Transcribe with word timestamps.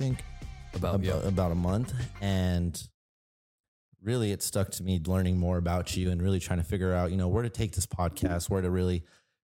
month 0.00 0.18
ago, 0.18 0.24
I 0.24 0.24
think. 0.24 0.24
About 0.74 0.94
Ab- 0.94 1.04
yeah. 1.04 1.28
about 1.28 1.50
a 1.50 1.54
month, 1.56 1.92
and 2.20 2.80
really, 4.02 4.30
it 4.30 4.42
stuck 4.42 4.70
to 4.72 4.82
me 4.84 5.00
learning 5.04 5.36
more 5.36 5.58
about 5.58 5.96
you 5.96 6.10
and 6.10 6.22
really 6.22 6.38
trying 6.38 6.60
to 6.60 6.64
figure 6.64 6.94
out, 6.94 7.10
you 7.10 7.16
know, 7.16 7.28
where 7.28 7.42
to 7.42 7.48
take 7.48 7.72
this 7.74 7.86
podcast, 7.86 8.48
where 8.48 8.62
to 8.62 8.70
really 8.70 9.02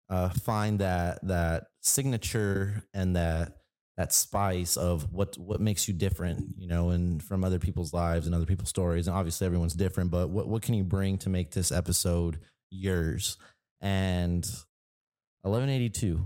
uh, 0.09 0.29
find 0.29 0.79
that 0.79 1.25
that 1.25 1.67
signature 1.81 2.83
and 2.93 3.15
that 3.15 3.57
that 3.95 4.11
spice 4.11 4.75
of 4.75 5.13
what 5.13 5.37
what 5.37 5.61
makes 5.61 5.87
you 5.87 5.93
different, 5.93 6.55
you 6.57 6.67
know, 6.67 6.89
and 6.89 7.23
from 7.23 7.45
other 7.45 7.59
people's 7.59 7.93
lives 7.93 8.25
and 8.25 8.35
other 8.35 8.45
people's 8.45 8.69
stories. 8.69 9.07
And 9.07 9.15
obviously, 9.15 9.45
everyone's 9.45 9.75
different, 9.75 10.11
but 10.11 10.29
what 10.29 10.49
what 10.49 10.61
can 10.61 10.73
you 10.73 10.83
bring 10.83 11.17
to 11.19 11.29
make 11.29 11.51
this 11.51 11.71
episode 11.71 12.39
yours? 12.69 13.37
And 13.79 14.45
eleven 15.45 15.69
eighty 15.69 15.89
two. 15.89 16.25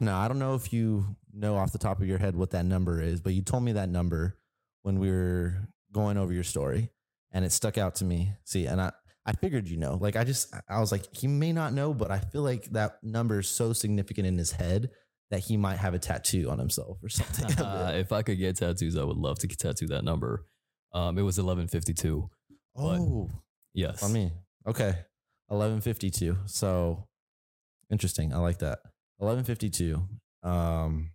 Now, 0.00 0.20
I 0.20 0.28
don't 0.28 0.38
know 0.38 0.54
if 0.54 0.72
you 0.72 1.16
know 1.34 1.56
off 1.56 1.72
the 1.72 1.78
top 1.78 2.00
of 2.00 2.06
your 2.06 2.18
head 2.18 2.36
what 2.36 2.50
that 2.50 2.64
number 2.64 3.00
is, 3.00 3.20
but 3.20 3.32
you 3.34 3.42
told 3.42 3.62
me 3.62 3.72
that 3.72 3.88
number 3.88 4.38
when 4.82 4.98
we 4.98 5.10
were 5.10 5.68
going 5.92 6.16
over 6.16 6.32
your 6.32 6.44
story, 6.44 6.90
and 7.32 7.44
it 7.44 7.52
stuck 7.52 7.78
out 7.78 7.96
to 7.96 8.04
me. 8.04 8.32
See, 8.44 8.66
and 8.66 8.80
I 8.80 8.92
I 9.26 9.32
figured 9.32 9.68
you 9.68 9.76
know, 9.76 9.98
like 10.00 10.16
I 10.16 10.24
just 10.24 10.54
I 10.68 10.80
was 10.80 10.90
like 10.92 11.04
he 11.14 11.26
may 11.28 11.52
not 11.52 11.72
know, 11.72 11.92
but 11.94 12.10
I 12.10 12.18
feel 12.18 12.42
like 12.42 12.64
that 12.72 13.02
number 13.02 13.40
is 13.40 13.48
so 13.48 13.72
significant 13.72 14.26
in 14.26 14.38
his 14.38 14.52
head 14.52 14.90
that 15.30 15.40
he 15.40 15.56
might 15.56 15.76
have 15.78 15.94
a 15.94 15.98
tattoo 15.98 16.48
on 16.50 16.58
himself 16.58 16.98
or 17.02 17.08
something. 17.10 17.64
Uh, 17.64 17.92
if 17.96 18.12
I 18.12 18.22
could 18.22 18.38
get 18.38 18.56
tattoos, 18.56 18.96
I 18.96 19.04
would 19.04 19.16
love 19.16 19.38
to 19.40 19.46
tattoo 19.48 19.86
that 19.88 20.02
number. 20.04 20.44
Um, 20.92 21.18
it 21.18 21.22
was 21.22 21.38
eleven 21.38 21.68
fifty 21.68 21.94
two. 21.94 22.28
oh, 22.76 23.28
Yes. 23.74 24.02
on 24.02 24.12
me. 24.12 24.32
Okay, 24.66 24.94
eleven 25.50 25.80
fifty 25.80 26.10
two. 26.10 26.36
So 26.46 27.06
interesting. 27.90 28.32
I 28.34 28.38
like 28.38 28.58
that. 28.58 28.80
Eleven 29.20 29.44
fifty 29.44 29.70
two. 29.70 30.02
Um, 30.42 31.10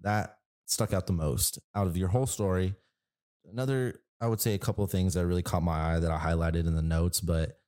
that 0.00 0.36
stuck 0.66 0.92
out 0.92 1.06
the 1.06 1.12
most 1.12 1.58
out 1.74 1.86
of 1.86 1.96
your 1.96 2.08
whole 2.08 2.26
story. 2.26 2.74
Another, 3.50 4.00
I 4.20 4.28
would 4.28 4.40
say, 4.40 4.54
a 4.54 4.58
couple 4.58 4.84
of 4.84 4.90
things 4.90 5.14
that 5.14 5.26
really 5.26 5.42
caught 5.42 5.62
my 5.62 5.94
eye 5.94 5.98
that 5.98 6.10
I 6.10 6.18
highlighted 6.18 6.66
in 6.66 6.74
the 6.74 6.82
notes, 6.82 7.20
but 7.20 7.58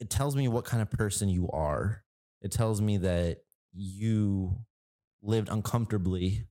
it 0.00 0.10
tells 0.10 0.36
me 0.36 0.48
what 0.48 0.64
kind 0.64 0.80
of 0.80 0.90
person 0.90 1.28
you 1.28 1.48
are. 1.50 2.04
It 2.40 2.52
tells 2.52 2.80
me 2.80 2.98
that 2.98 3.38
you 3.72 4.58
lived 5.22 5.48
uncomfortably 5.48 6.46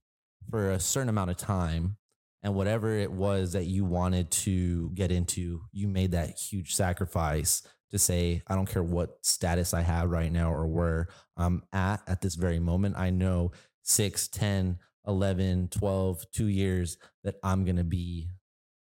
for 0.50 0.70
a 0.70 0.80
certain 0.80 1.08
amount 1.08 1.30
of 1.30 1.36
time 1.36 1.96
and 2.42 2.54
whatever 2.54 2.94
it 2.94 3.10
was 3.10 3.52
that 3.52 3.64
you 3.64 3.84
wanted 3.84 4.30
to 4.30 4.90
get 4.94 5.10
into, 5.10 5.62
you 5.72 5.88
made 5.88 6.12
that 6.12 6.38
huge 6.38 6.74
sacrifice 6.74 7.66
to 7.90 7.98
say, 7.98 8.42
I 8.46 8.54
don't 8.54 8.68
care 8.68 8.82
what 8.82 9.18
status 9.22 9.72
I 9.74 9.80
have 9.80 10.10
right 10.10 10.30
now 10.30 10.52
or 10.52 10.66
where 10.66 11.08
I'm 11.36 11.62
at 11.72 12.02
at 12.06 12.20
this 12.20 12.34
very 12.34 12.58
moment. 12.58 12.96
I 12.98 13.10
know 13.10 13.52
6, 13.88 14.28
10, 14.28 14.78
11, 15.06 15.68
12, 15.68 16.30
two 16.30 16.46
years 16.46 16.98
that 17.24 17.36
I'm 17.42 17.64
going 17.64 17.76
to 17.76 17.84
be 17.84 18.28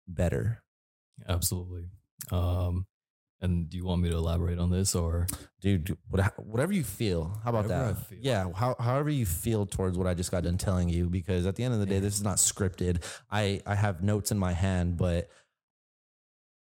better. 0.09 0.63
Absolutely. 1.29 1.87
Um, 2.33 2.87
and 3.41 3.71
do 3.71 3.77
you 3.77 3.85
want 3.85 4.03
me 4.03 4.11
to 4.11 4.17
elaborate 4.17 4.59
on 4.59 4.71
this 4.71 4.97
or? 4.97 5.29
Dude, 5.61 5.97
whatever 6.11 6.73
you 6.73 6.83
feel. 6.83 7.41
How 7.45 7.51
about 7.51 7.67
Whatever 7.67 7.93
that? 7.93 8.19
Yeah, 8.21 8.51
how, 8.53 8.75
however 8.81 9.11
you 9.11 9.25
feel 9.25 9.67
towards 9.67 9.97
what 9.97 10.09
I 10.09 10.15
just 10.15 10.33
got 10.33 10.43
done 10.43 10.59
telling 10.59 10.89
you, 10.89 11.09
because 11.09 11.47
at 11.47 11.55
the 11.55 11.63
end 11.63 11.75
of 11.75 11.81
the 11.81 11.87
day, 11.87 12.01
this 12.01 12.15
is 12.15 12.25
not 12.25 12.39
scripted. 12.39 13.05
I, 13.31 13.61
I 13.65 13.77
have 13.77 14.03
notes 14.03 14.33
in 14.33 14.39
my 14.39 14.53
hand, 14.53 14.97
but 14.97 15.29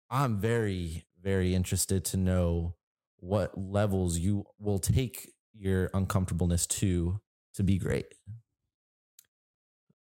I'm 0.09 0.39
very, 0.39 1.03
very 1.21 1.53
interested 1.53 2.05
to 2.05 2.17
know 2.17 2.75
what 3.17 3.57
levels 3.57 4.17
you 4.17 4.45
will 4.57 4.79
take 4.79 5.33
your 5.53 5.89
uncomfortableness 5.93 6.65
to 6.67 7.19
to 7.55 7.63
be 7.63 7.77
great. 7.77 8.07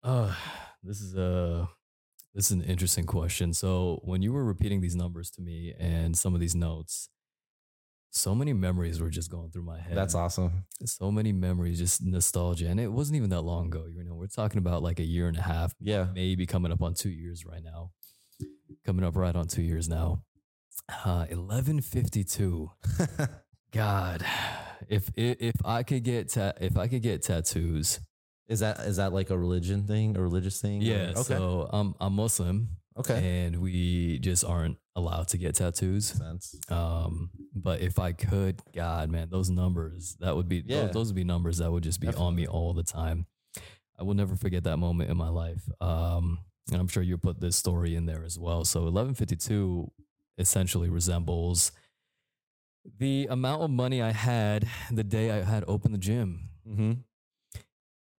Uh, 0.03 0.33
this 0.83 0.99
is 1.01 1.15
a 1.15 1.67
this 2.33 2.45
is 2.45 2.51
an 2.51 2.63
interesting 2.63 3.05
question. 3.05 3.53
So 3.53 3.99
when 4.03 4.21
you 4.21 4.31
were 4.33 4.43
repeating 4.43 4.81
these 4.81 4.95
numbers 4.95 5.29
to 5.31 5.41
me 5.41 5.73
and 5.79 6.17
some 6.17 6.33
of 6.33 6.39
these 6.39 6.55
notes, 6.55 7.09
so 8.09 8.33
many 8.33 8.53
memories 8.53 8.99
were 9.01 9.09
just 9.09 9.29
going 9.29 9.51
through 9.51 9.63
my 9.65 9.79
head. 9.79 9.95
That's 9.95 10.15
awesome. 10.15 10.65
So 10.85 11.11
many 11.11 11.31
memories, 11.33 11.77
just 11.77 12.01
nostalgia, 12.03 12.67
and 12.67 12.79
it 12.79 12.87
wasn't 12.91 13.17
even 13.17 13.29
that 13.31 13.41
long 13.41 13.67
ago. 13.67 13.85
You 13.93 14.03
know, 14.03 14.15
we're 14.15 14.27
talking 14.27 14.57
about 14.59 14.81
like 14.81 14.99
a 14.99 15.03
year 15.05 15.27
and 15.27 15.37
a 15.37 15.41
half, 15.41 15.73
Yeah. 15.79 16.07
maybe 16.13 16.45
coming 16.45 16.71
up 16.71 16.81
on 16.81 16.93
two 16.93 17.09
years 17.09 17.45
right 17.45 17.63
now. 17.63 17.91
Coming 18.85 19.05
up 19.05 19.15
right 19.15 19.35
on 19.35 19.47
two 19.47 19.61
years 19.61 19.87
now. 19.87 20.23
Uh, 21.05 21.25
eleven 21.29 21.79
fifty 21.81 22.23
two. 22.23 22.71
God, 23.71 24.25
if 24.89 25.09
if 25.15 25.55
I 25.65 25.83
could 25.83 26.03
get 26.03 26.29
ta- 26.29 26.53
if 26.59 26.77
I 26.77 26.87
could 26.87 27.01
get 27.01 27.21
tattoos, 27.23 27.99
is 28.47 28.59
that 28.59 28.79
is 28.81 28.97
that 28.97 29.13
like 29.13 29.29
a 29.29 29.37
religion 29.37 29.85
thing, 29.87 30.15
a 30.17 30.21
religious 30.21 30.59
thing? 30.61 30.81
or- 30.81 30.85
yeah. 30.85 31.09
Okay. 31.11 31.21
So 31.23 31.69
I'm 31.71 31.95
I'm 31.99 32.13
Muslim, 32.13 32.69
okay. 32.97 33.45
and 33.45 33.57
we 33.61 34.19
just 34.19 34.43
aren't 34.45 34.77
allowed 34.95 35.27
to 35.29 35.37
get 35.37 35.55
tattoos. 35.55 36.07
Sense. 36.07 36.55
Um, 36.69 37.29
but 37.55 37.79
if 37.81 37.97
I 37.99 38.11
could, 38.11 38.61
God, 38.75 39.09
man, 39.09 39.29
those 39.29 39.49
numbers 39.49 40.17
that 40.19 40.35
would 40.35 40.49
be 40.49 40.63
Yeah. 40.65 40.83
those, 40.87 40.91
those 40.93 41.07
would 41.07 41.15
be 41.15 41.23
numbers 41.23 41.59
that 41.59 41.71
would 41.71 41.83
just 41.83 41.99
be 42.01 42.09
on 42.09 42.35
me 42.35 42.45
all 42.47 42.73
the 42.73 42.83
time. 42.83 43.25
I 43.99 44.03
will 44.03 44.15
never 44.15 44.35
forget 44.35 44.63
that 44.65 44.77
moment 44.77 45.09
in 45.09 45.17
my 45.17 45.29
life. 45.29 45.63
Um, 45.79 46.39
and 46.71 46.79
I'm 46.81 46.87
sure 46.87 47.03
you 47.03 47.17
put 47.17 47.39
this 47.39 47.55
story 47.55 47.95
in 47.95 48.05
there 48.05 48.23
as 48.23 48.37
well. 48.39 48.65
So 48.65 48.81
1152 48.81 49.91
essentially 50.37 50.89
resembles 50.89 51.71
the 52.97 53.27
amount 53.29 53.61
of 53.63 53.69
money 53.69 54.01
I 54.01 54.11
had 54.11 54.67
the 54.91 55.03
day 55.03 55.31
I 55.31 55.43
had 55.43 55.63
opened 55.67 55.93
the 55.93 55.99
gym 55.99 56.49
Mm-hmm. 56.67 56.91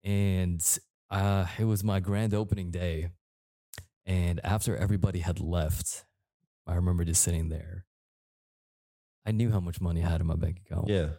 and 0.04 0.78
uh, 1.10 1.46
it 1.58 1.64
was 1.64 1.84
my 1.84 2.00
grand 2.00 2.34
opening 2.34 2.70
day. 2.70 3.10
And 4.04 4.40
after 4.44 4.76
everybody 4.76 5.20
had 5.20 5.38
left, 5.40 6.04
I 6.66 6.74
remember 6.74 7.04
just 7.04 7.22
sitting 7.22 7.48
there. 7.50 7.84
I 9.24 9.30
knew 9.30 9.50
how 9.52 9.60
much 9.60 9.80
money 9.80 10.02
I 10.02 10.08
had 10.08 10.20
in 10.20 10.26
my 10.26 10.34
bank 10.34 10.60
account. 10.66 10.88
Yeah. 10.88 11.10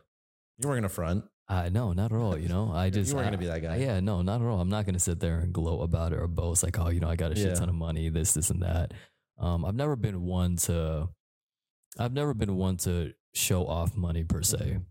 You 0.58 0.68
weren't 0.68 0.80
gonna 0.82 0.90
front. 0.90 1.24
Uh, 1.48 1.70
no, 1.72 1.94
not 1.94 2.12
at 2.12 2.18
all. 2.18 2.38
You 2.38 2.50
know, 2.50 2.72
I 2.74 2.90
just 2.92 3.10
You 3.12 3.16
weren't 3.16 3.28
I- 3.28 3.30
gonna 3.32 3.38
be 3.40 3.46
that 3.48 3.62
guy. 3.62 3.78
Yeah, 3.78 4.00
no, 4.02 4.22
not 4.22 4.42
at 4.42 4.48
all. 4.48 4.60
I'm 4.60 4.70
not 4.70 4.86
gonna 4.86 5.00
sit 5.00 5.20
there 5.22 5.40
and 5.40 5.54
gloat 5.54 5.82
about 5.84 6.12
it 6.12 6.20
or 6.20 6.28
boast 6.28 6.64
like, 6.64 6.78
oh, 6.78 6.90
you 6.90 7.00
know, 7.00 7.10
I 7.10 7.16
got 7.16 7.32
a 7.32 7.36
shit 7.36 7.48
Yeah. 7.48 7.56
ton 7.56 7.70
of 7.70 7.76
money, 7.76 8.10
this, 8.10 8.34
this, 8.34 8.50
and 8.50 8.62
that. 8.64 8.94
Um, 9.40 9.64
I've 9.64 9.76
never 9.76 9.96
been 9.96 10.24
one 10.24 10.58
to, 10.58 11.08
I've 11.98 12.14
never 12.14 12.34
been 12.34 12.56
one 12.58 12.76
to 12.78 13.14
show 13.34 13.66
off 13.68 13.96
money 13.96 14.24
per 14.24 14.42
se, 14.44 14.58
Mhm. 14.58 14.86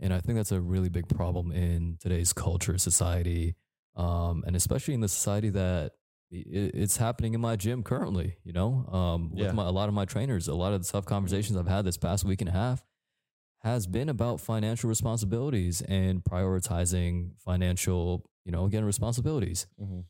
and 0.00 0.12
I 0.14 0.20
think 0.20 0.36
that's 0.36 0.52
a 0.52 0.60
really 0.60 0.88
big 0.88 1.08
problem 1.08 1.52
in 1.52 1.96
today's 2.00 2.32
culture, 2.32 2.76
society, 2.78 3.54
um, 3.96 4.42
and 4.46 4.56
especially 4.56 4.94
in 4.94 5.00
the 5.00 5.08
society 5.08 5.50
that 5.50 5.92
it's 6.30 6.96
happening 6.96 7.34
in 7.34 7.40
my 7.40 7.54
gym 7.54 7.82
currently. 7.84 8.36
You 8.42 8.52
know, 8.52 8.86
um, 8.88 9.30
with 9.30 9.38
Yeah. 9.46 9.52
my, 9.52 9.64
a 9.66 9.70
lot 9.70 9.88
of 9.88 9.94
my 9.94 10.04
trainers, 10.04 10.48
a 10.48 10.54
lot 10.54 10.72
of 10.72 10.82
the 10.82 10.88
tough 10.90 11.04
conversations 11.04 11.56
I've 11.56 11.68
had 11.68 11.84
this 11.84 11.96
past 11.96 12.24
week 12.24 12.40
and 12.40 12.48
a 12.48 12.52
half 12.52 12.84
has 13.60 13.86
been 13.86 14.08
about 14.08 14.40
financial 14.40 14.88
responsibilities 14.88 15.80
and 15.82 16.22
prioritizing 16.24 17.36
financial, 17.38 18.24
you 18.44 18.50
know, 18.52 18.64
again, 18.66 18.84
responsibilities. 18.84 19.66
Mhm. 19.80 20.04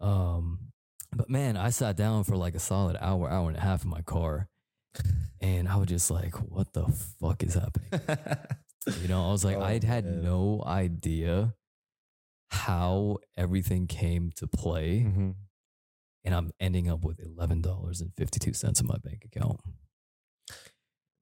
Um, 0.00 0.72
but 1.16 1.30
man, 1.30 1.56
I 1.56 1.70
sat 1.70 1.96
down 1.96 2.24
for 2.24 2.36
like 2.36 2.54
a 2.54 2.60
solid 2.60 2.96
hour, 3.00 3.30
hour 3.30 3.48
and 3.48 3.56
a 3.56 3.60
half 3.60 3.84
in 3.84 3.90
my 3.90 4.02
car, 4.02 4.48
and 5.40 5.68
I 5.68 5.76
was 5.76 5.88
just 5.88 6.10
like, 6.10 6.34
"What 6.50 6.72
the 6.72 6.86
fuck 7.20 7.42
is 7.42 7.54
happening?" 7.54 8.00
You 9.00 9.08
know, 9.08 9.26
I 9.28 9.32
was 9.32 9.46
like, 9.46 9.56
Oh, 9.56 9.62
I 9.62 9.80
had 9.82 10.04
man. 10.04 10.22
no 10.22 10.62
idea 10.66 11.54
how 12.50 13.16
everything 13.34 13.86
came 13.86 14.30
to 14.36 14.46
play, 14.46 15.00
Mhm. 15.00 15.36
and 16.22 16.34
I'm 16.34 16.50
ending 16.60 16.90
up 16.90 17.02
with 17.02 17.18
eleven 17.18 17.62
dollars 17.62 18.02
and 18.02 18.12
fifty 18.14 18.38
two 18.38 18.52
cents 18.52 18.80
in 18.82 18.86
my 18.86 18.98
bank 19.02 19.24
account. 19.24 19.60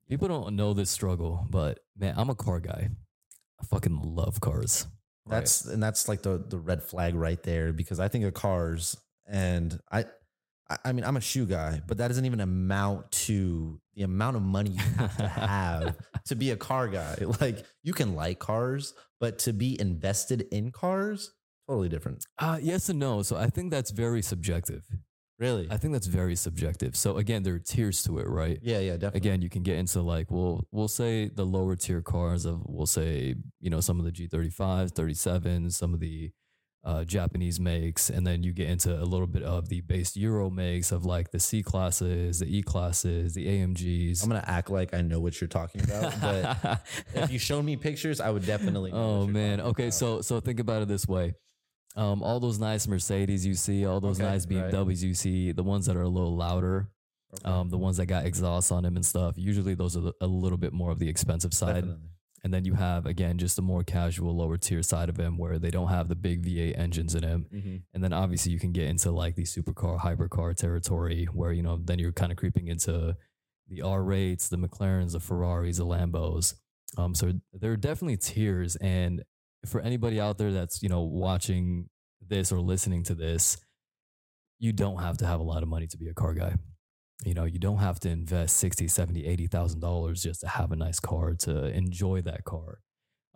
People 0.09 0.29
don't 0.29 0.57
know 0.57 0.75
this 0.75 0.91
struggle, 0.91 1.47
but 1.51 1.79
man, 1.97 2.15
I'm 2.17 2.31
a 2.31 2.35
car 2.35 2.61
guy. 2.61 2.91
I 3.61 3.65
fucking 3.67 4.03
love 4.03 4.41
cars. 4.41 4.87
right? 5.25 5.37
That's 5.39 5.65
and 5.65 5.81
that's 5.81 6.09
like 6.09 6.23
the 6.23 6.39
the 6.39 6.59
red 6.59 6.83
flag 6.83 7.15
right 7.15 7.41
there 7.45 7.73
because 7.73 8.01
I 8.01 8.09
think 8.09 8.25
of 8.25 8.35
cars 8.35 8.97
and 9.27 9.79
I 9.91 10.07
I- 10.71 10.79
I 10.87 10.93
mean 10.93 11.05
I'm 11.05 11.17
a 11.17 11.21
shoe 11.21 11.47
guy, 11.47 11.81
but 11.87 11.99
that 11.99 12.09
doesn't 12.09 12.25
even 12.25 12.41
amount 12.41 13.11
to 13.27 13.81
the 13.95 14.03
amount 14.05 14.37
of 14.37 14.43
money 14.43 14.71
you 14.71 14.79
have 14.97 15.17
to 15.19 15.29
have 15.29 15.97
to 16.27 16.35
be 16.35 16.51
a 16.51 16.57
car 16.57 16.89
guy. 16.89 17.17
Like 17.41 17.65
you 17.83 17.93
can 17.93 18.15
like 18.15 18.39
cars, 18.39 18.95
but 19.21 19.39
to 19.41 19.53
be 19.53 19.79
invested 19.81 20.43
in 20.51 20.71
cars, 20.71 21.33
totally 21.69 21.89
different. 21.89 22.25
Uh, 22.39 22.59
yes 22.63 22.89
and 22.89 22.99
no. 22.99 23.23
So 23.23 23.37
I 23.37 23.49
think 23.51 23.71
that's 23.71 23.91
very 23.91 24.23
subjective. 24.23 24.85
Really? 25.39 25.67
I 25.71 25.77
think 25.77 25.93
that's 25.93 26.07
very 26.07 26.37
subjective. 26.37 26.95
So 26.95 27.17
again, 27.17 27.43
there 27.43 27.55
are 27.55 27.59
tiers 27.59 28.05
to 28.05 28.19
it, 28.19 28.29
right? 28.29 28.61
yeah, 28.63 28.79
yeah, 28.79 28.93
definitely. 28.93 29.19
Again, 29.19 29.43
you 29.43 29.49
can 29.51 29.63
get 29.65 29.77
into 29.77 30.01
like, 30.01 30.31
well, 30.31 30.65
we'll 30.71 30.87
say 30.87 31.31
the 31.35 31.45
lower 31.45 31.75
tier 31.75 32.01
cars 32.01 32.45
of, 32.45 32.61
we'll 32.65 32.87
say, 32.87 33.35
you 33.61 33.69
know, 33.71 33.81
some 33.81 33.99
of 33.99 34.05
the 34.05 34.13
G35s, 34.13 34.93
37s, 34.93 35.73
some 35.73 35.95
of 35.95 35.99
the 36.01 36.31
uh, 36.85 37.05
Japanese 37.05 37.61
makes, 37.61 38.11
and 38.11 38.27
then 38.27 38.43
you 38.43 38.53
get 38.53 38.69
into 38.69 38.93
a 38.93 39.05
little 39.05 39.27
bit 39.27 39.43
of 39.43 39.69
the 39.69 39.81
base 39.83 40.17
Euro 40.17 40.51
makes 40.51 40.91
of 40.91 41.05
like 41.05 41.31
the 41.31 41.39
C 41.39 41.63
classes, 41.63 42.41
the 42.41 42.57
E 42.59 42.63
classes, 42.63 43.35
the 43.35 43.47
AMGs. 43.47 44.23
I'm 44.23 44.29
gonna 44.29 44.45
act 44.47 44.69
like 44.69 44.93
I 44.93 45.01
know 45.01 45.21
what 45.21 45.41
you're 45.41 45.49
talking 45.49 45.83
about, 45.83 46.21
but 46.21 46.83
if 47.15 47.31
you 47.31 47.39
showed 47.39 47.65
me 47.65 47.77
pictures, 47.77 48.21
I 48.21 48.31
would 48.31 48.45
definitely. 48.45 48.91
Know 48.91 49.23
oh 49.23 49.27
man. 49.27 49.61
Okay, 49.61 49.85
about. 49.85 49.95
so 49.95 50.21
so 50.23 50.41
think 50.41 50.59
about 50.59 50.83
it 50.83 50.89
this 50.89 51.07
way. 51.07 51.35
Um, 51.95 52.23
all 52.23 52.41
those 52.41 52.59
nice 52.59 52.89
Mercedes 52.89 53.47
you 53.47 53.55
see, 53.55 53.87
all 53.87 54.01
those 54.01 54.19
Okay, 54.21 54.29
nice 54.29 54.47
right. 54.47 54.73
BMWs 54.73 55.03
you 55.03 55.15
see, 55.15 55.53
the 55.53 55.63
ones 55.63 55.87
that 55.87 55.97
are 55.97 56.03
a 56.03 56.09
little 56.09 56.35
louder, 56.35 56.89
um, 57.45 57.69
the 57.69 57.79
ones 57.79 57.99
that 57.99 58.07
got 58.07 58.27
exhaust 58.27 58.73
on 58.73 58.83
them 58.83 58.97
and 58.97 59.05
stuff. 59.05 59.35
Usually, 59.37 59.75
those 59.75 59.97
are 59.97 60.13
a 60.21 60.27
little 60.27 60.59
bit 60.59 60.73
more 60.73 60.91
of 60.91 60.99
the 60.99 61.09
expensive 61.09 61.55
side. 61.55 61.77
Definitely. 61.77 62.09
And 62.45 62.53
then 62.53 62.65
you 62.65 62.75
have 62.75 63.07
again 63.07 63.39
just 63.39 63.55
the 63.57 63.63
more 63.63 63.85
casual, 63.85 64.37
lower 64.37 64.57
tier 64.57 64.83
side 64.83 65.09
of 65.09 65.17
them, 65.17 65.39
where 65.39 65.59
they 65.59 65.71
don't 65.71 65.89
have 65.89 66.09
the 66.09 66.17
big 66.17 66.45
V8 66.45 66.77
engines 66.77 67.15
in 67.15 67.23
them. 67.23 67.47
Mhm. 67.53 67.83
And 67.95 68.03
then 68.03 68.13
obviously 68.13 68.51
you 68.53 68.59
can 68.59 68.73
get 68.73 68.89
into 68.89 69.11
like 69.13 69.37
the 69.37 69.45
supercar, 69.45 70.01
hypercar 70.01 70.55
territory, 70.57 71.27
where 71.27 71.53
you 71.53 71.63
know 71.63 71.77
then 71.83 71.99
you're 71.99 72.13
kind 72.13 72.33
of 72.33 72.39
creeping 72.39 72.67
into 72.69 73.17
the 73.69 73.81
R8s, 73.81 74.49
the 74.49 74.59
McLarens, 74.59 75.13
the 75.13 75.21
Ferraris, 75.21 75.79
the 75.79 75.87
Lambos. 75.87 76.55
Um, 76.99 77.15
so 77.15 77.33
there 77.53 77.73
are 77.73 77.77
definitely 77.77 78.17
tiers, 78.17 78.75
and 78.77 79.23
for 79.65 79.81
anybody 79.81 80.21
out 80.21 80.37
there 80.39 80.51
that's 80.53 80.83
you 80.83 80.89
know 80.89 81.03
watching 81.03 81.89
this 82.21 82.51
or 82.51 82.61
listening 82.61 83.05
to 83.05 83.15
this, 83.15 83.57
you 84.59 84.73
don't 84.73 85.01
have 85.01 85.17
to 85.19 85.27
have 85.27 85.39
a 85.41 85.45
lot 85.45 85.63
of 85.63 85.69
money 85.69 85.87
to 85.87 85.97
be 85.97 86.09
a 86.09 86.15
car 86.15 86.35
guy. 86.35 86.57
You 87.25 87.35
know, 87.35 87.45
you 87.45 87.59
don't 87.59 87.79
have 87.79 88.01
to 88.01 88.09
invest 88.11 88.57
60, 88.57 88.89
70, 88.89 89.27
80,000 89.27 89.81
dollars 89.81 90.23
just 90.23 90.41
to 90.41 90.49
have 90.49 90.73
a 90.73 90.77
nice 90.77 90.99
car 91.01 91.35
to 91.35 91.67
enjoy 91.67 92.23
that 92.23 92.45
car. 92.45 92.81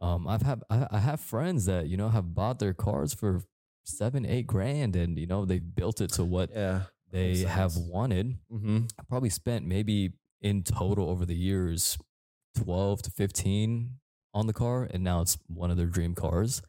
Um, 0.00 0.26
I've 0.28 0.42
had 0.42 0.62
I, 0.68 0.86
I 0.90 0.98
have 0.98 1.20
friends 1.20 1.66
that 1.66 1.86
you 1.88 1.96
know 1.96 2.08
have 2.08 2.34
bought 2.34 2.58
their 2.58 2.74
cars 2.74 3.14
for 3.14 3.42
seven, 3.84 4.26
eight 4.26 4.46
grand, 4.46 4.96
and 4.96 5.18
you 5.18 5.26
know 5.26 5.44
they've 5.44 5.74
built 5.74 6.00
it 6.00 6.10
to 6.14 6.24
what 6.24 6.50
Yeah. 6.52 6.82
they 7.10 7.38
have 7.38 7.76
wanted. 7.76 8.38
Mm-hmm. 8.52 8.78
I 8.98 9.02
probably 9.08 9.30
spent 9.30 9.64
maybe 9.66 10.12
in 10.42 10.62
total 10.64 11.08
over 11.08 11.24
the 11.24 11.34
years 11.36 11.96
12 12.56 13.02
to 13.02 13.10
15 13.10 13.90
on 14.34 14.46
the 14.46 14.52
car 14.52 14.86
and 14.90 15.02
now 15.02 15.22
it's 15.22 15.38
one 15.46 15.70
of 15.70 15.76
their 15.78 15.86
dream 15.86 16.14
cars 16.14 16.60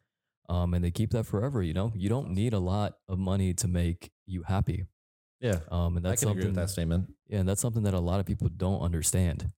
um, 0.48 0.74
and 0.74 0.84
they 0.84 0.90
keep 0.92 1.12
that 1.12 1.26
forever 1.26 1.62
you 1.62 1.74
know 1.74 1.92
you 1.94 2.08
don't 2.08 2.30
need 2.30 2.54
a 2.54 2.60
lot 2.60 2.94
of 3.10 3.20
money 3.20 3.54
to 3.54 3.68
make 3.68 4.10
you 4.26 4.44
happy 4.44 4.86
Yeah. 5.40 5.60
um, 5.72 5.98
and 5.98 6.06
I 6.06 6.12
that's 6.12 6.22
can 6.22 6.30
agree 6.32 6.42
something 6.44 6.56
with 6.56 6.56
that 6.62 6.70
statement. 6.70 7.14
yeah 7.28 7.40
and 7.40 7.48
that's 7.50 7.62
something 7.62 7.84
that 7.84 7.94
a 7.94 8.00
lot 8.00 8.20
of 8.20 8.26
people 8.26 8.50
don't 8.50 8.82
understand 8.82 9.52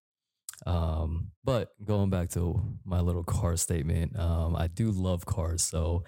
um, 0.65 1.31
but 1.43 1.69
going 1.85 2.09
back 2.09 2.29
to 2.31 2.61
my 2.83 2.99
little 2.99 3.23
car 3.23 3.55
statement 3.57 4.17
um, 4.19 4.55
i 4.55 4.67
do 4.67 4.91
love 4.91 5.25
cars 5.25 5.63
so 5.63 6.03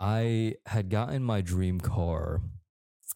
i 0.00 0.54
had 0.66 0.88
gotten 0.90 1.22
my 1.22 1.40
dream 1.40 1.78
car 1.80 2.40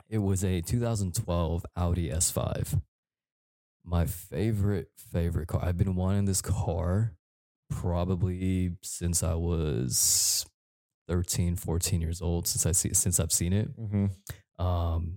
it 0.09 0.19
was 0.19 0.45
a 0.45 0.61
2012 0.61 1.67
audi 1.77 2.11
s5 2.11 2.81
my 3.85 4.05
favorite 4.07 4.89
favorite 4.97 5.49
car 5.49 5.65
i've 5.65 5.77
been 5.77 5.95
wanting 5.97 6.25
this 6.27 6.41
car 6.43 7.15
probably 7.71 8.71
since 8.83 9.23
i 9.25 9.35
was 9.35 10.47
13 11.09 11.57
14 11.57 12.01
years 12.01 12.21
old 12.23 12.47
since 12.47 12.65
i 12.67 12.73
see 12.73 12.93
since 12.95 13.19
i've 13.19 13.33
seen 13.33 13.53
it 13.53 13.69
Mm-hmm. 13.77 14.65
um, 14.65 15.17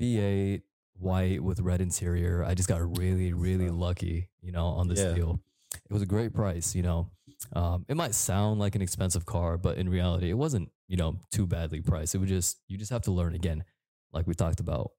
V8 0.00 0.62
white 0.98 1.42
with 1.42 1.60
red 1.60 1.80
interior. 1.80 2.42
I 2.44 2.54
just 2.54 2.68
got 2.68 2.98
really, 2.98 3.32
really 3.32 3.68
lucky, 3.70 4.28
you 4.40 4.52
know, 4.52 4.66
on 4.66 4.88
this 4.88 5.00
Yeah. 5.00 5.12
deal. 5.14 5.40
It 5.74 5.92
was 5.92 6.02
a 6.02 6.06
great 6.06 6.32
price, 6.32 6.74
you 6.74 6.82
know. 6.82 7.10
Um, 7.52 7.84
it 7.88 7.96
might 7.96 8.14
sound 8.14 8.58
like 8.60 8.74
an 8.74 8.82
expensive 8.82 9.26
car, 9.26 9.58
but 9.58 9.76
in 9.78 9.88
reality, 9.88 10.30
it 10.30 10.34
wasn't, 10.38 10.70
you 10.88 10.96
know, 10.96 11.20
too 11.30 11.46
badly 11.46 11.82
priced. 11.82 12.14
It 12.14 12.18
would 12.18 12.28
just, 12.28 12.58
you 12.66 12.78
just 12.78 12.90
have 12.90 13.02
to 13.02 13.10
learn 13.12 13.34
again, 13.34 13.64
like 14.12 14.26
we 14.26 14.34
talked 14.34 14.60
about, 14.60 14.92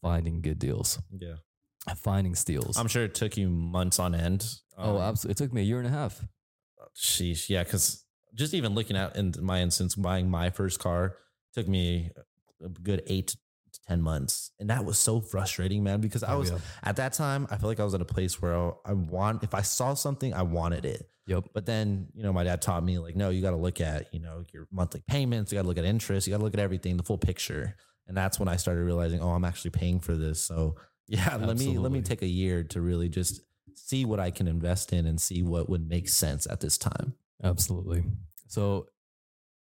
finding 0.00 0.40
good 0.40 0.58
deals, 0.60 1.00
Yeah. 1.10 1.36
finding 1.96 2.36
steals. 2.36 2.76
I'm 2.76 2.86
sure 2.86 3.02
it 3.04 3.14
took 3.16 3.36
you 3.36 3.48
months 3.50 3.98
on 3.98 4.14
end. 4.14 4.46
oh, 4.76 4.96
Um, 4.96 5.02
absolutely. 5.02 5.32
It 5.32 5.36
took 5.38 5.52
me 5.52 5.62
a 5.62 5.64
year 5.64 5.78
and 5.78 5.86
a 5.86 5.90
half. 5.90 6.24
Sheesh. 6.96 7.48
Yeah. 7.48 7.64
Cause 7.64 8.04
just 8.34 8.54
even 8.54 8.74
looking 8.74 8.96
at 8.96 9.16
in 9.16 9.34
my 9.40 9.60
instance, 9.60 9.94
buying 9.96 10.30
my 10.30 10.50
first 10.50 10.78
car 10.78 11.16
took 11.54 11.66
me 11.66 12.10
a 12.64 12.68
good 12.68 13.02
eight 13.06 13.34
10 13.90 14.02
months. 14.02 14.52
And 14.60 14.70
that 14.70 14.84
was 14.84 14.98
so 14.98 15.20
frustrating, 15.20 15.82
man, 15.82 16.00
because 16.00 16.22
I 16.22 16.34
Oh, 16.34 16.38
was 16.38 16.50
yeah. 16.50 16.58
at 16.84 16.96
that 16.96 17.12
time, 17.12 17.48
I 17.50 17.56
feel 17.56 17.68
like 17.68 17.80
I 17.80 17.84
was 17.84 17.94
at 17.94 18.00
a 18.00 18.04
place 18.04 18.40
where 18.40 18.54
I, 18.56 18.70
I 18.86 18.92
want, 18.92 19.42
if 19.42 19.52
I 19.52 19.62
saw 19.62 19.94
something, 19.94 20.32
I 20.32 20.42
wanted 20.42 20.84
it. 20.84 21.10
Yep. 21.26 21.50
But 21.52 21.66
then, 21.66 22.06
you 22.14 22.22
know, 22.22 22.32
my 22.32 22.44
dad 22.44 22.62
taught 22.62 22.84
me 22.84 22.98
like, 22.98 23.16
no, 23.16 23.30
you 23.30 23.42
got 23.42 23.50
to 23.50 23.56
look 23.56 23.80
at, 23.80 24.14
you 24.14 24.20
know, 24.20 24.44
your 24.52 24.68
monthly 24.70 25.02
payments. 25.08 25.50
You 25.50 25.58
got 25.58 25.62
to 25.62 25.68
look 25.68 25.78
at 25.78 25.84
interest. 25.84 26.26
You 26.26 26.32
got 26.32 26.38
to 26.38 26.44
look 26.44 26.54
at 26.54 26.60
everything, 26.60 26.96
the 26.96 27.02
full 27.02 27.18
picture. 27.18 27.76
And 28.06 28.16
that's 28.16 28.38
when 28.38 28.48
I 28.48 28.56
started 28.56 28.82
realizing, 28.82 29.20
oh, 29.20 29.30
I'm 29.30 29.44
actually 29.44 29.72
paying 29.72 29.98
for 29.98 30.14
this. 30.14 30.40
So 30.40 30.76
yeah, 31.08 31.36
let 31.36 31.58
me 31.58 31.76
let 31.76 31.90
me 31.90 32.02
take 32.02 32.22
a 32.22 32.26
year 32.28 32.62
to 32.64 32.80
really 32.80 33.08
just 33.08 33.40
see 33.74 34.04
what 34.04 34.20
I 34.20 34.30
can 34.30 34.46
invest 34.46 34.92
in 34.92 35.06
and 35.06 35.20
see 35.20 35.42
what 35.42 35.68
would 35.68 35.88
make 35.88 36.08
sense 36.08 36.46
at 36.48 36.60
this 36.60 36.78
time. 36.78 37.14
Absolutely. 37.42 38.04
So, 38.46 38.86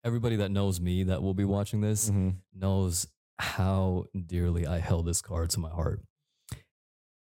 everybody 0.03 0.35
that 0.37 0.51
knows 0.51 0.79
me 0.79 1.03
that 1.03 1.23
will 1.23 1.33
be 1.33 1.45
watching 1.45 1.81
this, 1.81 2.09
mm-hmm. 2.09 2.29
knows 2.55 3.07
how 3.41 4.05
dearly 4.27 4.65
I 4.67 4.79
held 4.79 5.05
this 5.05 5.21
car 5.21 5.47
to 5.47 5.59
my 5.59 5.69
heart. 5.69 6.01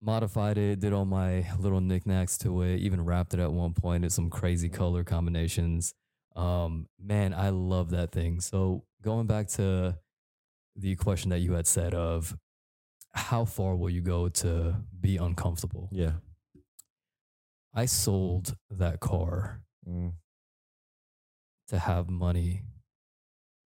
Modified 0.02 0.58
it, 0.58 0.82
did 0.82 0.92
all 0.92 1.06
my 1.06 1.48
little 1.58 1.80
knickknacks 1.80 2.38
to 2.40 2.62
it, 2.62 2.80
even 2.80 3.06
wrapped 3.06 3.34
it 3.34 3.40
at 3.40 3.54
one 3.54 3.74
point, 3.74 4.04
did 4.04 4.12
some 4.12 4.30
crazy 4.30 4.68
color 4.68 5.04
combinations. 5.06 5.94
Um, 6.36 6.88
man, 7.02 7.34
I 7.34 7.50
love 7.50 7.92
that 7.92 8.12
thing. 8.12 8.42
So 8.42 8.84
going 9.02 9.28
back 9.28 9.48
to 9.50 9.98
the 10.76 10.96
question 10.96 11.30
that 11.30 11.40
you 11.40 11.54
had 11.54 11.68
said 11.68 11.94
of 11.94 12.36
how 13.14 13.46
far 13.46 13.76
will 13.76 13.90
you 13.90 14.02
go 14.02 14.28
to 14.28 14.76
be 15.00 15.18
uncomfortable? 15.18 15.88
Yeah. 15.92 16.14
I 17.74 17.86
sold 17.86 18.56
that 18.70 19.00
car 19.00 19.62
Mm. 19.88 20.14
to 21.68 21.78
have 21.80 22.10
money 22.10 22.62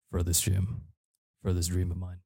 for 0.09 0.23
this 0.23 0.41
gym, 0.41 0.81
for 1.41 1.53
this 1.53 1.67
dream 1.67 1.91
of 1.91 1.97
mine. 1.97 2.19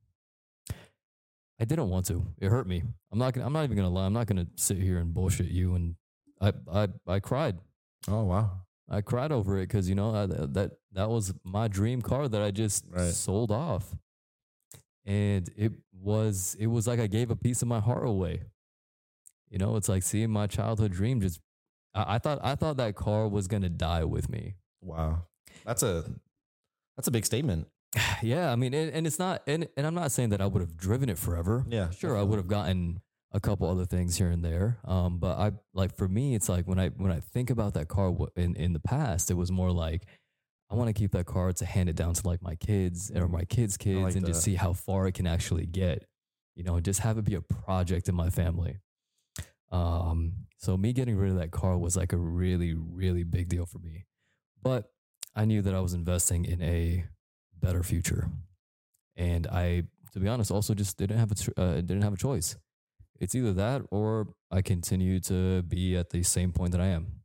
I 1.61 1.65
didn't 1.65 1.89
want 1.89 2.07
to. 2.07 2.25
It 2.39 2.49
hurt 2.49 2.67
me. 2.67 2.81
I'm 3.11 3.19
not 3.19 3.33
gonna, 3.33 3.45
I'm 3.45 3.53
not 3.53 3.63
even 3.65 3.77
gonna 3.77 3.89
lie. 3.89 4.05
I'm 4.07 4.13
not 4.13 4.25
gonna 4.25 4.47
sit 4.55 4.77
here 4.77 4.97
and 4.97 5.13
bullshit 5.13 5.47
you. 5.49 5.75
And 5.75 5.95
I 6.41 6.53
I 6.71 6.87
I 7.07 7.19
cried. 7.19 7.57
Oh 8.07 8.23
wow. 8.23 8.49
I 8.89 9.01
cried 9.01 9.31
over 9.31 9.57
it 9.59 9.67
because 9.67 9.87
you 9.87 9.93
know 9.95 10.13
I, 10.13 10.25
that 10.25 10.71
that 10.93 11.09
was 11.09 11.33
my 11.43 11.67
dream 11.67 12.01
car 12.01 12.27
that 12.27 12.41
I 12.41 12.49
just 12.51 12.85
Right. 12.89 13.13
sold 13.13 13.51
off, 13.51 13.95
and 15.05 15.47
it 15.55 15.71
was 15.93 16.55
it 16.59 16.65
was 16.67 16.87
like 16.87 16.99
I 16.99 17.07
gave 17.07 17.29
a 17.31 17.35
piece 17.35 17.61
of 17.61 17.67
my 17.67 17.79
heart 17.79 18.05
away. 18.05 18.41
You 19.49 19.59
know, 19.59 19.75
it's 19.75 19.87
like 19.87 20.01
seeing 20.03 20.31
my 20.31 20.47
childhood 20.47 20.91
dream 20.93 21.21
just. 21.21 21.39
I, 21.93 22.15
I 22.15 22.17
thought 22.17 22.39
I 22.43 22.55
thought 22.55 22.77
that 22.77 22.95
car 22.95 23.27
was 23.27 23.47
gonna 23.47 23.69
die 23.69 24.03
with 24.03 24.29
me. 24.29 24.55
Wow. 24.81 25.23
That's 25.63 25.83
a 25.83 26.05
that's 26.97 27.07
a 27.07 27.11
big 27.11 27.25
statement. 27.25 27.67
Yeah, 28.21 28.51
I 28.51 28.55
mean, 28.55 28.73
and, 28.73 28.91
and 28.91 29.07
it's 29.07 29.17
not, 29.19 29.41
and, 29.47 29.67
and 29.75 29.85
I'm 29.87 29.95
not 29.95 30.11
saying 30.11 30.29
that 30.29 30.41
I 30.41 30.45
would 30.45 30.61
have 30.61 30.77
driven 30.77 31.09
it 31.09 31.17
forever. 31.17 31.65
Yeah. 31.67 31.89
Sure, 31.89 32.15
I 32.15 32.21
would 32.21 32.37
have 32.37 32.47
gotten 32.47 33.01
a 33.33 33.39
couple 33.39 33.69
other 33.69 33.85
things 33.85 34.17
here 34.17 34.29
and 34.29 34.43
there. 34.43 34.79
Um, 34.85 35.17
but 35.17 35.37
I 35.37 35.51
like 35.73 35.95
for 35.95 36.07
me, 36.07 36.35
it's 36.35 36.49
like 36.49 36.67
when 36.67 36.79
I 36.79 36.89
when 36.89 37.11
I 37.11 37.19
think 37.19 37.49
about 37.49 37.73
that 37.75 37.87
car 37.87 38.13
in 38.35 38.55
in 38.55 38.73
the 38.73 38.79
past, 38.79 39.31
it 39.31 39.35
was 39.35 39.51
more 39.51 39.71
like 39.71 40.03
I 40.69 40.75
want 40.75 40.87
to 40.89 40.93
keep 40.93 41.11
that 41.11 41.25
car 41.25 41.51
to 41.51 41.65
hand 41.65 41.89
it 41.89 41.95
down 41.95 42.13
to 42.13 42.27
like 42.27 42.41
my 42.41 42.55
kids 42.55 43.11
or 43.13 43.27
my 43.27 43.43
kids' 43.43 43.77
kids 43.77 44.01
like 44.01 44.15
and 44.15 44.25
just 44.25 44.41
see 44.41 44.55
how 44.55 44.73
far 44.73 45.07
it 45.07 45.13
can 45.13 45.27
actually 45.27 45.65
get. 45.65 46.05
You 46.55 46.63
know, 46.63 46.75
and 46.75 46.85
just 46.85 46.99
have 46.99 47.17
it 47.17 47.23
be 47.23 47.35
a 47.35 47.41
project 47.41 48.09
in 48.09 48.15
my 48.15 48.29
family. 48.29 48.79
Um, 49.71 50.33
so 50.57 50.75
me 50.75 50.91
getting 50.91 51.15
rid 51.15 51.31
of 51.31 51.37
that 51.37 51.51
car 51.51 51.77
was 51.77 51.95
like 51.95 52.11
a 52.11 52.17
really 52.17 52.73
really 52.73 53.23
big 53.23 53.47
deal 53.47 53.65
for 53.65 53.79
me, 53.79 54.05
but 54.61 54.91
I 55.33 55.45
knew 55.45 55.61
that 55.61 55.73
I 55.73 55.79
was 55.79 55.93
investing 55.93 56.43
in 56.43 56.61
a 56.61 57.05
better 57.61 57.83
future, 57.83 58.29
and 59.15 59.47
I, 59.47 59.83
to 60.13 60.19
be 60.19 60.27
honest, 60.27 60.51
also 60.51 60.73
just 60.73 60.97
didn't 60.97 61.17
have 61.17 61.31
a 61.31 61.61
uh, 61.61 61.75
didn't 61.75 62.01
have 62.01 62.13
a 62.13 62.17
choice. 62.17 62.57
It's 63.19 63.35
either 63.35 63.53
that 63.53 63.83
or 63.91 64.29
I 64.49 64.61
continue 64.61 65.19
to 65.21 65.61
be 65.61 65.95
at 65.95 66.09
the 66.09 66.23
same 66.23 66.51
point 66.51 66.71
that 66.71 66.81
I 66.81 66.87
am. 66.87 67.21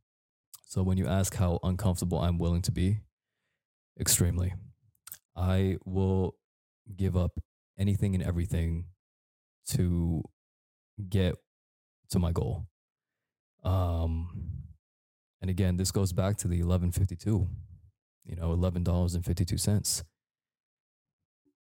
So 0.65 0.83
when 0.83 0.97
you 0.97 1.07
ask 1.07 1.35
how 1.35 1.59
uncomfortable 1.63 2.19
I'm 2.19 2.37
willing 2.37 2.61
to 2.63 2.71
be, 2.71 2.99
extremely, 3.99 4.53
I 5.35 5.77
will 5.85 6.35
give 6.95 7.17
up 7.17 7.39
anything 7.79 8.15
and 8.15 8.23
everything 8.23 8.85
to 9.69 10.23
get 11.09 11.35
to 12.09 12.19
my 12.19 12.31
goal. 12.31 12.67
Um, 13.63 14.29
and 15.41 15.49
again, 15.49 15.77
this 15.77 15.91
goes 15.91 16.13
back 16.13 16.37
to 16.37 16.47
the 16.47 16.63
1152, 16.63 17.47
you 18.25 18.35
know, 18.35 18.55
$11.52. 18.55 20.03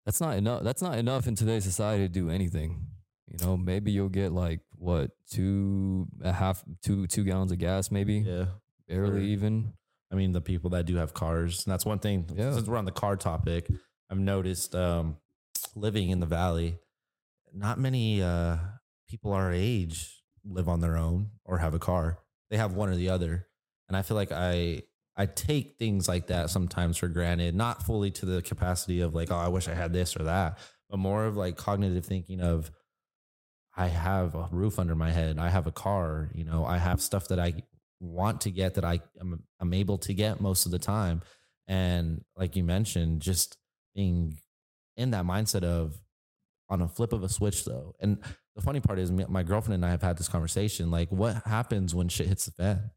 That's 0.06 0.20
not 0.20 0.36
enough. 0.36 0.62
That's 0.62 0.80
not 0.82 0.96
enough 0.98 1.26
in 1.26 1.34
today's 1.34 1.64
society 1.64 2.04
to 2.04 2.08
do 2.08 2.30
anything. 2.30 2.86
You 3.28 3.44
know, 3.44 3.56
maybe 3.56 3.90
you'll 3.90 4.08
get 4.08 4.30
like 4.32 4.60
what 4.78 5.10
two 5.30 6.06
a 6.22 6.32
half 6.32 6.62
two 6.82 7.06
two 7.08 7.24
gallons 7.24 7.50
of 7.52 7.58
gas, 7.58 7.90
maybe 7.90 8.18
Yeah. 8.18 8.46
barely 8.88 9.10
Sure. 9.10 9.18
even. 9.20 9.72
I 10.12 10.14
mean, 10.14 10.30
the 10.30 10.40
people 10.40 10.70
that 10.70 10.86
do 10.86 10.94
have 10.96 11.12
cars, 11.12 11.64
and 11.66 11.72
that's 11.72 11.84
one 11.84 11.98
thing. 11.98 12.30
Yeah. 12.32 12.52
Since 12.54 12.68
we're 12.68 12.76
on 12.76 12.84
the 12.84 12.92
car 12.92 13.16
topic, 13.16 13.68
I've 14.08 14.18
noticed 14.20 14.76
um, 14.76 15.16
living 15.74 16.10
in 16.10 16.20
the 16.20 16.26
valley, 16.26 16.78
not 17.52 17.80
many 17.80 18.22
uh, 18.22 18.58
people 19.08 19.32
our 19.32 19.52
age 19.52 20.22
live 20.44 20.68
on 20.68 20.80
their 20.80 20.96
own 20.96 21.30
or 21.44 21.58
have 21.58 21.74
a 21.74 21.80
car. 21.80 22.18
They 22.50 22.56
have 22.58 22.74
one 22.74 22.88
or 22.88 22.94
the 22.94 23.08
other, 23.08 23.48
and 23.88 23.96
I 23.96 24.02
feel 24.02 24.16
like 24.16 24.30
I 24.30 24.82
I 25.16 25.26
take 25.26 25.76
things 25.78 26.08
like 26.08 26.26
that 26.26 26.50
sometimes 26.50 26.98
for 26.98 27.08
granted, 27.08 27.54
not 27.54 27.82
fully 27.82 28.10
to 28.12 28.26
the 28.26 28.42
capacity 28.42 29.00
of 29.00 29.14
like, 29.14 29.30
oh, 29.30 29.36
I 29.36 29.48
wish 29.48 29.66
I 29.68 29.74
had 29.74 29.92
this 29.92 30.16
or 30.16 30.24
that, 30.24 30.58
but 30.90 30.98
more 30.98 31.24
of 31.24 31.36
like 31.36 31.56
cognitive 31.56 32.04
thinking 32.04 32.40
of 32.40 32.70
I 33.74 33.88
have 33.88 34.34
a 34.34 34.48
roof 34.50 34.78
under 34.78 34.94
my 34.94 35.10
head, 35.10 35.38
I 35.38 35.48
have 35.50 35.66
a 35.66 35.72
car, 35.72 36.30
you 36.34 36.44
know, 36.44 36.64
I 36.64 36.78
have 36.78 37.00
stuff 37.00 37.28
that 37.28 37.38
I 37.38 37.54
want 38.00 38.42
to 38.42 38.50
get 38.50 38.74
that 38.74 38.84
I 38.84 39.00
am 39.20 39.42
I'm 39.60 39.72
able 39.72 39.98
to 39.98 40.12
get 40.12 40.40
most 40.40 40.66
of 40.66 40.72
the 40.72 40.78
time. 40.78 41.22
And 41.66 42.22
like 42.36 42.56
you 42.56 42.64
mentioned, 42.64 43.22
just 43.22 43.56
being 43.94 44.38
in 44.96 45.10
that 45.12 45.24
mindset 45.24 45.64
of 45.64 45.98
on 46.68 46.82
a 46.82 46.88
flip 46.88 47.12
of 47.12 47.22
a 47.22 47.28
switch 47.28 47.64
though. 47.64 47.94
And 48.00 48.18
the 48.54 48.62
funny 48.62 48.80
part 48.80 48.98
is 48.98 49.10
my 49.10 49.42
girlfriend 49.42 49.74
and 49.74 49.86
I 49.86 49.90
have 49.90 50.02
had 50.02 50.18
this 50.18 50.28
conversation. 50.28 50.90
Like, 50.90 51.10
what 51.10 51.42
happens 51.44 51.94
when 51.94 52.08
shit 52.08 52.26
hits 52.26 52.46
the 52.46 52.52
fan? 52.52 52.90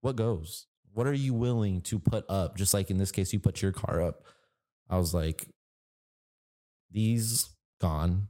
What 0.00 0.16
goes? 0.16 0.66
What 0.94 1.06
are 1.06 1.12
you 1.12 1.34
willing 1.34 1.82
to 1.82 1.98
put 1.98 2.24
up? 2.28 2.56
Just 2.56 2.72
like 2.72 2.90
in 2.90 2.98
this 2.98 3.12
case, 3.12 3.32
you 3.32 3.40
put 3.40 3.60
your 3.60 3.72
car 3.72 4.00
up. 4.00 4.24
I 4.88 4.96
was 4.96 5.12
like, 5.12 5.46
these 6.90 7.48
gone. 7.80 8.28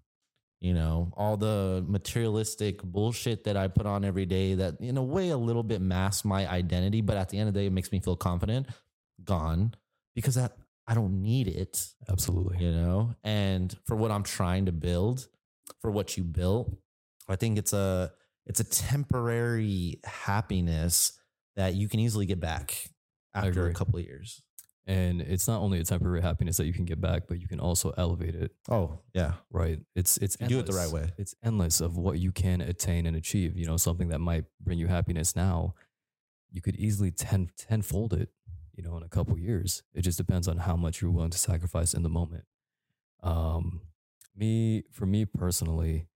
You 0.61 0.73
know, 0.73 1.13
all 1.15 1.37
the 1.37 1.85
materialistic 1.87 2.83
bullshit 2.83 3.45
that 3.45 3.55
I 3.55 3.69
put 3.69 3.85
on 3.85 4.03
every 4.03 4.25
day 4.25 4.55
that 4.55 4.81
in 4.81 4.97
a 4.97 5.03
way 5.03 5.29
a 5.29 5.37
little 5.37 5.63
bit 5.63 5.83
masks 5.83 6.25
my 6.25 6.49
identity, 6.51 7.03
but 7.03 7.19
at 7.19 7.29
the 7.29 7.39
end 7.39 7.49
of 7.49 7.55
the 7.55 7.61
day, 7.61 7.67
it 7.67 7.73
makes 7.73 7.93
me 7.93 8.01
feel 8.01 8.17
confident. 8.17 8.69
Gone 9.23 9.75
because 10.15 10.37
that 10.37 10.57
I 10.87 10.95
don't 10.95 11.21
need 11.21 11.49
it. 11.49 11.87
Absolutely. 12.09 12.65
You 12.65 12.73
know, 12.73 13.15
and 13.23 13.77
for 13.85 13.95
what 13.95 14.11
I'm 14.11 14.23
trying 14.23 14.67
to 14.67 14.73
build, 14.73 15.29
for 15.83 15.91
what 15.91 16.17
you 16.17 16.25
built, 16.25 16.75
I 17.29 17.37
think 17.37 17.59
it's 17.59 17.75
a 17.75 18.13
it's 18.47 18.61
a 18.61 18.65
temporary 18.65 20.01
happiness 20.05 21.19
that 21.57 21.75
you 21.75 21.89
can 21.89 22.01
easily 22.01 22.27
get 22.27 22.41
back 22.41 22.91
after 23.35 23.67
a 23.69 23.75
couple 23.75 23.99
of 23.99 24.05
years. 24.05 24.43
And 24.87 25.23
it's 25.23 25.49
not 25.49 25.61
only 25.63 25.81
a 25.81 25.85
temporary 25.85 26.21
happiness 26.21 26.59
that 26.59 26.67
you 26.67 26.75
can 26.75 26.85
get 26.85 27.01
back, 27.01 27.23
but 27.27 27.41
you 27.41 27.49
can 27.49 27.59
also 27.59 27.95
elevate 27.97 28.35
it. 28.35 28.53
Oh 28.69 28.99
yeah, 29.15 29.35
Right. 29.51 29.81
It's 29.95 30.19
it's 30.19 30.37
You 30.41 30.47
do 30.49 30.59
it 30.59 30.67
the 30.67 30.75
right 30.75 30.91
way. 30.91 31.13
It's 31.17 31.35
endless 31.43 31.81
of 31.81 31.97
what 31.97 32.19
you 32.19 32.33
can 32.33 32.61
attain 32.61 33.07
and 33.07 33.17
achieve. 33.17 33.57
You 33.57 33.67
know, 33.67 33.79
something 33.79 34.09
that 34.09 34.19
might 34.19 34.45
bring 34.61 34.79
you 34.79 34.87
happiness 34.87 35.35
now, 35.35 35.75
you 36.51 36.61
could 36.61 36.77
easily 36.77 37.11
ten 37.11 37.51
tenfold 37.57 38.13
it, 38.13 38.29
you 38.75 38.83
know, 38.83 38.97
in 38.99 39.03
a 39.03 39.09
couple 39.09 39.39
years. 39.39 39.83
It 39.95 40.03
just 40.03 40.19
depends 40.19 40.49
on 40.49 40.59
how 40.59 40.77
much 40.77 41.01
you're 41.01 41.11
willing 41.11 41.31
to 41.31 41.39
sacrifice 41.39 41.95
in 41.95 42.03
the 42.03 42.11
moment. 42.11 42.45
Um 43.23 43.81
me 44.37 44.85
for 44.93 45.07
me 45.07 45.25
personally, 45.25 46.09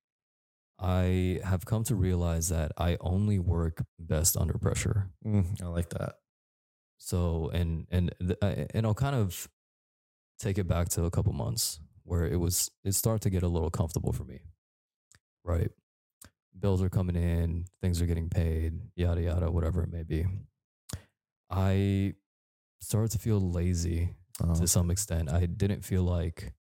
I 0.81 1.41
have 1.45 1.65
come 1.65 1.85
to 1.85 1.95
realize 1.97 2.49
that 2.51 2.73
I 2.79 2.97
only 3.01 3.39
work 3.39 3.85
best 3.99 4.37
under 4.37 4.59
pressure. 4.59 5.11
Mm, 5.27 5.61
I 5.63 5.67
like 5.67 5.91
that. 5.91 6.17
So 6.99 7.51
and 7.53 7.87
and 7.91 8.15
and 8.75 8.87
I'll 8.87 8.95
kind 8.95 9.17
of 9.17 9.49
take 10.39 10.59
it 10.59 10.69
back 10.69 10.89
to 10.91 11.05
a 11.05 11.11
couple 11.11 11.33
months 11.33 11.81
where 12.05 12.27
it 12.27 12.37
was 12.37 12.71
it 12.85 12.93
started 12.93 13.23
to 13.23 13.31
get 13.31 13.43
a 13.43 13.49
little 13.49 13.71
comfortable 13.71 14.13
for 14.13 14.25
me. 14.25 14.41
Right. 15.45 15.71
Bills 16.59 16.83
are 16.83 16.89
coming 16.89 17.17
in, 17.17 17.67
things 17.81 18.01
are 18.03 18.07
getting 18.07 18.29
paid, 18.29 18.75
yada 18.97 19.23
yada, 19.23 19.51
whatever 19.51 19.83
it 19.83 19.93
may 19.93 20.03
be. 20.03 20.27
I 21.51 22.15
started 22.81 23.11
to 23.13 23.19
feel 23.19 23.41
lazy 23.41 24.15
Oh, 24.41 24.55
to 24.55 24.69
some 24.69 24.91
extent. 24.91 25.31
I 25.31 25.47
didn't 25.47 25.85
feel 25.85 26.03
like 26.05 26.53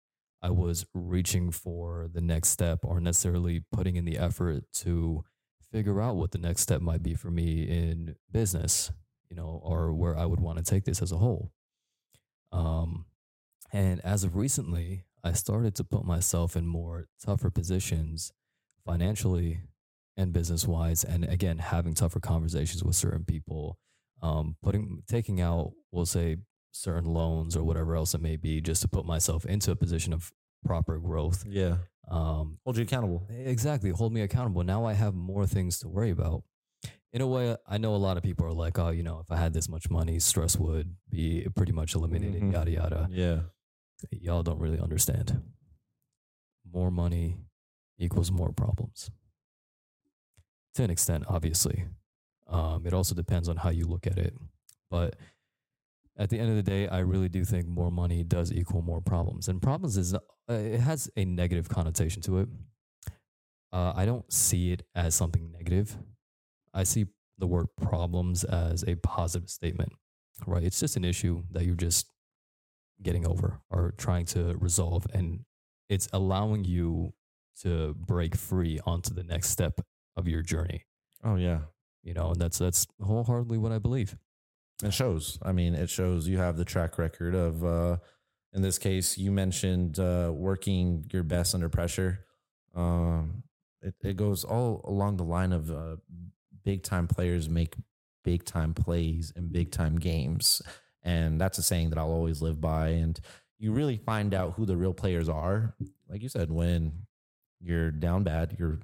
I 0.48 0.50
was 0.50 0.86
reaching 0.94 1.51
for 1.51 2.08
the 2.13 2.22
next 2.22 2.50
step 2.50 2.80
or 2.84 3.01
necessarily 3.01 3.63
putting 3.70 3.98
in 3.98 4.06
the 4.06 4.18
effort 4.18 4.63
to 4.75 5.25
figure 5.74 6.00
out 6.01 6.16
what 6.16 6.32
the 6.32 6.38
next 6.38 6.62
step 6.62 6.80
might 6.80 7.04
be 7.04 7.16
for 7.16 7.30
me 7.30 7.63
in 7.63 8.16
business, 8.32 8.89
you 9.30 9.36
know, 9.36 9.60
or 9.62 9.94
where 9.94 10.18
I 10.18 10.25
would 10.25 10.39
want 10.39 10.58
to 10.58 10.63
take 10.63 10.86
this 10.86 11.01
as 11.01 11.12
a 11.12 11.18
whole. 11.18 11.51
Um, 12.54 13.08
and 13.74 14.00
as 14.06 14.24
of 14.24 14.38
recently, 14.38 15.04
I 15.22 15.34
started 15.34 15.75
to 15.75 15.84
put 15.84 16.06
myself 16.06 16.56
in 16.56 16.66
more 16.66 17.08
tougher 17.22 17.50
positions 17.50 18.32
financially 18.86 19.60
and 20.16 20.32
business 20.32 20.66
wise. 20.66 21.04
And 21.04 21.25
again, 21.25 21.58
having 21.58 21.94
tougher 21.94 22.22
conversations 22.22 22.86
with 22.86 22.96
certain 22.96 23.25
people, 23.25 23.77
um, 24.22 24.56
putting, 24.63 25.04
taking 25.10 25.42
out, 25.42 25.74
we'll 25.92 26.06
say, 26.06 26.38
certain 26.77 27.13
loans 27.13 27.55
or 27.57 27.63
whatever 27.63 27.96
else 27.96 28.13
it 28.13 28.22
may 28.22 28.36
be, 28.36 28.62
just 28.62 28.81
to 28.84 28.88
put 28.88 29.05
myself 29.05 29.46
into 29.46 29.72
a 29.72 29.75
position 29.75 30.13
of 30.13 30.31
proper 30.65 30.98
growth. 31.00 31.43
yeah. 31.48 31.77
Um, 32.10 32.57
Hold 32.63 32.77
you 32.77 32.84
accountable. 32.84 33.27
Exactly. 33.29 33.89
Hold 33.89 34.13
me 34.13 34.22
accountable. 34.22 34.63
Now 34.63 34.86
I 34.86 34.93
have 34.93 35.13
more 35.13 35.46
things 35.46 35.79
to 35.79 35.89
worry 35.89 36.10
about. 36.12 36.43
In 37.12 37.22
a 37.22 37.27
way, 37.27 37.55
I 37.67 37.77
know 37.77 37.96
a 37.96 37.98
lot 37.98 38.15
of 38.15 38.24
people 38.24 38.46
are 38.46 38.53
like, 38.53 38.79
oh, 38.79 38.89
you 38.91 39.03
know, 39.03 39.19
if 39.19 39.29
I 39.29 39.36
had 39.36 39.51
this 39.53 39.67
much 39.67 39.89
money, 39.89 40.17
stress 40.19 40.55
would 40.57 40.96
be 41.10 41.46
pretty 41.55 41.74
much 41.74 41.96
eliminated, 41.96 42.41
Mhm. 42.43 42.53
yada, 42.53 42.72
yada. 42.72 43.07
Yeah. 43.12 43.39
Y'all 44.12 44.43
don't 44.43 44.60
really 44.60 44.79
understand. 44.79 45.41
More 46.72 46.91
money 46.91 47.38
equals 47.98 48.31
more 48.31 48.53
problems. 48.53 49.10
To 50.75 50.84
an 50.84 50.89
extent, 50.89 51.25
obviously. 51.27 51.86
Um, 52.48 52.86
it 52.86 52.93
also 52.93 53.15
depends 53.15 53.50
on 53.50 53.57
how 53.57 53.69
you 53.69 53.86
look 53.86 54.07
at 54.07 54.17
it. 54.17 54.34
But 54.89 55.15
at 56.18 56.30
the 56.30 56.40
end 56.40 56.50
of 56.50 56.56
the 56.56 56.64
day, 56.64 56.88
I 56.88 57.00
really 57.00 57.30
do 57.30 57.44
think 57.46 57.68
more 57.68 57.92
money 57.92 58.24
does 58.24 58.52
equal 58.52 58.82
more 58.82 59.02
problems. 59.02 59.48
And 59.48 59.62
problems 59.62 59.98
is, 59.98 60.14
uh, 60.14 60.20
it 60.50 60.80
has 60.80 61.10
a 61.16 61.26
negative 61.26 61.70
connotation 61.70 62.22
to 62.24 62.40
it. 62.40 62.50
Uh, 63.72 63.94
I 63.96 64.06
don't 64.06 64.32
see 64.32 64.72
it 64.72 64.84
as 64.96 65.14
something 65.14 65.52
negative. 65.52 65.98
I 66.74 66.84
see 66.84 67.06
the 67.38 67.48
word 67.48 67.68
problems 67.80 68.44
as 68.44 68.84
a 68.88 68.96
positive 68.96 69.50
statement, 69.50 69.92
right? 70.46 70.64
It's 70.64 70.80
just 70.80 70.96
an 70.96 71.04
issue 71.04 71.44
that 71.52 71.66
you're 71.66 71.76
just 71.76 72.08
getting 73.04 73.28
over 73.28 73.60
or 73.70 73.94
trying 73.98 74.26
to 74.26 74.56
resolve. 74.60 75.06
And 75.14 75.42
it's 75.90 76.10
allowing 76.14 76.64
you 76.64 77.14
to 77.62 77.94
break 77.94 78.36
free 78.36 78.80
onto 78.86 79.14
the 79.14 79.24
next 79.24 79.50
step 79.50 79.80
of 80.16 80.28
your 80.28 80.42
journey, 80.42 80.86
Oh 81.24 81.36
yeah. 81.36 81.60
you 82.04 82.14
know, 82.14 82.32
and 82.32 82.42
that's, 82.42 82.58
that's 82.58 82.88
wholeheartedly 83.02 83.58
what 83.60 83.72
I 83.72 83.78
believe. 83.80 84.16
It 84.84 84.93
shows. 84.93 85.39
I 85.41 85.53
mean, 85.53 85.74
it 85.74 85.89
shows 85.89 86.27
you 86.27 86.38
have 86.38 86.57
the 86.57 86.65
track 86.65 86.98
record 87.00 87.34
of, 87.34 87.63
uh, 87.63 87.98
in 88.53 88.62
this 88.62 88.77
case, 88.77 89.17
you 89.17 89.31
mentioned 89.31 90.00
uh, 90.00 90.31
working 90.34 91.10
your 91.12 91.24
best 91.24 91.55
under 91.55 91.69
pressure. 91.69 92.25
Um, 92.75 93.43
it, 93.81 93.96
it 94.03 94.17
goes 94.17 94.43
all 94.43 94.81
along 94.84 95.17
the 95.17 95.24
line 95.24 95.51
of 95.51 95.72
uh, 95.72 95.96
big 96.63 96.84
time 96.84 97.07
players 97.07 97.50
make 97.50 97.75
big 98.24 98.46
time 98.46 98.74
plays 98.74 99.34
in 99.36 99.48
big 99.48 99.72
time 99.72 99.98
games. 99.98 100.62
And 101.01 101.39
that's 101.41 101.57
a 101.57 101.63
saying 101.63 101.89
that 101.89 101.98
I'll 101.98 102.12
always 102.12 102.41
live 102.41 102.62
by. 102.62 102.89
And 102.89 103.19
you 103.57 103.72
really 103.72 103.98
find 103.98 104.34
out 104.34 104.53
who 104.53 104.65
the 104.65 104.77
real 104.77 104.93
players 104.93 105.29
are. 105.29 105.75
Like 106.10 106.22
you 106.22 106.29
said, 106.29 106.51
when 106.51 106.91
you're 107.60 107.91
down 107.91 108.24
bad, 108.24 108.57
your 108.60 108.79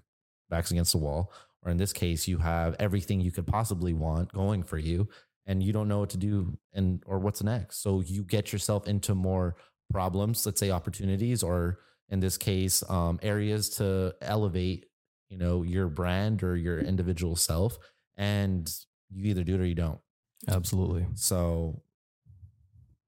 back's 0.50 0.72
against 0.72 0.94
the 0.94 0.98
wall, 0.98 1.32
or 1.62 1.72
in 1.72 1.78
this 1.78 1.94
case, 1.94 2.28
you 2.28 2.40
have 2.40 2.76
everything 2.80 3.22
you 3.22 3.32
could 3.32 3.46
possibly 3.46 3.94
want 3.94 4.34
going 4.34 4.64
for 4.64 4.78
you 4.78 5.08
and 5.46 5.62
you 5.62 5.74
don't 5.74 5.88
know 5.88 6.00
what 6.00 6.10
to 6.12 6.18
do 6.18 6.58
and 6.74 7.04
or 7.06 7.20
what's 7.20 7.44
next. 7.44 7.82
So 7.82 8.02
you 8.02 8.24
get 8.24 8.54
yourself 8.54 8.88
into 8.88 9.16
more 9.16 9.56
problems, 9.92 10.46
let's 10.46 10.60
say 10.60 10.72
opportunities, 10.72 11.44
or 11.44 11.80
in 12.10 12.20
this 12.20 12.38
case, 12.38 12.84
um, 12.90 13.20
areas 13.22 13.70
to 13.72 14.16
elevate, 14.22 14.86
you 15.30 15.38
know, 15.38 15.64
your 15.64 15.88
brand 15.88 16.44
or 16.44 16.56
your 16.56 16.80
individual 16.80 17.36
self. 17.36 17.78
And 18.16 18.72
you 19.10 19.30
either 19.30 19.44
do 19.44 19.56
it 19.56 19.62
or 19.62 19.66
you 19.66 19.76
don't. 19.76 20.00
Absolutely. 20.48 21.08
So, 21.16 21.82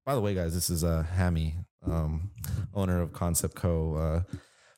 by 0.04 0.14
the 0.14 0.20
way, 0.20 0.34
guys, 0.34 0.54
this 0.54 0.70
is 0.70 0.84
uh, 0.84 1.02
Hammy, 1.02 1.56
um, 1.84 2.30
owner 2.74 3.00
of 3.00 3.12
Concept 3.12 3.54
Co. 3.54 3.94
Uh, 3.94 4.34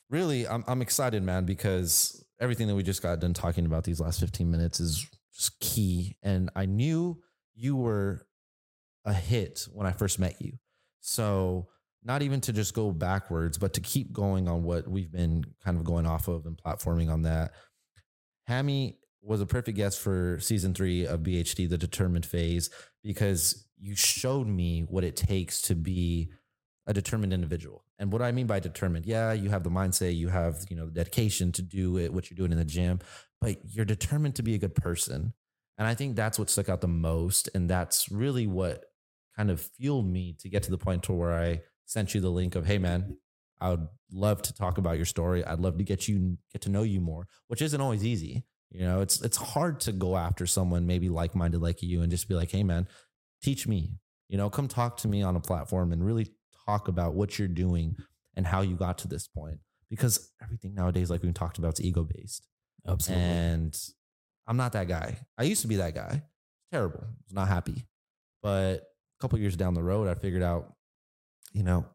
really, 0.09 0.47
I'm 0.47 0.63
I'm 0.67 0.81
excited, 0.81 1.23
man, 1.23 1.45
because 1.45 2.23
everything 2.39 2.67
that 2.67 2.75
we 2.75 2.83
just 2.83 3.01
got 3.01 3.19
done 3.19 3.33
talking 3.33 3.65
about 3.65 3.83
these 3.83 3.99
last 3.99 4.19
15 4.19 4.49
minutes 4.49 4.79
is 4.79 5.05
just 5.35 5.59
key. 5.59 6.17
And 6.23 6.49
I 6.55 6.65
knew 6.65 7.21
you 7.59 7.75
were 7.75 8.25
a 9.05 9.13
hit 9.13 9.67
when 9.73 9.85
I 9.85 9.91
first 9.91 10.19
met 10.19 10.41
you. 10.41 10.53
So, 11.01 11.67
not 12.03 12.21
even 12.21 12.39
to 12.41 12.53
just 12.53 12.73
go 12.73 12.91
backwards, 12.91 13.57
but 13.57 13.73
to 13.73 13.81
keep 13.81 14.13
going 14.13 14.47
on 14.47 14.63
what 14.63 14.87
we've 14.87 15.11
been 15.11 15.43
kind 15.63 15.77
of 15.77 15.83
going 15.83 16.05
off 16.05 16.29
of 16.29 16.45
and 16.45 16.57
platforming 16.57 17.11
on 17.11 17.23
that. 17.23 17.51
Hammy 18.47 18.97
was 19.21 19.41
a 19.41 19.45
perfect 19.45 19.75
guest 19.75 19.99
for 19.99 20.39
season 20.39 20.73
three 20.73 21.05
of 21.05 21.21
BHD, 21.21 21.69
the 21.69 21.77
determined 21.77 22.25
phase, 22.25 22.69
because 23.03 23.67
you 23.77 23.95
showed 23.95 24.47
me 24.47 24.85
what 24.87 25.03
it 25.03 25.17
takes 25.17 25.61
to 25.63 25.75
be 25.75 26.31
a 26.87 26.93
determined 26.93 27.33
individual. 27.33 27.83
And 27.99 28.13
what 28.13 28.21
I 28.21 28.31
mean 28.31 28.47
by 28.47 28.59
determined, 28.59 29.05
yeah, 29.05 29.33
you 29.33 29.49
have 29.49 29.63
the 29.63 29.69
mindset, 29.69 30.15
you 30.15 30.29
have, 30.29 30.65
you 30.69 30.77
know, 30.77 30.85
the 30.85 30.91
dedication 30.91 31.51
to 31.53 31.61
do 31.61 31.97
it, 31.97 32.13
what 32.13 32.29
you're 32.29 32.37
doing 32.37 32.53
in 32.53 32.57
the 32.57 32.65
gym, 32.65 32.99
but 33.41 33.57
you're 33.65 33.85
determined 33.85 34.35
to 34.35 34.43
be 34.43 34.55
a 34.55 34.57
good 34.57 34.73
person. 34.73 35.33
And 35.79 35.87
I 35.87 35.95
think 35.95 36.15
that's 36.15 36.37
what 36.37 36.49
stuck 36.49 36.69
out 36.69 36.81
the 36.81 36.87
most. 36.87 37.49
And 37.55 37.69
that's 37.69 38.11
really 38.11 38.45
what 38.45 38.83
kind 39.35 39.49
of 39.49 39.61
fueled 39.61 40.07
me 40.07 40.35
to 40.39 40.49
get 40.49 40.63
to 40.63 40.71
the 40.71 40.77
point 40.77 41.03
to 41.03 41.13
where 41.13 41.33
I 41.33 41.61
sent 41.85 42.13
you 42.13 42.19
the 42.19 42.29
link 42.29 42.55
of, 42.55 42.67
hey 42.67 42.77
man, 42.77 43.17
I 43.61 43.71
would 43.71 43.87
love 44.11 44.41
to 44.43 44.53
talk 44.53 44.77
about 44.77 44.97
your 44.97 45.05
story. 45.05 45.43
I'd 45.43 45.59
love 45.59 45.77
to 45.77 45.83
get 45.85 46.07
you 46.07 46.37
get 46.51 46.61
to 46.63 46.69
know 46.69 46.83
you 46.83 46.99
more, 46.99 47.27
which 47.47 47.61
isn't 47.61 47.79
always 47.81 48.05
easy. 48.05 48.43
You 48.71 48.81
know, 48.81 48.99
it's 49.01 49.21
it's 49.21 49.37
hard 49.37 49.79
to 49.81 49.93
go 49.93 50.17
after 50.17 50.45
someone 50.45 50.85
maybe 50.85 51.09
like 51.09 51.33
minded 51.33 51.61
like 51.61 51.81
you 51.81 52.01
and 52.01 52.11
just 52.11 52.27
be 52.27 52.35
like, 52.35 52.51
hey 52.51 52.63
man, 52.63 52.87
teach 53.41 53.65
me. 53.67 53.93
You 54.27 54.37
know, 54.37 54.49
come 54.49 54.67
talk 54.67 54.97
to 54.97 55.07
me 55.07 55.23
on 55.23 55.35
a 55.35 55.39
platform 55.39 55.91
and 55.91 56.05
really 56.05 56.33
talk 56.65 56.87
about 56.87 57.15
what 57.15 57.39
you're 57.39 57.47
doing 57.47 57.95
and 58.35 58.45
how 58.45 58.61
you 58.61 58.75
got 58.75 58.99
to 58.99 59.07
this 59.07 59.27
point. 59.27 59.59
Because 59.89 60.31
everything 60.43 60.75
nowadays, 60.75 61.09
like 61.09 61.23
we 61.23 61.31
talked 61.31 61.57
about, 61.57 61.79
is 61.79 61.85
ego 61.85 62.03
based. 62.03 62.45
Absolutely. 62.87 63.25
And 63.25 63.79
I'm 64.49 64.57
not 64.57 64.73
that 64.73 64.87
guy. 64.87 65.19
I 65.37 65.43
used 65.43 65.61
to 65.61 65.67
be 65.67 65.75
that 65.75 65.93
guy. 65.93 66.23
Terrible. 66.71 67.05
Was 67.25 67.33
not 67.33 67.47
happy. 67.47 67.85
But 68.41 68.77
a 68.77 69.21
couple 69.21 69.37
years 69.37 69.55
down 69.55 69.75
the 69.75 69.83
road, 69.83 70.07
I 70.07 70.15
figured 70.15 70.41
out, 70.41 70.73
you 71.53 71.61
know, 71.61 71.85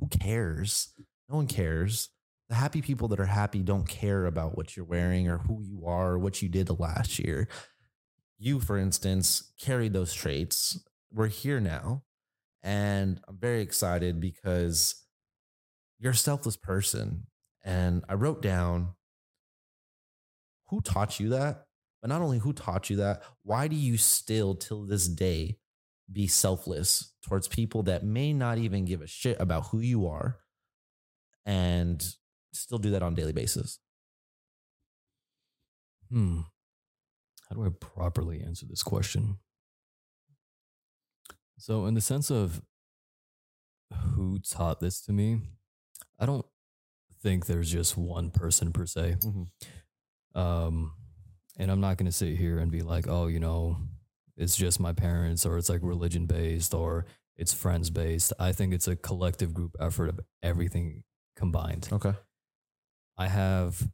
who 0.00 0.08
cares? 0.08 0.92
No 1.28 1.36
one 1.36 1.46
cares. 1.46 2.10
The 2.48 2.56
happy 2.56 2.82
people 2.82 3.06
that 3.08 3.20
are 3.20 3.26
happy 3.26 3.62
don't 3.62 3.88
care 3.88 4.26
about 4.26 4.56
what 4.56 4.76
you're 4.76 4.84
wearing 4.84 5.28
or 5.28 5.38
who 5.38 5.62
you 5.62 5.86
are 5.86 6.12
or 6.12 6.18
what 6.18 6.42
you 6.42 6.48
did 6.48 6.66
the 6.66 6.74
last 6.74 7.20
year. 7.20 7.46
You, 8.38 8.58
for 8.58 8.76
instance, 8.76 9.52
carried 9.60 9.92
those 9.92 10.12
traits. 10.12 10.84
We're 11.12 11.28
here 11.28 11.60
now. 11.60 12.02
And 12.60 13.20
I'm 13.28 13.38
very 13.38 13.60
excited 13.60 14.20
because 14.20 14.96
you're 16.00 16.12
a 16.12 16.16
selfless 16.16 16.56
person. 16.56 17.28
And 17.62 18.04
I 18.08 18.14
wrote 18.14 18.42
down 18.42 18.94
who 20.68 20.80
taught 20.80 21.20
you 21.20 21.28
that? 21.28 21.63
But 22.04 22.10
not 22.10 22.20
only 22.20 22.36
who 22.36 22.52
taught 22.52 22.90
you 22.90 22.96
that, 22.96 23.22
why 23.44 23.66
do 23.66 23.74
you 23.74 23.96
still, 23.96 24.54
till 24.54 24.84
this 24.84 25.08
day, 25.08 25.56
be 26.12 26.26
selfless 26.26 27.14
towards 27.26 27.48
people 27.48 27.84
that 27.84 28.04
may 28.04 28.34
not 28.34 28.58
even 28.58 28.84
give 28.84 29.00
a 29.00 29.06
shit 29.06 29.40
about 29.40 29.68
who 29.68 29.78
you 29.78 30.06
are 30.06 30.36
and 31.46 32.06
still 32.52 32.76
do 32.76 32.90
that 32.90 33.02
on 33.02 33.14
a 33.14 33.16
daily 33.16 33.32
basis? 33.32 33.78
Hmm. 36.10 36.40
How 37.48 37.56
do 37.56 37.64
I 37.64 37.70
properly 37.70 38.42
answer 38.42 38.66
this 38.68 38.82
question? 38.82 39.38
So, 41.56 41.86
in 41.86 41.94
the 41.94 42.02
sense 42.02 42.30
of 42.30 42.60
who 44.14 44.40
taught 44.40 44.78
this 44.78 45.00
to 45.06 45.12
me, 45.14 45.40
I 46.20 46.26
don't 46.26 46.44
think 47.22 47.46
there's 47.46 47.72
just 47.72 47.96
one 47.96 48.30
person 48.30 48.74
per 48.74 48.84
se. 48.84 49.16
Um, 50.34 50.92
and 51.56 51.70
I'm 51.70 51.80
not 51.80 51.96
going 51.96 52.06
to 52.06 52.12
sit 52.12 52.36
here 52.36 52.58
and 52.58 52.70
be 52.70 52.82
like, 52.82 53.06
oh, 53.08 53.26
you 53.26 53.40
know, 53.40 53.78
it's 54.36 54.56
just 54.56 54.80
my 54.80 54.92
parents 54.92 55.46
or 55.46 55.56
it's 55.56 55.68
like 55.68 55.80
religion 55.82 56.26
based 56.26 56.74
or 56.74 57.06
it's 57.36 57.52
friends 57.52 57.90
based. 57.90 58.32
I 58.38 58.52
think 58.52 58.72
it's 58.72 58.88
a 58.88 58.96
collective 58.96 59.54
group 59.54 59.76
effort 59.80 60.08
of 60.08 60.20
everything 60.42 61.04
combined. 61.36 61.88
Okay. 61.92 62.14
I 63.16 63.28
have, 63.28 63.88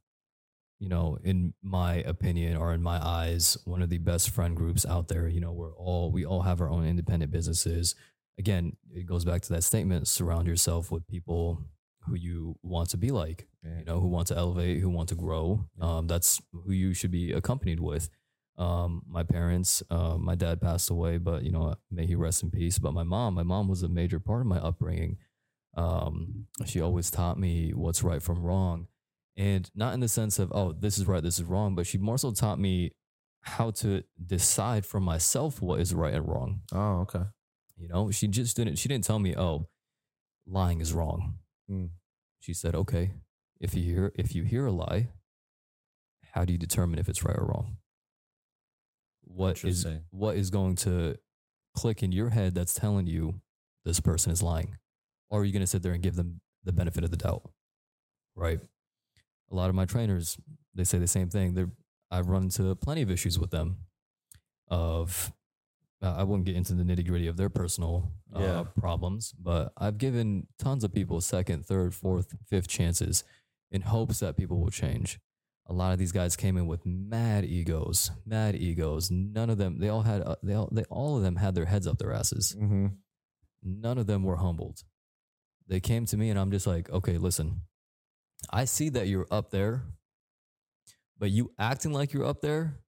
you 0.79 0.89
know, 0.89 1.19
in 1.23 1.53
my 1.63 1.97
opinion 1.97 2.57
or 2.57 2.73
in 2.73 2.83
my 2.83 3.05
eyes, 3.05 3.59
one 3.65 3.83
of 3.83 3.91
the 3.91 3.99
best 3.99 4.31
friend 4.31 4.57
groups 4.57 4.87
out 4.87 5.09
there. 5.09 5.29
You 5.29 5.41
know, 5.41 5.53
we're 5.53 5.75
all, 5.75 6.11
we 6.11 6.25
all 6.25 6.43
have 6.43 6.61
our 6.61 6.71
own 6.71 6.87
independent 6.87 7.31
businesses. 7.31 7.95
Again, 8.39 8.77
it 8.95 9.07
goes 9.07 9.27
back 9.27 9.43
to 9.43 9.53
that 9.53 9.65
statement 9.65 10.09
surround 10.09 10.47
yourself 10.47 10.91
with 10.91 11.07
people 11.07 11.63
who 12.11 12.17
you 12.17 12.57
want 12.63 12.91
to 12.91 12.97
be 12.97 13.11
like, 13.11 13.47
you 13.63 13.85
know, 13.85 14.01
who 14.01 14.09
want 14.09 14.27
to 14.29 14.37
elevate, 14.37 14.81
who 14.81 14.91
want 14.91 15.09
to 15.11 15.15
grow. 15.15 15.67
Yeah. 15.79 15.99
Um, 15.99 16.07
that's 16.07 16.41
who 16.53 16.73
you 16.73 16.93
should 16.93 17.11
be 17.11 17.33
accompanied 17.33 17.81
with. 17.81 18.11
Um, 18.59 19.03
my 19.09 19.23
parents, 19.23 19.83
uh, 19.91 20.17
my 20.19 20.35
dad 20.35 20.61
passed 20.61 20.91
away, 20.91 21.19
but 21.19 21.45
you 21.45 21.53
know, 21.53 21.77
may 21.91 22.07
he 22.07 22.15
rest 22.15 22.43
in 22.43 22.51
peace. 22.51 22.79
But 22.79 22.93
my 22.93 23.05
mom, 23.05 23.35
my 23.35 23.43
mom 23.43 23.69
was 23.69 23.83
a 23.83 23.89
major 23.89 24.19
part 24.19 24.41
of 24.41 24.47
my 24.47 24.59
upbringing. 24.59 25.17
Um, 25.77 26.47
she 26.67 26.81
always 26.81 27.11
taught 27.11 27.39
me 27.39 27.71
what's 27.71 28.03
right 28.03 28.23
from 28.23 28.43
wrong, 28.43 28.89
and 29.37 29.71
not 29.75 29.95
in 29.95 30.01
the 30.01 30.09
sense 30.09 30.39
of 30.39 30.53
oh, 30.53 30.73
this 30.73 30.99
is 30.99 31.07
right, 31.07 31.23
this 31.23 31.39
is 31.39 31.45
wrong, 31.45 31.75
but 31.75 31.87
she 31.87 31.97
more 31.97 32.19
so 32.19 32.33
taught 32.33 32.59
me 32.59 32.93
how 33.43 33.71
to 33.71 34.03
decide 34.27 34.85
for 34.85 35.01
myself 35.01 35.63
what 35.63 35.81
is 35.81 35.95
right 35.95 36.13
and 36.13 36.29
wrong. 36.29 36.61
Oh, 36.73 37.01
okay. 37.03 37.25
You 37.79 37.89
know, 37.89 38.11
she 38.11 38.29
just 38.29 38.57
didn't. 38.57 38.77
She 38.77 38.89
didn't 38.89 39.05
tell 39.05 39.19
me, 39.19 39.35
oh, 39.37 39.69
lying 40.47 40.81
is 40.81 40.93
wrong. 40.93 41.39
Mm. 41.71 41.91
She 42.41 42.55
said, 42.55 42.75
okay, 42.75 43.13
if 43.61 43.75
you 43.75 43.83
hear 43.83 44.13
if 44.15 44.35
you 44.35 44.45
hear 44.45 44.67
a 44.67 44.73
lie, 44.73 45.09
how 46.33 46.45
do 46.45 46.53
you 46.53 46.59
determine 46.59 46.99
if 46.99 47.09
it's 47.09 47.23
right 47.23 47.37
or 47.37 47.47
wrong? 47.47 47.77
What 49.23 49.63
is 49.65 49.87
what 50.11 50.37
is 50.37 50.51
going 50.51 50.77
to 50.77 51.17
click 51.75 52.03
in 52.03 52.13
your 52.13 52.31
head 52.31 52.55
that's 52.55 52.75
telling 52.75 53.07
you 53.07 53.41
this 53.85 54.01
person 54.01 54.33
is 54.33 54.43
lying? 54.43 54.77
Or 55.29 55.41
are 55.41 55.45
you 55.45 55.53
going 55.53 55.61
to 55.61 55.67
sit 55.67 55.83
there 55.83 55.93
and 55.93 56.03
give 56.03 56.17
them 56.17 56.41
the 56.65 56.73
benefit 56.73 57.05
of 57.05 57.11
the 57.11 57.17
doubt? 57.17 57.43
Right. 58.35 58.61
A 59.51 59.55
lot 59.55 59.69
of 59.69 59.75
my 59.75 59.85
trainers, 59.85 60.37
they 60.75 60.85
say 60.85 60.99
the 60.99 61.07
same 61.07 61.29
thing. 61.29 61.55
They're, 61.55 61.71
I've 62.11 62.29
run 62.29 62.45
into 62.45 62.75
plenty 62.75 63.03
of 63.03 63.11
issues 63.11 63.39
with 63.39 63.51
them 63.51 63.77
of 64.69 65.33
uh, 66.03 66.15
I 66.17 66.23
wouldn't 66.25 66.47
get 66.47 66.57
into 66.57 66.75
the 66.75 66.83
nitty 66.83 67.07
gritty 67.07 67.27
of 67.27 67.37
their 67.37 67.49
personal 67.51 68.11
uh, 68.35 68.41
Yeah. 68.41 68.65
problems, 68.79 69.33
but 69.39 69.73
I've 69.77 69.99
given 69.99 70.47
tons 70.59 70.83
of 70.85 70.93
people 70.93 71.21
second, 71.21 71.67
third, 71.67 71.95
fourth, 71.95 72.35
fifth 72.49 72.69
chances 72.69 73.23
in 73.71 73.83
hopes 73.83 74.21
that 74.21 74.37
people 74.37 74.59
will 74.61 74.71
change. 74.71 75.19
A 75.67 75.73
lot 75.73 75.93
of 75.93 75.99
these 75.99 76.11
guys 76.13 76.35
came 76.37 76.57
in 76.57 76.67
with 76.67 76.85
mad 76.85 77.45
egos, 77.45 78.11
mad 78.27 78.57
egos. 78.57 79.11
None 79.11 79.51
of 79.51 79.59
them, 79.59 79.79
they 79.79 79.89
all 79.89 80.03
had, 80.03 80.23
uh, 80.23 80.37
they 80.43 80.55
all, 80.55 80.69
they 80.73 80.83
all 80.85 81.17
of 81.19 81.23
them 81.23 81.37
had 81.37 81.55
their 81.55 81.67
heads 81.67 81.87
up 81.87 81.99
their 81.99 82.13
asses. 82.13 82.57
Mm-hmm. 82.59 82.87
None 83.63 83.99
of 83.99 84.07
them 84.07 84.25
were 84.25 84.37
humbled. 84.37 84.83
They 85.69 85.79
came 85.79 86.07
to 86.07 86.17
me 86.17 86.31
and 86.31 86.39
I'm 86.39 86.51
just 86.51 86.67
like, 86.67 86.91
okay, 86.91 87.19
listen, 87.19 87.61
I 88.51 88.65
see 88.65 88.89
that 88.89 89.07
you're 89.07 89.29
up 89.31 89.51
there, 89.51 89.85
but 91.19 91.31
you 91.31 91.53
acting 91.59 91.93
like 91.93 92.13
you're 92.13 92.25
up 92.27 92.41
there 92.41 92.79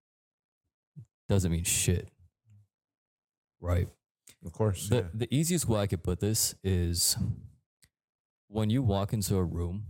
doesn't 1.29 1.53
mean 1.53 1.65
shit. 1.65 2.09
Right. 3.63 3.89
Of 4.45 4.53
course. 4.53 4.89
The 4.89 5.09
the 5.15 5.33
easiest 5.35 5.69
way 5.69 5.81
I 5.81 5.87
could 5.87 6.03
put 6.03 6.21
this 6.21 6.55
is 6.65 7.17
when 8.49 8.69
you 8.69 8.83
walk 8.83 9.13
into 9.13 9.37
a 9.37 9.45
room 9.45 9.85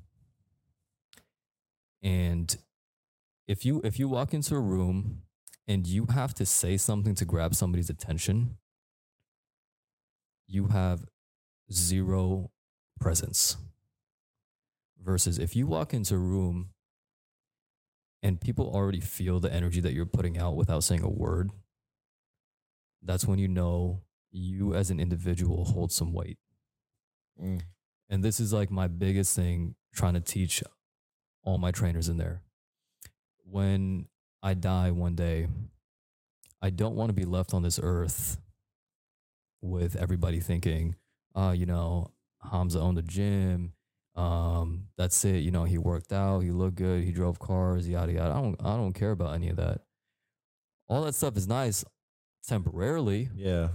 and 2.03 2.55
if 3.49 3.65
you 3.65 3.81
if 3.83 3.99
you 3.99 4.09
walk 4.09 4.35
into 4.35 4.55
a 4.55 4.61
room 4.61 5.23
and 5.67 5.87
you 5.87 6.07
have 6.07 6.35
to 6.35 6.45
say 6.45 6.77
something 6.77 7.15
to 7.15 7.25
grab 7.25 7.55
somebody's 7.55 7.89
attention, 7.89 8.59
you 10.47 10.69
have 10.69 11.07
zero 11.73 12.51
presence. 13.01 13.57
Versus 15.03 15.39
if 15.39 15.57
you 15.57 15.67
walk 15.67 15.95
into 15.95 16.15
a 16.15 16.19
room 16.19 16.69
and 18.23 18.41
people 18.41 18.71
already 18.73 19.01
feel 19.01 19.41
the 19.41 19.53
energy 19.53 19.81
that 19.81 19.95
you're 19.95 20.07
putting 20.07 20.39
out 20.39 20.55
without 20.55 20.85
saying 20.85 21.03
a 21.03 21.09
word, 21.09 21.51
that's 23.03 23.27
when 23.27 23.39
you 23.39 23.49
know 23.49 24.03
you 24.31 24.75
as 24.75 24.91
an 24.91 25.01
individual 25.01 25.65
hold 25.65 25.93
some 25.93 26.13
weight. 26.13 26.39
Mm. 27.43 27.63
And 28.09 28.25
this 28.25 28.41
is 28.41 28.53
like 28.53 28.71
my 28.71 28.89
biggest 28.89 29.35
thing 29.35 29.75
trying 29.95 30.15
to 30.15 30.21
teach 30.21 30.63
all 31.45 31.59
my 31.59 31.71
trainers 31.71 32.09
in 32.09 32.17
there. 32.17 32.43
When 33.45 34.07
I 34.43 34.55
die 34.55 34.91
one 34.91 35.15
day, 35.15 35.49
I 36.61 36.71
don't 36.71 36.95
want 36.95 37.09
to 37.09 37.15
be 37.15 37.25
left 37.25 37.53
on 37.53 37.63
this 37.63 37.81
earth 37.83 38.39
with 39.61 39.97
everybody 39.97 40.41
thinking, 40.41 40.97
uh, 41.35 41.55
you 41.57 41.67
know, 41.67 42.11
Hamza 42.51 42.81
owned 42.81 42.99
a 42.99 43.03
gym. 43.03 43.73
Um, 44.15 44.89
that's 44.97 45.25
it. 45.25 45.39
You 45.39 45.51
know, 45.51 45.65
he 45.65 45.79
worked 45.79 46.13
out, 46.13 46.41
he 46.41 46.51
looked 46.51 46.77
good, 46.77 47.03
he 47.03 47.13
drove 47.13 47.39
cars, 47.39 47.89
yada 47.89 48.13
yada. 48.13 48.35
I 48.35 48.41
don't 48.41 48.57
I 48.61 48.77
don't 48.77 48.93
care 48.93 49.13
about 49.13 49.35
any 49.35 49.49
of 49.49 49.57
that. 49.57 49.81
All 50.89 51.03
that 51.03 51.15
stuff 51.15 51.37
is 51.37 51.49
nice 51.49 51.85
temporarily. 52.47 53.31
Yeah. 53.35 53.69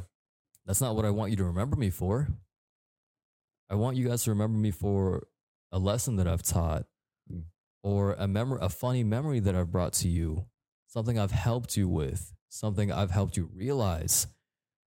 That's 0.65 0.81
not 0.81 0.95
what 0.95 1.05
I 1.05 1.09
want 1.11 1.31
you 1.31 1.37
to 1.37 1.45
remember 1.45 1.75
me 1.75 1.89
for. 1.89 2.27
I 3.69 3.75
want 3.75 3.97
you 3.97 4.07
guys 4.07 4.23
to 4.23 4.31
remember 4.31 4.57
me 4.57 4.71
for 4.71 5.27
a 5.71 5.79
lesson 5.79 6.15
that 6.17 6.27
I've 6.27 6.43
taught 6.43 6.85
Mm. 7.31 7.43
or 7.83 8.13
a 8.13 8.25
memory 8.27 8.59
a 8.61 8.69
funny 8.69 9.03
memory 9.03 9.39
that 9.41 9.53
I've 9.55 9.71
brought 9.71 9.91
to 9.93 10.07
you, 10.07 10.45
something 10.87 11.19
I've 11.19 11.31
helped 11.31 11.75
you 11.75 11.89
with, 11.89 12.33
something 12.47 12.89
I've 12.91 13.11
helped 13.11 13.35
you 13.35 13.49
realize, 13.53 14.27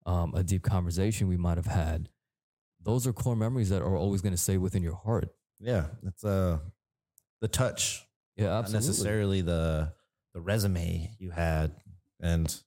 um, 0.06 0.34
a 0.34 0.42
deep 0.42 0.62
conversation 0.62 1.28
we 1.28 1.36
might 1.36 1.58
have 1.58 1.66
had. 1.66 2.08
Those 2.82 3.06
are 3.06 3.12
core 3.12 3.36
memories 3.36 3.68
that 3.68 3.82
are 3.82 3.94
always 3.94 4.22
going 4.22 4.32
to 4.32 4.38
stay 4.38 4.56
within 4.56 4.82
your 4.82 4.94
heart. 4.94 5.34
Yeah. 5.58 5.88
It's 6.02 6.24
uh 6.24 6.60
the 7.42 7.48
touch, 7.48 8.06
Yeah, 8.36 8.46
not 8.46 8.58
absolutely. 8.64 8.88
necessarily 8.88 9.40
the 9.42 9.92
the 10.32 10.40
resume 10.40 11.10
you 11.18 11.30
had, 11.30 11.74
and 12.20 12.62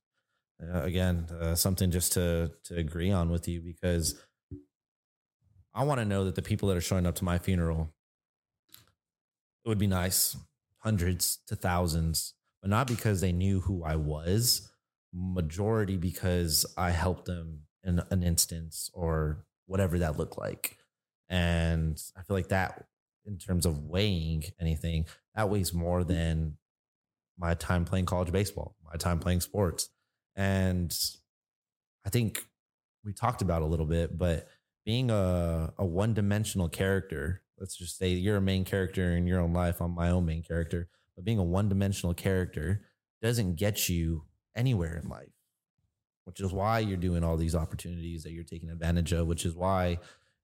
uh, 0.74 0.84
again, 0.84 1.28
uh, 1.40 1.56
something 1.56 1.92
just 1.92 2.14
to 2.14 2.52
to 2.66 2.76
agree 2.76 3.12
on 3.12 3.30
with 3.30 3.48
you 3.48 3.62
because 3.62 4.22
I 5.74 5.84
want 5.84 6.00
to 6.00 6.06
know 6.06 6.26
that 6.26 6.36
the 6.36 6.42
people 6.42 6.70
that 6.70 6.78
are 6.78 6.82
showing 6.82 7.06
up 7.06 7.16
to 7.16 7.24
my 7.24 7.40
funeral, 7.40 7.94
it 9.66 9.70
would 9.70 9.80
be 9.80 9.88
nice, 9.88 10.38
hundreds 10.80 11.40
to 11.48 11.56
thousands, 11.56 12.36
but 12.62 12.70
not 12.70 12.88
because 12.88 13.22
they 13.22 13.32
knew 13.32 13.62
who 13.62 13.84
I 13.84 13.96
was. 13.96 14.70
Majority 15.14 15.98
because 15.98 16.66
I 16.78 16.92
helped 16.92 17.26
them 17.26 17.62
in 17.84 18.02
an 18.10 18.24
instance 18.24 18.90
or 18.94 19.46
whatever 19.66 20.00
that 20.00 20.18
looked 20.18 20.38
like, 20.38 20.78
and 21.30 22.02
I 22.18 22.24
feel 22.24 22.36
like 22.36 22.50
that, 22.50 22.86
in 23.26 23.38
terms 23.38 23.66
of 23.66 23.84
weighing 23.84 24.44
anything, 24.60 25.06
that 25.36 25.50
weighs 25.50 25.74
more 25.74 26.04
than 26.04 26.58
my 27.38 27.54
time 27.54 27.86
playing 27.86 28.06
college 28.06 28.32
baseball, 28.32 28.76
my 28.84 28.98
time 28.98 29.20
playing 29.20 29.42
sports. 29.42 29.90
And 30.36 30.96
I 32.06 32.10
think 32.10 32.46
we 33.04 33.14
talked 33.14 33.42
about 33.42 33.62
a 33.62 33.66
little 33.66 33.86
bit, 33.86 34.18
but 34.18 34.48
being 34.86 35.10
a, 35.10 35.74
a 35.78 35.86
one 35.86 36.14
dimensional 36.14 36.70
character, 36.70 37.42
let's 37.58 37.76
just 37.76 37.98
say 37.98 38.10
you're 38.10 38.38
a 38.38 38.42
main 38.42 38.66
character 38.66 39.16
in 39.16 39.28
your 39.28 39.40
own 39.40 39.54
life, 39.54 39.82
I'm 39.82 39.92
my 39.92 40.10
own 40.10 40.26
main 40.26 40.44
character, 40.44 40.90
but 41.16 41.26
being 41.26 41.40
a 41.40 41.44
one 41.44 41.70
dimensional 41.70 42.14
character 42.14 42.82
doesn't 43.22 43.56
get 43.56 43.88
you 43.88 44.24
anywhere 44.56 45.00
in 45.02 45.10
life, 45.10 45.32
which 46.26 46.42
is 46.42 46.52
why 46.52 46.80
you're 46.80 46.98
doing 46.98 47.24
all 47.24 47.38
these 47.38 47.56
opportunities 47.56 48.24
that 48.24 48.32
you're 48.32 48.44
taking 48.44 48.70
advantage 48.70 49.14
of, 49.14 49.28
which 49.28 49.46
is 49.46 49.56
why, 49.56 49.98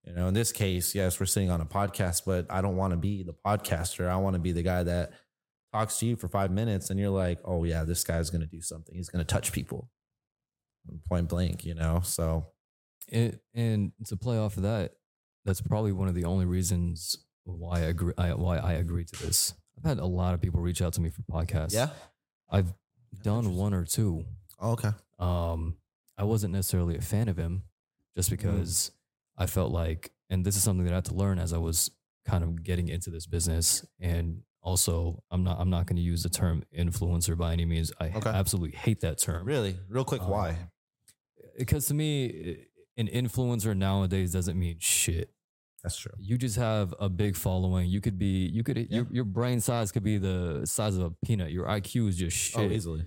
you 0.05 0.13
know, 0.13 0.27
in 0.27 0.33
this 0.33 0.51
case, 0.51 0.95
yes, 0.95 1.19
we're 1.19 1.25
sitting 1.25 1.51
on 1.51 1.61
a 1.61 1.65
podcast, 1.65 2.21
but 2.25 2.45
I 2.49 2.61
don't 2.61 2.77
want 2.77 2.91
to 2.91 2.97
be 2.97 3.23
the 3.23 3.33
podcaster. 3.33 4.07
I 4.07 4.15
want 4.17 4.35
to 4.35 4.39
be 4.39 4.51
the 4.51 4.63
guy 4.63 4.83
that 4.83 5.11
talks 5.73 5.97
to 5.99 6.05
you 6.05 6.15
for 6.15 6.27
five 6.27 6.51
minutes 6.51 6.89
and 6.89 6.99
you're 6.99 7.09
like, 7.09 7.39
oh, 7.45 7.63
yeah, 7.63 7.83
this 7.83 8.03
guy's 8.03 8.29
going 8.29 8.41
to 8.41 8.47
do 8.47 8.61
something. 8.61 8.95
He's 8.95 9.09
going 9.09 9.23
to 9.23 9.33
touch 9.33 9.51
people 9.51 9.89
point 11.07 11.29
blank, 11.29 11.65
you 11.65 11.75
know? 11.75 12.01
So, 12.03 12.47
It, 13.07 13.41
and 13.53 13.91
to 14.07 14.17
play 14.17 14.37
off 14.37 14.57
of 14.57 14.63
that, 14.63 14.93
that's 15.45 15.61
probably 15.61 15.91
one 15.91 16.07
of 16.07 16.15
the 16.15 16.25
only 16.25 16.45
reasons 16.45 17.17
why 17.43 17.77
I 17.77 17.81
agree. 17.81 18.13
I, 18.17 18.33
why 18.33 18.57
I 18.57 18.73
agree 18.73 19.05
to 19.05 19.25
this. 19.25 19.53
I've 19.77 19.87
had 19.87 19.99
a 19.99 20.05
lot 20.05 20.33
of 20.33 20.41
people 20.41 20.61
reach 20.61 20.81
out 20.81 20.93
to 20.93 21.01
me 21.01 21.09
for 21.09 21.21
podcasts. 21.23 21.73
Yeah. 21.73 21.89
I've 22.49 22.73
done 23.23 23.55
one 23.55 23.73
or 23.73 23.85
two. 23.85 24.25
Oh, 24.59 24.71
okay. 24.71 24.91
Um, 25.19 25.77
I 26.17 26.23
wasn't 26.23 26.53
necessarily 26.53 26.97
a 26.97 27.01
fan 27.01 27.29
of 27.29 27.37
him, 27.37 27.63
just 28.15 28.29
because 28.29 28.91
I 29.37 29.45
felt 29.45 29.71
like, 29.71 30.11
and 30.29 30.45
this 30.45 30.57
is 30.57 30.63
something 30.63 30.85
that 30.85 30.91
I 30.91 30.95
had 30.95 31.05
to 31.05 31.15
learn 31.15 31.39
as 31.39 31.53
I 31.53 31.57
was 31.57 31.89
kind 32.25 32.43
of 32.43 32.63
getting 32.63 32.89
into 32.89 33.09
this 33.09 33.25
business. 33.25 33.85
And 33.99 34.41
also, 34.61 35.23
I'm 35.31 35.43
not 35.43 35.59
I'm 35.59 35.69
not 35.69 35.85
going 35.87 35.95
to 35.97 36.01
use 36.01 36.23
the 36.23 36.29
term 36.29 36.63
influencer 36.77 37.37
by 37.37 37.53
any 37.53 37.65
means. 37.65 37.91
I 37.99 38.09
Okay. 38.09 38.29
absolutely 38.29 38.77
hate 38.77 39.01
that 39.01 39.17
term. 39.19 39.45
Really? 39.45 39.77
Real 39.87 40.03
quick, 40.05 40.21
Um, 40.21 40.29
why? 40.29 40.57
Because 41.57 41.87
to 41.87 41.93
me, 41.93 42.65
an 42.97 43.07
influencer 43.07 43.75
nowadays 43.75 44.31
doesn't 44.33 44.57
mean 44.57 44.77
shit. 44.79 45.31
That's 45.83 45.97
true. 45.97 46.11
You 46.17 46.37
just 46.37 46.57
have 46.57 46.93
a 46.99 47.07
big 47.07 47.37
following. 47.37 47.89
You 47.89 48.01
could 48.01 48.17
be, 48.19 48.47
you 48.47 48.63
could, 48.63 48.77
your, 48.91 49.07
your 49.11 49.23
brain 49.23 49.61
size 49.61 49.93
could 49.93 50.03
be 50.03 50.17
the 50.17 50.61
size 50.65 50.97
of 50.97 51.03
a 51.03 51.11
peanut. 51.25 51.51
Your 51.51 51.65
IQ 51.67 52.09
is 52.09 52.17
just 52.17 52.35
shit. 52.35 52.59
Oh, 52.59 52.73
easily. 52.73 53.05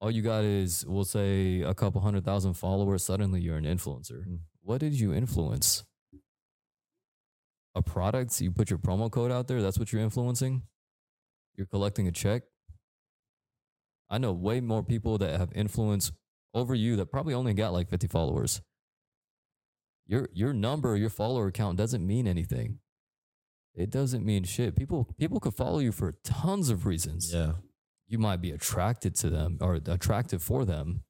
All 0.00 0.10
you 0.10 0.22
got 0.22 0.42
is, 0.42 0.84
we'll 0.88 1.04
say, 1.04 1.60
a 1.60 1.72
couple 1.74 2.00
hundred 2.00 2.24
thousand 2.24 2.54
followers. 2.54 3.04
Suddenly, 3.04 3.40
you're 3.42 3.56
an 3.56 3.64
influencer. 3.64 4.26
Mm. 4.26 4.38
What 4.62 4.80
did 4.80 4.94
you 4.94 5.14
influence? 5.14 5.84
A 7.76 7.82
product? 7.82 8.40
You 8.40 8.50
put 8.50 8.70
your 8.70 8.78
promo 8.80 9.10
code 9.10 9.30
out 9.30 9.46
there. 9.46 9.62
That's 9.62 9.78
what 9.78 9.92
you're 9.92 10.02
influencing. 10.02 10.62
You're 11.60 11.66
collecting 11.66 12.08
a 12.08 12.10
check. 12.10 12.44
I 14.08 14.16
know 14.16 14.32
way 14.32 14.62
more 14.62 14.82
people 14.82 15.18
that 15.18 15.38
have 15.38 15.52
influence 15.54 16.10
over 16.54 16.74
you 16.74 16.96
that 16.96 17.12
probably 17.12 17.34
only 17.34 17.52
got 17.52 17.74
like 17.74 17.90
50 17.90 18.06
followers. 18.06 18.62
Your 20.06 20.30
your 20.32 20.54
number, 20.54 20.96
your 20.96 21.10
follower 21.10 21.50
count 21.50 21.76
doesn't 21.76 22.04
mean 22.06 22.26
anything. 22.26 22.78
It 23.74 23.90
doesn't 23.90 24.24
mean 24.24 24.44
shit. 24.44 24.74
People 24.74 25.14
people 25.18 25.38
could 25.38 25.52
follow 25.52 25.80
you 25.80 25.92
for 25.92 26.12
tons 26.24 26.70
of 26.70 26.86
reasons 26.86 27.30
Yeah. 27.30 27.52
you 28.08 28.18
might 28.18 28.40
be 28.40 28.52
attracted 28.52 29.14
to 29.16 29.28
them 29.28 29.58
or 29.60 29.74
attractive 29.84 30.42
for 30.42 30.64
them. 30.64 31.02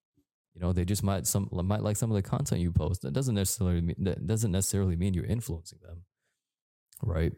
You 0.55 0.61
know, 0.63 0.73
they 0.73 0.85
just 0.85 1.05
might 1.05 1.29
some 1.29 1.49
might 1.53 1.85
like 1.85 1.97
some 1.97 2.11
of 2.11 2.17
the 2.17 2.29
content 2.29 2.61
you 2.61 2.73
post. 2.73 3.03
That 3.03 3.13
doesn't 3.13 3.37
necessarily 3.37 3.83
mean 3.83 3.99
that 4.01 4.27
doesn't 4.27 4.51
necessarily 4.51 4.97
mean 4.97 5.15
you're 5.15 5.27
influencing 5.27 5.79
them, 5.81 6.07
right? 7.05 7.33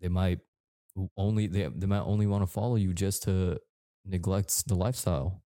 They 0.00 0.08
might 0.08 0.40
only 1.16 1.46
they 1.46 1.68
they 1.68 1.86
might 1.86 2.00
only 2.00 2.26
want 2.26 2.42
to 2.42 2.46
follow 2.46 2.76
you 2.76 2.92
just 2.92 3.22
to 3.24 3.58
neglect 4.04 4.66
the 4.68 4.74
lifestyle, 4.74 5.42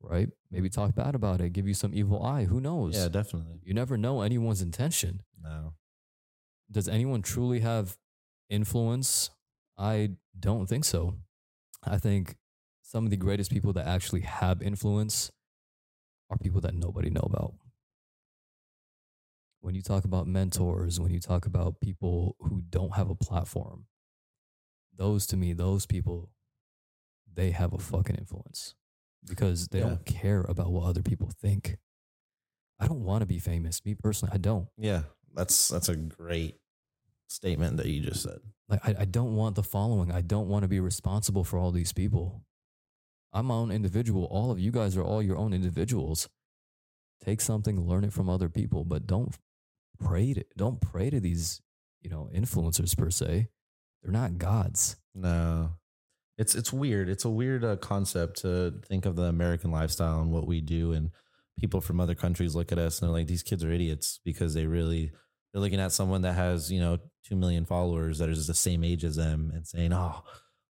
right? 0.00 0.28
Maybe 0.50 0.68
talk 0.70 0.94
bad 0.94 1.14
about 1.14 1.40
it, 1.40 1.52
give 1.52 1.66
you 1.68 1.74
some 1.74 1.92
evil 1.94 2.22
eye. 2.22 2.44
Who 2.44 2.60
knows? 2.60 2.96
Yeah, 2.96 3.08
definitely. 3.08 3.60
You 3.64 3.74
never 3.74 3.96
know 3.96 4.22
anyone's 4.22 4.62
intention 4.62 5.22
No. 5.42 5.74
does 6.70 6.88
anyone 6.88 7.22
truly 7.22 7.60
have 7.60 7.96
influence? 8.48 9.30
I 9.76 10.10
don't 10.38 10.66
think 10.66 10.84
so. 10.84 11.14
I 11.82 11.98
think 11.98 12.36
some 12.82 13.04
of 13.04 13.10
the 13.10 13.16
greatest 13.16 13.50
people 13.50 13.72
that 13.74 13.86
actually 13.86 14.20
have 14.22 14.62
influence 14.62 15.30
are 16.30 16.38
people 16.38 16.60
that 16.62 16.74
nobody 16.74 17.10
know 17.10 17.26
about. 17.26 17.54
When 19.60 19.74
you 19.74 19.82
talk 19.82 20.04
about 20.04 20.26
mentors, 20.26 21.00
when 21.00 21.10
you 21.12 21.20
talk 21.20 21.46
about 21.46 21.80
people 21.80 22.36
who 22.40 22.62
don't 22.68 22.94
have 22.94 23.10
a 23.10 23.14
platform, 23.14 23.86
those 24.96 25.26
to 25.28 25.36
me, 25.36 25.52
those 25.52 25.86
people, 25.86 26.30
they 27.32 27.50
have 27.50 27.72
a 27.72 27.78
fucking 27.78 28.16
influence 28.16 28.74
because 29.26 29.68
they 29.68 29.78
Yeah. 29.80 29.86
don't 29.88 30.04
care 30.06 30.42
about 30.42 30.70
what 30.72 30.84
other 30.84 31.02
people 31.02 31.30
think. 31.30 31.76
I 32.78 32.86
don't 32.86 33.04
want 33.04 33.22
to 33.22 33.26
be 33.26 33.38
famous. 33.38 33.84
Me 33.84 33.94
personally, 33.94 34.32
I 34.34 34.38
don't. 34.38 34.68
Yeah. 34.76 35.02
That's 35.34 35.68
that's 35.68 35.88
a 35.88 35.96
great 35.96 36.60
statement 37.28 37.76
that 37.78 37.86
you 37.86 38.00
just 38.02 38.22
said. 38.22 38.38
Like 38.68 38.86
I, 38.86 38.94
I 39.00 39.04
don't 39.04 39.34
want 39.34 39.56
the 39.56 39.62
following. 39.62 40.12
I 40.12 40.20
don't 40.20 40.48
want 40.48 40.62
to 40.62 40.68
be 40.68 40.80
responsible 40.80 41.42
for 41.44 41.58
all 41.58 41.72
these 41.72 41.92
people. 41.92 42.44
I'm 43.32 43.46
my 43.46 43.54
own 43.54 43.72
individual. 43.72 44.24
All 44.26 44.52
of 44.52 44.60
you 44.60 44.70
guys 44.70 44.96
are 44.96 45.02
all 45.02 45.20
your 45.22 45.36
own 45.36 45.52
individuals. 45.52 46.28
Take 47.24 47.40
something, 47.40 47.80
learn 47.80 48.04
it 48.04 48.12
from 48.12 48.28
other 48.28 48.48
people, 48.48 48.84
but 48.84 49.06
don't 49.06 49.36
pray 49.98 50.34
to 50.34 50.44
don't 50.56 50.80
pray 50.80 51.10
to 51.10 51.18
these, 51.20 51.60
you 52.00 52.10
know, 52.10 52.28
influencers 52.32 52.96
per 52.96 53.10
se. 53.10 53.48
They're 54.04 54.12
not 54.12 54.38
gods. 54.38 54.96
No. 55.14 55.70
It's 56.36 56.54
it's 56.54 56.72
weird. 56.72 57.08
It's 57.08 57.24
a 57.24 57.30
weird 57.30 57.64
uh, 57.64 57.76
concept 57.76 58.38
to 58.42 58.74
think 58.86 59.06
of 59.06 59.16
the 59.16 59.24
American 59.24 59.70
lifestyle 59.70 60.20
and 60.20 60.30
what 60.30 60.46
we 60.46 60.60
do 60.60 60.92
and 60.92 61.10
people 61.58 61.80
from 61.80 62.00
other 62.00 62.14
countries 62.14 62.54
look 62.54 62.72
at 62.72 62.78
us 62.78 63.00
and 63.00 63.08
they're 63.08 63.16
like 63.16 63.28
these 63.28 63.44
kids 63.44 63.64
are 63.64 63.70
idiots 63.70 64.18
because 64.24 64.54
they 64.54 64.66
really 64.66 65.12
they're 65.52 65.62
looking 65.62 65.80
at 65.80 65.92
someone 65.92 66.22
that 66.22 66.32
has, 66.32 66.70
you 66.72 66.80
know, 66.80 66.98
2 67.28 67.36
million 67.36 67.64
followers 67.64 68.18
that 68.18 68.28
is 68.28 68.48
the 68.48 68.54
same 68.54 68.82
age 68.82 69.04
as 69.04 69.14
them 69.14 69.52
and 69.54 69.66
saying, 69.66 69.92
"Oh, 69.92 70.22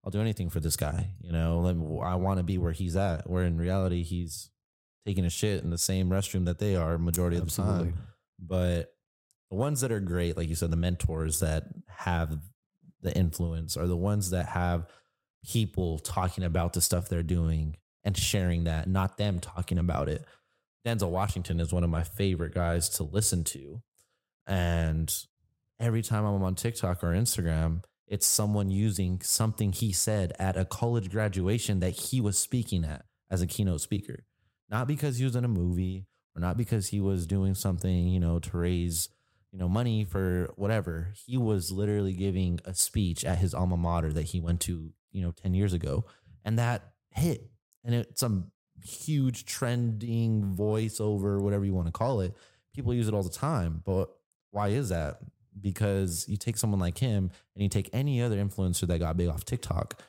I'll 0.04 0.12
do 0.12 0.20
anything 0.20 0.50
for 0.50 0.60
this 0.60 0.76
guy." 0.76 1.14
You 1.22 1.32
know, 1.32 2.02
I 2.04 2.16
want 2.16 2.40
to 2.40 2.44
be 2.44 2.58
where 2.58 2.74
he's 2.74 2.98
at. 2.98 3.30
Where 3.30 3.44
in 3.44 3.58
reality 3.58 4.04
he's 4.04 4.52
taking 5.06 5.26
a 5.26 5.30
shit 5.30 5.64
in 5.64 5.70
the 5.70 5.78
same 5.78 6.10
restroom 6.10 6.46
that 6.46 6.60
they 6.60 6.76
are 6.76 6.98
majority 6.98 7.38
of 7.38 7.46
the 7.46 7.52
time. 7.52 7.98
but 8.40 8.94
the 9.50 9.56
ones 9.58 9.82
that 9.82 9.92
are 9.92 10.00
great, 10.00 10.36
like 10.36 10.50
you 10.50 10.56
said, 10.56 10.72
the 10.72 10.78
mentors 10.78 11.40
that 11.40 11.64
have 11.88 12.38
the 13.04 13.16
influence 13.16 13.78
are 13.78 13.88
the 13.88 13.98
ones 13.98 14.32
that 14.32 14.48
have 14.48 14.88
people 15.46 16.00
talking 16.00 16.44
about 16.44 16.74
the 16.74 16.82
stuff 16.82 17.10
they're 17.10 17.24
doing 17.24 17.76
and 18.04 18.18
sharing 18.18 18.66
that, 18.66 18.88
not 18.88 19.18
them 19.18 19.40
talking 19.40 19.78
about 19.78 20.10
it. 20.10 20.26
Denzel 20.86 21.12
Washington 21.12 21.60
is 21.60 21.72
one 21.72 21.84
of 21.84 21.90
my 21.90 22.04
favorite 22.04 22.54
guys 22.54 22.90
to 22.90 23.04
listen 23.04 23.44
to. 23.46 23.82
And 24.46 25.14
every 25.80 26.02
time 26.02 26.26
I'm 26.26 26.44
on 26.44 26.56
TikTok 26.56 27.04
or 27.04 27.14
Instagram, 27.14 27.84
it's 28.08 28.28
someone 28.28 28.70
using 28.70 29.22
something 29.22 29.72
he 29.72 29.92
said 29.92 30.34
at 30.38 30.58
a 30.58 30.66
college 30.66 31.10
graduation 31.10 31.80
that 31.80 31.92
he 31.92 32.20
was 32.20 32.38
speaking 32.38 32.84
at 32.84 33.06
as 33.32 33.42
a 33.42 33.48
keynote 33.48 33.82
speaker. 33.82 34.26
Not 34.70 34.88
because 34.88 35.18
he 35.18 35.24
was 35.24 35.36
in 35.36 35.46
a 35.46 35.50
movie 35.50 36.08
or 36.36 36.42
not 36.42 36.58
because 36.58 36.90
he 36.90 37.00
was 37.00 37.26
doing 37.26 37.56
something, 37.56 38.08
you 38.08 38.20
know, 38.20 38.40
to 38.40 38.58
raise, 38.58 39.10
you 39.54 39.60
know, 39.60 39.70
money 39.70 40.04
for 40.04 40.50
whatever. 40.56 41.14
He 41.26 41.38
was 41.38 41.72
literally 41.72 42.14
giving 42.14 42.60
a 42.66 42.74
speech 42.74 43.24
at 43.24 43.38
his 43.38 43.54
alma 43.54 43.78
mater 43.78 44.12
that 44.12 44.24
he 44.24 44.40
went 44.40 44.62
to, 44.62 44.92
you 45.12 45.22
know, 45.22 45.32
10 45.32 45.54
years 45.54 45.74
ago. 45.74 46.06
And 46.44 46.58
that 46.58 46.94
hit. 47.12 47.52
And 47.84 47.94
it's 47.94 48.20
some 48.20 48.52
huge 48.84 49.46
trending 49.46 50.56
voiceover, 50.58 51.40
whatever 51.40 51.64
you 51.66 51.74
want 51.76 51.86
to 51.86 51.92
call 51.92 52.22
it. 52.22 52.36
People 52.74 52.96
use 52.96 53.08
it 53.08 53.14
all 53.14 53.22
the 53.22 53.30
time. 53.30 53.84
But 53.86 54.10
why 54.50 54.70
is 54.70 54.90
that? 54.90 55.20
Because 55.62 56.26
you 56.28 56.36
take 56.36 56.58
someone 56.58 56.80
like 56.80 56.98
him 56.98 57.30
and 57.56 57.62
you 57.62 57.70
take 57.70 57.92
any 57.94 58.24
other 58.24 58.44
influencer 58.44 58.88
that 58.88 58.98
got 58.98 59.18
big 59.18 59.30
off 59.30 59.46
TikTok, 59.46 60.02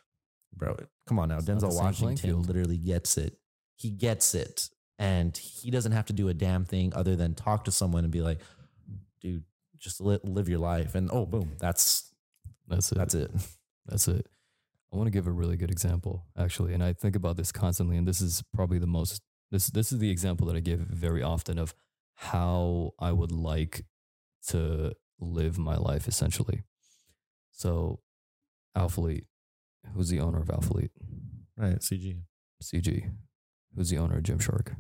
bro. 0.56 0.74
Come 1.06 1.18
on 1.18 1.28
now. 1.28 1.36
It's 1.36 1.44
Denzel 1.46 1.76
Washington 1.76 2.44
literally 2.44 2.78
gets 2.78 3.18
it. 3.18 3.36
He 3.76 3.90
gets 3.90 4.34
it. 4.34 4.70
And 4.98 5.36
he 5.36 5.70
doesn't 5.70 5.92
have 5.92 6.06
to 6.06 6.12
do 6.12 6.28
a 6.28 6.34
damn 6.34 6.64
thing 6.64 6.94
other 6.94 7.14
than 7.14 7.34
talk 7.34 7.64
to 7.64 7.72
someone 7.72 8.04
and 8.04 8.12
be 8.12 8.22
like, 8.22 8.38
dude, 9.24 9.42
just 9.78 10.00
li- 10.00 10.20
live 10.22 10.48
your 10.48 10.58
life. 10.60 10.94
And 10.94 11.10
oh, 11.12 11.26
boom, 11.26 11.56
that's 11.58 12.12
That's 12.68 12.92
it. 12.92 12.98
that's 12.98 13.14
it. 13.14 13.30
That's 13.86 14.06
it. 14.08 14.26
I 14.92 14.96
want 14.96 15.08
to 15.08 15.10
give 15.10 15.26
a 15.26 15.32
really 15.32 15.56
good 15.56 15.70
example, 15.72 16.24
actually, 16.38 16.72
and 16.72 16.82
I 16.84 16.92
think 16.92 17.16
about 17.16 17.36
this 17.36 17.50
constantly. 17.50 17.96
And 17.96 18.06
this 18.06 18.20
is 18.20 18.42
probably 18.54 18.78
the 18.78 18.86
most 18.86 19.20
this 19.50 19.66
this 19.68 19.92
is 19.92 19.98
the 19.98 20.10
example 20.10 20.46
that 20.46 20.56
I 20.56 20.60
give 20.60 20.80
very 20.80 21.22
often 21.22 21.58
of 21.58 21.74
how 22.14 22.92
I 23.00 23.10
would 23.12 23.32
like 23.32 23.84
to 24.48 24.92
live 25.18 25.58
my 25.58 25.76
life, 25.76 26.06
essentially. 26.06 26.62
So, 27.50 28.00
Alphalete, 28.76 29.26
who's 29.94 30.08
the 30.10 30.20
owner 30.20 30.38
of 30.40 30.48
Alphalete? 30.48 30.90
Right, 31.56 31.78
CG. 31.80 32.20
CG, 32.62 33.10
who's 33.76 33.90
the 33.90 33.98
owner 33.98 34.16
of 34.18 34.22
Gymshark? 34.22 34.74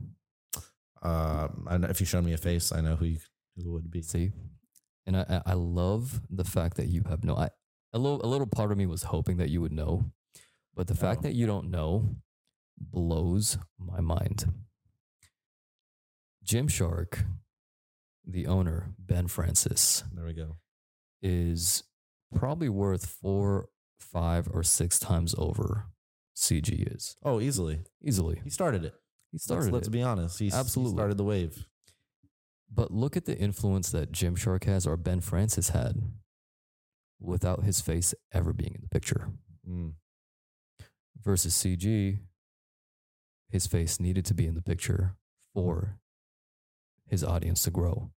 Um, 1.02 1.66
I 1.68 1.76
know, 1.76 1.88
if 1.88 2.00
you 2.00 2.06
showed 2.06 2.24
me 2.24 2.32
a 2.32 2.38
face, 2.38 2.72
I 2.72 2.80
know 2.80 2.96
who 2.96 3.04
you, 3.06 3.18
who 3.56 3.70
it 3.70 3.72
would 3.72 3.90
be. 3.90 4.02
See, 4.02 4.32
and 5.06 5.16
I 5.16 5.42
I 5.46 5.54
love 5.54 6.20
the 6.30 6.44
fact 6.44 6.76
that 6.76 6.86
you 6.88 7.02
have 7.08 7.24
no. 7.24 7.36
I 7.36 7.50
a 7.92 7.98
little 7.98 8.24
a 8.24 8.28
little 8.28 8.46
part 8.46 8.72
of 8.72 8.78
me 8.78 8.86
was 8.86 9.04
hoping 9.04 9.36
that 9.38 9.50
you 9.50 9.60
would 9.60 9.72
know, 9.72 10.10
but 10.74 10.86
the 10.86 10.94
fact 10.94 11.20
oh. 11.20 11.22
that 11.22 11.34
you 11.34 11.46
don't 11.46 11.70
know 11.70 12.16
blows 12.78 13.58
my 13.78 14.00
mind. 14.00 14.46
Gymshark, 16.44 17.24
the 18.26 18.46
owner, 18.46 18.94
Ben 18.98 19.28
Francis, 19.28 20.04
There 20.12 20.26
we 20.26 20.34
go. 20.34 20.56
is 21.22 21.84
probably 22.34 22.68
worth 22.68 23.06
four, 23.06 23.68
five, 23.98 24.48
or 24.52 24.62
six 24.62 24.98
times 24.98 25.34
over 25.38 25.86
CG 26.36 26.94
is 26.94 27.16
Oh, 27.22 27.40
easily. 27.40 27.80
easily. 28.02 28.40
He 28.44 28.50
started 28.50 28.84
it. 28.84 28.92
He 29.30 29.36
Let's, 29.36 29.44
started 29.44 29.72
let's 29.72 29.88
it. 29.88 29.92
be 29.92 30.02
honest. 30.02 30.38
He, 30.38 30.50
Absolutely. 30.52 30.92
he 30.92 30.96
started 30.96 31.16
the 31.16 31.24
wave. 31.24 31.66
But 32.74 32.90
look 32.90 33.16
at 33.16 33.24
the 33.24 33.36
influence 33.38 33.90
that 33.90 34.10
Gymshark 34.12 34.64
has 34.64 34.86
or 34.86 34.96
Ben 34.96 35.20
Francis 35.20 35.68
had 35.70 36.02
without 37.20 37.62
his 37.62 37.80
face 37.80 38.14
ever 38.32 38.52
being 38.52 38.72
in 38.74 38.80
the 38.82 38.88
picture. 38.88 39.28
Mm. 39.68 39.92
Versus 41.22 41.54
CG, 41.54 42.18
his 43.48 43.66
face 43.66 44.00
needed 44.00 44.24
to 44.26 44.34
be 44.34 44.46
in 44.46 44.54
the 44.54 44.62
picture 44.62 45.14
for 45.54 45.98
his 47.06 47.22
audience 47.22 47.62
to 47.62 47.70
grow. 47.70 48.10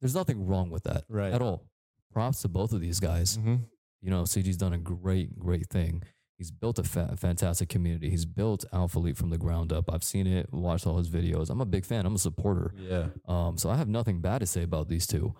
There's 0.00 0.14
nothing 0.14 0.46
wrong 0.46 0.70
with 0.70 0.84
that 0.84 1.04
Right. 1.08 1.32
at 1.32 1.42
all. 1.42 1.66
Props 2.12 2.40
to 2.42 2.48
both 2.48 2.72
of 2.72 2.80
these 2.80 3.00
guys. 3.00 3.36
Mm-hmm. 3.36 3.56
You 4.00 4.10
know, 4.10 4.22
CG's 4.22 4.56
done 4.56 4.72
a 4.72 4.78
great, 4.78 5.38
great 5.38 5.68
thing. 5.68 6.02
He's 6.38 6.50
built 6.52 6.78
a 6.78 6.84
fa- 6.84 7.16
fantastic 7.18 7.68
community. 7.68 8.08
He's 8.10 8.24
built 8.24 8.64
Alphalete 8.72 9.16
from 9.16 9.30
the 9.30 9.38
ground 9.38 9.72
up. 9.72 9.92
I've 9.92 10.04
seen 10.04 10.26
it, 10.28 10.52
watched 10.52 10.86
all 10.86 10.96
his 10.96 11.10
videos. 11.10 11.50
I'm 11.50 11.60
a 11.60 11.66
big 11.66 11.84
fan. 11.84 12.06
I'm 12.06 12.14
a 12.14 12.18
supporter. 12.18 12.72
Yeah. 12.78 13.08
Um, 13.26 13.58
so 13.58 13.68
I 13.68 13.76
have 13.76 13.88
nothing 13.88 14.20
bad 14.20 14.38
to 14.38 14.46
say 14.46 14.62
about 14.62 14.88
these 14.88 15.06
two. 15.06 15.34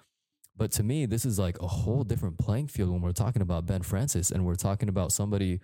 But 0.56 0.72
to 0.72 0.82
me, 0.82 1.06
this 1.06 1.24
is 1.24 1.38
like 1.38 1.62
a 1.62 1.68
whole 1.68 2.02
different 2.02 2.37
playing 2.37 2.66
field 2.66 2.90
when 2.90 3.00
we're 3.00 3.12
talking 3.12 3.42
about 3.42 3.64
Ben 3.64 3.82
Francis 3.82 4.32
and 4.32 4.44
we're 4.44 4.56
talking 4.56 4.88
about 4.88 5.12
somebody 5.12 5.61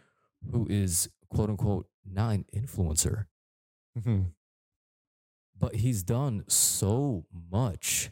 who 0.52 0.68
is 0.70 1.08
quote 1.30 1.50
unquote 1.50 1.88
not 2.08 2.30
an 2.30 2.44
influencer, 2.54 3.24
Mm-hmm. 3.98 4.22
but 5.58 5.74
he's 5.76 6.02
done 6.04 6.44
so 6.48 7.24
much. 7.50 8.10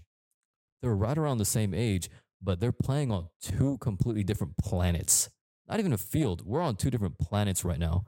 They're 0.80 0.94
right 0.94 1.16
around 1.16 1.38
the 1.38 1.44
same 1.44 1.72
age, 1.74 2.08
but 2.42 2.58
they're 2.58 2.72
playing 2.72 3.12
on 3.12 3.28
two 3.40 3.78
completely 3.78 4.24
different 4.24 4.56
planets. 4.56 5.28
Not 5.68 5.79
even 5.79 5.92
a 5.92 5.98
field. 5.98 6.44
We're 6.44 6.61
on 6.61 6.77
two 6.77 6.90
different 6.90 7.18
planets 7.18 7.64
right 7.64 7.79
now. 7.79 8.05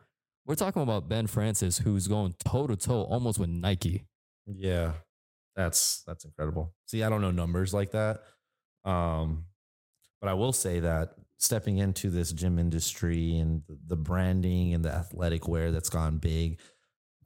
We're 0.47 0.57
talking 0.57 0.83
about 0.83 1.09
Ben 1.09 1.27
Francis, 1.27 1.79
who's 1.79 2.07
going 2.09 2.35
toe 2.45 2.67
to 2.67 2.77
toe 2.77 3.03
almost 3.03 3.38
with 3.38 3.49
Nike. 3.49 4.05
Yeah. 4.47 4.93
That's 5.57 6.03
that's 6.07 6.25
incredible. 6.25 6.75
See, 6.87 7.03
I 7.03 7.09
don't 7.09 7.21
know 7.21 7.31
numbers 7.31 7.73
like 7.73 7.93
that. 7.93 8.23
Um, 8.85 9.45
but 10.21 10.29
I 10.29 10.35
will 10.35 10.53
say 10.53 10.81
that 10.81 11.14
stepping 11.38 11.79
into 11.79 12.11
this 12.11 12.33
gym 12.33 12.59
industry 12.59 13.38
and 13.38 13.62
the, 13.69 13.79
the 13.88 13.97
branding 13.97 14.75
and 14.75 14.85
the 14.85 14.90
athletic 14.90 15.47
wear 15.47 15.71
that's 15.71 15.90
gone 15.90 16.19
big. 16.19 16.59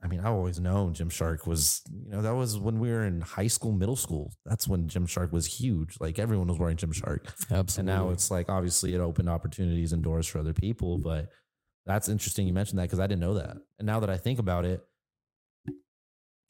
I 0.02 0.06
mean, 0.06 0.20
I've 0.20 0.26
always 0.32 0.60
known 0.60 0.94
Gymshark 0.94 1.46
was, 1.46 1.82
you 2.04 2.10
know, 2.12 2.22
that 2.22 2.34
was 2.34 2.56
when 2.58 2.78
we 2.78 2.90
were 2.90 3.04
in 3.04 3.20
high 3.20 3.48
school, 3.48 3.72
middle 3.72 3.96
school. 3.96 4.32
That's 4.46 4.68
when 4.68 4.88
Gymshark 4.88 5.32
was 5.32 5.46
huge. 5.46 5.96
Like 5.98 6.18
everyone 6.18 6.46
was 6.46 6.58
wearing 6.58 6.76
Gymshark. 6.76 7.26
Absolutely. 7.50 7.78
And 7.78 7.86
now 7.86 8.10
it's 8.10 8.30
like 8.30 8.48
obviously 8.48 8.94
it 8.94 9.00
opened 9.00 9.28
opportunities 9.28 9.92
and 9.92 10.02
doors 10.02 10.26
for 10.26 10.38
other 10.38 10.52
people. 10.54 10.98
But 10.98 11.30
that's 11.84 12.08
interesting 12.08 12.46
you 12.46 12.52
mentioned 12.52 12.78
that 12.78 12.84
because 12.84 13.00
I 13.00 13.06
didn't 13.08 13.22
know 13.22 13.34
that. 13.34 13.56
And 13.78 13.86
now 13.86 13.98
that 14.00 14.10
I 14.10 14.18
think 14.18 14.38
about 14.38 14.64
it, 14.64 14.82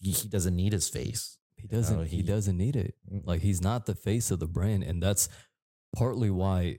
he, 0.00 0.12
he 0.12 0.28
doesn't 0.28 0.54
need 0.54 0.72
his 0.72 0.88
face. 0.88 1.38
He 1.56 1.66
doesn't. 1.66 1.96
know, 1.96 2.04
he, 2.04 2.18
he- 2.18 2.22
doesn't 2.22 2.56
need 2.56 2.76
it. 2.76 2.94
Mm. 3.12 3.22
Like 3.24 3.40
he's 3.40 3.62
not 3.62 3.86
the 3.86 3.94
face 3.94 4.30
of 4.30 4.38
the 4.38 4.46
brand, 4.46 4.84
and 4.84 5.02
that's 5.02 5.28
partly 5.96 6.30
why 6.30 6.78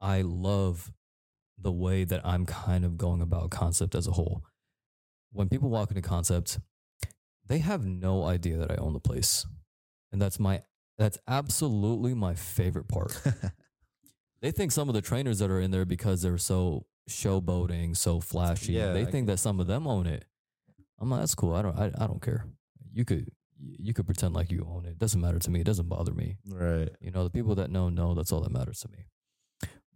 I 0.00 0.22
love 0.22 0.92
the 1.60 1.72
way 1.72 2.04
that 2.04 2.24
I'm 2.24 2.46
kind 2.46 2.84
of 2.84 2.96
going 2.96 3.20
about 3.20 3.50
concept 3.50 3.94
as 3.94 4.06
a 4.06 4.12
whole. 4.12 4.44
When 5.32 5.48
people 5.48 5.68
walk 5.68 5.90
into 5.90 6.02
concept, 6.02 6.58
they 7.46 7.58
have 7.58 7.84
no 7.86 8.24
idea 8.24 8.56
that 8.58 8.70
I 8.70 8.76
own 8.76 8.92
the 8.92 9.00
place, 9.00 9.46
and 10.12 10.20
that's 10.20 10.38
my 10.38 10.62
that's 10.98 11.18
absolutely 11.28 12.14
my 12.14 12.34
favorite 12.34 12.88
part. 12.88 13.20
they 14.42 14.50
think 14.50 14.72
some 14.72 14.88
of 14.88 14.94
the 14.94 15.02
trainers 15.02 15.38
that 15.38 15.50
are 15.50 15.60
in 15.60 15.70
there 15.70 15.84
because 15.84 16.22
they're 16.22 16.38
so 16.38 16.86
showboating, 17.08 17.96
so 17.96 18.20
flashy. 18.20 18.72
Yeah, 18.72 18.92
they 18.92 19.02
I 19.02 19.04
think 19.04 19.26
that 19.28 19.38
some 19.38 19.60
of 19.60 19.66
them 19.66 19.86
own 19.86 20.06
it. 20.06 20.24
I'm 21.00 21.10
like, 21.10 21.20
that's 21.20 21.34
cool. 21.34 21.54
I 21.54 21.62
don't. 21.62 21.78
I, 21.78 21.86
I 21.98 22.06
don't 22.06 22.22
care. 22.22 22.44
You 22.92 23.04
could 23.04 23.30
you 23.60 23.92
could 23.94 24.06
pretend 24.06 24.34
like 24.34 24.50
you 24.50 24.66
own 24.68 24.84
it. 24.84 24.90
It 24.90 24.98
doesn't 24.98 25.20
matter 25.20 25.38
to 25.38 25.50
me. 25.50 25.60
It 25.60 25.66
doesn't 25.66 25.88
bother 25.88 26.12
me. 26.12 26.36
right. 26.50 26.88
You 27.00 27.10
know, 27.10 27.24
the 27.24 27.30
people 27.30 27.54
that 27.56 27.70
know 27.70 27.88
know. 27.88 28.14
That's 28.14 28.32
all 28.32 28.40
that 28.40 28.52
matters 28.52 28.80
to 28.80 28.88
me. 28.88 29.06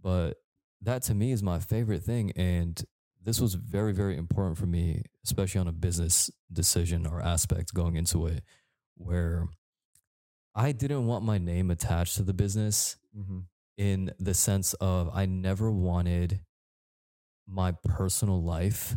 But 0.03 0.35
that 0.81 1.03
to 1.03 1.15
me 1.15 1.33
is 1.33 1.43
my 1.43 1.59
favorite 1.59 2.03
thing, 2.03 2.33
and 2.33 2.83
this 3.25 3.41
was 3.41 3.55
very 3.55 3.93
very 3.93 4.17
important 4.17 4.59
for 4.59 4.67
me, 4.67 5.03
especially 5.25 5.61
on 5.61 5.69
a 5.69 5.73
business 5.73 6.31
decision 6.53 7.07
or 7.07 7.23
aspect 7.23 7.75
going 7.75 7.97
into 7.97 8.27
it, 8.27 8.43
where 8.97 9.49
I 10.55 10.73
didn't 10.73 11.07
want 11.07 11.25
my 11.25 11.39
name 11.39 11.71
attached 11.71 12.17
to 12.17 12.23
the 12.23 12.35
business 12.35 12.97
Mm-hmm. 13.15 13.41
in 13.77 14.11
the 14.19 14.33
sense 14.33 14.73
of 14.75 15.11
I 15.13 15.27
never 15.27 15.71
wanted 15.71 16.41
my 17.47 17.73
personal 17.85 18.43
life 18.43 18.97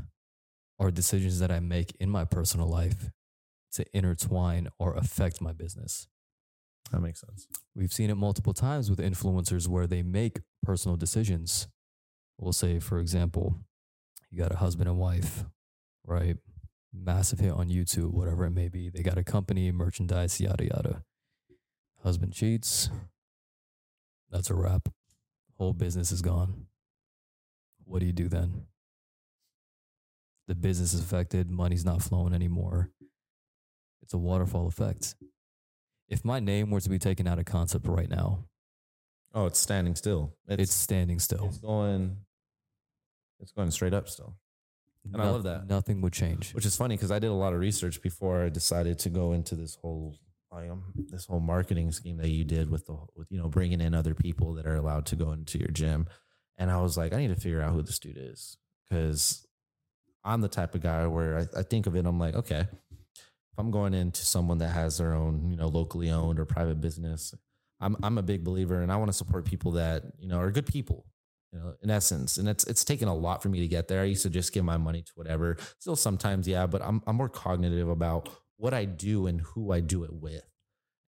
or 0.80 0.90
decisions 0.90 1.40
that 1.40 1.52
I 1.52 1.60
make 1.60 1.94
in 2.00 2.10
my 2.10 2.24
personal 2.24 2.68
life 2.70 3.10
to 3.74 3.86
intertwine 3.94 4.70
or 4.80 4.96
affect 4.96 5.42
my 5.42 5.52
business. 5.52 6.08
That 6.92 7.02
makes 7.02 7.20
sense. 7.20 7.46
We've 7.76 7.92
seen 7.92 8.10
it 8.10 8.16
multiple 8.16 8.54
times 8.54 8.90
with 8.90 9.00
influencers 9.00 9.68
where 9.68 9.86
they 9.86 10.02
make 10.02 10.40
personal 10.64 10.96
decisions. 10.96 11.68
We'll 12.38 12.54
say, 12.54 12.80
for 12.80 13.00
example, 13.00 13.60
you 14.36 14.42
got 14.44 14.52
a 14.52 14.58
husband 14.58 14.90
and 14.90 14.98
wife, 15.00 15.46
right? 16.06 16.36
Massive 16.94 17.40
hit 17.40 17.52
on 17.52 17.70
YouTube, 17.70 18.12
whatever 18.12 18.46
it 18.46 18.52
may 18.52 18.68
be. 18.68 18.90
They 18.90 19.02
got 19.02 19.18
a 19.18 19.24
company, 19.24 19.72
merchandise, 19.72 20.40
yada, 20.42 20.66
yada. 20.66 21.04
Husband 22.04 22.34
cheats. 22.34 22.90
That's 24.30 24.50
a 24.50 24.54
wrap. 24.56 24.90
Whole 25.58 25.74
business 25.74 26.12
is 26.12 26.22
gone. 26.22 26.66
What 27.86 28.00
do 28.00 28.06
you 28.06 28.14
do 28.14 28.28
then? 28.28 28.64
The 30.48 30.56
business 30.56 30.94
is 30.94 31.00
affected, 31.02 31.50
money's 31.50 31.86
not 31.86 32.02
flowing 32.02 32.34
anymore. 32.34 32.92
It's 34.02 34.14
a 34.14 34.18
waterfall 34.18 34.68
effect 34.68 35.16
if 36.08 36.24
my 36.24 36.40
name 36.40 36.70
were 36.70 36.80
to 36.82 36.90
be 36.90 37.00
taken 37.00 37.28
out 37.28 37.40
of 37.40 37.46
concept 37.46 37.88
right 37.88 38.10
now, 38.10 38.46
Oh, 39.34 39.48
it's 39.48 39.60
standing 39.60 39.96
still. 39.96 40.34
it's, 40.48 40.74
standing 40.74 41.20
still. 41.20 41.48
it's 41.48 41.58
going. 41.58 42.18
It's 43.40 43.52
going 43.52 43.72
straight 43.72 43.94
up 43.94 44.08
still, 44.10 44.36
and 45.12 45.22
I 45.22 45.30
love 45.30 45.44
that. 45.44 45.68
Nothing 45.68 46.02
would 46.02 46.14
change. 46.14 46.54
which 46.54 46.66
is 46.66 46.76
funny 46.76 46.96
because 46.96 47.12
I 47.12 47.20
did 47.20 47.30
a 47.30 47.34
lot 47.34 47.54
of 47.54 47.60
research 47.60 48.02
before 48.02 48.44
I 48.44 48.50
decided 48.50 49.00
to 49.00 49.10
go 49.10 49.34
into 49.34 49.56
this 49.56 49.76
whole 49.76 50.16
um, 50.52 50.84
this 51.10 51.26
whole 51.26 51.42
marketing 51.42 51.92
scheme 51.92 52.18
that 52.18 52.30
you 52.30 52.44
did 52.44 52.70
with 52.70 52.86
the 52.86 52.98
with 53.16 53.30
you 53.30 53.38
know 53.38 53.50
bringing 53.50 53.82
in 53.82 53.94
other 53.94 54.14
people 54.14 54.54
that 54.54 54.66
are 54.66 54.76
allowed 54.76 55.06
to 55.08 55.16
go 55.16 55.32
into 55.32 55.60
your 55.60 55.68
gym, 55.70 56.08
and 56.58 56.72
I 56.72 56.82
was 56.82 56.98
like, 56.98 57.14
I 57.14 57.18
need 57.18 57.30
to 57.30 57.36
figure 57.36 57.62
out 57.62 57.74
who 57.74 57.82
this 57.82 58.00
dude 58.00 58.18
is 58.18 58.58
because 58.90 59.46
I'm 60.24 60.42
the 60.42 60.48
type 60.48 60.74
of 60.76 60.82
guy 60.82 61.08
where 61.08 61.40
I, 61.40 61.60
I 61.60 61.64
think 61.64 61.88
of 61.88 61.96
it, 61.96 62.06
I'm 62.06 62.20
like, 62.20 62.36
okay, 62.36 62.62
if 62.62 63.60
I'm 63.60 63.70
going 63.70 63.94
into 63.94 64.26
someone 64.26 64.58
that 64.60 64.70
has 64.70 64.98
their 64.98 65.14
own 65.14 65.50
you 65.52 65.58
know 65.58 65.68
locally 65.68 66.10
owned 66.10 66.40
or 66.40 66.46
private 66.46 66.80
business, 66.80 67.34
I'm 67.82 67.98
I'm 68.02 68.18
a 68.18 68.24
big 68.24 68.44
believer, 68.44 68.82
and 68.82 68.92
I 68.92 68.96
want 68.96 69.10
to 69.10 69.18
support 69.18 69.46
people 69.46 69.74
that 69.74 70.04
you 70.18 70.30
know 70.30 70.40
are 70.40 70.52
good 70.52 70.68
people. 70.68 71.06
You 71.56 71.62
know, 71.62 71.74
in 71.82 71.90
essence, 71.90 72.38
and 72.38 72.50
it's 72.50 72.66
it's 72.66 72.84
taken 72.84 73.08
a 73.08 73.16
lot 73.16 73.42
for 73.42 73.48
me 73.48 73.62
to 73.62 73.68
get 73.68 73.88
there. 73.88 74.02
I 74.02 74.06
used 74.06 74.24
to 74.24 74.30
just 74.30 74.52
give 74.52 74.66
my 74.66 74.76
money 74.76 75.02
to 75.02 75.12
whatever. 75.16 75.56
Still, 75.80 75.96
sometimes, 75.96 76.50
yeah, 76.50 76.68
but 76.68 76.82
I'm 76.82 77.02
I'm 77.08 77.16
more 77.16 77.30
cognitive 77.30 77.88
about 77.88 78.28
what 78.58 78.74
I 78.74 78.84
do 78.84 79.28
and 79.28 79.40
who 79.40 79.72
I 79.72 79.80
do 79.80 80.04
it 80.04 80.12
with. 80.12 80.44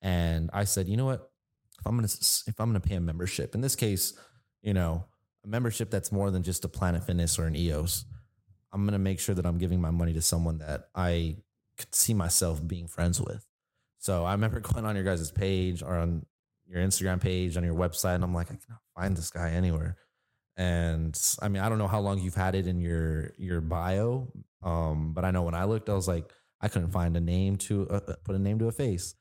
And 0.02 0.50
I 0.54 0.64
said, 0.64 0.88
you 0.88 0.96
know 0.96 1.06
what? 1.06 1.30
If 1.80 1.86
I'm 1.86 1.98
gonna 1.98 2.08
if 2.08 2.54
I'm 2.60 2.70
gonna 2.70 2.80
pay 2.80 2.96
a 2.96 3.02
membership, 3.02 3.56
in 3.56 3.62
this 3.62 3.76
case, 3.76 4.14
you 4.62 4.74
know, 4.74 5.04
a 5.44 5.50
membership 5.50 5.90
that's 5.90 6.14
more 6.14 6.32
than 6.32 6.44
just 6.44 6.64
a 6.64 6.70
Planet 6.70 7.04
Fitness 7.04 7.38
or 7.38 7.46
an 7.46 7.56
EOS, 7.58 8.06
I'm 8.72 8.86
gonna 8.86 9.00
make 9.00 9.20
sure 9.20 9.36
that 9.36 9.46
I'm 9.46 9.58
giving 9.58 9.82
my 9.82 9.92
money 9.92 10.14
to 10.14 10.22
someone 10.22 10.60
that 10.60 10.88
I 10.96 11.36
could 11.78 11.94
see 11.94 12.14
myself 12.14 12.66
being 12.66 12.88
friends 12.88 13.20
with. 13.20 13.46
So 13.98 14.24
I 14.24 14.32
remember 14.32 14.60
going 14.62 14.86
on 14.86 14.96
your 14.96 15.04
guys' 15.04 15.30
page 15.30 15.84
or 15.84 15.98
on 15.98 16.26
your 16.66 16.82
Instagram 16.82 17.20
page, 17.20 17.58
on 17.58 17.66
your 17.66 17.76
website, 17.76 18.16
and 18.16 18.24
I'm 18.24 18.34
like, 18.34 18.48
I 18.48 18.56
cannot 18.56 18.82
find 18.96 19.18
this 19.18 19.30
guy 19.30 19.52
anywhere. 19.52 19.98
And 20.58 21.17
I 21.41 21.48
mean, 21.50 21.62
I 21.62 21.70
don't 21.70 21.78
know 21.78 21.88
how 21.88 22.00
long 22.00 22.20
you've 22.20 22.36
had 22.36 22.56
it 22.56 22.67
in 22.67 22.82
your 22.82 23.32
your 23.38 23.62
bio, 23.62 24.28
um, 24.63 25.13
but 25.13 25.24
I 25.24 25.32
know 25.32 25.43
when 25.43 25.54
I 25.54 25.65
looked, 25.65 25.88
I 25.88 25.93
was 25.93 26.08
like, 26.08 26.34
I 26.60 26.67
couldn't 26.67 26.91
find 26.91 27.15
a 27.15 27.22
name 27.22 27.58
to 27.58 27.88
uh, 27.89 28.00
put 28.24 28.36
a 28.36 28.39
name 28.39 28.58
to 28.60 28.67
a 28.67 28.72
face. 28.72 29.13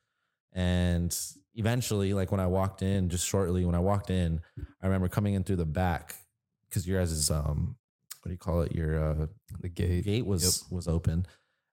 And 0.55 1.17
eventually, 1.55 2.15
like 2.15 2.31
when 2.31 2.41
I 2.41 2.47
walked 2.47 2.81
in, 2.81 3.11
just 3.11 3.27
shortly 3.27 3.67
when 3.67 3.75
I 3.75 3.81
walked 3.81 4.09
in, 4.11 4.41
I 4.83 4.87
remember 4.87 5.09
coming 5.09 5.35
in 5.35 5.45
through 5.45 5.57
the 5.57 5.67
back 5.67 6.15
because 6.69 6.89
your 6.89 7.01
guys' 7.01 7.13
is 7.13 7.31
um, 7.31 7.77
what 8.23 8.29
do 8.29 8.33
you 8.33 8.39
call 8.39 8.63
it? 8.63 8.73
Your 8.73 8.99
uh, 8.99 9.27
the 9.61 9.69
gate. 9.69 10.05
gate 10.05 10.27
was 10.27 10.65
was 10.71 10.89
open, 10.89 11.27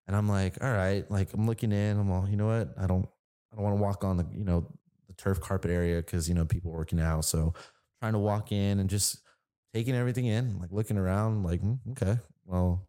and 0.07 0.15
I'm 0.15 0.27
like, 0.27 0.61
all 0.61 0.71
right, 0.71 1.09
like 1.09 1.33
I'm 1.33 1.47
looking 1.47 1.71
in. 1.71 1.97
I'm 1.97 2.11
all, 2.11 2.27
you 2.29 2.35
know 2.35 2.47
what? 2.47 2.73
I 2.77 2.85
don't, 2.85 3.07
I 3.51 3.55
don't 3.55 3.63
want 3.63 3.77
to 3.77 3.81
walk 3.81 4.03
on 4.03 4.17
the, 4.17 4.27
you 4.31 4.43
know, 4.43 4.67
the 5.07 5.13
turf 5.13 5.39
carpet 5.39 5.71
area 5.71 5.97
because 5.97 6.27
you 6.27 6.35
know 6.35 6.45
people 6.45 6.71
working 6.71 6.99
out. 6.99 7.25
So 7.25 7.53
trying 8.01 8.13
to 8.13 8.19
walk 8.19 8.51
in 8.51 8.79
and 8.79 8.89
just 8.89 9.19
taking 9.73 9.95
everything 9.95 10.25
in, 10.25 10.59
like 10.59 10.71
looking 10.71 10.97
around, 10.97 11.43
like 11.43 11.61
mm, 11.61 11.79
okay, 11.91 12.19
well, 12.45 12.87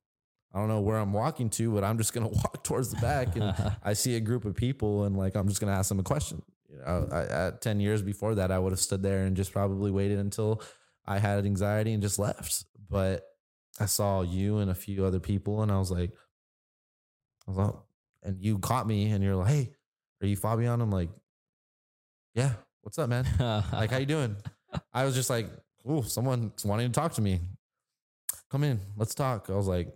I 0.53 0.59
don't 0.59 0.69
know 0.69 0.81
where 0.81 0.99
I'm 0.99 1.13
walking 1.13 1.51
to, 1.51 1.73
but 1.73 1.83
I'm 1.83 1.99
just 1.99 2.13
gonna 2.13 2.29
walk 2.45 2.63
towards 2.63 2.91
the 2.91 3.01
back, 3.01 3.37
and 3.37 3.55
I 3.83 3.95
see 3.95 4.17
a 4.17 4.21
group 4.21 4.45
of 4.45 4.55
people, 4.55 5.05
and 5.05 5.17
like 5.17 5.35
I'm 5.35 5.49
just 5.49 5.61
gonna 5.61 5.73
ask 5.73 5.89
them 5.89 6.01
a 6.01 6.05
question, 6.05 6.43
you 6.69 6.79
know, 6.79 7.09
I, 7.11 7.23
at 7.23 7.61
10 7.61 7.81
years 7.81 8.03
before 8.03 8.37
that, 8.37 8.51
I 8.51 8.59
would 8.59 8.73
have 8.73 8.81
stood 8.81 9.03
there 9.03 9.25
and 9.25 9.37
just 9.37 9.53
probably 9.53 9.91
waited 9.91 10.19
until 10.19 10.63
I 11.07 11.19
had 11.19 11.45
anxiety 11.45 11.93
and 11.93 12.03
just 12.03 12.19
left. 12.19 12.65
But 12.89 13.25
I 13.81 13.87
saw 13.87 14.23
you 14.23 14.59
and 14.59 14.71
a 14.71 14.75
few 14.75 15.05
other 15.05 15.21
people, 15.21 15.63
and 15.63 15.73
I 15.73 15.79
was 15.79 15.91
like, 15.91 16.13
I 17.47 17.51
was 17.51 17.59
like, 17.59 17.75
and 18.23 18.43
you 18.43 18.59
caught 18.59 18.87
me, 18.87 19.11
and 19.11 19.25
you're 19.25 19.37
like, 19.37 19.49
hey, 19.49 19.73
are 20.23 20.27
you 20.27 20.37
Fabian? 20.37 20.81
I'm 20.81 20.91
like, 20.91 21.11
yeah, 22.35 22.53
what's 22.83 22.99
up, 22.99 23.09
man? 23.09 23.27
Like, 23.73 23.91
how 23.91 23.99
you 23.99 24.07
doing? 24.07 24.37
I 24.93 25.05
was 25.05 25.15
just 25.15 25.31
like, 25.31 25.49
oh, 25.87 26.03
someone's 26.03 26.65
wanting 26.65 26.91
to 26.91 26.93
talk 26.93 27.13
to 27.15 27.21
me. 27.21 27.41
Come 28.51 28.65
in, 28.65 28.81
let's 28.97 29.15
talk. 29.15 29.51
I 29.51 29.55
was 29.55 29.67
like, 29.67 29.89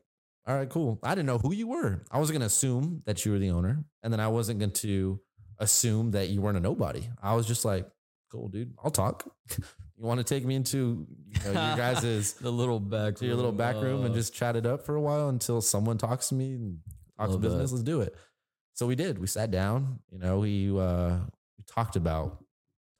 all 0.46 0.56
right, 0.56 0.68
cool. 0.68 0.98
I 1.02 1.14
didn't 1.14 1.26
know 1.26 1.38
who 1.38 1.52
you 1.52 1.68
were. 1.68 2.02
I 2.10 2.18
was 2.18 2.30
going 2.30 2.40
to 2.40 2.46
assume 2.46 3.02
that 3.04 3.24
you 3.24 3.32
were 3.32 3.38
the 3.38 3.50
owner, 3.50 3.84
and 4.02 4.12
then 4.12 4.20
I 4.20 4.28
wasn't 4.28 4.58
going 4.60 4.72
to 4.72 5.20
assume 5.58 6.12
that 6.12 6.28
you 6.28 6.40
weren't 6.40 6.56
a 6.56 6.60
nobody. 6.60 7.08
I 7.22 7.34
was 7.34 7.46
just 7.46 7.64
like, 7.64 7.86
cool, 8.30 8.48
dude, 8.48 8.72
I'll 8.82 8.90
talk. 8.90 9.30
you 9.58 10.06
want 10.06 10.18
to 10.18 10.24
take 10.24 10.44
me 10.44 10.54
into 10.54 11.06
you 11.26 11.44
know, 11.44 11.52
your 11.52 11.76
guys' 11.76 12.32
the 12.34 12.50
little 12.50 12.80
back 12.80 13.16
to 13.16 13.26
your 13.26 13.36
little 13.36 13.52
back 13.52 13.76
room 13.76 14.04
and 14.04 14.12
uh, 14.12 14.16
just 14.16 14.34
chat 14.34 14.56
it 14.56 14.64
up 14.64 14.86
for 14.86 14.94
a 14.94 15.00
while 15.00 15.28
until 15.28 15.60
someone 15.60 15.98
talks 15.98 16.28
to 16.30 16.34
me 16.34 16.54
and 16.54 16.78
talks 17.18 17.36
business. 17.36 17.70
that. 17.70 17.76
Let's 17.76 17.84
do 17.84 18.00
it. 18.00 18.14
So 18.74 18.86
we 18.86 18.94
did. 18.94 19.18
We 19.18 19.26
sat 19.26 19.50
down. 19.50 19.98
You 20.10 20.18
know, 20.18 20.38
we 20.38 20.70
uh, 20.70 21.16
we 21.56 21.64
talked 21.66 21.96
about 21.96 22.44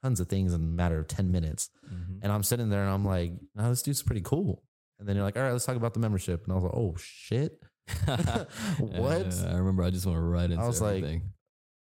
tons 0.02 0.20
of 0.20 0.28
things 0.28 0.52
in 0.54 0.60
a 0.60 0.64
matter 0.64 0.98
of 0.98 1.08
ten 1.08 1.30
minutes. 1.32 1.70
mhm. 1.86 2.18
And 2.22 2.32
I'm 2.32 2.42
sitting 2.42 2.68
there 2.70 2.82
and 2.82 2.90
I'm 2.90 3.04
like, 3.04 3.32
no, 3.54 3.68
this 3.70 3.82
dude's 3.82 4.02
pretty 4.02 4.22
cool. 4.22 4.62
And 4.98 5.08
then 5.08 5.14
you're 5.16 5.24
like, 5.24 5.36
all 5.36 5.42
right, 5.42 5.52
let's 5.52 5.64
talk 5.64 5.76
about 5.76 5.94
the 5.94 6.00
membership. 6.00 6.42
And 6.44 6.52
I 6.52 6.54
was 6.56 6.64
like, 6.64 6.74
oh 6.74 6.94
shit, 6.98 7.60
What? 8.06 8.46
Yeah, 8.78 9.50
I 9.52 9.56
remember 9.56 9.82
I 9.82 9.90
just 9.90 10.06
went 10.06 10.18
right 10.20 10.50
into 10.50 10.62
I 10.62 10.66
was 10.66 10.80
like, 10.80 10.96
everything. 10.96 11.22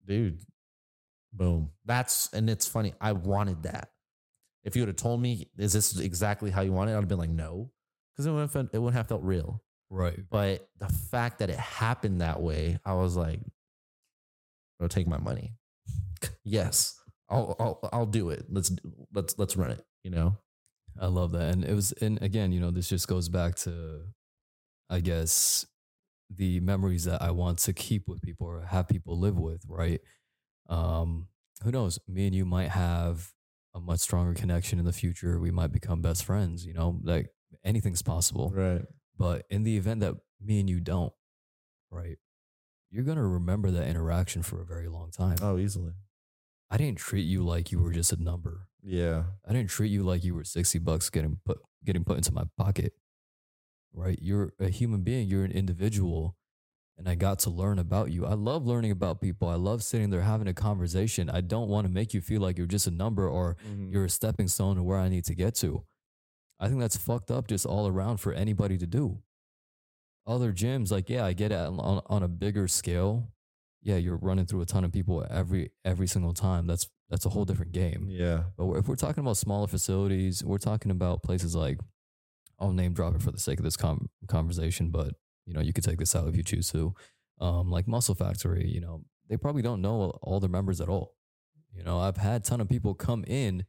dude. 0.06 0.40
Boom. 1.34 1.70
That's 1.86 2.32
and 2.34 2.50
it's 2.50 2.68
funny. 2.68 2.94
I 3.00 3.14
wanted 3.14 3.64
that. 3.64 3.90
If 4.64 4.76
you 4.76 4.82
would 4.84 4.90
have 4.90 4.96
told 4.98 5.22
me, 5.22 5.50
is 5.58 5.74
this 5.74 5.98
exactly 6.00 6.52
how 6.52 6.62
you 6.62 6.72
want 6.72 6.90
it? 6.90 6.94
I'd 6.94 6.98
have 6.98 7.08
been 7.08 7.18
like, 7.18 7.30
no, 7.30 7.72
because 8.14 8.26
it 8.26 8.30
wouldn't 8.32 8.52
have, 8.52 8.52
felt- 8.52 8.70
it 8.74 8.78
wouldn't 8.80 8.96
have 8.98 9.08
felt 9.08 9.24
real. 9.24 9.64
right. 9.90 10.20
But 10.30 10.68
the 10.78 10.88
fact 10.90 11.40
that 11.40 11.50
it 11.50 11.58
happened 11.58 12.22
that 12.22 12.42
way, 12.42 12.78
I 12.86 12.94
was 12.94 13.16
like, 13.16 13.40
"Bro, 14.78 14.90
take 14.90 15.08
my 15.08 15.18
money." 15.18 15.54
yes, 16.44 17.01
I'll, 17.32 17.56
I'll 17.60 17.90
I'll 17.92 18.06
do 18.06 18.30
it. 18.30 18.46
Let's 18.50 18.72
let's 19.14 19.40
let's 19.40 19.56
run 19.56 19.72
it. 19.72 19.84
You 20.04 20.12
know. 20.12 20.38
I 21.00 21.08
love 21.08 21.32
that. 21.32 21.54
And 21.54 21.64
it 21.64 21.74
was, 21.74 21.94
and 21.94 22.22
again, 22.22 22.52
you 22.52 22.60
know, 22.60 22.70
this 22.70 22.90
just 22.90 23.08
goes 23.08 23.30
back 23.30 23.56
to, 23.60 24.02
I 24.90 25.00
guess, 25.00 25.66
the 26.30 26.60
memories 26.60 27.06
that 27.06 27.22
I 27.22 27.32
want 27.32 27.60
to 27.60 27.72
keep 27.72 28.10
with 28.10 28.22
people 28.22 28.46
or 28.46 28.62
have 28.66 28.90
people 28.90 29.18
live 29.18 29.40
with, 29.40 29.64
right? 29.70 30.02
Um, 30.68 31.28
who 31.64 31.72
knows? 31.72 31.98
Me 32.10 32.26
and 32.28 32.36
you 32.36 32.44
might 32.44 32.72
have 32.72 33.32
a 33.74 33.80
much 33.80 34.02
stronger 34.02 34.34
connection 34.34 34.80
in 34.80 34.86
the 34.86 34.92
future. 34.92 35.40
We 35.40 35.50
might 35.50 35.72
become 35.72 36.02
best 36.02 36.26
friends, 36.26 36.66
you 36.66 36.74
know, 36.74 37.00
like 37.04 37.30
anything's 37.64 38.02
possible. 38.02 38.52
Right. 38.54 38.82
But 39.18 39.46
in 39.50 39.64
the 39.64 39.78
event 39.78 40.02
that 40.02 40.16
me 40.44 40.60
and 40.60 40.70
you 40.70 40.82
don't, 40.82 41.14
right, 41.90 42.18
you're 42.90 43.06
going 43.06 43.18
to 43.18 43.24
remember 43.24 43.72
that 43.72 43.88
interaction 43.88 44.44
for 44.44 44.62
a 44.62 44.66
very 44.66 44.90
long 44.90 45.10
time. 45.10 45.38
Oh, 45.42 45.58
easily. 45.58 45.94
I 46.72 46.78
didn't 46.78 47.00
treat 47.00 47.24
you 47.24 47.44
like 47.44 47.72
you 47.72 47.80
were 47.80 47.92
just 47.92 48.14
a 48.14 48.24
number. 48.24 48.68
Yeah. 48.82 49.24
I 49.48 49.52
didn't 49.52 49.70
treat 49.70 49.92
you 49.92 50.04
like 50.04 50.24
you 50.24 50.34
were 50.34 50.46
60 50.46 50.80
bucks 50.80 51.10
getting 51.10 51.38
put 51.46 51.60
getting 51.84 52.06
put 52.06 52.18
into 52.18 52.34
my 52.34 52.44
pocket. 52.58 52.94
Right? 53.94 54.18
You're 54.22 54.54
a 54.58 54.70
human 54.70 55.02
being, 55.02 55.28
you're 55.28 55.44
an 55.44 55.52
individual, 55.52 56.38
and 56.98 57.10
I 57.10 57.16
got 57.16 57.40
to 57.40 57.50
learn 57.50 57.78
about 57.78 58.12
you. 58.12 58.26
I 58.26 58.36
love 58.36 58.66
learning 58.66 58.92
about 58.92 59.20
people. 59.20 59.50
I 59.50 59.56
love 59.56 59.84
sitting 59.84 60.12
there 60.12 60.22
having 60.22 60.48
a 60.48 60.54
conversation. 60.54 61.30
I 61.30 61.42
don't 61.42 61.68
want 61.68 61.86
to 61.86 61.92
make 61.92 62.14
you 62.14 62.22
feel 62.22 62.42
like 62.42 62.58
you're 62.58 62.68
just 62.68 62.88
a 62.88 62.92
number 62.92 63.28
or 63.28 63.58
mm-hmm. 63.68 63.92
you're 63.92 64.06
a 64.06 64.10
stepping 64.10 64.48
stone 64.48 64.78
to 64.78 64.84
where 64.84 64.98
I 64.98 65.10
need 65.10 65.26
to 65.26 65.36
get 65.36 65.56
to. 65.56 65.84
I 66.58 66.68
think 66.68 66.80
that's 66.80 66.96
fucked 66.96 67.32
up 67.32 67.48
just 67.48 67.66
all 67.66 67.88
around 67.88 68.18
for 68.18 68.32
anybody 68.32 68.78
to 68.78 68.88
do. 68.88 69.20
Other 70.28 70.54
gyms, 70.54 70.92
like, 70.92 71.10
yeah, 71.10 71.26
I 71.26 71.34
get 71.34 71.52
it 71.52 71.56
on, 71.58 72.02
on 72.06 72.24
a 72.24 72.28
bigger 72.28 72.68
scale. 72.68 73.28
Yeah, 73.84 73.98
you're 73.98 74.18
running 74.18 74.46
through 74.46 74.62
a 74.62 74.66
ton 74.66 74.84
of 74.84 74.92
people 74.92 75.26
every 75.30 75.72
every 75.84 76.08
single 76.08 76.34
time. 76.34 76.68
That's 76.68 76.88
that's 77.10 77.26
a 77.26 77.30
whole 77.30 77.46
different 77.46 77.72
game. 77.74 78.08
Yeah. 78.10 78.44
But 78.58 78.72
if 78.74 78.88
we're 78.88 78.96
talking 78.96 79.22
about 79.22 79.38
smaller 79.38 79.68
facilities, 79.68 80.44
we're 80.44 80.60
talking 80.60 80.92
about 80.92 81.24
places 81.24 81.56
like, 81.56 81.80
I'll 82.60 82.72
name 82.72 82.94
drop 82.94 83.16
it 83.16 83.22
for 83.22 83.32
the 83.32 83.40
sake 83.40 83.60
of 83.60 83.66
this 83.66 83.76
com- 83.76 84.10
conversation, 84.28 84.92
but 84.92 85.16
you 85.46 85.54
know, 85.54 85.62
you 85.62 85.74
could 85.74 85.84
take 85.84 86.00
this 86.00 86.16
out 86.16 86.28
if 86.28 86.36
you 86.36 86.44
choose 86.44 86.72
to. 86.72 86.94
Um, 87.40 87.70
like 87.72 87.88
Muscle 87.88 88.16
Factory, 88.16 88.68
you 88.68 88.80
know, 88.80 89.04
they 89.30 89.36
probably 89.36 89.62
don't 89.62 89.82
know 89.82 90.18
all 90.22 90.40
their 90.40 90.50
members 90.50 90.80
at 90.80 90.88
all. 90.88 91.16
You 91.74 91.84
know, 91.84 92.00
I've 92.00 92.18
had 92.18 92.42
a 92.42 92.44
ton 92.44 92.62
of 92.62 92.70
people 92.70 92.94
come 92.94 93.24
in 93.26 93.66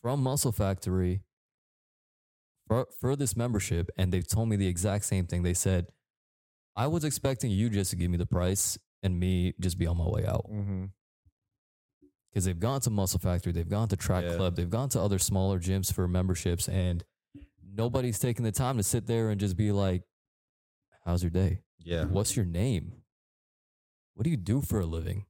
from 0.00 0.22
Muscle 0.22 0.52
Factory 0.52 1.22
for, 2.68 2.86
for 3.00 3.16
this 3.16 3.36
membership, 3.36 3.90
and 3.96 4.12
they've 4.12 4.26
told 4.26 4.48
me 4.48 4.56
the 4.56 4.68
exact 4.68 5.04
same 5.04 5.26
thing. 5.26 5.42
They 5.42 5.54
said, 5.54 5.88
I 6.76 6.86
was 6.86 7.04
expecting 7.04 7.50
you 7.50 7.70
just 7.70 7.90
to 7.90 7.96
give 7.96 8.10
me 8.10 8.18
the 8.18 8.26
price 8.26 8.78
and 9.02 9.18
me 9.18 9.54
just 9.60 9.78
be 9.78 9.86
on 9.86 9.96
my 9.96 10.08
way 10.08 10.26
out 10.26 10.46
Mm-hmm. 10.50 10.86
because 12.30 12.44
they've 12.44 12.58
gone 12.58 12.80
to 12.82 12.90
Muscle 12.90 13.20
Factory, 13.20 13.52
they've 13.52 13.68
gone 13.68 13.88
to 13.88 13.96
Track 13.96 14.24
Yeah. 14.24 14.36
Club, 14.36 14.56
they've 14.56 14.68
gone 14.70 14.88
to 14.90 15.00
other 15.00 15.18
smaller 15.18 15.58
gyms 15.60 15.92
for 15.92 16.06
memberships, 16.08 16.68
and 16.68 17.04
nobody's 17.74 18.18
taking 18.18 18.44
the 18.44 18.52
time 18.52 18.76
to 18.76 18.82
sit 18.82 19.06
there 19.06 19.30
and 19.30 19.38
just 19.40 19.56
be 19.56 19.70
like, 19.72 20.02
"How's 21.04 21.22
your 21.22 21.30
day? 21.30 21.60
Yeah. 21.78 22.04
What's 22.04 22.36
your 22.36 22.44
name? 22.46 23.02
What 24.14 24.24
do 24.24 24.30
you 24.30 24.36
do 24.36 24.60
for 24.62 24.80
a 24.80 24.86
living?" 24.86 25.26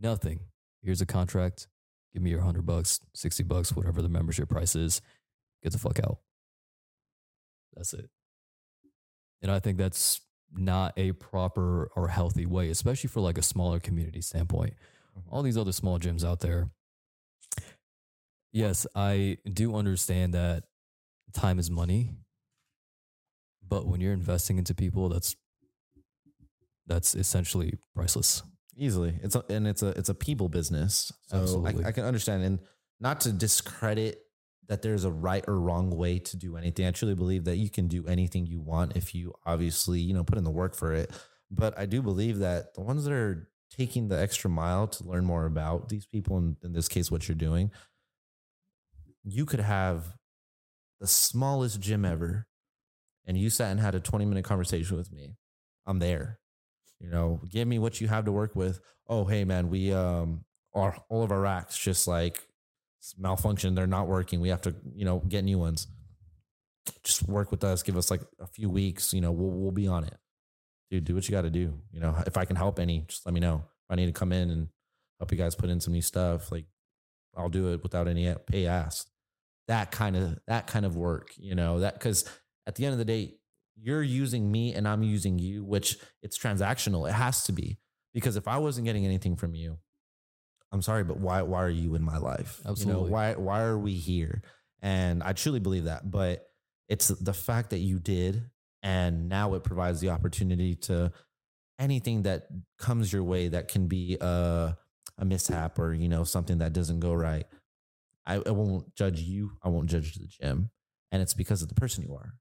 Nothing. 0.00 0.40
Here's 0.82 1.00
a 1.00 1.06
contract. 1.06 1.68
Give 2.12 2.22
me 2.22 2.30
your 2.30 2.40
hundred 2.40 2.66
bucks, 2.66 3.00
sixty 3.14 3.42
bucks, 3.42 3.74
whatever 3.74 4.02
the 4.02 4.08
membership 4.08 4.48
price 4.48 4.74
is. 4.76 5.00
Get 5.62 5.72
the 5.72 5.78
fuck 5.78 5.98
out. 6.00 6.18
That's 7.74 7.92
it. 7.94 8.08
And 9.42 9.50
I 9.50 9.58
think 9.60 9.78
that's 9.78 10.20
not 10.56 10.92
a 10.96 11.12
proper 11.12 11.90
or 11.96 12.08
healthy 12.08 12.46
way, 12.46 12.70
especially 12.70 13.08
for 13.08 13.20
like 13.20 13.38
a 13.38 13.42
smaller 13.42 13.80
community 13.80 14.20
standpoint 14.20 14.74
mm-hmm. 15.18 15.34
all 15.34 15.42
these 15.42 15.56
other 15.56 15.72
small 15.72 15.98
gyms 15.98 16.24
out 16.24 16.40
there. 16.40 16.70
Yes, 18.52 18.86
I 18.94 19.38
do 19.52 19.74
understand 19.74 20.34
that 20.34 20.64
time 21.32 21.58
is 21.58 21.70
money, 21.70 22.12
but 23.66 23.86
when 23.86 24.00
you're 24.00 24.12
investing 24.12 24.58
into 24.58 24.74
people, 24.74 25.08
that's 25.08 25.34
that's 26.86 27.14
essentially 27.14 27.78
priceless. 27.94 28.42
Easily. 28.76 29.18
It's 29.22 29.34
a, 29.34 29.44
and 29.48 29.66
it's 29.66 29.82
a 29.82 29.88
it's 29.88 30.08
a 30.08 30.14
people 30.14 30.48
business. 30.48 31.12
So. 31.26 31.64
I, 31.66 31.88
I 31.88 31.92
can 31.92 32.04
understand 32.04 32.44
and 32.44 32.60
not 33.00 33.20
to 33.22 33.32
discredit 33.32 34.23
that 34.68 34.82
there's 34.82 35.04
a 35.04 35.10
right 35.10 35.44
or 35.46 35.60
wrong 35.60 35.90
way 35.90 36.18
to 36.18 36.36
do 36.36 36.56
anything. 36.56 36.86
I 36.86 36.90
truly 36.90 37.14
believe 37.14 37.44
that 37.44 37.56
you 37.56 37.68
can 37.68 37.88
do 37.88 38.06
anything 38.06 38.46
you 38.46 38.60
want 38.60 38.96
if 38.96 39.14
you 39.14 39.34
obviously, 39.44 40.00
you 40.00 40.14
know, 40.14 40.24
put 40.24 40.38
in 40.38 40.44
the 40.44 40.50
work 40.50 40.74
for 40.74 40.92
it. 40.92 41.10
But 41.50 41.78
I 41.78 41.86
do 41.86 42.02
believe 42.02 42.38
that 42.38 42.74
the 42.74 42.80
ones 42.80 43.04
that 43.04 43.12
are 43.12 43.48
taking 43.70 44.08
the 44.08 44.20
extra 44.20 44.48
mile 44.48 44.86
to 44.86 45.04
learn 45.04 45.24
more 45.24 45.46
about 45.46 45.88
these 45.88 46.06
people, 46.06 46.38
and 46.38 46.56
in 46.62 46.72
this 46.72 46.88
case, 46.88 47.10
what 47.10 47.28
you're 47.28 47.34
doing, 47.34 47.70
you 49.24 49.44
could 49.44 49.60
have 49.60 50.16
the 51.00 51.06
smallest 51.06 51.80
gym 51.80 52.04
ever, 52.04 52.46
and 53.26 53.36
you 53.36 53.50
sat 53.50 53.70
and 53.70 53.80
had 53.80 53.94
a 53.94 54.00
20 54.00 54.24
minute 54.24 54.44
conversation 54.44 54.96
with 54.96 55.12
me. 55.12 55.36
I'm 55.86 55.98
there. 55.98 56.38
You 57.00 57.10
know, 57.10 57.40
give 57.50 57.68
me 57.68 57.78
what 57.78 58.00
you 58.00 58.08
have 58.08 58.24
to 58.24 58.32
work 58.32 58.56
with. 58.56 58.80
Oh, 59.08 59.24
hey 59.24 59.44
man, 59.44 59.68
we 59.68 59.92
um 59.92 60.44
are 60.74 60.96
all 61.08 61.22
of 61.22 61.30
our 61.30 61.40
racks 61.40 61.76
just 61.78 62.08
like 62.08 62.46
malfunction. 63.18 63.74
They're 63.74 63.86
not 63.86 64.06
working. 64.06 64.40
We 64.40 64.48
have 64.48 64.62
to, 64.62 64.74
you 64.94 65.04
know, 65.04 65.20
get 65.20 65.44
new 65.44 65.58
ones. 65.58 65.86
Just 67.02 67.26
work 67.28 67.50
with 67.50 67.64
us. 67.64 67.82
Give 67.82 67.96
us 67.96 68.10
like 68.10 68.20
a 68.40 68.46
few 68.46 68.68
weeks. 68.68 69.12
You 69.12 69.20
know, 69.20 69.32
we'll 69.32 69.50
we'll 69.50 69.72
be 69.72 69.86
on 69.86 70.04
it. 70.04 70.16
Dude, 70.90 71.04
do 71.04 71.14
what 71.14 71.28
you 71.28 71.32
got 71.32 71.42
to 71.42 71.50
do. 71.50 71.74
You 71.92 72.00
know, 72.00 72.14
if 72.26 72.36
I 72.36 72.44
can 72.44 72.56
help 72.56 72.78
any, 72.78 73.04
just 73.08 73.24
let 73.26 73.34
me 73.34 73.40
know. 73.40 73.56
If 73.56 73.92
I 73.92 73.94
need 73.96 74.06
to 74.06 74.12
come 74.12 74.32
in 74.32 74.50
and 74.50 74.68
help 75.18 75.32
you 75.32 75.38
guys 75.38 75.54
put 75.54 75.70
in 75.70 75.80
some 75.80 75.92
new 75.92 76.02
stuff, 76.02 76.52
like 76.52 76.66
I'll 77.36 77.48
do 77.48 77.72
it 77.72 77.82
without 77.82 78.08
any 78.08 78.32
pay 78.46 78.66
asked. 78.66 79.10
That 79.68 79.90
kind 79.90 80.16
of 80.16 80.38
that 80.46 80.66
kind 80.66 80.84
of 80.84 80.96
work, 80.96 81.32
you 81.36 81.54
know, 81.54 81.80
that 81.80 81.94
because 81.94 82.28
at 82.66 82.74
the 82.74 82.84
end 82.84 82.92
of 82.92 82.98
the 82.98 83.04
day, 83.04 83.34
you're 83.76 84.02
using 84.02 84.50
me 84.50 84.74
and 84.74 84.86
I'm 84.86 85.02
using 85.02 85.38
you, 85.38 85.64
which 85.64 85.98
it's 86.22 86.38
transactional. 86.38 87.08
It 87.08 87.12
has 87.12 87.44
to 87.44 87.52
be 87.52 87.78
because 88.12 88.36
if 88.36 88.46
I 88.46 88.58
wasn't 88.58 88.86
getting 88.86 89.04
anything 89.04 89.36
from 89.36 89.54
you, 89.54 89.78
I'm 90.74 90.82
sorry, 90.82 91.04
but 91.04 91.18
why 91.18 91.42
why 91.42 91.62
are 91.62 91.70
you 91.70 91.94
in 91.94 92.02
my 92.02 92.18
life? 92.18 92.58
You 92.58 92.64
know, 92.64 92.70
Absolutely. 92.72 93.10
why 93.10 93.34
why 93.34 93.62
are 93.62 93.78
we 93.78 93.94
here? 93.94 94.42
And 94.82 95.22
I 95.22 95.32
truly 95.32 95.60
believe 95.60 95.84
that, 95.84 96.10
but 96.10 96.48
it's 96.88 97.08
the 97.08 97.32
fact 97.32 97.70
that 97.70 97.78
you 97.78 98.00
did, 98.00 98.42
and 98.82 99.28
now 99.28 99.54
it 99.54 99.62
provides 99.62 100.00
the 100.00 100.10
opportunity 100.10 100.74
to 100.74 101.12
anything 101.78 102.22
that 102.24 102.48
comes 102.78 103.12
your 103.12 103.22
way 103.22 103.48
that 103.48 103.68
can 103.68 103.86
be 103.86 104.18
a 104.20 104.76
a 105.16 105.24
mishap 105.24 105.78
or 105.78 105.94
you 105.94 106.08
know 106.08 106.24
something 106.24 106.58
that 106.58 106.72
doesn't 106.72 106.98
go 106.98 107.12
right. 107.14 107.46
I, 108.26 108.42
I 108.44 108.50
won't 108.50 108.92
judge 108.96 109.20
you. 109.20 109.52
I 109.62 109.68
won't 109.68 109.88
judge 109.88 110.14
the 110.14 110.26
gym, 110.26 110.70
and 111.12 111.22
it's 111.22 111.34
because 111.34 111.62
of 111.62 111.68
the 111.68 111.76
person 111.76 112.02
you 112.02 112.16
are. 112.16 112.34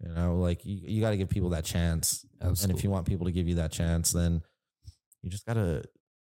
You 0.00 0.12
know, 0.14 0.34
like 0.34 0.64
you, 0.64 0.80
you 0.82 1.00
got 1.00 1.10
to 1.10 1.16
give 1.16 1.28
people 1.28 1.50
that 1.50 1.64
chance. 1.64 2.26
Absolutely. 2.42 2.64
And 2.64 2.78
if 2.78 2.82
you 2.82 2.90
want 2.90 3.06
people 3.06 3.26
to 3.26 3.32
give 3.32 3.46
you 3.46 3.54
that 3.56 3.70
chance, 3.70 4.10
then 4.10 4.42
you 5.22 5.30
just 5.30 5.46
gotta 5.46 5.84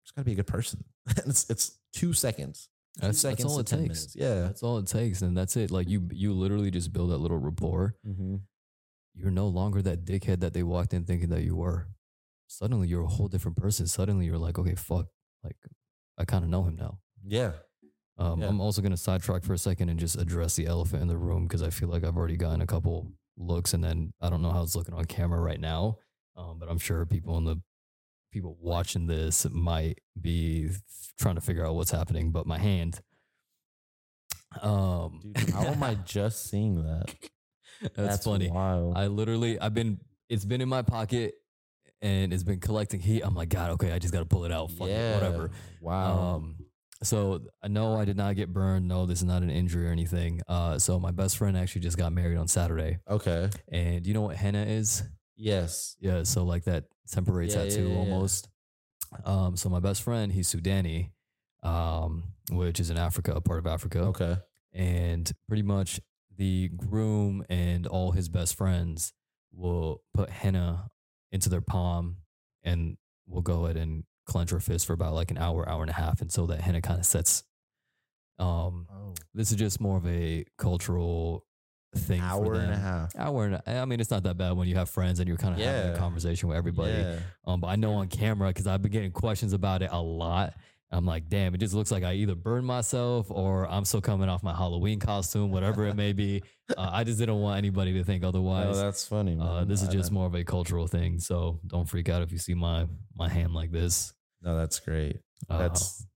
just 0.05 0.15
gotta 0.15 0.25
be 0.25 0.31
a 0.31 0.35
good 0.35 0.47
person. 0.47 0.83
And 1.17 1.27
it's 1.27 1.49
it's 1.49 1.77
two 1.93 2.13
seconds. 2.13 2.69
Two 2.95 3.01
That's, 3.07 3.21
that's 3.21 3.37
seconds 3.39 3.51
all 3.51 3.55
to 3.57 3.61
it 3.61 3.67
10 3.67 3.79
takes. 3.79 3.89
minutes. 3.89 4.15
Yeah. 4.15 4.41
That's 4.41 4.63
all 4.63 4.77
it 4.77 4.87
takes, 4.87 5.21
and 5.21 5.35
that's 5.35 5.57
it. 5.57 5.69
Like 5.71 5.89
you, 5.89 6.07
you 6.13 6.31
literally 6.33 6.71
just 6.71 6.93
build 6.93 7.11
that 7.11 7.17
little 7.17 7.37
rapport. 7.37 7.95
Mm-hmm. 8.07 8.35
You're 9.15 9.31
no 9.31 9.47
longer 9.47 9.81
that 9.81 10.05
dickhead 10.05 10.39
that 10.39 10.53
they 10.53 10.63
walked 10.63 10.93
in 10.93 11.03
thinking 11.03 11.29
that 11.29 11.43
you 11.43 11.55
were. 11.57 11.87
Suddenly, 12.47 12.87
you're 12.87 13.03
a 13.03 13.07
whole 13.07 13.27
different 13.27 13.57
person. 13.57 13.85
Suddenly, 13.87 14.25
you're 14.25 14.37
like, 14.37 14.57
okay, 14.59 14.75
fuck, 14.75 15.07
like 15.43 15.55
I 16.17 16.23
kind 16.25 16.43
of 16.45 16.49
know 16.49 16.63
him 16.63 16.75
now. 16.77 16.99
Yeah. 17.25 17.51
Um, 18.17 18.39
Yeah. 18.41 18.47
I'm 18.47 18.61
also 18.61 18.81
going 18.81 18.91
to 18.91 18.97
sidetrack 18.97 19.43
for 19.43 19.53
a 19.53 19.57
second 19.57 19.89
and 19.89 19.99
just 19.99 20.15
address 20.17 20.55
the 20.55 20.65
elephant 20.67 21.01
in 21.01 21.07
the 21.09 21.17
room 21.17 21.43
because 21.47 21.61
I 21.61 21.69
feel 21.71 21.89
like 21.89 22.03
I've 22.05 22.15
already 22.15 22.37
gotten 22.37 22.61
a 22.61 22.67
couple 22.67 23.11
looks, 23.37 23.73
and 23.73 23.83
then 23.83 24.13
I 24.21 24.29
don't 24.29 24.41
know 24.41 24.51
how 24.51 24.63
it's 24.63 24.75
looking 24.75 24.93
on 24.93 25.03
camera 25.05 25.39
right 25.41 25.59
now, 25.59 25.97
um, 26.37 26.59
but 26.59 26.69
I'm 26.69 26.77
sure 26.79 27.05
people 27.05 27.37
in 27.37 27.43
the 27.45 27.57
people 28.35 28.57
watching 28.59 29.07
this 29.07 29.47
might 29.49 30.01
be 30.19 30.69
trying 31.17 31.35
to 31.35 31.41
figure 31.41 31.65
out 31.65 31.73
what's 31.73 31.91
happening. 31.91 32.31
But 32.31 32.45
my 32.45 32.57
hand, 32.59 32.99
um, 34.61 35.21
Dude, 35.33 35.51
how 35.51 35.67
am 35.67 35.81
I 35.81 35.95
just 36.05 36.49
seeing 36.49 36.83
that? 36.83 37.15
That's, 37.95 38.25
funny. 38.25 38.51
Wild. 38.51 38.97
I 38.97 39.07
literally, 39.07 39.57
I've 39.57 39.73
been, 39.73 40.01
it's 40.27 40.43
been 40.43 40.59
in 40.59 40.67
my 40.67 40.81
pocket 40.81 41.35
and 42.01 42.33
it's 42.33 42.43
been 42.43 42.59
collecting 42.59 42.99
heat. 42.99 43.21
I'm 43.21 43.35
like, 43.35 43.47
God, 43.47 43.71
okay, 43.71 43.93
I 43.93 43.99
just 43.99 44.13
got 44.13 44.19
to 44.19 44.25
pull 44.25 44.43
it 44.43 44.51
out. 44.51 44.69
Fuck 44.71 44.89
it, 44.89 45.13
whatever. 45.13 45.51
Wow. 45.79 46.35
Um, 46.35 46.57
so 47.03 47.39
I 47.63 47.69
know 47.69 47.95
I 47.97 48.03
did 48.03 48.17
not 48.17 48.35
get 48.35 48.51
burned. 48.51 48.85
No, 48.85 49.05
this 49.05 49.19
is 49.19 49.25
not 49.25 49.43
an 49.43 49.49
injury 49.49 49.87
or 49.87 49.91
anything. 49.91 50.41
Uh, 50.45 50.77
so 50.77 50.99
my 50.99 51.11
best 51.11 51.37
friend 51.37 51.57
actually 51.57 51.81
just 51.81 51.97
got 51.97 52.11
married 52.11 52.37
on 52.37 52.49
Saturday, 52.49 52.99
okay. 53.09 53.49
and 53.71 54.05
you 54.05 54.13
know 54.13 54.21
what 54.21 54.35
henna 54.35 54.63
is? 54.63 55.03
Yes. 55.37 55.95
Yeah, 55.99 56.23
so 56.23 56.43
like 56.43 56.63
that 56.65 56.85
temporary 57.11 57.47
Yeah, 57.49 57.63
tattoo 57.65 57.89
yeah. 57.89 57.95
almost. 57.97 58.49
Um, 59.23 59.55
so 59.55 59.69
my 59.69 59.79
best 59.79 60.01
friend, 60.03 60.31
he's 60.31 60.53
Sudani, 60.53 61.11
um, 61.63 62.23
which 62.51 62.79
is 62.79 62.89
in 62.89 62.97
Africa, 62.97 63.33
a 63.33 63.41
part 63.41 63.59
of 63.59 63.67
Africa 63.67 63.99
Okay. 63.99 64.37
and 64.73 65.31
pretty 65.47 65.63
much 65.63 65.99
the 66.35 66.69
groom 66.69 67.45
and 67.49 67.87
all 67.87 68.11
his 68.11 68.27
best 68.29 68.55
friends 68.57 69.13
will 69.53 70.01
put 70.13 70.29
henna 70.29 70.89
into 71.31 71.47
their 71.49 71.61
palm 71.61 72.17
and 72.63 72.97
we'll 73.25 73.41
go 73.41 73.63
ahead 73.65 73.77
and 73.77 74.03
clench 74.25 74.51
our 74.51 74.59
fist 74.59 74.85
for 74.85 74.93
about 74.93 75.13
like 75.13 75.31
an 75.31 75.37
hour, 75.37 75.67
hour 75.69 75.81
and 75.81 75.89
a 75.89 75.93
half 75.93 76.19
until 76.21 76.47
that 76.47 76.61
henna 76.61 76.81
kind 76.81 76.99
of 76.99 77.05
sets. 77.05 77.43
Um, 78.37 78.87
Oh. 78.91 79.13
this 79.33 79.51
is 79.51 79.57
just 79.57 79.79
more 79.79 79.97
of 79.97 80.05
a 80.05 80.45
cultural 80.57 81.45
thing. 81.97 82.19
for 82.19 82.25
Hour 82.25 82.53
and 82.55 82.73
a 82.73 82.77
half. 82.77 83.15
Hour 83.17 83.45
and 83.45 83.55
a, 83.55 83.69
I 83.69 83.85
mean, 83.85 83.99
it's 83.99 84.11
not 84.11 84.23
that 84.23 84.37
bad 84.37 84.51
when 84.53 84.67
you 84.67 84.75
have 84.75 84.89
friends 84.89 85.19
and 85.19 85.27
you're 85.27 85.37
kind 85.37 85.53
of 85.53 85.59
having 85.65 85.91
a 85.93 85.97
conversation 85.97 86.49
with 86.49 86.57
everybody. 86.57 86.91
Yeah. 86.93 87.19
Um, 87.45 87.59
but 87.61 87.67
I 87.67 87.75
know 87.75 87.93
on 87.93 88.07
camera 88.07 88.49
because 88.49 88.67
I've 88.67 88.81
been 88.81 88.91
getting 88.91 89.11
questions 89.11 89.53
about 89.53 89.81
it 89.81 89.89
a 89.91 90.01
lot. 90.01 90.53
I'm 90.91 91.05
like, 91.05 91.27
damn, 91.29 91.53
it 91.55 91.57
just 91.57 91.73
looks 91.73 91.91
like 91.91 92.03
I 92.03 92.13
either 92.13 92.35
burned 92.35 92.65
myself 92.67 93.27
or 93.29 93.67
I'm 93.69 93.83
still 93.85 94.01
coming 94.01 94.29
off 94.29 94.43
my 94.43 94.53
Halloween 94.53 94.99
costume, 94.99 95.51
whatever 95.51 95.85
it 95.87 95.95
may 95.95 96.13
be. 96.13 96.43
Uh, 96.75 96.89
I 96.91 97.03
just 97.03 97.19
didn't 97.19 97.35
want 97.41 97.59
anybody 97.59 97.93
to 97.93 98.03
think 98.03 98.23
Oh, 98.23 98.29
otherwise. 98.29 98.81
that's 98.81 99.07
funny. 99.07 99.37
uh, 99.39 99.65
this 99.65 99.83
is 99.83 99.87
just 99.87 100.11
more 100.11 100.25
of 100.25 100.33
a 100.33 100.43
cultural 100.43 100.87
thing, 100.87 101.19
so 101.19 101.59
don't 101.67 101.87
freak 101.87 102.09
out 102.09 102.23
if 102.23 102.31
you 102.31 102.39
see 102.39 102.55
my 102.55 102.87
my 103.15 103.29
hand 103.29 103.53
like 103.53 103.71
this. 103.71 104.15
No, 104.41 104.57
that's 104.57 104.79
great. 104.79 105.19
Uh, 105.47 105.59
That's 105.59 106.07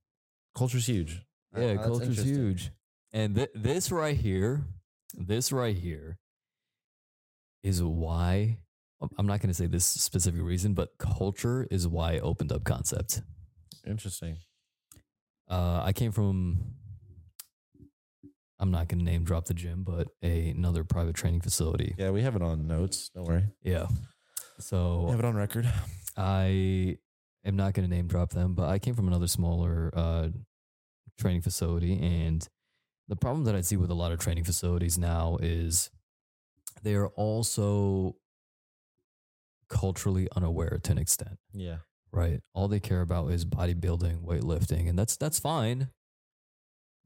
culture's 0.56 0.88
huge. 0.88 1.22
Uh, 1.56 1.62
yeah, 1.62 1.74
that's 1.76 1.86
culture's 1.88 2.24
huge, 2.24 2.72
and 3.14 3.36
th- 3.36 3.52
this 3.54 3.92
right 3.92 4.18
here, 4.18 4.64
this 5.14 5.51
right 5.51 5.76
here, 5.76 6.18
is 7.64 7.84
why 7.84 8.57
I'm 9.18 9.28
not 9.28 9.39
going 9.39 9.49
to 9.49 9.53
say 9.53 9.66
this 9.66 9.86
specific 9.86 10.41
reason, 10.41 10.74
but 10.74 10.97
culture 10.97 11.68
is 11.72 11.88
why 11.88 12.16
I 12.16 12.20
opened 12.20 12.51
up 12.51 12.64
concept. 12.64 13.22
Interesting. 13.88 14.38
Uh, 15.49 15.82
I 15.84 15.93
came 15.93 16.12
from. 16.12 16.76
I'm 18.62 18.72
not 18.72 18.89
going 18.89 18.99
to 18.99 19.05
name 19.05 19.24
drop 19.24 19.45
the 19.45 19.53
gym, 19.53 19.84
but 19.84 20.10
a, 20.22 20.49
another 20.49 20.84
private 20.84 21.16
training 21.16 21.39
facility. 21.39 21.95
Yeah, 21.97 22.10
we 22.10 22.24
have 22.24 22.36
it 22.36 22.41
on 22.41 22.68
notes. 22.68 23.10
Don't 23.16 23.24
worry. 23.26 23.45
Yeah. 23.64 23.88
So 24.60 25.03
We 25.05 25.12
have 25.12 25.20
it 25.20 25.26
on 25.26 25.36
record. 25.36 25.72
I 26.18 26.97
am 27.45 27.55
not 27.55 27.74
going 27.74 27.89
to 27.89 27.95
name 27.95 28.07
drop 28.07 28.32
them, 28.32 28.55
but 28.55 28.68
I 28.68 28.78
came 28.78 28.95
from 28.95 29.07
another 29.07 29.28
smaller 29.28 29.91
uh, 29.93 30.28
training 31.18 31.41
facility. 31.41 31.97
And 32.01 32.45
the 33.10 33.16
problem 33.18 33.43
that 33.45 33.55
I 33.55 33.62
see 33.62 33.76
with 33.76 33.89
a 33.89 33.95
lot 33.95 34.12
of 34.14 34.20
training 34.20 34.43
facilities 34.45 34.97
now 34.97 35.38
is 35.41 35.89
they 36.84 36.93
are 36.93 37.07
also 37.10 38.16
culturally 39.68 40.28
unaware 40.36 40.80
to 40.84 40.91
an 40.91 40.97
extent 40.97 41.38
Yeah. 41.53 41.80
right? 42.12 42.41
All 42.53 42.68
they 42.68 42.80
care 42.80 43.01
about 43.01 43.32
is 43.32 43.45
bodybuilding, 43.45 44.24
weightlifting, 44.24 44.88
and 44.88 44.97
that's 44.97 45.18
that's 45.18 45.39
fine. 45.39 45.89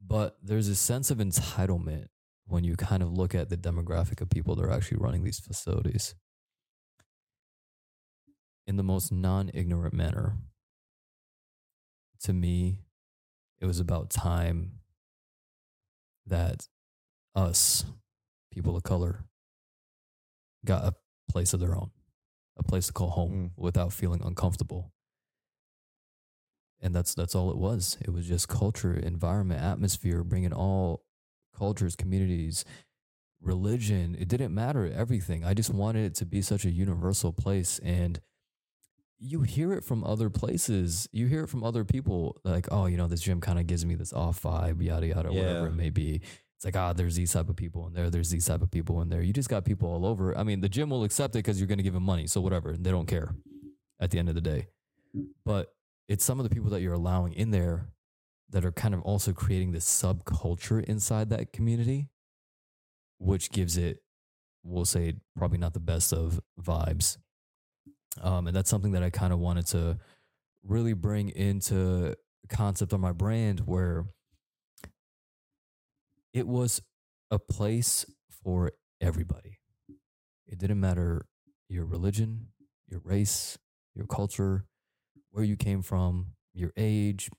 But 0.06 0.36
there's 0.42 0.68
a 0.68 0.76
sense 0.76 1.10
of 1.10 1.18
entitlement 1.18 2.08
when 2.46 2.62
you 2.64 2.76
kind 2.76 3.02
of 3.02 3.10
look 3.12 3.34
at 3.34 3.48
the 3.48 3.56
demographic 3.56 4.20
of 4.20 4.28
people 4.28 4.54
that 4.56 4.64
are 4.64 4.70
actually 4.70 4.98
running 4.98 5.24
these 5.24 5.40
facilities. 5.40 6.14
In 8.66 8.76
the 8.76 8.82
most 8.82 9.10
non-ignorant 9.10 9.94
manner, 9.94 10.36
to 12.22 12.32
me, 12.34 12.80
it 13.60 13.66
was 13.66 13.80
about 13.80 14.10
time 14.10 14.80
that 16.26 16.68
us, 17.34 17.84
people 18.52 18.76
of 18.76 18.82
color, 18.82 19.24
got 20.64 20.84
a 20.84 20.94
place 21.30 21.52
of 21.52 21.60
their 21.60 21.74
own, 21.74 21.90
a 22.58 22.62
place 22.62 22.86
to 22.86 22.92
call 22.92 23.10
home 23.10 23.32
mm. 23.32 23.62
without 23.62 23.92
feeling 23.92 24.20
uncomfortable. 24.24 24.92
And 26.80 26.94
that's 26.94 27.14
that's 27.14 27.34
all 27.34 27.50
it 27.50 27.56
was. 27.56 27.96
It 28.02 28.10
was 28.10 28.26
just 28.26 28.48
culture, 28.48 28.94
environment, 28.94 29.62
atmosphere, 29.62 30.22
bringing 30.22 30.52
all 30.52 31.02
cultures, 31.56 31.96
communities, 31.96 32.64
religion. 33.40 34.16
It 34.18 34.28
didn't 34.28 34.54
matter 34.54 34.86
everything. 34.86 35.44
I 35.44 35.54
just 35.54 35.72
wanted 35.72 36.04
it 36.04 36.14
to 36.16 36.26
be 36.26 36.42
such 36.42 36.64
a 36.64 36.70
universal 36.70 37.32
place 37.32 37.78
and 37.82 38.20
you 39.18 39.42
hear 39.42 39.72
it 39.72 39.84
from 39.84 40.04
other 40.04 40.28
places. 40.30 41.08
You 41.12 41.26
hear 41.26 41.44
it 41.44 41.48
from 41.48 41.64
other 41.64 41.84
people 41.84 42.36
like, 42.44 42.68
oh, 42.70 42.86
you 42.86 42.96
know, 42.96 43.06
this 43.06 43.20
gym 43.20 43.40
kind 43.40 43.58
of 43.58 43.66
gives 43.66 43.84
me 43.86 43.94
this 43.94 44.12
off 44.12 44.42
vibe, 44.42 44.82
yada 44.82 45.06
yada, 45.06 45.32
whatever 45.32 45.66
it 45.68 45.74
may 45.74 45.90
be. 45.90 46.20
It's 46.56 46.64
like, 46.64 46.76
ah, 46.76 46.92
there's 46.92 47.16
these 47.16 47.32
type 47.32 47.48
of 47.48 47.56
people 47.56 47.86
in 47.86 47.94
there. 47.94 48.10
There's 48.10 48.30
these 48.30 48.46
type 48.46 48.62
of 48.62 48.70
people 48.70 49.00
in 49.02 49.08
there. 49.08 49.22
You 49.22 49.32
just 49.32 49.48
got 49.48 49.64
people 49.64 49.88
all 49.88 50.06
over. 50.06 50.36
I 50.36 50.42
mean, 50.44 50.60
the 50.60 50.68
gym 50.68 50.90
will 50.90 51.04
accept 51.04 51.34
it 51.34 51.38
because 51.38 51.58
you're 51.58 51.66
going 51.66 51.78
to 51.78 51.84
give 51.84 51.94
them 51.94 52.04
money. 52.04 52.26
So 52.26 52.40
whatever, 52.40 52.76
they 52.76 52.90
don't 52.90 53.06
care 53.06 53.34
at 54.00 54.10
the 54.10 54.18
end 54.18 54.28
of 54.28 54.34
the 54.34 54.40
day. 54.40 54.68
But 55.44 55.74
it's 56.08 56.24
some 56.24 56.38
of 56.40 56.48
the 56.48 56.54
people 56.54 56.70
that 56.70 56.80
you're 56.80 56.94
allowing 56.94 57.32
in 57.32 57.50
there 57.50 57.88
that 58.50 58.64
are 58.64 58.72
kind 58.72 58.94
of 58.94 59.02
also 59.02 59.32
creating 59.32 59.72
this 59.72 59.84
subculture 59.84 60.82
inside 60.84 61.30
that 61.30 61.52
community, 61.52 62.08
which 63.18 63.50
gives 63.50 63.76
it, 63.76 64.02
we'll 64.62 64.84
say, 64.84 65.14
probably 65.36 65.58
not 65.58 65.74
the 65.74 65.80
best 65.80 66.12
of 66.12 66.40
vibes. 66.60 67.16
Um, 68.20 68.46
and 68.46 68.56
that's 68.56 68.70
something 68.70 68.92
that 68.92 69.02
I 69.02 69.10
kind 69.10 69.32
of 69.32 69.38
wanted 69.38 69.66
to 69.68 69.98
really 70.62 70.92
bring 70.92 71.28
into 71.30 72.14
concept 72.48 72.92
on 72.92 73.00
my 73.00 73.12
brand 73.12 73.60
where 73.60 74.04
it 76.32 76.46
was 76.46 76.82
a 77.30 77.38
place 77.38 78.04
for 78.42 78.72
everybody. 79.00 79.58
It 80.46 80.58
didn't 80.58 80.80
matter 80.80 81.26
your 81.68 81.84
religion, 81.86 82.48
your 82.88 83.00
race, 83.04 83.58
your 83.94 84.06
culture, 84.06 84.64
where 85.30 85.44
you 85.44 85.56
came 85.56 85.82
from, 85.82 86.34
your 86.52 86.72
age, 86.76 87.30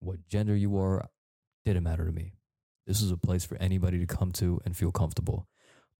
what 0.00 0.26
gender 0.28 0.56
you 0.56 0.78
are, 0.78 1.08
didn't 1.64 1.82
matter 1.82 2.06
to 2.06 2.12
me. 2.12 2.32
This 2.86 3.02
was 3.02 3.10
a 3.10 3.16
place 3.16 3.44
for 3.44 3.56
anybody 3.58 3.98
to 3.98 4.06
come 4.06 4.32
to 4.32 4.60
and 4.64 4.76
feel 4.76 4.92
comfortable. 4.92 5.46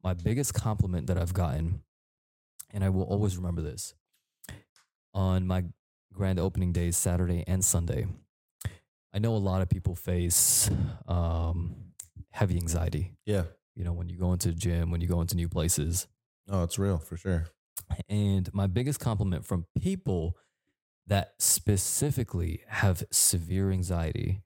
My 0.02 0.14
biggest 0.14 0.54
compliment 0.54 1.06
that 1.08 1.18
I've 1.18 1.34
gotten, 1.34 1.82
and 2.72 2.82
I 2.84 2.88
will 2.88 3.02
always 3.02 3.36
remember 3.36 3.60
this, 3.60 3.94
on 5.14 5.46
my 5.46 5.64
grand 6.12 6.38
opening 6.38 6.72
days, 6.72 6.96
Saturday 6.96 7.44
and 7.46 7.64
Sunday, 7.64 8.06
I 9.12 9.18
know 9.18 9.34
a 9.34 9.38
lot 9.38 9.62
of 9.62 9.68
people 9.68 9.94
face 9.94 10.70
um, 11.06 11.74
heavy 12.30 12.56
anxiety. 12.56 13.14
Yeah. 13.24 13.44
You 13.74 13.84
know, 13.84 13.92
when 13.92 14.08
you 14.08 14.16
go 14.18 14.32
into 14.32 14.48
the 14.48 14.54
gym, 14.54 14.90
when 14.90 15.00
you 15.00 15.08
go 15.08 15.20
into 15.20 15.36
new 15.36 15.48
places. 15.48 16.06
Oh, 16.50 16.62
it's 16.64 16.78
real 16.78 16.98
for 16.98 17.16
sure. 17.16 17.46
And 18.08 18.52
my 18.52 18.66
biggest 18.66 19.00
compliment 19.00 19.44
from 19.44 19.66
people 19.80 20.36
that 21.06 21.32
specifically 21.38 22.60
have 22.68 23.02
severe 23.10 23.70
anxiety 23.70 24.42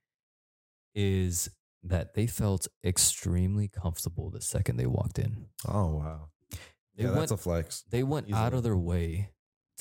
is 0.95 1.49
that 1.83 2.15
they 2.15 2.27
felt 2.27 2.69
extremely 2.85 3.69
comfortable 3.69 4.31
the 4.31 4.41
second 4.41 4.77
they 4.77 4.87
walked 4.87 5.19
in. 5.19 5.47
Oh 5.67 5.97
wow. 5.97 6.29
They 6.97 7.05
yeah, 7.05 7.11
went, 7.11 7.21
that's 7.21 7.33
a 7.33 7.37
flex. 7.37 7.85
they 7.91 8.03
went 8.03 8.33
out 8.33 8.53
of 8.53 8.63
their 8.63 8.77
way 8.77 9.31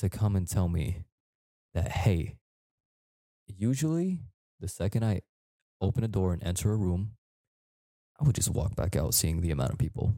to 0.02 0.08
come 0.08 0.34
and 0.34 0.48
tell 0.48 0.68
me 0.68 1.04
that, 1.74 1.88
hey, 1.88 2.34
usually 3.46 4.18
the 4.58 4.66
second 4.66 5.04
I 5.04 5.22
open 5.80 6.02
a 6.02 6.08
door 6.08 6.32
and 6.32 6.42
enter 6.42 6.72
a 6.72 6.76
room, 6.76 7.12
I 8.20 8.24
would 8.24 8.34
just 8.34 8.50
walk 8.50 8.74
back 8.74 8.96
out 8.96 9.14
seeing 9.14 9.40
the 9.40 9.52
amount 9.52 9.72
of 9.72 9.78
people. 9.78 10.14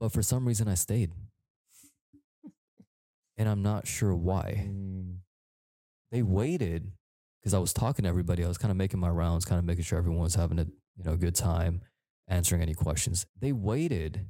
But 0.00 0.12
for 0.12 0.22
some 0.22 0.48
reason, 0.48 0.66
I 0.66 0.74
stayed. 0.74 1.12
And 3.36 3.48
I'm 3.48 3.62
not 3.62 3.86
sure 3.86 4.14
why. 4.14 4.64
Mm, 4.66 5.16
they 6.10 6.22
waited 6.22 6.90
because 7.40 7.52
I 7.52 7.58
was 7.58 7.74
talking 7.74 8.04
to 8.04 8.08
everybody. 8.08 8.42
I 8.42 8.48
was 8.48 8.58
kind 8.58 8.70
of 8.70 8.78
making 8.78 9.00
my 9.00 9.10
rounds, 9.10 9.44
kind 9.44 9.58
of 9.58 9.66
making 9.66 9.84
sure 9.84 9.98
everyone 9.98 10.22
was 10.22 10.34
having 10.34 10.58
a 10.58 10.64
you 10.96 11.04
know 11.04 11.16
good 11.16 11.34
time, 11.34 11.82
answering 12.28 12.62
any 12.62 12.74
questions. 12.74 13.26
They 13.38 13.52
waited 13.52 14.26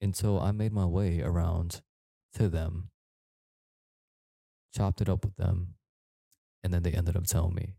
until 0.00 0.40
I 0.40 0.52
made 0.52 0.72
my 0.72 0.86
way 0.86 1.20
around 1.20 1.82
to 2.34 2.48
them, 2.48 2.88
chopped 4.74 5.00
it 5.00 5.08
up 5.08 5.24
with 5.24 5.36
them, 5.36 5.74
and 6.62 6.72
then 6.72 6.82
they 6.82 6.92
ended 6.92 7.16
up 7.16 7.26
telling 7.26 7.54
me. 7.54 7.74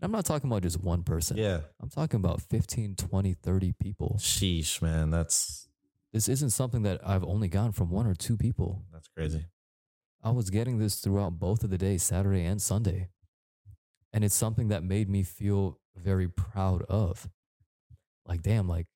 And 0.00 0.02
I'm 0.06 0.12
not 0.12 0.24
talking 0.24 0.50
about 0.50 0.62
just 0.62 0.82
one 0.82 1.02
person. 1.02 1.36
Yeah. 1.36 1.60
I'm 1.80 1.90
talking 1.90 2.18
about 2.18 2.40
15, 2.42 2.96
20, 2.96 3.34
30 3.34 3.72
people. 3.80 4.16
Sheesh, 4.18 4.80
man. 4.80 5.10
That's 5.10 5.68
This 6.12 6.28
isn't 6.28 6.50
something 6.50 6.82
that 6.82 7.00
I've 7.06 7.24
only 7.24 7.48
gotten 7.48 7.72
from 7.72 7.90
one 7.90 8.06
or 8.06 8.14
two 8.14 8.36
people. 8.36 8.84
that's 8.92 9.08
crazy. 9.08 9.46
I 10.22 10.30
was 10.30 10.50
getting 10.50 10.78
this 10.78 10.96
throughout 11.00 11.38
both 11.38 11.64
of 11.64 11.70
the 11.70 11.78
days, 11.78 12.02
Saturday 12.02 12.44
and 12.44 12.60
Sunday. 12.60 13.08
And 14.12 14.24
it's 14.24 14.34
something 14.34 14.68
that 14.68 14.82
made 14.82 15.08
me 15.08 15.22
feel 15.22 15.78
very 15.96 16.28
proud 16.28 16.82
of. 16.88 17.28
Like, 18.26 18.42
damn, 18.42 18.68
like 18.68 18.86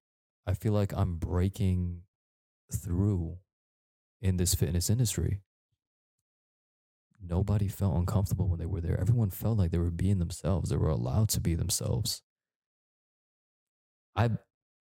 I 0.46 0.54
feel 0.54 0.72
like 0.72 0.92
I'm 0.94 1.16
breaking 1.16 2.02
through 2.72 3.38
in 4.20 4.36
this 4.36 4.54
fitness 4.54 4.90
industry. 4.90 5.40
Nobody 7.26 7.68
felt 7.68 7.96
uncomfortable 7.96 8.48
when 8.48 8.58
they 8.58 8.66
were 8.66 8.80
there. 8.80 9.00
Everyone 9.00 9.30
felt 9.30 9.58
like 9.58 9.70
they 9.70 9.78
were 9.78 9.90
being 9.90 10.18
themselves. 10.18 10.70
They 10.70 10.76
were 10.76 10.90
allowed 10.90 11.30
to 11.30 11.40
be 11.40 11.54
themselves. 11.54 12.22
I 14.16 14.30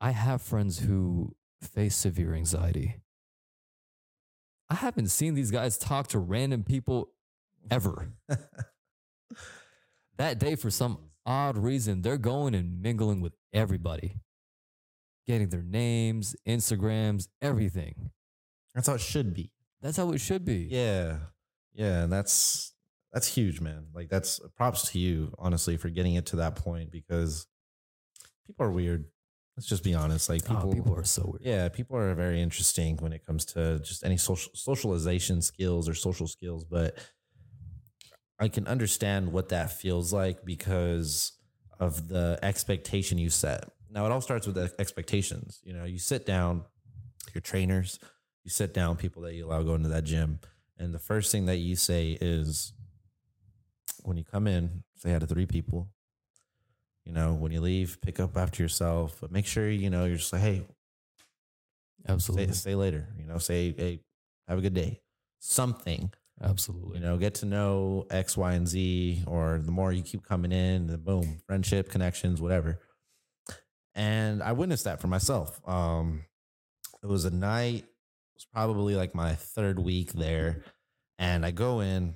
I 0.01 0.11
have 0.11 0.41
friends 0.41 0.79
who 0.79 1.35
face 1.61 1.95
severe 1.95 2.33
anxiety. 2.33 3.01
I 4.69 4.75
haven't 4.75 5.09
seen 5.09 5.33
these 5.33 5.51
guys 5.51 5.77
talk 5.77 6.07
to 6.07 6.19
random 6.19 6.63
people 6.63 7.11
ever. 7.69 8.09
that 10.17 10.39
day, 10.39 10.55
for 10.55 10.69
some 10.69 10.97
odd 11.25 11.57
reason, 11.57 12.01
they're 12.01 12.17
going 12.17 12.55
and 12.55 12.81
mingling 12.81 13.21
with 13.21 13.33
everybody, 13.53 14.17
getting 15.27 15.49
their 15.49 15.63
names, 15.63 16.35
Instagrams, 16.47 17.27
everything. 17.41 18.11
That's 18.73 18.87
how 18.87 18.93
it 18.95 19.01
should 19.01 19.33
be. 19.33 19.51
That's 19.81 19.97
how 19.97 20.11
it 20.11 20.19
should 20.19 20.45
be. 20.45 20.67
Yeah. 20.69 21.17
Yeah. 21.73 22.03
And 22.03 22.11
that's 22.13 22.73
that's 23.11 23.27
huge, 23.27 23.61
man. 23.61 23.87
Like 23.93 24.09
that's 24.09 24.39
props 24.55 24.91
to 24.91 24.99
you, 24.99 25.33
honestly, 25.37 25.77
for 25.77 25.89
getting 25.89 26.15
it 26.15 26.25
to 26.27 26.37
that 26.37 26.55
point 26.55 26.91
because 26.91 27.47
people 28.47 28.65
are 28.65 28.71
weird. 28.71 29.05
Let's 29.55 29.67
just 29.67 29.83
be 29.83 29.93
honest. 29.93 30.29
Like 30.29 30.41
Oh, 30.49 30.55
people, 30.55 30.73
people 30.73 30.95
are 30.97 31.03
so 31.03 31.23
weird. 31.25 31.41
yeah, 31.45 31.69
people 31.69 31.95
are 31.95 32.15
very 32.15 32.41
interesting 32.41 32.97
when 32.97 33.13
it 33.13 33.23
comes 33.25 33.45
to 33.53 33.79
just 33.79 34.03
any 34.03 34.17
social 34.17 34.51
socialization 34.55 35.41
skills 35.43 35.87
or 35.87 35.93
social 35.93 36.25
skills, 36.27 36.63
but 36.65 36.97
I 38.39 38.47
can 38.47 38.65
understand 38.67 39.31
what 39.31 39.49
that 39.49 39.71
feels 39.71 40.11
like 40.11 40.43
because 40.43 41.33
of 41.79 42.07
the 42.07 42.39
expectation 42.41 43.17
you 43.19 43.29
set. 43.29 43.69
Now 43.91 44.05
it 44.07 44.11
all 44.11 44.21
starts 44.21 44.47
with 44.47 44.55
the 44.55 44.73
expectations. 44.79 45.61
You 45.63 45.73
know, 45.73 45.83
you 45.85 45.99
sit 45.99 46.25
down, 46.25 46.63
your 47.35 47.41
trainers, 47.41 47.99
you 48.43 48.49
sit 48.49 48.73
down, 48.73 48.97
people 48.97 49.21
that 49.23 49.33
you 49.33 49.45
allow 49.45 49.61
go 49.63 49.75
into 49.75 49.89
that 49.89 50.03
gym, 50.03 50.39
and 50.77 50.93
the 50.93 50.99
first 50.99 51.31
thing 51.31 51.45
that 51.45 51.57
you 51.57 51.75
say 51.75 52.17
is 52.19 52.73
when 54.03 54.17
you 54.17 54.23
come 54.23 54.47
in, 54.47 54.83
say 54.95 55.11
hi 55.11 55.19
to 55.19 55.27
three 55.27 55.45
people. 55.45 55.89
You 57.05 57.11
know, 57.11 57.33
when 57.33 57.51
you 57.51 57.59
leave, 57.59 57.99
pick 58.01 58.19
up 58.19 58.37
after 58.37 58.63
yourself, 58.63 59.17
but 59.19 59.31
make 59.31 59.45
sure 59.45 59.69
you 59.69 59.89
know 59.89 60.05
you're 60.05 60.17
just 60.17 60.31
like, 60.31 60.41
hey, 60.41 60.65
Absolutely. 62.07 62.47
say, 62.47 62.53
say 62.53 62.75
later. 62.75 63.07
You 63.17 63.25
know, 63.25 63.37
say, 63.37 63.73
hey, 63.77 63.99
have 64.47 64.57
a 64.57 64.61
good 64.61 64.73
day. 64.73 65.01
Something. 65.39 66.11
Absolutely. 66.41 66.99
You 66.99 67.03
know, 67.05 67.17
get 67.17 67.35
to 67.35 67.45
know 67.45 68.05
X, 68.09 68.35
Y, 68.37 68.53
and 68.53 68.67
Z, 68.67 69.23
or 69.27 69.59
the 69.63 69.71
more 69.71 69.91
you 69.91 70.01
keep 70.01 70.23
coming 70.23 70.51
in, 70.51 70.87
the 70.87 70.97
boom, 70.97 71.41
friendship, 71.45 71.89
connections, 71.89 72.41
whatever. 72.41 72.79
And 73.95 74.41
I 74.41 74.53
witnessed 74.53 74.85
that 74.85 74.99
for 74.99 75.07
myself. 75.07 75.61
Um, 75.67 76.25
it 77.03 77.07
was 77.07 77.25
a 77.25 77.31
night, 77.31 77.85
was 78.35 78.45
probably 78.51 78.95
like 78.95 79.15
my 79.15 79.35
third 79.35 79.79
week 79.79 80.13
there. 80.13 80.63
And 81.19 81.45
I 81.45 81.51
go 81.51 81.79
in 81.81 82.15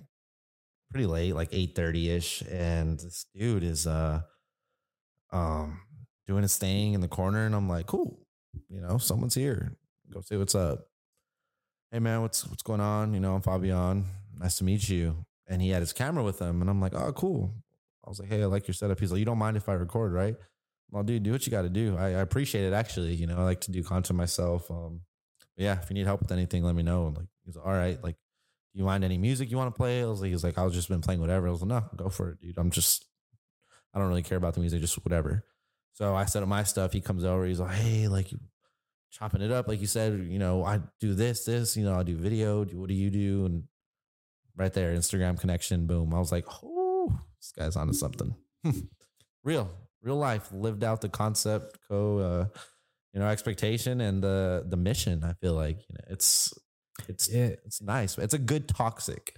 pretty 0.91 1.05
late, 1.05 1.35
like 1.35 1.49
8 1.51 1.77
ish, 1.77 2.41
and 2.49 2.99
this 2.99 3.25
dude 3.35 3.63
is 3.63 3.87
uh 3.87 4.21
um 5.31 5.81
doing 6.27 6.41
his 6.41 6.57
thing 6.57 6.93
in 6.93 7.01
the 7.01 7.07
corner, 7.07 7.45
and 7.45 7.55
I'm 7.55 7.69
like, 7.69 7.85
cool, 7.85 8.19
you 8.69 8.81
know, 8.81 8.97
someone's 8.97 9.35
here. 9.35 9.77
Go 10.11 10.21
say 10.21 10.37
what's 10.37 10.55
up 10.55 10.87
hey 11.91 11.99
man, 11.99 12.21
what's 12.21 12.45
what's 12.47 12.63
going 12.63 12.81
on? 12.81 13.13
You 13.13 13.19
know, 13.19 13.35
I'm 13.35 13.41
Fabian. 13.41 14.05
Nice 14.39 14.57
to 14.57 14.63
meet 14.63 14.87
you. 14.89 15.25
And 15.47 15.61
he 15.61 15.69
had 15.69 15.81
his 15.81 15.93
camera 15.93 16.23
with 16.23 16.39
him, 16.39 16.61
and 16.61 16.69
I'm 16.69 16.81
like, 16.81 16.93
oh, 16.93 17.13
cool. 17.13 17.53
I 18.05 18.09
was 18.09 18.19
like, 18.19 18.29
hey, 18.29 18.43
I 18.43 18.45
like 18.45 18.67
your 18.67 18.73
setup. 18.73 18.99
He's 18.99 19.11
like, 19.11 19.19
you 19.19 19.25
don't 19.25 19.37
mind 19.37 19.57
if 19.57 19.69
I 19.69 19.73
record, 19.73 20.11
right? 20.11 20.35
Well, 20.91 21.03
dude, 21.03 21.23
do 21.23 21.31
what 21.31 21.45
you 21.45 21.51
got 21.51 21.63
to 21.63 21.69
do. 21.69 21.95
I, 21.97 22.07
I 22.07 22.21
appreciate 22.21 22.65
it. 22.65 22.73
Actually, 22.73 23.15
you 23.15 23.27
know, 23.27 23.37
I 23.37 23.43
like 23.43 23.61
to 23.61 23.71
do 23.71 23.83
content 23.83 24.17
myself. 24.17 24.69
Um, 24.69 25.01
yeah, 25.57 25.79
if 25.81 25.89
you 25.89 25.95
need 25.95 26.05
help 26.05 26.21
with 26.21 26.31
anything, 26.31 26.63
let 26.63 26.75
me 26.75 26.83
know. 26.83 27.13
Like, 27.15 27.27
he's 27.45 27.57
all 27.57 27.71
right. 27.71 28.01
Like, 28.03 28.15
do 28.73 28.79
you 28.79 28.85
mind 28.85 29.03
any 29.03 29.17
music 29.17 29.51
you 29.51 29.57
want 29.57 29.73
to 29.73 29.77
play? 29.77 30.01
I 30.01 30.05
was 30.05 30.21
like, 30.21 30.31
he's 30.31 30.43
like, 30.43 30.57
I've 30.57 30.71
just 30.71 30.89
been 30.89 31.01
playing 31.01 31.19
whatever. 31.19 31.47
I 31.47 31.51
was 31.51 31.61
like, 31.61 31.69
no, 31.69 31.83
go 31.95 32.09
for 32.09 32.31
it, 32.31 32.39
dude. 32.39 32.57
I'm 32.57 32.71
just, 32.71 33.05
I 33.93 33.99
don't 33.99 34.07
really 34.07 34.23
care 34.23 34.37
about 34.37 34.53
the 34.53 34.59
music, 34.59 34.81
just 34.81 35.03
whatever. 35.03 35.43
So 35.93 36.15
I 36.15 36.25
set 36.25 36.43
up 36.43 36.49
my 36.49 36.63
stuff. 36.63 36.93
He 36.93 37.01
comes 37.01 37.25
over. 37.25 37.45
He's 37.45 37.59
like, 37.59 37.75
hey, 37.75 38.07
like 38.07 38.31
chopping 39.11 39.41
it 39.41 39.51
up, 39.51 39.67
like 39.67 39.81
you 39.81 39.87
said, 39.87 40.27
you 40.29 40.39
know, 40.39 40.63
I 40.63 40.79
do 40.99 41.13
this, 41.13 41.45
this, 41.45 41.75
you 41.77 41.83
know, 41.83 41.99
I 41.99 42.03
do 42.03 42.15
video. 42.15 42.63
Do 42.65 42.79
what 42.79 42.89
do 42.89 42.93
you 42.93 43.09
do? 43.09 43.45
And 43.45 43.63
right 44.55 44.73
there, 44.73 44.93
Instagram 44.93 45.39
connection, 45.39 45.87
boom. 45.87 46.13
I 46.13 46.19
was 46.19 46.31
like, 46.31 46.45
oh, 46.63 47.19
this 47.39 47.51
guy's 47.51 47.75
onto 47.75 47.93
something. 47.93 48.35
real, 49.43 49.69
real 50.01 50.17
life, 50.17 50.51
lived 50.51 50.83
out 50.83 51.01
the 51.01 51.09
concept, 51.09 51.77
co, 51.87 52.19
uh, 52.19 52.59
you 53.17 53.23
know, 53.23 53.29
expectation 53.29 53.99
and 53.99 54.21
the 54.21 54.63
the 54.69 54.77
mission. 54.77 55.23
I 55.23 55.33
feel 55.33 55.55
like 55.55 55.79
you 55.89 55.95
know, 55.95 56.05
it's 56.13 56.53
it's 57.09 57.27
Yeah. 57.27 57.55
it's 57.65 57.81
nice. 57.81 58.15
It's 58.19 58.35
a 58.35 58.37
good 58.37 58.67
toxic. 58.67 59.35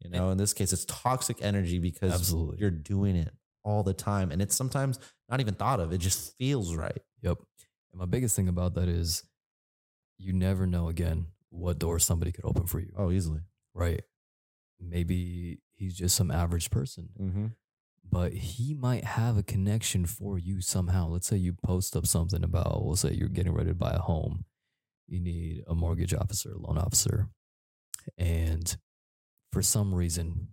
You 0.00 0.10
know, 0.10 0.30
in 0.30 0.38
this 0.38 0.52
case, 0.52 0.72
it's 0.72 0.84
toxic 0.84 1.38
energy 1.42 1.80
because 1.80 2.12
Absolutely. 2.12 2.58
you're 2.60 2.70
doing 2.70 3.16
it 3.16 3.34
all 3.64 3.82
the 3.82 3.94
time, 3.94 4.30
and 4.30 4.40
it's 4.40 4.54
sometimes 4.54 5.00
not 5.28 5.40
even 5.40 5.54
thought 5.54 5.80
of. 5.80 5.92
It 5.92 5.98
just 5.98 6.36
feels 6.38 6.76
right. 6.76 7.00
Yep. 7.22 7.38
And 7.90 7.98
my 7.98 8.06
biggest 8.06 8.36
thing 8.36 8.46
about 8.46 8.74
that 8.74 8.88
is 8.88 9.24
you 10.18 10.32
never 10.32 10.64
know 10.64 10.88
again 10.88 11.26
what 11.50 11.80
door 11.80 11.98
somebody 11.98 12.30
could 12.30 12.44
open 12.44 12.66
for 12.68 12.78
you. 12.78 12.92
Oh, 12.96 13.10
easily. 13.10 13.40
Right. 13.74 14.02
Maybe 14.78 15.58
he's 15.74 15.96
just 15.96 16.14
some 16.14 16.30
average 16.30 16.70
person, 16.70 17.08
Mm-hmm. 17.20 17.46
But 18.10 18.32
he 18.32 18.74
might 18.74 19.04
have 19.04 19.36
a 19.36 19.42
connection 19.42 20.06
for 20.06 20.38
you 20.38 20.60
somehow. 20.60 21.08
Let's 21.08 21.26
say 21.26 21.36
you 21.36 21.52
post 21.52 21.96
up 21.96 22.06
something 22.06 22.42
about, 22.44 22.84
we'll 22.84 22.96
say 22.96 23.12
you're 23.12 23.28
getting 23.28 23.52
ready 23.52 23.70
to 23.70 23.74
buy 23.74 23.92
a 23.92 23.98
home. 23.98 24.44
You 25.06 25.20
need 25.20 25.62
a 25.68 25.74
mortgage 25.74 26.14
officer, 26.14 26.52
a 26.52 26.58
loan 26.58 26.78
officer. 26.78 27.28
And 28.18 28.76
for 29.52 29.62
some 29.62 29.94
reason, 29.94 30.48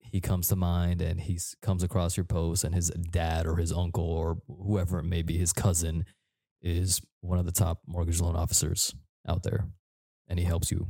he 0.00 0.20
comes 0.20 0.48
to 0.48 0.56
mind 0.56 1.02
and 1.02 1.20
he 1.20 1.38
comes 1.60 1.82
across 1.82 2.16
your 2.16 2.24
post, 2.24 2.64
and 2.64 2.74
his 2.74 2.88
dad 2.90 3.46
or 3.46 3.56
his 3.56 3.72
uncle 3.72 4.04
or 4.04 4.38
whoever 4.46 4.98
it 4.98 5.04
may 5.04 5.22
be, 5.22 5.36
his 5.36 5.52
cousin, 5.52 6.04
is 6.62 7.00
one 7.20 7.38
of 7.38 7.44
the 7.46 7.52
top 7.52 7.80
mortgage 7.86 8.20
loan 8.20 8.36
officers 8.36 8.94
out 9.28 9.42
there, 9.42 9.66
and 10.26 10.38
he 10.38 10.44
helps 10.44 10.70
you. 10.70 10.88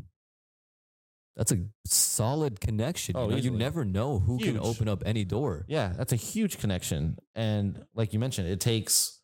That's 1.39 1.53
a 1.53 1.65
solid 1.87 2.61
connection. 2.61 3.15
Oh, 3.17 3.27
you, 3.27 3.31
know, 3.31 3.37
you 3.37 3.51
never 3.53 3.85
know 3.85 4.19
who 4.19 4.39
can 4.41 4.59
open 4.59 4.89
up 4.89 5.05
any 5.07 5.25
door. 5.25 5.65
Yeah, 5.69 5.93
that's 5.97 6.13
a 6.13 6.17
huge 6.17 6.59
connection. 6.59 7.17
And 7.37 7.85
like 7.95 8.13
you 8.13 8.19
mentioned, 8.19 8.49
it 8.49 8.61
takes 8.61 9.21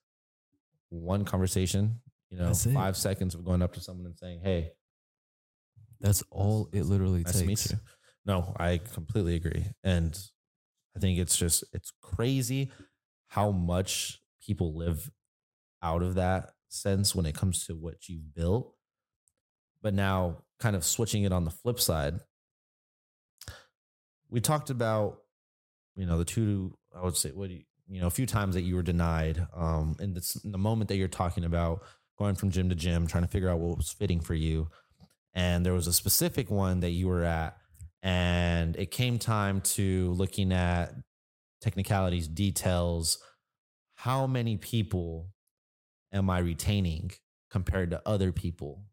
one 0.91 1.25
conversation, 1.25 2.01
you 2.31 2.39
know, 2.39 2.47
That's 2.47 2.67
it. 2.67 2.73
five 2.73 2.97
seconds 2.97 3.35
of 3.35 3.45
going 3.45 3.63
up 3.63 3.73
to 3.75 3.81
someone 3.81 4.07
and 4.07 4.17
saying, 4.17 4.43
Hey, 4.45 4.71
That's 6.01 6.23
all 6.31 6.69
it 6.73 6.85
literally 6.85 7.25
nice 7.25 7.41
takes. 7.41 7.41
to 7.41 7.47
meet 7.47 7.71
you. 7.73 7.79
No, 8.25 8.55
I 8.61 8.79
completely 8.79 9.35
agree. 9.35 9.67
And 9.83 10.17
I 10.97 11.01
think 11.01 11.19
it's 11.19 11.37
just 11.37 11.65
it's 11.73 11.93
crazy 12.01 12.71
how 13.27 13.51
much 13.51 14.21
people 14.41 14.77
live 14.77 15.11
out 15.83 16.03
of 16.03 16.15
that 16.15 16.51
sense 16.69 17.13
when 17.13 17.27
it 17.27 17.35
comes 17.35 17.67
to 17.67 17.75
what 17.75 18.09
you've 18.09 18.35
built. 18.35 18.74
But 19.85 19.93
now 19.93 20.39
kind 20.59 20.75
of 20.75 20.83
switching 20.83 21.25
it 21.25 21.33
on 21.33 21.45
the 21.45 21.51
flip 21.51 21.79
side, 21.79 22.19
we 24.31 24.41
talked 24.41 24.71
about, 24.71 25.19
you 25.95 26.07
know, 26.07 26.17
the 26.17 26.25
two, 26.25 26.77
I 26.97 27.05
would 27.05 27.17
say, 27.17 27.31
what 27.31 27.51
do 27.51 27.55
you, 27.55 27.65
you 27.87 28.01
know, 28.01 28.07
a 28.07 28.11
few 28.11 28.25
times 28.25 28.55
that 28.55 28.63
you 28.63 28.77
were 28.77 28.83
denied. 28.83 29.47
Um, 29.55 29.95
and 30.01 30.17
the 30.43 30.59
moment 30.59 30.89
that 30.89 30.97
you're 30.97 31.07
talking 31.07 31.45
about 31.45 31.83
going 32.19 32.35
from 32.35 32.51
gym 32.51 32.71
to 32.71 32.75
gym, 32.75 33.07
trying 33.07 33.25
to 33.25 33.29
figure 33.29 33.51
out 33.51 33.59
what 33.59 33.77
was 33.77 33.93
fitting 33.93 34.21
for 34.21 34.35
you. 34.35 34.71
And 35.35 35.67
there 35.67 35.75
was 35.75 35.87
a 35.87 35.93
specific 35.93 36.51
one 36.51 36.81
that 36.81 36.91
you 36.93 37.09
were 37.09 37.25
at, 37.25 37.59
and 38.03 38.77
it 38.77 38.91
came 38.91 39.19
time 39.19 39.61
to 39.63 40.13
looking 40.13 40.51
at 40.51 40.95
technicalities, 41.61 42.27
details. 42.27 43.19
How 43.97 44.27
many 44.27 44.57
people 44.57 45.29
am 46.11 46.31
I 46.31 46.39
retaining 46.39 47.11
compared 47.51 47.91
to 47.91 48.01
other 48.07 48.33
people? 48.33 48.85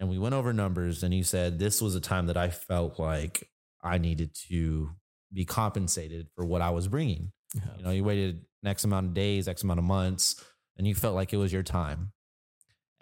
And 0.00 0.08
we 0.08 0.18
went 0.18 0.34
over 0.34 0.52
numbers, 0.54 1.02
and 1.02 1.12
you 1.12 1.22
said 1.22 1.58
this 1.58 1.80
was 1.82 1.94
a 1.94 2.00
time 2.00 2.26
that 2.26 2.36
I 2.38 2.48
felt 2.48 2.98
like 2.98 3.48
I 3.82 3.98
needed 3.98 4.34
to 4.48 4.90
be 5.32 5.44
compensated 5.44 6.28
for 6.34 6.44
what 6.44 6.62
I 6.62 6.70
was 6.70 6.88
bringing. 6.88 7.32
You 7.76 7.84
know, 7.84 7.90
you 7.90 8.02
waited 8.02 8.46
X 8.64 8.84
amount 8.84 9.08
of 9.08 9.14
days, 9.14 9.46
X 9.46 9.62
amount 9.62 9.78
of 9.78 9.84
months, 9.84 10.42
and 10.78 10.86
you 10.86 10.94
felt 10.94 11.14
like 11.14 11.34
it 11.34 11.36
was 11.36 11.52
your 11.52 11.62
time. 11.62 12.12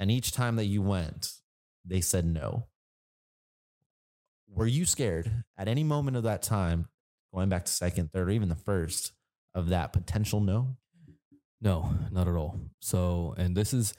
And 0.01 0.11
each 0.11 0.33
time 0.33 0.57
that 0.57 0.67
you 0.67 0.83
went, 0.83 1.33
they 1.85 2.01
said 2.01 2.27
no. 2.27 2.67
Were 4.49 4.67
you 4.67 4.85
scared 4.85 5.45
at 5.57 5.69
any 5.69 5.85
moment 5.85 6.17
of 6.17 6.25
that 6.25 6.43
time, 6.43 6.89
going 7.33 7.49
back 7.49 7.65
to 7.67 7.73
second, 7.73 8.13
third, 8.13 8.29
or 8.29 8.33
even 8.33 8.49
the 8.49 8.57
first, 8.57 9.13
of 9.55 9.69
that 9.69 9.93
potential 9.93 10.41
no? 10.41 10.77
No, 11.61 11.95
not 12.11 12.29
at 12.29 12.35
all. 12.35 12.59
So, 12.81 13.35
and 13.37 13.57
this 13.57 13.73
is 13.73 13.95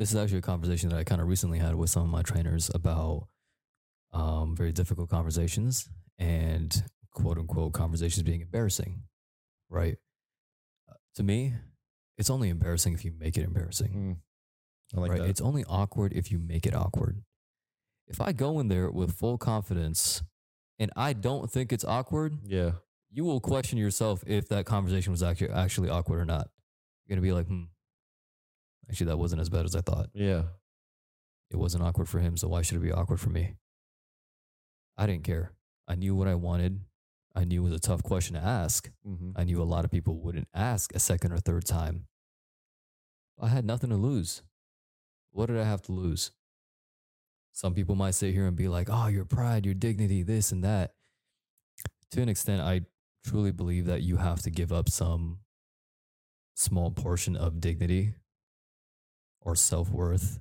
this 0.00 0.12
is 0.12 0.16
actually 0.16 0.38
a 0.38 0.42
conversation 0.42 0.88
that 0.88 0.98
I 0.98 1.04
kind 1.04 1.20
of 1.20 1.28
recently 1.28 1.58
had 1.58 1.74
with 1.74 1.90
some 1.90 2.02
of 2.02 2.08
my 2.08 2.22
trainers 2.22 2.70
about 2.74 3.28
um, 4.14 4.56
very 4.56 4.72
difficult 4.72 5.10
conversations 5.10 5.90
and 6.18 6.82
quote 7.12 7.36
unquote 7.36 7.74
conversations 7.74 8.22
being 8.22 8.40
embarrassing, 8.40 9.02
right? 9.68 9.98
Uh, 10.88 10.94
to 11.16 11.22
me, 11.22 11.52
it's 12.16 12.30
only 12.30 12.48
embarrassing 12.48 12.94
if 12.94 13.04
you 13.04 13.12
make 13.20 13.36
it 13.36 13.44
embarrassing, 13.44 14.22
I 14.96 15.00
like 15.00 15.10
right? 15.10 15.20
that. 15.20 15.28
It's 15.28 15.42
only 15.42 15.64
awkward 15.68 16.14
if 16.14 16.32
you 16.32 16.38
make 16.38 16.66
it 16.66 16.74
awkward. 16.74 17.22
If 18.08 18.22
I 18.22 18.32
go 18.32 18.58
in 18.58 18.68
there 18.68 18.90
with 18.90 19.12
full 19.12 19.36
confidence 19.36 20.22
and 20.78 20.90
I 20.96 21.12
don't 21.12 21.50
think 21.50 21.74
it's 21.74 21.84
awkward, 21.84 22.38
yeah. 22.46 22.70
you 23.10 23.24
will 23.24 23.38
question 23.38 23.76
yourself 23.76 24.24
if 24.26 24.48
that 24.48 24.64
conversation 24.64 25.12
was 25.12 25.22
actually 25.22 25.50
actually 25.50 25.90
awkward 25.90 26.20
or 26.20 26.24
not. 26.24 26.48
You're 27.04 27.16
gonna 27.16 27.26
be 27.26 27.32
like, 27.32 27.48
hmm, 27.48 27.64
actually 28.90 29.06
that 29.06 29.18
wasn't 29.18 29.40
as 29.40 29.48
bad 29.48 29.64
as 29.64 29.76
I 29.76 29.82
thought. 29.82 30.10
Yeah. 30.14 30.42
It 31.50 31.56
wasn't 31.56 31.84
awkward 31.84 32.08
for 32.08 32.18
him, 32.18 32.36
so 32.36 32.48
why 32.48 32.62
should 32.62 32.76
it 32.76 32.82
be 32.82 32.92
awkward 32.92 33.20
for 33.20 33.30
me? 33.30 33.54
I 34.98 35.06
didn't 35.06 35.24
care. 35.24 35.52
I 35.86 35.94
knew 35.94 36.16
what 36.16 36.26
I 36.26 36.34
wanted. 36.34 36.80
I 37.34 37.44
knew 37.44 37.62
it 37.62 37.70
was 37.70 37.78
a 37.78 37.80
tough 37.80 38.02
question 38.02 38.34
to 38.34 38.42
ask. 38.42 38.90
Mm-hmm. 39.06 39.30
I 39.36 39.44
knew 39.44 39.62
a 39.62 39.64
lot 39.64 39.84
of 39.84 39.92
people 39.92 40.18
wouldn't 40.20 40.48
ask 40.52 40.92
a 40.92 40.98
second 40.98 41.32
or 41.32 41.38
third 41.38 41.64
time. 41.64 42.06
I 43.40 43.46
had 43.48 43.64
nothing 43.64 43.90
to 43.90 43.96
lose. 43.96 44.42
What 45.30 45.46
did 45.46 45.58
I 45.58 45.64
have 45.64 45.82
to 45.82 45.92
lose? 45.92 46.32
Some 47.52 47.74
people 47.74 47.94
might 47.94 48.14
sit 48.14 48.34
here 48.34 48.46
and 48.46 48.56
be 48.56 48.66
like, 48.66 48.88
oh, 48.90 49.06
your 49.06 49.24
pride, 49.24 49.64
your 49.64 49.74
dignity, 49.74 50.24
this 50.24 50.50
and 50.50 50.64
that. 50.64 50.94
To 52.10 52.22
an 52.22 52.28
extent, 52.28 52.60
I 52.60 52.82
truly 53.24 53.52
believe 53.52 53.86
that 53.86 54.02
you 54.02 54.16
have 54.16 54.42
to 54.42 54.50
give 54.50 54.72
up 54.72 54.88
some 54.88 55.38
small 56.54 56.90
portion 56.90 57.36
of 57.36 57.60
dignity 57.60 58.14
or 59.40 59.56
self 59.56 59.90
worth 59.90 60.38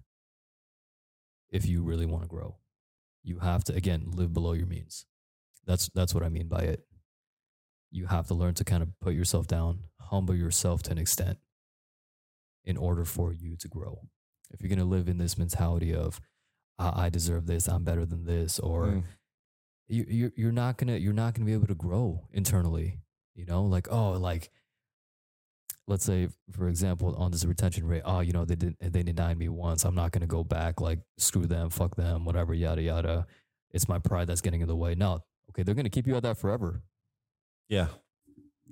if 1.50 1.66
you 1.66 1.82
really 1.84 2.06
want 2.06 2.24
to 2.24 2.30
grow. 2.30 2.58
You 3.24 3.39
have 3.39 3.64
to, 3.66 3.74
again, 3.76 4.04
live 4.08 4.34
below 4.34 4.54
your 4.54 4.68
means. 4.68 5.06
That's, 5.66 5.89
that's 5.93 6.14
what 6.14 6.24
I 6.24 6.30
mean 6.30 6.47
by 6.47 6.60
it 6.62 6.86
you 7.91 8.06
have 8.06 8.28
to 8.28 8.34
learn 8.34 8.54
to 8.56 8.64
kind 8.64 8.84
of 8.84 8.89
put 9.00 9.14
yourself 9.14 9.47
down, 9.47 9.80
humble 10.00 10.36
yourself 10.36 10.84
to 10.84 10.91
an 10.91 10.97
extent 10.97 11.38
in 12.64 12.78
order 12.78 13.06
for 13.06 13.34
you 13.34 13.56
to 13.58 13.68
grow. 13.68 14.02
If 14.52 14.62
you're 14.62 14.70
going 14.70 14.80
to 14.80 14.86
live 14.86 15.08
in 15.08 15.18
this 15.18 15.38
mentality 15.38 15.93
of, 15.93 16.22
I, 16.78 17.06
I 17.06 17.10
deserve 17.10 17.47
this, 17.47 17.68
I'm 17.68 17.84
better 17.84 18.06
than 18.06 18.26
this, 18.26 18.60
or 18.60 18.86
Mm. 18.86 19.04
you, 19.88 20.06
you're, 20.08 20.32
you're 20.36 20.52
not 20.52 20.78
going 20.78 20.88
to, 20.89 21.00
you're 21.00 21.14
not 21.14 21.34
going 21.34 21.45
to 21.45 21.50
be 21.50 21.54
able 21.54 21.68
to 21.68 21.76
grow 21.76 22.28
internally, 22.32 23.00
you 23.34 23.45
know, 23.45 23.64
like, 23.64 23.88
oh, 23.91 24.12
like, 24.12 24.52
let's 25.90 26.06
say, 26.06 26.30
for 26.52 26.70
example, 26.70 27.16
on 27.16 27.32
this 27.32 27.44
retention 27.46 27.86
rate, 27.86 28.04
oh, 28.06 28.22
you 28.22 28.32
know, 28.32 28.46
they 28.46 28.56
didn't, 28.56 28.78
they 28.80 29.04
denied 29.04 29.38
me 29.38 29.50
once. 29.50 29.84
I'm 29.84 29.96
not 29.96 30.12
going 30.12 30.22
to 30.22 30.28
go 30.28 30.44
back, 30.44 30.80
like, 30.80 31.00
screw 31.18 31.46
them, 31.46 31.70
fuck 31.70 31.96
them, 31.96 32.26
whatever, 32.26 32.54
yada, 32.54 32.82
yada. 32.82 33.28
It's 33.72 33.90
my 33.90 34.00
pride 34.00 34.28
that's 34.28 34.42
getting 34.42 34.62
in 34.62 34.68
the 34.68 34.76
way. 34.76 34.96
No, 34.96 35.24
okay, 35.50 35.64
they're 35.64 35.76
going 35.76 35.86
to 35.86 35.90
keep 35.90 36.08
you 36.08 36.16
at 36.16 36.24
that 36.24 36.38
forever. 36.38 36.82
Yeah. 37.68 37.88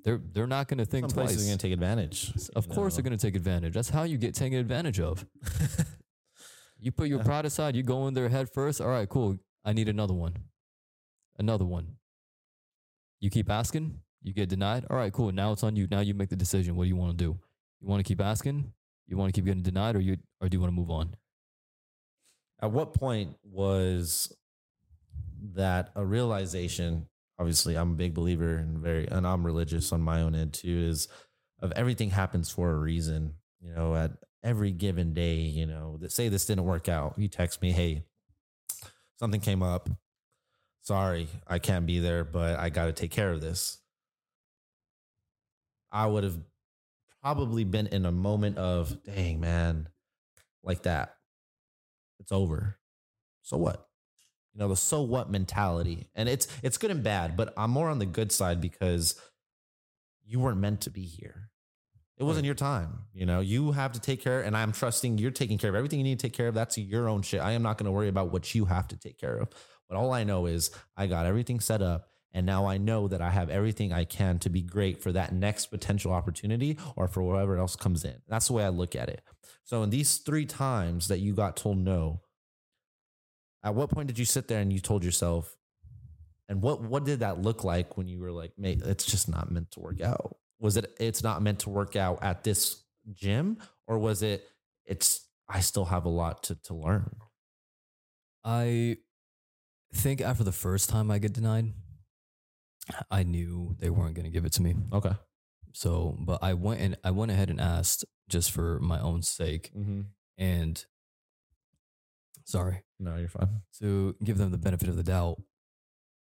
They're 0.04 0.22
they're 0.32 0.48
not 0.48 0.68
going 0.68 0.78
to 0.78 0.86
think 0.86 1.10
Some 1.10 1.16
twice. 1.16 1.28
places 1.30 1.44
are 1.44 1.50
going 1.50 1.58
to 1.58 1.68
take 1.68 1.74
advantage. 1.74 2.32
of 2.56 2.70
course, 2.70 2.96
they're 2.96 3.04
going 3.04 3.18
to 3.18 3.22
take 3.22 3.36
advantage. 3.36 3.74
That's 3.74 3.90
how 3.90 4.04
you 4.04 4.18
get 4.18 4.36
taken 4.36 4.60
advantage 4.60 5.00
of. 5.00 5.26
You 6.80 6.92
put 6.92 7.08
your 7.08 7.24
pride 7.24 7.46
aside. 7.46 7.76
You 7.76 7.84
go 7.84 8.08
in 8.08 8.14
there 8.14 8.30
head 8.30 8.50
first. 8.50 8.82
All 8.82 8.88
right, 8.88 9.10
cool. 9.10 9.38
I 9.66 9.74
need 9.74 9.90
another 9.90 10.14
one. 10.14 10.36
Another 11.38 11.66
one. 11.66 11.96
You 13.20 13.30
keep 13.30 13.50
asking. 13.50 14.00
You 14.28 14.34
get 14.34 14.50
denied. 14.50 14.86
All 14.90 14.98
right, 14.98 15.14
cool. 15.14 15.32
Now 15.32 15.54
it's 15.54 15.64
on 15.64 15.78
you. 15.78 15.88
Now 15.90 16.02
you 16.02 16.14
make 16.14 16.28
the 16.28 16.36
decision. 16.36 16.76
What 16.76 16.84
do 16.84 16.90
you 16.90 16.98
want 16.98 17.18
to 17.18 17.24
do? 17.24 17.40
You 17.80 17.88
want 17.88 18.02
to 18.02 18.08
keep 18.08 18.20
asking? 18.20 18.74
You 19.08 19.16
want 19.16 19.34
to 19.34 19.38
keep 19.38 19.46
getting 19.46 19.64
denied, 19.64 19.96
or 19.96 20.02
you 20.02 20.18
or 20.42 20.50
do 20.50 20.58
you 20.58 20.60
want 20.60 20.74
to 20.74 20.76
move 20.76 20.92
on? 20.92 21.16
At 22.62 22.72
what 22.72 22.94
point 22.94 23.38
was 23.42 24.36
that 25.54 25.92
a 25.96 26.06
realization? 26.06 27.08
Obviously, 27.40 27.78
I'm 27.78 27.92
a 27.92 27.96
big 27.96 28.14
believer 28.14 28.58
and 28.58 28.80
very, 28.80 29.08
and 29.08 29.26
I'm 29.26 29.46
religious 29.46 29.94
on 29.94 30.02
my 30.02 30.22
own 30.22 30.36
end 30.36 30.54
too. 30.54 30.88
Is 30.90 31.08
of 31.62 31.72
everything 31.72 32.10
happens 32.10 32.50
for 32.50 32.72
a 32.72 32.78
reason. 32.78 33.36
You 33.62 33.74
know, 33.74 33.96
at 33.96 34.12
every 34.44 34.72
given 34.72 35.14
day, 35.14 35.36
you 35.36 35.66
know, 35.66 35.98
that 36.02 36.12
say 36.12 36.28
this 36.28 36.46
didn't 36.46 36.66
work 36.66 36.90
out. 36.90 37.14
You 37.18 37.30
text 37.30 37.62
me, 37.62 37.72
hey, 37.72 38.04
something 39.20 39.40
came 39.40 39.64
up. 39.64 39.90
Sorry, 40.82 41.30
I 41.48 41.60
can't 41.60 41.86
be 41.86 42.00
there, 42.00 42.26
but 42.26 42.60
I 42.60 42.70
got 42.70 42.88
to 42.88 42.94
take 42.94 43.12
care 43.12 43.32
of 43.32 43.40
this. 43.40 43.78
I 45.92 46.06
would 46.06 46.24
have 46.24 46.38
probably 47.22 47.64
been 47.64 47.88
in 47.88 48.06
a 48.06 48.12
moment 48.12 48.58
of, 48.58 49.04
dang, 49.04 49.40
man, 49.40 49.90
like 50.64 50.84
that. 50.84 51.16
It's 52.20 52.32
over. 52.32 52.78
So 53.42 53.58
what? 53.58 53.88
You 54.54 54.60
know, 54.60 54.70
the 54.70 54.76
so 54.76 55.02
what 55.02 55.30
mentality. 55.30 56.10
And 56.16 56.28
it's 56.28 56.48
it's 56.64 56.78
good 56.78 56.92
and 56.92 57.04
bad, 57.04 57.38
but 57.38 57.54
I'm 57.58 57.72
more 57.72 57.90
on 57.90 58.00
the 58.00 58.06
good 58.06 58.32
side 58.32 58.60
because 58.60 59.20
you 60.26 60.40
weren't 60.40 60.58
meant 60.58 60.82
to 60.82 60.90
be 60.90 61.04
here. 61.04 61.50
It 62.18 62.24
wasn't 62.24 62.46
your 62.46 62.56
time. 62.56 63.04
You 63.14 63.28
know, 63.28 63.40
you 63.42 63.72
have 63.74 63.92
to 63.92 64.00
take 64.00 64.24
care, 64.24 64.42
and 64.42 64.58
I'm 64.58 64.72
trusting 64.72 65.20
you're 65.20 65.30
taking 65.30 65.60
care 65.60 65.70
of 65.70 65.76
everything 65.76 66.00
you 66.00 66.04
need 66.04 66.20
to 66.20 66.28
take 66.28 66.34
care 66.34 66.48
of. 66.48 66.56
That's 66.56 66.78
your 66.78 67.08
own 67.08 67.22
shit. 67.22 67.42
I 67.42 67.52
am 67.52 67.62
not 67.62 67.78
going 67.78 67.86
to 67.86 67.92
worry 67.92 68.08
about 68.08 68.32
what 68.32 68.56
you 68.56 68.66
have 68.66 68.88
to 68.88 68.98
take 68.98 69.20
care 69.20 69.38
of. 69.38 69.50
But 69.88 69.98
all 69.98 70.12
I 70.12 70.24
know 70.24 70.48
is 70.48 70.72
I 70.98 71.06
got 71.08 71.28
everything 71.28 71.60
set 71.60 71.82
up. 71.82 72.10
And 72.34 72.46
now 72.46 72.68
I 72.68 72.78
know 72.78 73.08
that 73.08 73.22
I 73.22 73.32
have 73.32 73.50
everything 73.50 73.92
I 73.92 74.04
can 74.04 74.38
to 74.40 74.50
be 74.50 74.62
great 74.62 75.02
for 75.02 75.12
that 75.12 75.34
next 75.34 75.68
potential 75.68 76.12
opportunity 76.12 76.78
or 76.96 77.08
for 77.08 77.24
whatever 77.24 77.58
else 77.58 77.76
comes 77.76 78.04
in. 78.04 78.16
That's 78.28 78.48
the 78.48 78.54
way 78.54 78.64
I 78.64 78.70
look 78.70 78.96
at 78.96 79.10
it. 79.10 79.22
So, 79.64 79.82
in 79.84 79.90
these 79.90 80.18
three 80.18 80.46
times 80.46 81.08
that 81.08 81.20
you 81.20 81.34
got 81.34 81.58
told 81.58 81.78
no, 81.78 82.22
at 83.64 83.76
what 83.76 83.90
point 83.90 84.08
did 84.08 84.20
you 84.20 84.26
sit 84.26 84.48
there 84.48 84.62
and 84.62 84.72
you 84.72 84.80
told 84.80 85.04
yourself, 85.04 85.56
and 86.50 86.62
what 86.62 86.82
what 86.82 87.06
did 87.06 87.20
that 87.20 87.42
look 87.42 87.64
like 87.64 87.98
when 87.98 88.08
you 88.08 88.20
were 88.20 88.32
like, 88.32 88.54
mate, 88.58 88.82
it's 88.86 89.06
just 89.06 89.28
not 89.28 89.52
meant 89.52 89.72
to 89.72 89.80
work 89.80 90.02
out? 90.02 90.38
Was 90.60 90.78
it 90.78 90.96
it's 91.00 91.24
not 91.24 91.42
meant 91.42 91.60
to 91.60 91.70
work 91.70 91.96
out 91.96 92.20
at 92.24 92.44
this 92.44 92.84
gym, 93.14 93.58
or 93.88 93.98
was 93.98 94.22
it 94.22 94.48
it's 94.86 95.28
I 95.50 95.62
still 95.62 95.86
have 95.86 96.06
a 96.06 96.10
lot 96.10 96.44
to 96.44 96.56
to 96.56 96.74
learn? 96.74 97.16
I 98.44 98.98
think 99.94 100.22
after 100.22 100.44
the 100.44 100.52
first 100.52 100.90
time 100.90 101.12
I 101.12 101.18
get 101.20 101.34
denied, 101.34 101.74
I 103.12 103.24
knew 103.24 103.76
they 103.80 103.90
weren't 103.90 104.16
going 104.16 104.26
to 104.26 104.32
give 104.32 104.46
it 104.46 104.54
to 104.54 104.62
me. 104.62 104.76
Okay. 104.94 105.12
So, 105.74 106.16
but 106.20 106.40
I 106.42 106.54
went 106.54 106.82
and 106.82 106.98
I 107.04 107.12
went 107.12 107.32
ahead 107.32 107.50
and 107.50 107.60
asked 107.62 108.06
just 108.30 108.52
for 108.52 108.80
my 108.80 109.00
own 109.00 109.22
sake, 109.22 109.72
Mm-hmm. 109.78 110.02
and 110.38 110.86
sorry 112.46 112.84
No, 113.00 113.16
you're 113.18 113.28
fine. 113.30 113.62
to 113.80 114.16
give 114.24 114.38
them 114.38 114.52
the 114.52 114.58
benefit 114.58 114.90
of 114.90 114.96
the 114.96 115.04
doubt. 115.04 115.42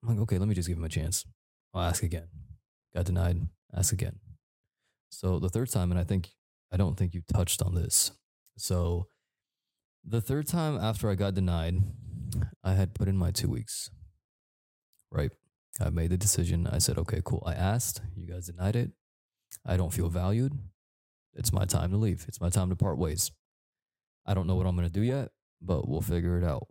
I'm 0.04 0.10
like, 0.10 0.20
okay, 0.24 0.38
let 0.38 0.48
me 0.48 0.56
just 0.56 0.68
give 0.68 0.78
them 0.78 0.86
a 0.86 0.90
chance. 0.90 1.26
I'll 1.74 1.84
ask 1.84 2.04
again. 2.04 2.28
Got 2.94 3.06
denied. 3.06 3.48
Ask 3.76 3.92
again. 3.94 4.20
So 5.10 5.40
the 5.40 5.50
third 5.50 5.70
time, 5.72 5.92
and 5.92 6.00
I 6.00 6.04
think 6.04 6.32
I 6.72 6.78
don't 6.78 6.96
think 6.96 7.14
you 7.14 7.22
touched 7.34 7.62
on 7.62 7.76
this. 7.76 8.12
So 8.58 9.08
the 10.04 10.22
third 10.22 10.48
time 10.48 10.78
after 10.78 11.10
I 11.10 11.16
got 11.16 11.34
denied, 11.34 11.78
I 12.64 12.74
had 12.74 12.94
put 12.94 13.08
in 13.08 13.18
my 13.18 13.32
two 13.32 13.50
weeks. 13.50 13.90
Right. 15.12 15.32
I 15.80 15.90
made 15.90 16.10
the 16.12 16.18
decision. 16.18 16.68
I 16.68 16.78
said, 16.78 16.98
okay, 16.98 17.22
cool. 17.24 17.44
I 17.46 17.54
asked. 17.54 18.02
You 18.16 18.28
guys 18.28 18.48
denied 18.48 18.76
it. 18.76 18.92
I 19.66 19.78
don't 19.78 19.94
feel 19.94 20.10
valued. 20.10 20.54
It's 21.34 21.52
my 21.52 21.66
time 21.66 21.92
to 21.92 21.98
leave. 21.98 22.26
It's 22.28 22.40
my 22.40 22.50
time 22.50 22.70
to 22.70 22.76
part 22.76 22.98
ways. 22.98 23.32
I 24.26 24.34
don't 24.34 24.48
know 24.48 24.56
what 24.56 24.66
I'm 24.68 24.76
going 24.76 24.88
to 24.88 24.94
do 24.94 25.02
yet, 25.02 25.30
but 25.62 25.88
we'll 25.88 26.02
figure 26.02 26.38
it 26.38 26.44
out. 26.44 26.68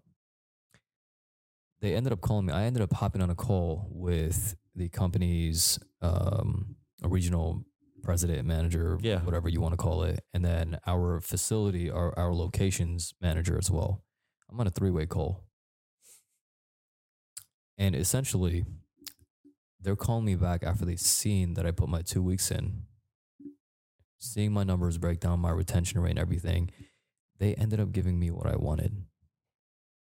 They 1.81 1.95
ended 1.95 2.13
up 2.15 2.23
calling 2.23 2.47
me. 2.47 2.53
I 2.55 2.65
ended 2.65 2.83
up 2.83 2.95
hopping 2.95 3.21
on 3.21 3.29
a 3.31 3.35
call 3.35 3.87
with 3.91 4.57
the 4.75 4.89
company's 4.89 5.79
um, 6.01 6.77
regional 7.03 7.63
president, 8.03 8.47
manager, 8.47 8.99
Yeah. 9.03 9.21
whatever 9.21 9.49
you 9.51 9.61
want 9.61 9.73
to 9.75 9.77
call 9.77 10.03
it, 10.03 10.21
and 10.33 10.45
then 10.45 10.79
our 10.87 11.21
facility, 11.21 11.91
our 11.91 12.19
our 12.19 12.35
locations 12.35 13.15
manager 13.21 13.59
as 13.59 13.71
well. 13.71 14.03
I'm 14.51 14.59
on 14.61 14.67
a 14.67 14.71
three 14.71 14.91
way 14.91 15.07
call, 15.07 15.45
and 17.79 17.95
essentially, 17.95 18.65
they're 19.85 19.97
calling 19.97 20.25
me 20.25 20.35
back 20.35 20.63
after 20.65 20.85
they 20.85 20.97
seen 20.97 21.55
that 21.55 21.67
I 21.67 21.71
put 21.71 21.89
my 21.89 22.03
two 22.03 22.23
weeks 22.23 22.51
in, 22.51 22.83
seeing 24.19 24.53
my 24.53 24.65
numbers 24.65 24.99
break 24.99 25.21
down, 25.21 25.41
my 25.41 25.51
retention 25.51 26.01
rate, 26.01 26.11
and 26.11 26.19
everything. 26.19 26.71
They 27.39 27.55
ended 27.55 27.81
up 27.81 27.93
giving 27.93 28.19
me 28.19 28.31
what 28.31 28.47
I 28.47 28.57
wanted. 28.57 29.05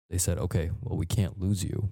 They 0.09 0.17
said, 0.17 0.37
"Okay, 0.39 0.71
well, 0.81 0.97
we 0.97 1.05
can't 1.05 1.39
lose 1.39 1.63
you. 1.63 1.91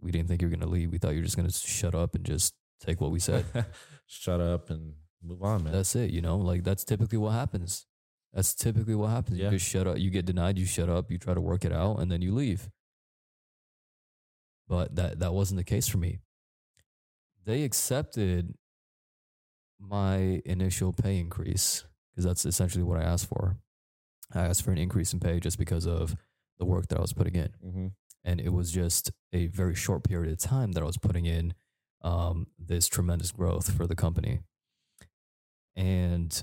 we 0.00 0.12
didn't 0.12 0.28
think 0.28 0.42
you 0.42 0.48
were 0.48 0.56
going 0.56 0.60
to 0.60 0.66
leave. 0.72 0.92
We 0.92 0.98
thought 0.98 1.10
you 1.14 1.18
were 1.20 1.24
just 1.24 1.36
going 1.36 1.48
to 1.48 1.54
shut 1.54 1.94
up 1.94 2.14
and 2.14 2.24
just 2.24 2.54
take 2.80 3.00
what 3.00 3.10
we 3.10 3.18
said. 3.20 3.44
Shut 4.06 4.40
up 4.40 4.70
and 4.70 4.94
move 5.22 5.42
on, 5.42 5.64
man. 5.64 5.72
that's 5.72 5.94
it. 5.96 6.10
You 6.10 6.22
know, 6.22 6.36
like 6.38 6.64
that's 6.64 6.84
typically 6.84 7.18
what 7.18 7.32
happens. 7.32 7.86
That's 8.32 8.54
typically 8.54 8.94
what 8.94 9.08
happens. 9.08 9.38
Yeah. 9.38 9.46
You 9.46 9.58
just 9.58 9.68
shut 9.68 9.86
up. 9.86 9.98
You 9.98 10.10
get 10.10 10.24
denied. 10.26 10.58
You 10.58 10.66
shut 10.66 10.88
up. 10.88 11.10
You 11.10 11.18
try 11.18 11.34
to 11.34 11.40
work 11.40 11.64
it 11.64 11.72
out, 11.72 11.98
and 12.00 12.10
then 12.10 12.22
you 12.22 12.32
leave. 12.34 12.68
But 14.68 14.96
that 14.96 15.20
that 15.20 15.32
wasn't 15.32 15.58
the 15.58 15.64
case 15.64 15.88
for 15.88 15.98
me. 15.98 16.18
They 17.44 17.62
accepted 17.62 18.54
my 19.80 20.42
initial 20.44 20.92
pay 20.92 21.18
increase 21.18 21.84
because 22.10 22.24
that's 22.24 22.44
essentially 22.44 22.84
what 22.84 22.98
I 22.98 23.04
asked 23.04 23.26
for. 23.26 23.56
I 24.34 24.40
asked 24.40 24.62
for 24.62 24.72
an 24.72 24.78
increase 24.78 25.12
in 25.12 25.20
pay 25.20 25.40
just 25.40 25.58
because 25.58 25.86
of 25.86 26.16
the 26.58 26.66
work 26.66 26.88
that 26.88 26.98
I 26.98 27.00
was 27.00 27.12
putting 27.12 27.36
in 27.36 27.48
mm-hmm. 27.64 27.86
and 28.24 28.40
it 28.40 28.52
was 28.52 28.70
just 28.72 29.12
a 29.32 29.46
very 29.46 29.74
short 29.74 30.04
period 30.04 30.32
of 30.32 30.38
time 30.38 30.72
that 30.72 30.82
I 30.82 30.86
was 30.86 30.98
putting 30.98 31.24
in 31.24 31.54
um, 32.02 32.48
this 32.58 32.88
tremendous 32.88 33.30
growth 33.30 33.72
for 33.72 33.86
the 33.86 33.96
company. 33.96 34.40
And 35.76 36.42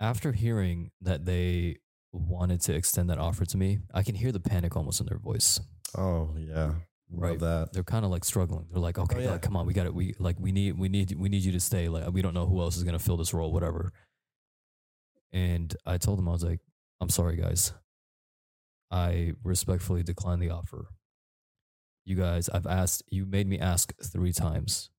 after 0.00 0.32
hearing 0.32 0.90
that 1.00 1.24
they 1.24 1.78
wanted 2.12 2.60
to 2.62 2.74
extend 2.74 3.10
that 3.10 3.18
offer 3.18 3.44
to 3.44 3.56
me, 3.56 3.80
I 3.92 4.02
can 4.02 4.14
hear 4.14 4.32
the 4.32 4.40
panic 4.40 4.76
almost 4.76 5.00
in 5.00 5.06
their 5.06 5.18
voice. 5.18 5.60
Oh 5.96 6.34
yeah, 6.38 6.72
Right. 7.10 7.38
That. 7.38 7.72
They're 7.72 7.84
kind 7.84 8.04
of 8.04 8.10
like 8.10 8.24
struggling. 8.24 8.66
They're 8.72 8.80
like, 8.80 8.98
okay, 8.98 9.18
oh, 9.18 9.20
yeah. 9.20 9.30
like, 9.32 9.42
come 9.42 9.56
on, 9.56 9.66
we 9.66 9.72
got 9.72 9.86
it. 9.86 9.94
We 9.94 10.14
like, 10.18 10.36
we 10.40 10.52
need, 10.52 10.78
we 10.78 10.88
need, 10.88 11.14
we 11.16 11.28
need 11.28 11.42
you 11.42 11.52
to 11.52 11.60
stay. 11.60 11.88
Like, 11.88 12.10
we 12.12 12.22
don't 12.22 12.34
know 12.34 12.46
who 12.46 12.60
else 12.60 12.76
is 12.76 12.82
gonna 12.82 12.98
fill 12.98 13.16
this 13.16 13.34
role, 13.34 13.52
whatever. 13.52 13.92
And 15.32 15.74
I 15.84 15.98
told 15.98 16.18
them, 16.18 16.28
I 16.28 16.32
was 16.32 16.44
like, 16.44 16.60
I'm 17.00 17.08
sorry, 17.08 17.36
guys. 17.36 17.72
I 18.90 19.32
respectfully 19.42 20.04
decline 20.04 20.38
the 20.38 20.50
offer. 20.50 20.86
You 22.04 22.16
guys, 22.16 22.48
I've 22.48 22.66
asked, 22.66 23.02
you 23.10 23.26
made 23.26 23.48
me 23.48 23.58
ask 23.58 23.92
three 24.00 24.32
times, 24.32 24.90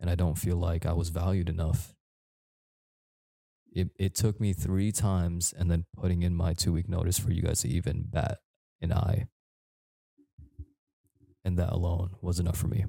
and 0.00 0.10
I 0.10 0.14
don't 0.14 0.36
feel 0.38 0.56
like 0.56 0.86
I 0.86 0.92
was 0.94 1.10
valued 1.10 1.48
enough. 1.48 1.94
It, 3.70 3.90
it 3.98 4.14
took 4.14 4.40
me 4.40 4.52
three 4.52 4.90
times 4.90 5.54
and 5.56 5.70
then 5.70 5.84
putting 5.96 6.22
in 6.22 6.34
my 6.34 6.54
two 6.54 6.72
week 6.72 6.88
notice 6.88 7.18
for 7.18 7.30
you 7.30 7.42
guys 7.42 7.60
to 7.62 7.68
even 7.68 8.06
bat 8.08 8.38
an 8.80 8.92
eye. 8.92 9.26
And 11.48 11.56
that 11.58 11.72
alone 11.72 12.10
was 12.20 12.38
enough 12.40 12.58
for 12.58 12.68
me. 12.68 12.84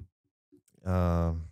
Um, 0.84 1.48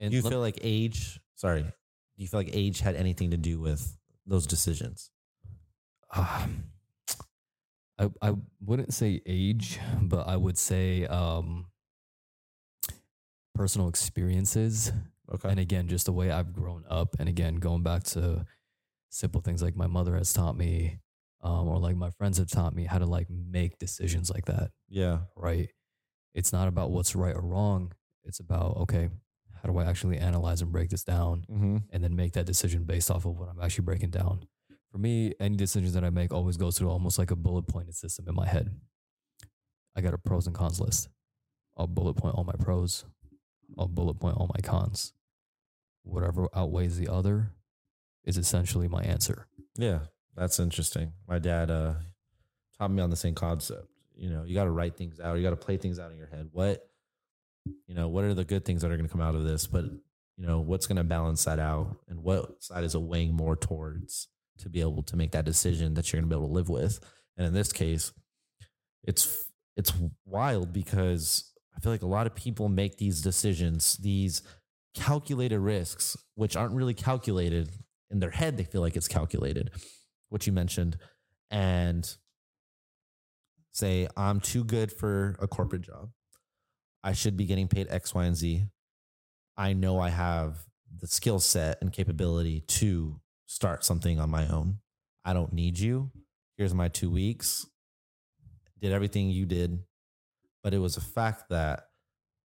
And 0.00 0.10
do 0.10 0.16
you 0.16 0.22
let- 0.24 0.30
feel 0.30 0.40
like 0.40 0.58
age? 0.60 1.20
Sorry, 1.36 1.62
do 1.62 1.70
you 2.16 2.26
feel 2.26 2.40
like 2.40 2.50
age 2.52 2.80
had 2.80 2.96
anything 2.96 3.30
to 3.30 3.36
do 3.36 3.60
with 3.60 3.96
those 4.26 4.44
decisions? 4.48 5.12
Um, 6.10 6.72
I 7.96 8.10
I 8.20 8.34
wouldn't 8.60 8.92
say 8.92 9.22
age, 9.24 9.78
but 10.02 10.26
I 10.26 10.36
would 10.36 10.58
say 10.58 11.06
um, 11.06 11.70
personal 13.54 13.88
experiences, 13.88 14.90
Okay. 15.30 15.48
and 15.50 15.60
again, 15.60 15.86
just 15.86 16.06
the 16.06 16.12
way 16.12 16.32
I've 16.32 16.52
grown 16.52 16.84
up, 16.88 17.14
and 17.20 17.28
again, 17.28 17.56
going 17.56 17.84
back 17.84 18.02
to 18.14 18.46
simple 19.10 19.40
things 19.42 19.62
like 19.62 19.76
my 19.76 19.86
mother 19.86 20.16
has 20.16 20.32
taught 20.32 20.56
me, 20.56 20.98
um, 21.42 21.68
or 21.68 21.78
like 21.78 21.96
my 21.96 22.10
friends 22.10 22.38
have 22.38 22.48
taught 22.48 22.74
me 22.74 22.84
how 22.84 22.98
to 22.98 23.06
like 23.06 23.28
make 23.30 23.78
decisions 23.78 24.30
like 24.30 24.46
that. 24.46 24.70
yeah. 24.88 25.18
Right? 25.36 25.70
It's 26.34 26.52
not 26.52 26.68
about 26.68 26.90
what's 26.90 27.16
right 27.16 27.34
or 27.34 27.42
wrong. 27.42 27.92
It's 28.24 28.38
about 28.40 28.76
okay, 28.78 29.08
how 29.62 29.68
do 29.68 29.78
I 29.78 29.84
actually 29.84 30.18
analyze 30.18 30.60
and 30.62 30.70
break 30.70 30.90
this 30.90 31.04
down? 31.04 31.46
Mm-hmm. 31.50 31.76
and 31.90 32.04
then 32.04 32.14
make 32.14 32.32
that 32.32 32.46
decision 32.46 32.84
based 32.84 33.10
off 33.10 33.24
of 33.24 33.38
what 33.38 33.48
I'm 33.48 33.60
actually 33.60 33.84
breaking 33.84 34.10
down. 34.10 34.46
For 34.92 34.98
me, 34.98 35.34
any 35.40 35.56
decisions 35.56 35.94
that 35.94 36.04
I 36.04 36.10
make 36.10 36.32
always 36.32 36.56
goes 36.56 36.78
through 36.78 36.90
almost 36.90 37.18
like 37.18 37.30
a 37.30 37.36
bullet 37.36 37.66
pointed 37.66 37.94
system 37.94 38.26
in 38.28 38.34
my 38.34 38.46
head. 38.46 38.70
I 39.96 40.00
got 40.00 40.14
a 40.14 40.18
pros 40.18 40.46
and 40.46 40.54
cons 40.54 40.80
list. 40.80 41.08
I'll 41.76 41.86
bullet 41.86 42.14
point 42.14 42.34
all 42.36 42.44
my 42.44 42.54
pros. 42.58 43.04
I'll 43.78 43.88
bullet 43.88 44.14
point 44.14 44.36
all 44.36 44.50
my 44.54 44.60
cons. 44.62 45.12
Whatever 46.04 46.48
outweighs 46.54 46.96
the 46.96 47.08
other 47.08 47.52
is 48.24 48.38
essentially 48.38 48.88
my 48.88 49.02
answer. 49.02 49.46
Yeah, 49.76 50.00
that's 50.38 50.60
interesting. 50.60 51.12
My 51.26 51.38
dad 51.38 51.70
uh, 51.70 51.94
taught 52.78 52.90
me 52.90 53.02
on 53.02 53.10
the 53.10 53.16
same 53.16 53.34
concept. 53.34 53.86
You 54.14 54.30
know, 54.30 54.44
you 54.44 54.54
got 54.54 54.64
to 54.64 54.70
write 54.70 54.96
things 54.96 55.20
out. 55.20 55.36
You 55.36 55.42
got 55.42 55.50
to 55.50 55.56
play 55.56 55.76
things 55.76 55.98
out 55.98 56.10
in 56.10 56.18
your 56.18 56.26
head. 56.26 56.48
What, 56.52 56.88
you 57.86 57.94
know, 57.94 58.08
what 58.08 58.24
are 58.24 58.34
the 58.34 58.44
good 58.44 58.64
things 58.64 58.82
that 58.82 58.90
are 58.90 58.96
going 58.96 59.08
to 59.08 59.12
come 59.12 59.20
out 59.20 59.34
of 59.34 59.44
this? 59.44 59.66
But 59.66 59.84
you 59.84 60.46
know, 60.46 60.60
what's 60.60 60.86
going 60.86 60.96
to 60.96 61.04
balance 61.04 61.44
that 61.44 61.58
out, 61.58 61.96
and 62.08 62.22
what 62.22 62.62
side 62.62 62.84
is 62.84 62.94
it 62.94 63.02
weighing 63.02 63.34
more 63.34 63.56
towards 63.56 64.28
to 64.58 64.68
be 64.68 64.80
able 64.80 65.02
to 65.02 65.16
make 65.16 65.32
that 65.32 65.44
decision 65.44 65.94
that 65.94 66.12
you're 66.12 66.20
going 66.20 66.30
to 66.30 66.34
be 66.34 66.38
able 66.38 66.48
to 66.48 66.54
live 66.54 66.68
with? 66.68 67.00
And 67.36 67.46
in 67.46 67.54
this 67.54 67.72
case, 67.72 68.12
it's 69.04 69.44
it's 69.76 69.92
wild 70.24 70.72
because 70.72 71.52
I 71.76 71.80
feel 71.80 71.92
like 71.92 72.02
a 72.02 72.06
lot 72.06 72.26
of 72.26 72.34
people 72.34 72.68
make 72.68 72.98
these 72.98 73.20
decisions, 73.20 73.96
these 73.96 74.42
calculated 74.94 75.58
risks, 75.60 76.16
which 76.34 76.56
aren't 76.56 76.74
really 76.74 76.94
calculated 76.94 77.70
in 78.10 78.20
their 78.20 78.30
head. 78.30 78.56
They 78.56 78.64
feel 78.64 78.80
like 78.80 78.96
it's 78.96 79.08
calculated, 79.08 79.70
which 80.28 80.46
you 80.46 80.52
mentioned, 80.52 80.96
and 81.50 82.16
say, 83.72 84.08
I'm 84.16 84.40
too 84.40 84.64
good 84.64 84.92
for 84.92 85.36
a 85.40 85.46
corporate 85.46 85.82
job. 85.82 86.10
I 87.02 87.12
should 87.12 87.36
be 87.36 87.46
getting 87.46 87.68
paid 87.68 87.86
X, 87.90 88.14
Y, 88.14 88.24
and 88.24 88.36
Z. 88.36 88.64
I 89.56 89.72
know 89.72 90.00
I 90.00 90.10
have 90.10 90.58
the 91.00 91.06
skill 91.06 91.38
set 91.38 91.78
and 91.80 91.92
capability 91.92 92.62
to 92.62 93.20
start 93.46 93.84
something 93.84 94.18
on 94.18 94.30
my 94.30 94.46
own. 94.48 94.78
I 95.24 95.32
don't 95.32 95.52
need 95.52 95.78
you. 95.78 96.10
Here's 96.56 96.74
my 96.74 96.88
two 96.88 97.10
weeks. 97.10 97.66
Did 98.80 98.92
everything 98.92 99.30
you 99.30 99.46
did. 99.46 99.78
But 100.62 100.74
it 100.74 100.78
was 100.78 100.96
a 100.96 101.00
fact 101.00 101.50
that 101.50 101.84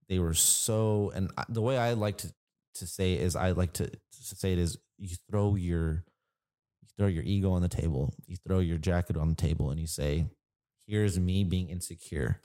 they 0.07 0.19
were 0.19 0.33
so, 0.33 1.11
and 1.15 1.31
the 1.49 1.61
way 1.61 1.77
I 1.77 1.93
like 1.93 2.17
to, 2.19 2.33
to 2.75 2.87
say 2.87 3.13
is 3.13 3.35
I 3.35 3.51
like 3.51 3.73
to, 3.73 3.87
to 3.87 3.99
say 4.11 4.53
it 4.53 4.59
is 4.59 4.77
you 4.97 5.15
throw 5.29 5.55
your, 5.55 5.91
you 5.91 6.12
throw 6.97 7.07
your 7.07 7.23
ego 7.23 7.51
on 7.51 7.61
the 7.61 7.69
table, 7.69 8.13
you 8.27 8.37
throw 8.47 8.59
your 8.59 8.77
jacket 8.77 9.17
on 9.17 9.29
the 9.29 9.35
table, 9.35 9.71
and 9.71 9.79
you 9.79 9.87
say, 9.87 10.27
here's 10.87 11.19
me 11.19 11.43
being 11.43 11.69
insecure. 11.69 12.41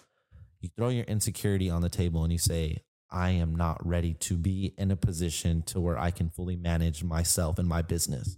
You 0.61 0.70
throw 0.76 0.88
your 0.88 1.05
insecurity 1.05 1.70
on 1.70 1.82
the 1.82 1.88
table 1.88 2.24
and 2.24 2.32
you 2.32 2.38
say, 2.38 2.78
I 3.11 3.30
am 3.30 3.55
not 3.55 3.86
ready 3.86 4.14
to 4.14 4.36
be 4.36 4.74
in 4.76 4.90
a 4.90 4.96
position 4.96 5.62
to 5.62 5.80
where 5.80 5.99
I 5.99 6.11
can 6.11 6.30
fully 6.30 6.57
manage 6.57 7.05
myself 7.05 7.59
and 7.59 7.68
my 7.68 7.82
business. 7.82 8.36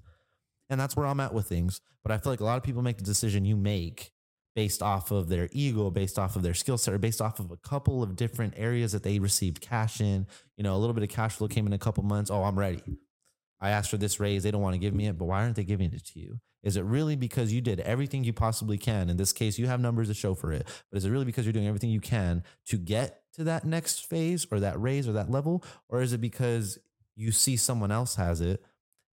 And 0.69 0.79
that's 0.79 0.97
where 0.97 1.07
I'm 1.07 1.21
at 1.21 1.35
with 1.35 1.47
things. 1.47 1.81
But 2.03 2.13
I 2.13 2.19
feel 2.19 2.33
like 2.33 2.41
a 2.41 2.45
lot 2.45 2.57
of 2.57 2.63
people 2.63 2.83
make 2.83 2.99
the 2.99 3.05
decision 3.05 3.45
you 3.45 3.57
make 3.57 4.13
based 4.55 4.83
off 4.83 5.11
of 5.11 5.29
their 5.29 5.49
ego, 5.53 5.91
based 5.91 6.19
off 6.19 6.37
of 6.37 6.43
their 6.43 6.55
skill 6.55 6.79
set, 6.79 6.95
or 6.95 6.99
based 6.99 7.21
off 7.21 7.41
of 7.41 7.51
a 7.51 7.57
couple 7.57 8.03
of 8.03 8.17
different 8.17 8.55
areas 8.57 8.93
that 8.93 9.03
they 9.03 9.19
received 9.19 9.61
cash 9.61 10.01
in. 10.01 10.27
You 10.57 10.65
know, 10.65 10.75
a 10.75 10.79
little 10.79 10.95
bit 10.95 11.03
of 11.03 11.09
cash 11.09 11.37
flow 11.37 11.49
came 11.49 11.67
in 11.67 11.73
a 11.73 11.79
couple 11.79 12.05
months. 12.05 12.31
Oh, 12.31 12.43
I'm 12.45 12.59
ready. 12.59 12.83
I 13.61 13.71
asked 13.71 13.91
for 13.91 13.97
this 13.99 14.19
raise. 14.19 14.43
They 14.43 14.51
don't 14.51 14.63
want 14.63 14.75
to 14.75 14.79
give 14.79 14.95
me 14.95 15.07
it, 15.07 15.19
but 15.19 15.27
why 15.27 15.43
aren't 15.43 15.57
they 15.57 15.65
giving 15.65 15.93
it 15.93 16.05
to 16.07 16.21
you? 16.21 16.41
Is 16.63 16.77
it 16.77 16.85
really 16.85 17.17
because 17.17 17.53
you 17.53 17.61
did 17.61 17.81
everything 17.81 18.25
you 18.25 18.33
possibly 18.33 18.79
can? 18.79 19.09
In 19.09 19.17
this 19.17 19.33
case, 19.33 19.59
you 19.59 19.67
have 19.67 19.81
numbers 19.81 20.09
to 20.09 20.15
show 20.15 20.35
for 20.35 20.53
it, 20.53 20.67
but 20.91 20.99
is 20.99 21.05
it 21.05 21.11
really 21.11 21.25
because 21.25 21.47
you're 21.47 21.53
doing 21.53 21.67
everything 21.67 21.91
you 21.91 22.01
can 22.01 22.43
to 22.67 22.77
get 22.77 23.23
to 23.35 23.45
that 23.45 23.65
next 23.65 24.07
phase 24.07 24.47
or 24.51 24.61
that 24.61 24.81
raise 24.81 25.09
or 25.09 25.13
that 25.13 25.31
level? 25.31 25.65
Or 25.89 26.03
is 26.03 26.13
it 26.13 26.21
because 26.21 26.79
you 27.17 27.33
see 27.33 27.57
someone 27.57 27.91
else 27.91 28.17
has 28.17 28.41
it 28.41 28.63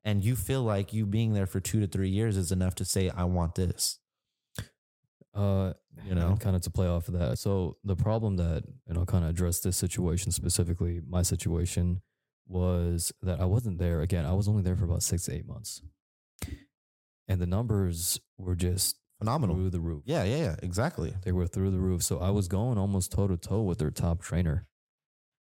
and 0.03 0.23
you 0.23 0.35
feel 0.35 0.63
like 0.63 0.93
you 0.93 1.05
being 1.05 1.33
there 1.33 1.45
for 1.45 1.59
two 1.59 1.79
to 1.79 1.87
three 1.87 2.09
years 2.09 2.37
is 2.37 2.51
enough 2.51 2.75
to 2.75 2.85
say, 2.85 3.09
I 3.09 3.25
want 3.25 3.55
this? 3.55 3.99
Uh, 5.33 5.73
You 6.05 6.15
know? 6.15 6.37
kind 6.39 6.55
of 6.55 6.61
to 6.63 6.69
play 6.71 6.87
off 6.87 7.07
of 7.07 7.13
that. 7.19 7.37
So 7.37 7.77
the 7.83 7.95
problem 7.95 8.37
that, 8.37 8.63
and 8.87 8.97
I'll 8.97 9.05
kind 9.05 9.23
of 9.23 9.29
address 9.29 9.59
this 9.59 9.77
situation 9.77 10.31
specifically, 10.31 11.01
my 11.07 11.21
situation 11.21 12.01
was 12.47 13.11
that 13.21 13.39
I 13.39 13.45
wasn't 13.45 13.79
there. 13.79 14.01
Again, 14.01 14.25
I 14.25 14.33
was 14.33 14.47
only 14.47 14.63
there 14.63 14.75
for 14.75 14.85
about 14.85 15.03
six 15.03 15.25
to 15.25 15.33
eight 15.33 15.47
months. 15.47 15.81
And 17.27 17.41
the 17.41 17.45
numbers 17.47 18.19
were 18.37 18.55
just 18.55 18.95
Phenomenal. 19.19 19.55
through 19.55 19.69
the 19.71 19.79
roof. 19.81 20.03
Yeah, 20.05 20.23
yeah, 20.23 20.37
yeah, 20.37 20.55
exactly. 20.61 21.13
They 21.23 21.31
were 21.31 21.47
through 21.47 21.71
the 21.71 21.79
roof. 21.79 22.03
So 22.03 22.19
I 22.19 22.29
was 22.29 22.47
going 22.47 22.77
almost 22.77 23.11
toe 23.11 23.27
to 23.27 23.35
toe 23.37 23.63
with 23.63 23.79
their 23.79 23.91
top 23.91 24.21
trainer, 24.21 24.67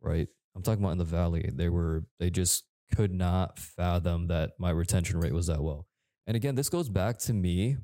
right? 0.01 0.29
I'm 0.55 0.63
talking 0.63 0.83
about 0.83 0.93
in 0.93 0.99
the 0.99 1.05
valley. 1.05 1.51
They 1.53 1.69
were, 1.69 2.05
they 2.19 2.31
just 2.31 2.65
could 2.95 3.13
not 3.13 3.59
fathom 3.59 4.29
that 4.29 4.53
my 4.59 4.71
retention 4.71 5.21
rate 5.21 5.33
was 5.33 5.47
that 5.47 5.63
well. 5.63 5.87
And 6.27 6.37
again, 6.37 6.55
this 6.55 6.69
goes 6.69 6.89
back 6.89 7.19
to 7.21 7.33
me. 7.33 7.77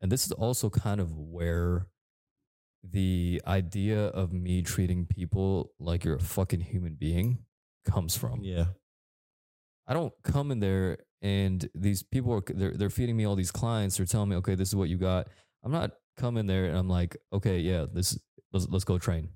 And 0.00 0.12
this 0.12 0.26
is 0.26 0.32
also 0.32 0.68
kind 0.68 1.00
of 1.00 1.16
where 1.16 1.86
the 2.84 3.42
idea 3.46 4.06
of 4.08 4.32
me 4.32 4.62
treating 4.62 5.06
people 5.06 5.72
like 5.80 6.04
you're 6.04 6.16
a 6.16 6.20
fucking 6.20 6.60
human 6.60 6.94
being 6.94 7.38
comes 7.86 8.16
from. 8.16 8.42
Yeah. 8.42 8.66
I 9.86 9.94
don't 9.94 10.12
come 10.24 10.50
in 10.50 10.60
there 10.60 10.98
and 11.22 11.68
these 11.74 12.02
people 12.02 12.32
are 12.34 12.42
they're 12.46 12.72
they're 12.72 12.90
feeding 12.90 13.16
me 13.16 13.24
all 13.24 13.36
these 13.36 13.52
clients. 13.52 13.96
They're 13.96 14.06
telling 14.06 14.28
me, 14.28 14.36
okay, 14.36 14.54
this 14.54 14.68
is 14.68 14.76
what 14.76 14.88
you 14.88 14.98
got. 14.98 15.28
I'm 15.64 15.72
not 15.72 15.92
coming 16.16 16.46
there 16.46 16.66
and 16.66 16.76
I'm 16.76 16.88
like, 16.88 17.16
okay, 17.32 17.58
yeah, 17.60 17.86
this 17.90 18.18
let's 18.52 18.68
let's 18.68 18.84
go 18.84 18.98
train. 18.98 19.28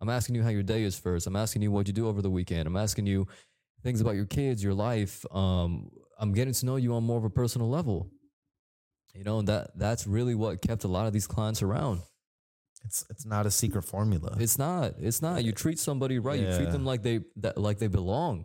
I'm 0.00 0.08
asking 0.08 0.34
you 0.34 0.42
how 0.42 0.50
your 0.50 0.62
day 0.62 0.82
is 0.82 0.98
first. 0.98 1.26
I'm 1.26 1.36
asking 1.36 1.62
you 1.62 1.72
what 1.72 1.86
you 1.86 1.92
do 1.92 2.08
over 2.08 2.22
the 2.22 2.30
weekend. 2.30 2.66
I'm 2.66 2.76
asking 2.76 3.06
you 3.06 3.26
things 3.82 4.00
about 4.00 4.14
your 4.14 4.26
kids, 4.26 4.62
your 4.62 4.74
life. 4.74 5.24
Um, 5.34 5.90
I'm 6.18 6.32
getting 6.32 6.54
to 6.54 6.66
know 6.66 6.76
you 6.76 6.94
on 6.94 7.04
more 7.04 7.18
of 7.18 7.24
a 7.24 7.30
personal 7.30 7.68
level. 7.68 8.10
You 9.14 9.24
know, 9.24 9.40
and 9.40 9.48
that 9.48 9.76
that's 9.76 10.06
really 10.06 10.34
what 10.34 10.62
kept 10.62 10.84
a 10.84 10.88
lot 10.88 11.06
of 11.06 11.12
these 11.12 11.26
clients 11.26 11.62
around. 11.62 12.02
It's 12.84 13.04
it's 13.10 13.26
not 13.26 13.46
a 13.46 13.50
secret 13.50 13.82
formula. 13.82 14.36
It's 14.38 14.58
not. 14.58 14.94
It's 14.98 15.22
not. 15.22 15.44
You 15.44 15.52
treat 15.52 15.78
somebody 15.78 16.18
right. 16.18 16.40
You 16.40 16.54
treat 16.54 16.70
them 16.70 16.84
like 16.84 17.02
they 17.02 17.20
that 17.36 17.58
like 17.58 17.78
they 17.78 17.88
belong. 17.88 18.44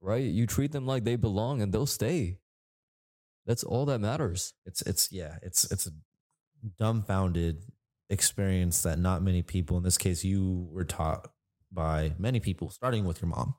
Right? 0.00 0.24
You 0.24 0.46
treat 0.46 0.72
them 0.72 0.86
like 0.86 1.04
they 1.04 1.16
belong 1.16 1.60
and 1.60 1.72
they'll 1.72 1.86
stay. 1.86 2.38
That's 3.46 3.64
all 3.64 3.86
that 3.86 4.00
matters. 4.00 4.54
it's 4.64 4.82
it's 4.82 5.10
yeah, 5.12 5.36
it's 5.42 5.70
it's 5.70 5.86
a 5.86 5.90
dumbfounded 6.78 7.64
experience 8.08 8.82
that 8.82 8.98
not 8.98 9.22
many 9.22 9.42
people 9.42 9.76
in 9.76 9.82
this 9.82 9.98
case 9.98 10.24
you 10.24 10.68
were 10.72 10.84
taught 10.84 11.28
by 11.72 12.12
many 12.18 12.40
people 12.40 12.70
starting 12.70 13.04
with 13.04 13.22
your 13.22 13.28
mom, 13.28 13.54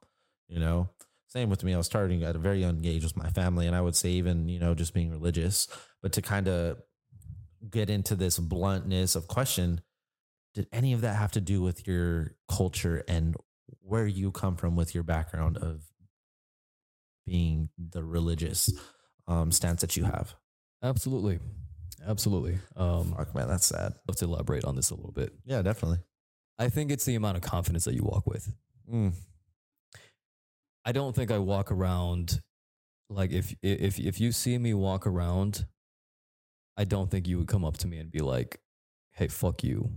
you 0.48 0.60
know. 0.60 0.90
Same 1.28 1.50
with 1.50 1.64
me. 1.64 1.74
I 1.74 1.78
was 1.78 1.86
starting 1.86 2.24
at 2.24 2.36
a 2.36 2.40
very 2.40 2.60
young 2.60 2.84
age 2.84 3.04
with 3.04 3.16
my 3.16 3.30
family 3.30 3.66
and 3.66 3.74
I 3.74 3.80
would 3.80 3.96
say 3.96 4.10
even, 4.10 4.50
you 4.50 4.60
know, 4.60 4.76
just 4.76 4.94
being 4.94 5.10
religious, 5.10 5.70
but 6.02 6.12
to 6.14 6.22
kind 6.22 6.50
of 6.50 6.82
get 7.70 7.90
into 7.90 8.16
this 8.16 8.40
bluntness 8.40 9.16
of 9.16 9.28
question, 9.28 9.82
did 10.54 10.68
any 10.72 10.94
of 10.94 11.02
that 11.02 11.16
have 11.16 11.32
to 11.34 11.42
do 11.42 11.62
with 11.62 11.88
your 11.88 12.36
culture 12.50 13.04
and 13.08 13.36
where 13.82 14.08
you 14.08 14.32
come 14.32 14.56
from 14.56 14.76
with 14.76 14.94
your 14.94 15.04
background 15.04 15.58
of 15.58 15.82
being 17.26 17.70
the 17.78 18.04
religious 18.04 18.70
um, 19.28 19.52
stance 19.52 19.82
that 19.82 19.96
you 19.96 20.04
have? 20.04 20.34
Absolutely. 20.84 21.40
Absolutely. 22.08 22.58
Um 22.76 23.14
Fuck, 23.16 23.36
man, 23.36 23.48
that's 23.48 23.68
sad. 23.68 23.94
love 24.08 24.16
to 24.18 24.26
elaborate 24.26 24.66
on 24.66 24.76
this 24.76 24.90
a 24.90 24.96
little 24.96 25.12
bit. 25.12 25.34
Yeah, 25.46 25.62
definitely. 25.62 26.00
I 26.58 26.70
think 26.70 26.92
it's 26.92 27.06
the 27.06 27.16
amount 27.16 27.38
of 27.38 27.44
confidence 27.44 27.86
that 27.86 27.94
you 27.94 28.04
walk 28.04 28.26
with. 28.26 28.52
Mm. 28.92 29.14
I 30.84 30.92
don't 30.92 31.16
think 31.16 31.30
I 31.30 31.38
walk 31.38 31.72
around 31.72 32.42
like 33.10 33.32
if 33.32 33.54
if 33.62 34.00
if 34.00 34.20
you 34.20 34.32
see 34.32 34.58
me 34.58 34.74
walk 34.74 35.06
around, 35.06 35.66
I 36.78 36.86
don't 36.86 37.12
think 37.12 37.28
you 37.28 37.38
would 37.38 37.48
come 37.48 37.66
up 37.66 37.78
to 37.78 37.88
me 37.88 37.98
and 37.98 38.12
be 38.12 38.20
like, 38.20 38.60
"Hey, 39.12 39.28
fuck 39.28 39.64
you." 39.64 39.92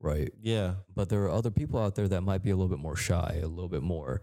Right? 0.00 0.32
Yeah. 0.40 0.76
But 0.94 1.08
there 1.10 1.22
are 1.24 1.30
other 1.30 1.50
people 1.50 1.78
out 1.78 1.94
there 1.94 2.08
that 2.08 2.22
might 2.22 2.42
be 2.42 2.50
a 2.50 2.56
little 2.56 2.70
bit 2.70 2.78
more 2.78 2.96
shy, 2.96 3.40
a 3.42 3.46
little 3.46 3.68
bit 3.68 3.82
more 3.82 4.22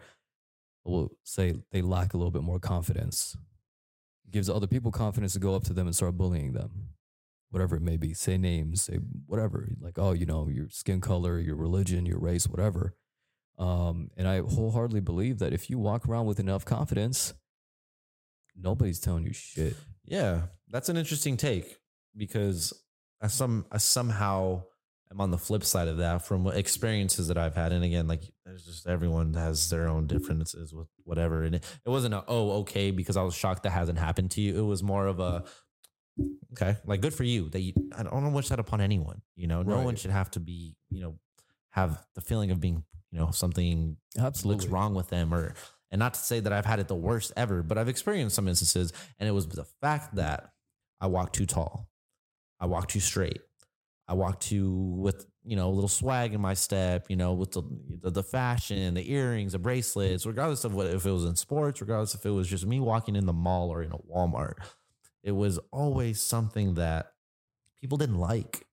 we'll 0.87 1.11
say 1.23 1.53
they 1.71 1.81
lack 1.81 2.13
a 2.13 2.17
little 2.17 2.31
bit 2.31 2.43
more 2.43 2.59
confidence. 2.59 3.37
gives 4.29 4.49
other 4.49 4.67
people 4.67 4.91
confidence 4.91 5.33
to 5.33 5.39
go 5.39 5.55
up 5.55 5.63
to 5.63 5.73
them 5.73 5.87
and 5.87 5.95
start 5.95 6.17
bullying 6.17 6.51
them. 6.51 6.89
Whatever 7.49 7.77
it 7.77 7.81
may 7.81 7.95
be, 7.95 8.13
say 8.13 8.37
names, 8.37 8.81
say 8.81 8.99
whatever, 9.25 9.69
like, 9.79 9.97
oh, 9.97 10.11
you 10.11 10.25
know, 10.25 10.49
your 10.49 10.67
skin 10.69 10.99
color, 10.99 11.39
your 11.39 11.55
religion, 11.55 12.05
your 12.05 12.19
race, 12.19 12.45
whatever. 12.45 12.93
Um, 13.57 14.11
and 14.17 14.27
I 14.27 14.41
wholeheartedly 14.41 14.99
believe 14.99 15.39
that 15.39 15.53
if 15.53 15.69
you 15.69 15.79
walk 15.79 16.07
around 16.07 16.25
with 16.25 16.41
enough 16.41 16.65
confidence, 16.65 17.33
nobody's 18.53 18.99
telling 18.99 19.23
you 19.23 19.31
shit. 19.31 19.75
Yeah. 20.07 20.43
That's 20.69 20.89
an 20.89 20.97
interesting 20.97 21.37
take 21.37 21.77
because 22.15 22.73
I 23.21 23.27
some 23.27 23.65
I 23.71 23.77
somehow 23.77 24.63
am 25.11 25.21
on 25.21 25.31
the 25.31 25.37
flip 25.37 25.63
side 25.63 25.87
of 25.87 25.97
that 25.97 26.25
from 26.25 26.47
experiences 26.47 27.27
that 27.27 27.37
I've 27.37 27.55
had. 27.55 27.71
And 27.71 27.83
again, 27.83 28.07
like 28.07 28.21
there's 28.45 28.65
just 28.65 28.87
everyone 28.87 29.33
has 29.33 29.69
their 29.69 29.87
own 29.87 30.07
differences 30.07 30.73
with 30.73 30.87
whatever. 31.03 31.43
And 31.43 31.55
it, 31.55 31.79
it 31.85 31.89
wasn't 31.89 32.13
a 32.13 32.23
oh, 32.27 32.59
okay, 32.59 32.91
because 32.91 33.17
I 33.17 33.23
was 33.23 33.35
shocked 33.35 33.63
that 33.63 33.71
hasn't 33.71 33.99
happened 33.99 34.31
to 34.31 34.41
you. 34.41 34.57
It 34.57 34.65
was 34.65 34.83
more 34.83 35.07
of 35.07 35.19
a 35.19 35.43
okay, 36.53 36.77
like 36.85 37.01
good 37.01 37.13
for 37.13 37.23
you 37.23 37.49
that 37.49 37.61
you 37.61 37.73
I 37.97 38.03
don't 38.03 38.33
wish 38.33 38.49
that 38.49 38.59
upon 38.59 38.81
anyone. 38.81 39.21
You 39.35 39.47
know, 39.47 39.63
no 39.63 39.81
one 39.81 39.95
should 39.95 40.11
have 40.11 40.31
to 40.31 40.39
be, 40.39 40.75
you 40.89 41.01
know, 41.01 41.15
have 41.71 42.03
the 42.15 42.21
feeling 42.21 42.51
of 42.51 42.59
being, 42.59 42.83
you 43.11 43.19
know, 43.19 43.31
something 43.31 43.97
looks 44.15 44.25
Absolutely. 44.25 44.69
wrong 44.69 44.95
with 44.95 45.09
them 45.09 45.33
or 45.33 45.53
and 45.91 45.99
not 45.99 46.13
to 46.13 46.19
say 46.19 46.39
that 46.39 46.51
I've 46.51 46.65
had 46.65 46.79
it 46.79 46.87
the 46.87 46.95
worst 46.95 47.31
ever, 47.37 47.63
but 47.63 47.77
I've 47.77 47.89
experienced 47.89 48.35
some 48.35 48.47
instances 48.47 48.91
and 49.19 49.27
it 49.27 49.31
was 49.31 49.47
the 49.47 49.65
fact 49.81 50.15
that 50.15 50.51
I 50.99 51.07
walked 51.07 51.35
too 51.35 51.45
tall. 51.45 51.89
I 52.59 52.65
walked 52.65 52.91
too 52.91 52.99
straight. 52.99 53.41
I 54.07 54.13
walked 54.13 54.43
too 54.43 54.71
with, 54.71 55.25
you 55.43 55.55
know, 55.55 55.67
a 55.67 55.73
little 55.73 55.89
swag 55.89 56.33
in 56.33 56.41
my 56.41 56.53
step, 56.53 57.07
you 57.09 57.15
know, 57.15 57.33
with 57.33 57.51
the 57.51 57.63
the, 58.01 58.09
the 58.09 58.23
fashion, 58.23 58.93
the 58.93 59.11
earrings, 59.11 59.51
the 59.51 59.59
bracelets, 59.59 60.25
regardless 60.25 60.63
of 60.63 60.73
what 60.73 60.87
if 60.87 61.05
it 61.05 61.11
was 61.11 61.25
in 61.25 61.35
sports, 61.35 61.81
regardless 61.81 62.15
if 62.15 62.25
it 62.25 62.29
was 62.29 62.47
just 62.47 62.65
me 62.65 62.79
walking 62.79 63.15
in 63.15 63.25
the 63.25 63.33
mall 63.33 63.69
or 63.69 63.83
in 63.83 63.91
a 63.91 63.97
Walmart. 63.97 64.55
It 65.23 65.31
was 65.33 65.59
always 65.71 66.21
something 66.21 66.75
that 66.75 67.07
people 67.81 67.97
didn't 67.97 68.19
like. 68.19 68.65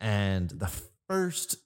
And 0.00 0.50
the 0.50 0.70
first 1.08 1.56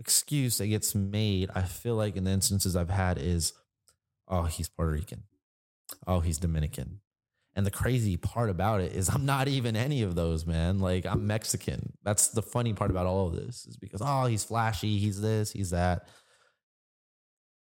excuse 0.00 0.58
that 0.58 0.66
gets 0.66 0.94
made, 0.94 1.50
I 1.54 1.62
feel 1.62 1.94
like 1.94 2.16
in 2.16 2.24
the 2.24 2.32
instances 2.32 2.74
I've 2.74 2.90
had 2.90 3.18
is, 3.18 3.52
oh, 4.30 4.44
he's 4.44 4.68
Puerto 4.68 4.92
Rican. 4.92 5.24
Oh, 6.06 6.20
he's 6.20 6.38
Dominican. 6.38 7.00
And 7.54 7.66
the 7.66 7.70
crazy 7.70 8.16
part 8.16 8.48
about 8.48 8.80
it 8.80 8.92
is 8.92 9.08
I'm 9.08 9.26
not 9.26 9.48
even 9.48 9.76
any 9.76 10.02
of 10.02 10.14
those, 10.14 10.46
man. 10.46 10.78
Like 10.78 11.04
I'm 11.04 11.26
Mexican. 11.26 11.92
That's 12.04 12.28
the 12.28 12.42
funny 12.42 12.72
part 12.72 12.90
about 12.90 13.06
all 13.06 13.26
of 13.26 13.34
this 13.34 13.66
is 13.66 13.76
because, 13.76 14.00
oh, 14.02 14.26
he's 14.26 14.44
flashy, 14.44 14.98
he's 14.98 15.20
this, 15.20 15.50
he's 15.50 15.70
that. 15.70 16.08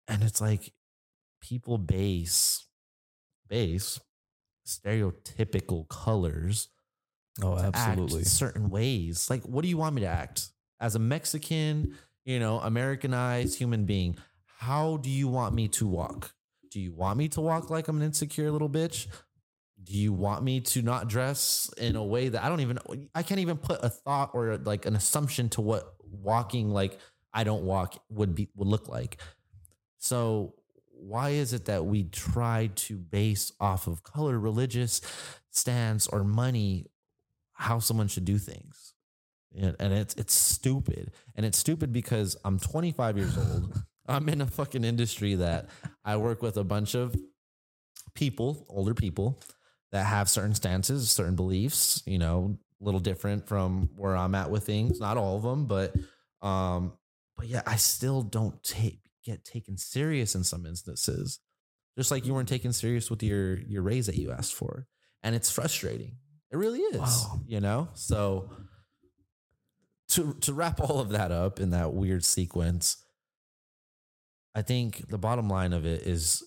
And 0.09 0.23
it's 0.23 0.41
like 0.41 0.73
people 1.41 1.79
base 1.79 2.67
base 3.49 3.99
stereotypical 4.67 5.89
colors 5.89 6.69
Oh, 7.41 7.57
absolutely. 7.57 8.25
certain 8.25 8.69
ways. 8.69 9.31
Like, 9.31 9.43
what 9.45 9.63
do 9.63 9.69
you 9.69 9.79
want 9.79 9.95
me 9.95 10.03
to 10.03 10.07
act 10.07 10.51
as 10.81 10.95
a 10.95 10.99
Mexican, 10.99 11.97
you 12.25 12.39
know, 12.39 12.59
Americanized 12.59 13.57
human 13.59 13.85
being? 13.87 14.17
How 14.59 14.99
do 14.99 15.09
you 15.09 15.29
want 15.29 15.55
me 15.55 15.69
to 15.69 15.87
walk? 15.87 16.35
Do 16.73 16.81
you 16.81 16.93
want 16.93 17.19
me 17.19 17.29
to 17.29 17.41
walk 17.43 17.69
like 17.69 17.87
I'm 17.89 17.99
an 17.99 18.03
insecure 18.03 18.51
little 18.51 18.71
bitch? 18.71 19.07
Do 19.85 19.93
you 19.93 20.13
want 20.13 20.43
me 20.43 20.61
to 20.61 20.81
not 20.81 21.07
dress 21.07 21.71
in 21.77 21.97
a 21.97 22.05
way 22.05 22.31
that 22.31 22.43
I 22.43 22.49
don't 22.49 22.61
even, 22.61 22.79
I 23.15 23.23
can't 23.23 23.41
even 23.41 23.59
put 23.59 23.85
a 23.85 23.91
thought 23.91 24.31
or 24.33 24.57
like 24.57 24.87
an 24.87 24.97
assumption 24.97 25.51
to 25.51 25.61
what 25.61 25.95
walking 26.01 26.71
like 26.71 26.99
I 27.35 27.45
don't 27.45 27.65
walk 27.65 28.03
would 28.09 28.35
be, 28.35 28.49
would 28.57 28.69
look 28.69 28.89
like. 28.89 29.21
So, 29.99 30.55
why 30.89 31.31
is 31.31 31.53
it 31.53 31.67
that 31.67 31.85
we 31.85 32.05
try 32.05 32.71
to 32.75 32.97
base 32.97 33.53
off 33.61 33.87
of 33.87 34.03
color, 34.05 34.39
religious 34.39 35.01
stance, 35.51 36.07
or 36.07 36.23
money 36.23 36.87
how 37.55 37.81
someone 37.81 38.09
should 38.09 38.25
do 38.25 38.39
things? 38.39 38.95
And, 39.57 39.75
and 39.81 39.93
it's 39.93 40.15
it's 40.15 40.33
stupid, 40.33 41.13
and 41.35 41.45
it's 41.45 41.59
stupid 41.59 41.93
because 41.93 42.37
I'm 42.45 42.59
25 42.59 43.19
years 43.19 43.37
old. 43.37 43.83
I'm 44.07 44.29
in 44.29 44.41
a 44.41 44.47
fucking 44.47 44.85
industry 44.85 45.37
that 45.37 45.69
I 46.05 46.17
work 46.17 46.43
with 46.43 46.57
a 46.57 46.65
bunch 46.65 46.95
of 46.95 47.15
people, 48.15 48.67
older 48.69 48.95
people, 48.95 49.41
that 49.93 50.05
have 50.05 50.29
certain 50.29 50.55
stances, 50.55 51.11
certain 51.11 51.37
beliefs. 51.37 52.03
You 52.07 52.19
know, 52.19 52.59
a 52.81 52.85
little 52.85 53.01
different 53.01 53.47
from 53.47 53.91
where 53.97 54.17
I'm 54.17 54.35
at 54.35 54.51
with 54.51 54.65
things. 54.65 55.01
Not 55.01 55.17
all 55.17 55.37
of 55.37 55.43
them, 55.43 55.67
but 55.67 55.95
um, 56.47 56.93
but 57.37 57.47
yeah, 57.47 57.63
I 57.67 57.77
still 57.77 58.23
don't 58.23 58.63
take 58.63 59.01
get 59.25 59.45
taken 59.45 59.77
serious 59.77 60.35
in 60.35 60.45
some 60.45 60.67
instances. 60.67 61.39
Just 61.97 62.11
like 62.11 62.27
you 62.27 62.35
weren't 62.35 62.49
taken 62.49 62.73
serious 62.73 63.11
with 63.11 63.23
your 63.23 63.59
your 63.59 63.83
raise 63.83 64.07
that 64.07 64.17
you 64.17 64.33
asked 64.33 64.55
for. 64.55 64.87
And 65.23 65.35
it's 65.35 65.51
frustrating. 65.51 66.17
It 66.51 66.57
really 66.57 66.81
is. 66.81 67.01
Wow. 67.01 67.41
You 67.47 67.61
know? 67.61 67.89
So 67.95 68.51
to 70.11 70.35
to 70.41 70.53
wrap 70.53 70.81
all 70.81 71.01
of 71.01 71.11
that 71.11 71.31
up 71.31 71.61
in 71.61 71.71
that 71.71 71.93
weird 71.93 72.25
sequence, 72.25 72.97
I 74.55 74.63
think 74.63 75.09
the 75.09 75.19
bottom 75.19 75.49
line 75.49 75.73
of 75.73 75.87
it 75.87 76.03
is 76.03 76.43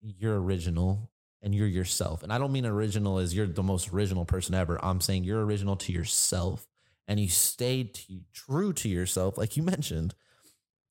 you're 0.00 0.40
original 0.40 1.10
and 1.42 1.54
you're 1.54 1.66
yourself. 1.68 2.22
And 2.22 2.32
I 2.32 2.38
don't 2.38 2.52
mean 2.52 2.66
original 2.66 3.18
as 3.18 3.34
you're 3.34 3.46
the 3.46 3.62
most 3.62 3.92
original 3.92 4.24
person 4.24 4.54
ever. 4.54 4.82
I'm 4.82 5.00
saying 5.00 5.24
you're 5.24 5.44
original 5.44 5.76
to 5.76 5.92
yourself 5.92 6.66
and 7.06 7.20
you 7.20 7.28
stayed 7.28 7.94
to, 7.94 8.20
true 8.32 8.72
to 8.72 8.88
yourself, 8.88 9.36
like 9.36 9.56
you 9.56 9.62
mentioned, 9.62 10.14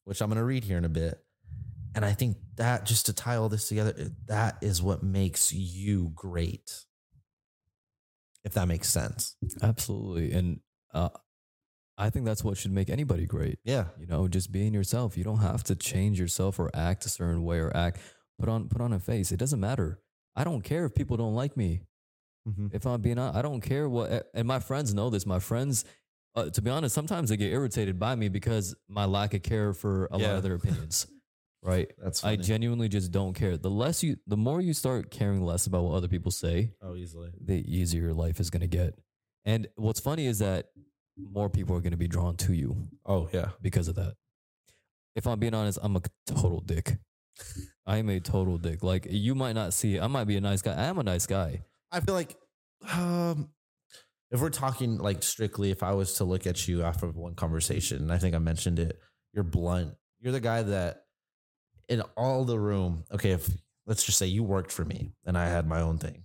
which 0.05 0.21
I'm 0.21 0.29
going 0.29 0.37
to 0.37 0.43
read 0.43 0.63
here 0.63 0.77
in 0.77 0.85
a 0.85 0.89
bit. 0.89 1.19
And 1.95 2.05
I 2.05 2.13
think 2.13 2.37
that 2.55 2.85
just 2.85 3.07
to 3.07 3.13
tie 3.13 3.35
all 3.35 3.49
this 3.49 3.67
together, 3.67 3.93
that 4.27 4.57
is 4.61 4.81
what 4.81 5.03
makes 5.03 5.51
you 5.51 6.11
great. 6.15 6.85
If 8.43 8.53
that 8.53 8.67
makes 8.67 8.89
sense. 8.89 9.35
Absolutely. 9.61 10.33
And 10.33 10.59
uh, 10.93 11.09
I 11.97 12.09
think 12.09 12.25
that's 12.25 12.43
what 12.43 12.57
should 12.57 12.71
make 12.71 12.89
anybody 12.89 13.25
great. 13.25 13.59
Yeah. 13.63 13.85
You 13.99 14.07
know, 14.07 14.27
just 14.27 14.51
being 14.51 14.73
yourself. 14.73 15.17
You 15.17 15.23
don't 15.23 15.39
have 15.39 15.63
to 15.65 15.75
change 15.75 16.19
yourself 16.19 16.59
or 16.59 16.71
act 16.73 17.05
a 17.05 17.09
certain 17.09 17.43
way 17.43 17.59
or 17.59 17.75
act 17.75 17.99
put 18.39 18.49
on 18.49 18.67
put 18.67 18.81
on 18.81 18.93
a 18.93 18.99
face. 18.99 19.31
It 19.31 19.37
doesn't 19.37 19.59
matter. 19.59 19.99
I 20.35 20.43
don't 20.43 20.63
care 20.63 20.85
if 20.85 20.95
people 20.95 21.17
don't 21.17 21.35
like 21.35 21.55
me. 21.55 21.81
Mm-hmm. 22.47 22.67
If 22.73 22.85
I'm 22.85 23.01
being 23.01 23.19
honest, 23.19 23.37
I 23.37 23.41
don't 23.41 23.61
care 23.61 23.87
what 23.87 24.29
and 24.33 24.47
my 24.47 24.59
friends 24.59 24.93
know 24.93 25.09
this. 25.09 25.25
My 25.25 25.39
friends 25.39 25.85
uh, 26.35 26.49
to 26.49 26.61
be 26.63 26.71
honest, 26.71 26.95
sometimes 26.95 27.29
they 27.29 27.37
get 27.37 27.51
irritated 27.51 27.99
by 27.99 28.15
me 28.15 28.27
because 28.27 28.75
my 28.89 29.05
lack 29.05 29.35
of 29.35 29.43
care 29.43 29.71
for 29.71 30.07
a 30.11 30.17
lot 30.17 30.35
of 30.35 30.43
their 30.43 30.55
opinions. 30.55 31.05
right? 31.63 31.91
That's 31.97 32.23
I 32.23 32.35
genuinely 32.35 32.89
just 32.89 33.11
don't 33.11 33.33
care. 33.33 33.57
The 33.57 33.69
less 33.69 34.03
you 34.03 34.17
the 34.27 34.37
more 34.37 34.61
you 34.61 34.73
start 34.73 35.11
caring 35.11 35.43
less 35.43 35.65
about 35.67 35.83
what 35.83 35.95
other 35.95 36.07
people 36.07 36.31
say, 36.31 36.71
oh, 36.81 36.95
easily. 36.95 37.29
the 37.39 37.63
easier 37.71 38.01
your 38.01 38.13
life 38.13 38.39
is 38.39 38.49
going 38.49 38.61
to 38.61 38.67
get. 38.67 38.97
And 39.45 39.67
what's 39.75 39.99
funny 39.99 40.25
is 40.25 40.39
that 40.39 40.67
more 41.17 41.49
people 41.49 41.75
are 41.75 41.81
going 41.81 41.91
to 41.91 41.97
be 41.97 42.07
drawn 42.07 42.35
to 42.37 42.53
you 42.53 42.87
Oh, 43.05 43.29
yeah. 43.31 43.49
because 43.61 43.87
of 43.87 43.95
that. 43.95 44.15
If 45.15 45.27
I'm 45.27 45.39
being 45.39 45.53
honest, 45.53 45.77
I'm 45.81 45.95
a 45.95 46.01
total 46.25 46.59
dick. 46.59 46.97
I 47.85 47.97
am 47.97 48.09
a 48.09 48.19
total 48.19 48.57
dick. 48.57 48.83
Like 48.83 49.07
you 49.09 49.35
might 49.35 49.53
not 49.53 49.73
see, 49.73 49.99
I 49.99 50.07
might 50.07 50.25
be 50.25 50.37
a 50.37 50.41
nice 50.41 50.61
guy. 50.61 50.73
I 50.73 50.85
am 50.85 50.97
a 50.97 51.03
nice 51.03 51.25
guy. 51.27 51.61
I 51.91 51.99
feel 51.99 52.15
like 52.15 52.35
um 52.91 53.49
if 54.31 54.41
we're 54.41 54.49
talking 54.49 54.97
like 54.97 55.21
strictly, 55.21 55.69
if 55.69 55.83
I 55.83 55.91
was 55.93 56.13
to 56.15 56.23
look 56.23 56.47
at 56.47 56.67
you 56.67 56.81
after 56.81 57.07
one 57.07 57.35
conversation, 57.35 58.01
and 58.01 58.11
I 58.11 58.17
think 58.17 58.33
I 58.33 58.39
mentioned 58.39 58.79
it, 58.79 58.99
you're 59.33 59.43
blunt. 59.43 59.93
You're 60.19 60.31
the 60.31 60.39
guy 60.39 60.63
that 60.63 61.03
in 61.89 62.01
all 62.17 62.43
the 62.45 62.57
room, 62.59 63.03
okay, 63.11 63.31
if 63.31 63.47
let's 63.85 64.03
just 64.03 64.17
say 64.17 64.25
you 64.25 64.43
worked 64.43 64.71
for 64.71 64.83
me 64.85 65.13
and 65.25 65.37
I 65.37 65.47
had 65.49 65.67
my 65.67 65.81
own 65.81 65.99
thing, 65.99 66.23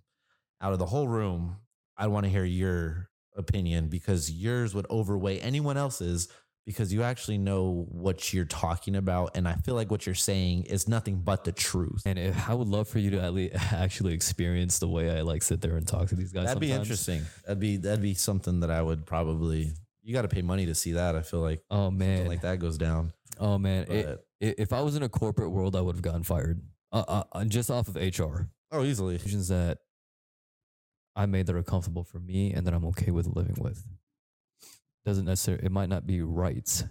out 0.63 0.73
of 0.73 0.79
the 0.79 0.87
whole 0.87 1.09
room, 1.09 1.57
I 1.99 2.07
want 2.07 2.25
to 2.25 2.31
hear 2.31 2.45
your 2.45 3.08
opinion 3.39 3.89
because 3.89 4.31
yours 4.31 4.75
would 4.75 4.87
overweigh 4.91 5.39
anyone 5.41 5.77
else's 5.79 6.29
because 6.67 6.93
you 6.93 7.03
actually 7.03 7.39
know 7.39 7.87
what 7.89 8.35
you're 8.35 8.45
talking 8.45 8.95
about. 8.95 9.35
And 9.35 9.49
I 9.49 9.55
feel 9.55 9.75
like 9.75 9.91
what 9.91 10.05
you're 10.05 10.15
saying 10.15 10.65
is 10.65 10.87
nothing 10.87 11.23
but 11.25 11.45
the 11.45 11.53
truth. 11.53 12.03
And 12.05 12.19
if, 12.19 12.47
I 12.47 12.53
would 12.53 12.69
love 12.69 12.89
for 12.89 12.99
you 12.99 13.11
to 13.13 13.23
at 13.23 13.33
least 13.33 13.55
actually 13.73 14.13
experience 14.13 14.79
the 14.79 14.89
way 14.89 15.17
I 15.17 15.23
like 15.23 15.43
sit 15.43 15.63
there 15.63 15.77
and 15.79 15.89
talk 15.89 16.09
to 16.09 16.15
these 16.15 16.31
guys. 16.31 16.45
That'd 16.47 16.61
be 16.61 16.73
interesting. 16.73 17.23
That'd 17.47 17.59
be 17.61 17.79
that'd 17.79 18.03
be 18.03 18.13
something 18.13 18.61
that 18.61 18.71
I 18.71 18.83
would 18.83 19.07
probably. 19.07 19.73
You 20.03 20.13
got 20.13 20.23
to 20.23 20.29
pay 20.29 20.43
money 20.43 20.67
to 20.67 20.75
see 20.75 20.93
that. 20.93 21.17
I 21.17 21.23
feel 21.23 21.41
like 21.41 21.63
Oh 21.71 21.91
man, 21.91 22.27
like 22.27 22.43
that 22.43 22.59
goes 22.59 22.77
down. 22.77 23.13
oh 23.41 23.57
man. 23.59 23.87
It- 23.91 24.07
But, 24.07 24.25
i- 24.47 24.55
if 24.59 24.73
I 24.75 24.83
was 24.83 24.95
in 24.95 25.03
a 25.03 25.09
corporate 25.09 25.51
world, 25.51 25.75
I 25.75 25.81
would 25.81 25.95
have 25.97 26.03
gotten 26.03 26.23
fired. 26.23 26.61
Uh, 26.93 27.23
uh, 27.33 27.45
just 27.47 27.71
off 27.71 27.89
of 27.89 27.97
HR 27.97 28.49
oh, 28.73 28.85
easily. 28.85 29.17
that 29.17 29.79
I 31.19 31.27
made 31.27 31.47
that 31.49 31.57
are 31.57 31.63
comfortable 31.65 32.05
for 32.05 32.21
me 32.21 32.53
and 32.55 32.67
that 32.67 32.73
I'm 32.73 32.85
okay 32.87 33.11
with 33.11 33.27
living 33.27 33.57
with. 33.59 33.85
Doesn't 35.05 35.25
necessarily. 35.25 35.65
It 35.67 35.73
might 35.73 35.89
not 35.89 36.07
be 36.07 36.23
right, 36.23 36.85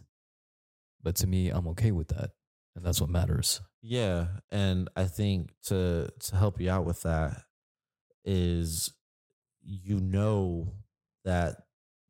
but 1.01 1.15
to 1.17 1.27
me, 1.27 1.49
I'm 1.49 1.67
okay 1.69 1.91
with 1.91 2.09
that, 2.09 2.31
and 2.75 2.85
that's 2.85 2.99
what 2.99 3.09
matters. 3.09 3.61
Yeah, 3.81 4.27
and 4.51 4.89
I 4.95 5.05
think 5.05 5.51
to 5.67 6.09
to 6.19 6.35
help 6.35 6.59
you 6.59 6.69
out 6.69 6.85
with 6.85 7.03
that 7.03 7.43
is 8.25 8.93
you 9.63 9.99
know 9.99 10.73
that 11.25 11.55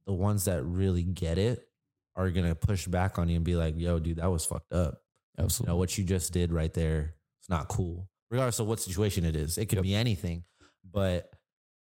the 0.06 0.14
ones 0.14 0.46
that 0.46 0.64
really 0.64 1.04
get 1.04 1.38
it 1.38 1.68
are 2.16 2.32
gonna 2.32 2.56
push 2.56 2.88
back 2.88 3.20
on 3.20 3.30
you 3.30 3.36
and 3.36 3.46
be 3.46 3.56
like, 3.56 3.76
"Yo, 3.78 4.00
dude, 4.00 4.18
that 4.18 4.32
was 4.32 4.46
fucked 4.46 4.74
up. 4.74 5.02
You 5.38 5.44
Absolutely. 5.44 5.72
know 5.74 5.78
what 5.78 5.98
you 5.98 6.04
just 6.04 6.34
did 6.34 6.52
right 6.52 6.74
there. 6.74 7.16
It's 7.42 7.50
not 7.50 7.68
cool, 7.68 8.10
regardless 8.32 8.60
of 8.60 8.66
what 8.68 8.80
situation 8.80 9.24
it 9.26 9.36
is. 9.36 9.58
It 9.60 9.68
could 9.68 9.78
Yep. 9.78 9.84
be 9.84 9.94
anything, 9.96 10.46
but 10.84 11.30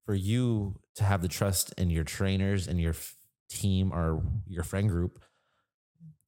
for 0.07 0.15
you 0.15 0.79
to 0.95 1.03
have 1.03 1.21
the 1.21 1.27
trust 1.27 1.73
in 1.77 1.89
your 1.91 2.05
trainers 2.05 2.67
and 2.67 2.79
your 2.79 2.95
team 3.49 3.91
or 3.91 4.23
your 4.47 4.63
friend 4.63 4.87
group, 4.89 5.19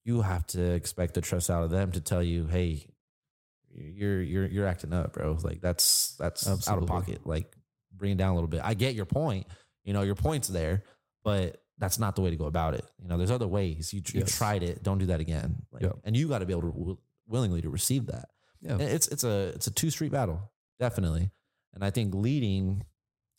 you 0.03 0.21
have 0.21 0.45
to 0.47 0.61
expect 0.73 1.13
the 1.13 1.21
trust 1.21 1.49
out 1.49 1.63
of 1.63 1.69
them 1.69 1.91
to 1.93 2.01
tell 2.01 2.21
you, 2.21 2.45
"Hey, 2.47 2.89
you're 3.71 4.21
you're 4.21 4.47
you're 4.47 4.67
acting 4.67 4.91
up, 4.93 5.13
bro. 5.13 5.37
Like 5.41 5.61
that's 5.61 6.15
that's 6.19 6.45
out 6.47 6.77
of 6.81 6.87
pocket. 6.87 7.25
Like 7.25 7.55
bring 7.95 8.11
it 8.11 8.17
down 8.17 8.31
a 8.31 8.35
little 8.35 8.49
bit. 8.49 8.61
I 8.63 8.73
get 8.73 8.95
your 8.95 9.05
point. 9.05 9.47
You 9.85 9.93
know, 9.93 10.01
your 10.01 10.15
point's 10.15 10.49
there, 10.49 10.83
but 11.23 11.61
that's 11.77 11.97
not 11.99 12.15
the 12.15 12.21
way 12.21 12.29
to 12.31 12.35
go 12.35 12.45
about 12.45 12.73
it. 12.73 12.85
You 13.01 13.07
know, 13.07 13.17
there's 13.17 13.31
other 13.31 13.47
ways. 13.47 13.93
You, 13.93 14.01
you 14.13 14.19
Yes. 14.21 14.37
tried 14.37 14.63
it. 14.63 14.83
Don't 14.83 14.97
do 14.97 15.05
that 15.07 15.21
again. 15.21 15.55
Like, 15.71 15.83
Yep. 15.83 15.99
and 16.03 16.17
you 16.17 16.27
got 16.27 16.39
to 16.39 16.45
be 16.45 16.51
able 16.51 16.63
to 16.63 16.77
w- 16.77 16.97
willingly 17.27 17.61
to 17.61 17.69
receive 17.69 18.07
that. 18.07 18.27
Yeah. 18.61 18.73
And 18.73 18.81
It's 18.81 19.07
it's 19.07 19.23
a 19.23 19.51
it's 19.55 19.67
a 19.67 19.71
two 19.71 19.89
street 19.89 20.11
battle, 20.11 20.51
definitely. 20.79 21.31
And 21.73 21.83
I 21.85 21.89
think 21.91 22.13
leading, 22.13 22.83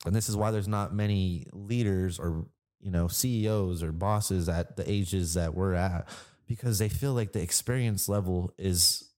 and 0.07 0.14
this 0.14 0.28
is 0.28 0.36
why 0.36 0.51
there's 0.51 0.68
not 0.68 0.94
many 0.94 1.46
leaders 1.53 2.18
or 2.18 2.46
you 2.80 2.90
know 2.90 3.09
CEOs 3.09 3.82
or 3.82 3.92
bosses 3.92 4.48
at 4.48 4.76
the 4.76 4.90
ages 4.90 5.34
that 5.34 5.55
we're 5.55 5.74
at 5.74 6.09
because 6.46 6.78
they 6.78 6.88
feel 6.88 7.14
like 7.14 7.32
the 7.32 7.42
experience 7.42 8.09
level 8.09 8.53
is 8.59 9.11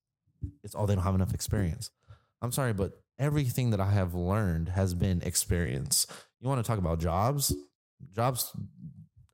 it's 0.63 0.75
all 0.75 0.85
they 0.85 0.95
don't 0.95 1.03
have 1.03 1.15
enough 1.15 1.33
experience. 1.33 1.89
I'm 2.41 2.51
sorry, 2.51 2.73
but 2.73 3.01
everything 3.17 3.69
that 3.69 3.79
I 3.79 3.91
have 3.91 4.13
learned 4.13 4.69
has 4.69 4.93
been 4.93 5.21
experience. 5.21 6.05
You 6.41 6.49
want 6.49 6.63
to 6.63 6.67
talk 6.67 6.79
about 6.79 6.99
jobs? 6.99 7.55
Jobs 8.13 8.55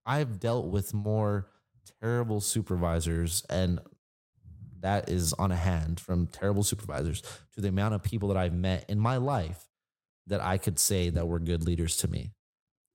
I've 0.05 0.39
dealt 0.39 0.67
with 0.67 0.93
more 0.93 1.47
terrible 2.01 2.39
supervisors 2.39 3.43
and 3.49 3.79
that 4.81 5.09
is 5.09 5.33
on 5.33 5.51
a 5.51 5.55
hand 5.55 5.99
from 5.99 6.27
terrible 6.27 6.63
supervisors 6.63 7.21
to 7.53 7.61
the 7.61 7.67
amount 7.67 7.95
of 7.95 8.03
people 8.03 8.29
that 8.29 8.37
I've 8.37 8.53
met 8.53 8.85
in 8.87 8.99
my 8.99 9.17
life 9.17 9.65
that 10.29 10.41
I 10.41 10.57
could 10.57 10.79
say 10.79 11.09
that 11.09 11.27
were 11.27 11.39
good 11.39 11.63
leaders 11.63 11.97
to 11.97 12.07
me. 12.07 12.31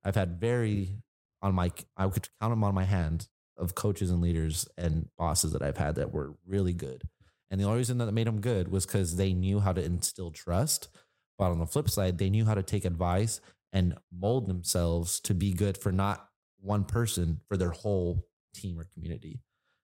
I've 0.05 0.15
had 0.15 0.41
very 0.41 0.97
on 1.43 1.55
my 1.55 1.71
I 1.97 2.09
could 2.09 2.29
count 2.41 2.53
them 2.53 2.65
on 2.65 2.75
my 2.75 2.85
hand 2.85 3.29
of 3.57 3.75
coaches 3.75 4.11
and 4.11 4.21
leaders 4.21 4.67
and 4.77 5.09
bosses 5.17 5.53
that 5.53 5.63
I've 5.63 5.77
had 5.77 5.95
that 5.97 6.13
were 6.13 6.35
really 6.47 6.73
good. 6.73 7.03
And 7.51 7.61
the 7.61 7.65
only 7.65 7.79
reason 7.79 7.99
that 7.99 8.13
made 8.13 8.27
them 8.27 8.41
good 8.41 8.69
was 8.69 8.87
because 8.87 9.17
they 9.17 9.33
knew 9.33 9.61
how 9.61 9.73
to 9.73 9.85
instill 9.85 10.31
trust. 10.31 10.89
But 11.39 11.51
on 11.51 11.59
the 11.59 11.67
flip 11.67 11.89
side, 11.91 12.19
they 12.19 12.31
knew 12.31 12.45
how 12.45 12.55
to 12.55 12.63
take 12.63 12.85
advice 12.85 13.41
and 13.73 13.97
mold 14.13 14.47
themselves 14.47 15.21
to 15.21 15.35
be 15.35 15.53
good 15.53 15.77
for 15.77 15.93
not 15.93 16.29
one 16.61 16.85
person, 16.85 17.41
for 17.49 17.57
their 17.57 17.71
whole 17.71 18.27
team 18.55 18.79
or 18.79 18.87
community. 18.95 19.41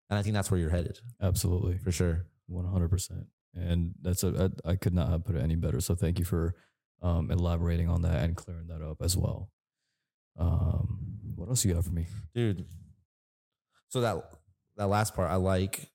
And 0.09 0.17
I 0.17 0.23
think 0.23 0.33
that's 0.33 0.49
where 0.49 0.59
you're 0.59 0.69
headed 0.69 0.99
Absolutely. 1.21 1.77
for 1.77 1.91
sure. 1.91 2.25
One 2.47 2.65
hundred 2.65 2.89
percent, 2.89 3.27
and 3.53 3.93
that's 4.01 4.23
a 4.23 4.51
I, 4.65 4.71
I 4.71 4.75
could 4.75 4.95
not 4.95 5.09
have 5.09 5.23
put 5.23 5.35
it 5.35 5.43
any 5.43 5.55
better. 5.55 5.79
So 5.81 5.93
thank 5.93 6.17
you 6.17 6.25
for 6.25 6.55
um, 7.01 7.31
elaborating 7.31 7.89
on 7.89 8.01
that 8.03 8.23
and 8.23 8.35
clearing 8.35 8.67
that 8.67 8.81
up 8.81 9.01
as 9.01 9.15
well. 9.15 9.49
Um, 10.37 11.19
what 11.35 11.49
else 11.49 11.63
you 11.65 11.73
got 11.73 11.85
for 11.85 11.91
me? 11.91 12.05
dude. 12.33 12.65
So 13.89 14.01
that 14.01 14.23
that 14.77 14.87
last 14.87 15.15
part, 15.15 15.29
I 15.29 15.35
like. 15.35 15.89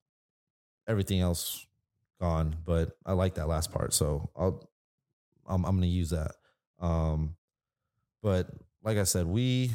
Everything 0.86 1.20
else 1.20 1.66
gone, 2.20 2.56
but 2.66 2.90
I 3.06 3.12
like 3.12 3.36
that 3.36 3.48
last 3.48 3.72
part. 3.72 3.94
So 3.94 4.28
I'll 4.36 4.68
I'm 5.46 5.64
I'm 5.64 5.76
gonna 5.76 5.86
use 5.86 6.10
that. 6.10 6.32
Um, 6.78 7.36
but 8.22 8.48
like 8.82 8.98
I 8.98 9.04
said, 9.04 9.26
we 9.26 9.70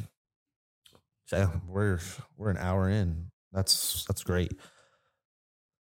we're 1.68 2.00
we're 2.38 2.50
an 2.52 2.58
hour 2.58 2.90
in. 2.90 3.32
That's 3.52 4.06
that's 4.06 4.24
great. 4.24 4.52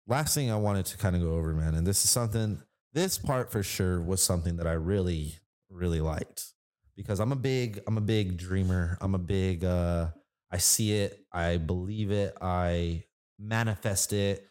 Last 0.07 0.35
thing 0.35 0.51
I 0.51 0.57
wanted 0.57 0.87
to 0.87 0.97
kind 0.97 1.15
of 1.15 1.23
go 1.23 1.35
over, 1.35 1.53
man, 1.53 1.75
and 1.75 1.87
this 1.87 2.05
is 2.05 2.11
something. 2.11 2.63
This 2.99 3.17
part 3.17 3.53
for 3.53 3.63
sure 3.63 4.01
was 4.01 4.21
something 4.21 4.57
that 4.57 4.67
I 4.67 4.73
really 4.73 5.37
really 5.71 6.01
liked 6.01 6.47
because 6.97 7.21
I'm 7.21 7.31
a 7.31 7.37
big 7.37 7.81
I'm 7.87 7.97
a 7.97 8.01
big 8.01 8.37
dreamer. 8.37 8.99
I'm 9.01 9.15
a 9.15 9.21
big 9.21 9.65
uh 9.65 10.09
I 10.51 10.59
see 10.59 10.95
it, 10.95 11.25
I 11.33 11.59
believe 11.59 12.11
it, 12.11 12.37
I 12.41 13.05
manifest 13.39 14.13
it, 14.13 14.49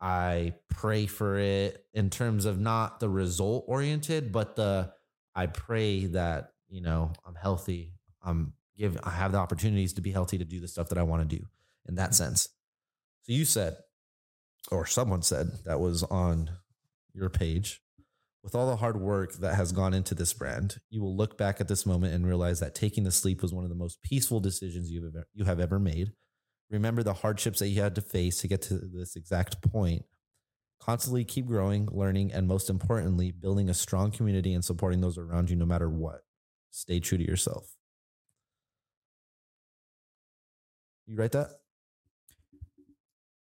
I 0.00 0.54
pray 0.68 1.06
for 1.06 1.38
it 1.38 1.84
in 1.94 2.10
terms 2.10 2.46
of 2.46 2.58
not 2.58 2.98
the 2.98 3.08
result 3.08 3.66
oriented, 3.68 4.32
but 4.32 4.56
the 4.56 4.92
I 5.36 5.46
pray 5.46 6.06
that, 6.06 6.54
you 6.68 6.80
know, 6.80 7.12
I'm 7.24 7.36
healthy. 7.36 7.92
I'm 8.20 8.54
give 8.76 8.98
I 9.04 9.10
have 9.10 9.30
the 9.30 9.38
opportunities 9.38 9.92
to 9.92 10.00
be 10.00 10.10
healthy 10.10 10.38
to 10.38 10.44
do 10.44 10.58
the 10.58 10.66
stuff 10.66 10.88
that 10.88 10.98
I 10.98 11.04
want 11.04 11.30
to 11.30 11.36
do 11.36 11.46
in 11.88 11.94
that 11.94 12.16
sense. 12.16 12.48
So 13.22 13.32
you 13.32 13.44
said, 13.44 13.76
or 14.72 14.84
someone 14.84 15.22
said 15.22 15.52
that 15.64 15.78
was 15.78 16.02
on 16.02 16.50
your 17.18 17.28
page, 17.28 17.80
with 18.42 18.54
all 18.54 18.66
the 18.66 18.76
hard 18.76 19.00
work 19.00 19.34
that 19.40 19.56
has 19.56 19.72
gone 19.72 19.92
into 19.92 20.14
this 20.14 20.32
brand, 20.32 20.78
you 20.90 21.02
will 21.02 21.16
look 21.16 21.36
back 21.36 21.60
at 21.60 21.68
this 21.68 21.84
moment 21.84 22.14
and 22.14 22.26
realize 22.26 22.60
that 22.60 22.74
taking 22.74 23.04
the 23.04 23.10
sleep 23.10 23.42
was 23.42 23.52
one 23.52 23.64
of 23.64 23.70
the 23.70 23.76
most 23.76 24.00
peaceful 24.02 24.40
decisions 24.40 24.90
you've 24.90 25.04
ever, 25.04 25.26
you 25.34 25.44
have 25.44 25.60
ever 25.60 25.78
made. 25.78 26.12
Remember 26.70 27.02
the 27.02 27.14
hardships 27.14 27.58
that 27.58 27.68
you 27.68 27.82
had 27.82 27.94
to 27.96 28.00
face 28.00 28.40
to 28.40 28.48
get 28.48 28.62
to 28.62 28.74
this 28.74 29.16
exact 29.16 29.60
point. 29.62 30.04
Constantly 30.80 31.24
keep 31.24 31.46
growing, 31.46 31.88
learning, 31.90 32.32
and 32.32 32.46
most 32.46 32.70
importantly, 32.70 33.32
building 33.32 33.68
a 33.68 33.74
strong 33.74 34.10
community 34.10 34.54
and 34.54 34.64
supporting 34.64 35.00
those 35.00 35.18
around 35.18 35.50
you 35.50 35.56
no 35.56 35.66
matter 35.66 35.90
what. 35.90 36.20
Stay 36.70 37.00
true 37.00 37.18
to 37.18 37.26
yourself. 37.26 37.74
You 41.06 41.16
write 41.16 41.32
that? 41.32 41.48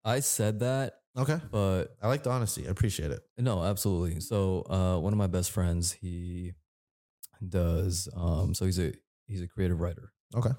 I 0.04 0.20
said 0.20 0.60
that, 0.60 0.94
Okay. 1.16 1.38
but 1.50 1.96
I 2.02 2.08
like 2.08 2.22
the 2.24 2.30
honesty. 2.30 2.66
I 2.66 2.70
appreciate 2.70 3.10
it. 3.12 3.20
no, 3.38 3.62
absolutely. 3.62 4.20
So 4.20 4.64
uh, 4.68 4.98
one 4.98 5.12
of 5.12 5.18
my 5.18 5.28
best 5.28 5.50
friends, 5.52 5.92
he 5.92 6.52
does. 7.46 8.08
Um, 8.16 8.54
so 8.54 8.64
he's 8.64 8.78
a 8.80 8.92
he's 9.26 9.40
a 9.42 9.46
creative 9.48 9.80
writer, 9.80 10.12
Okay. 10.34 10.50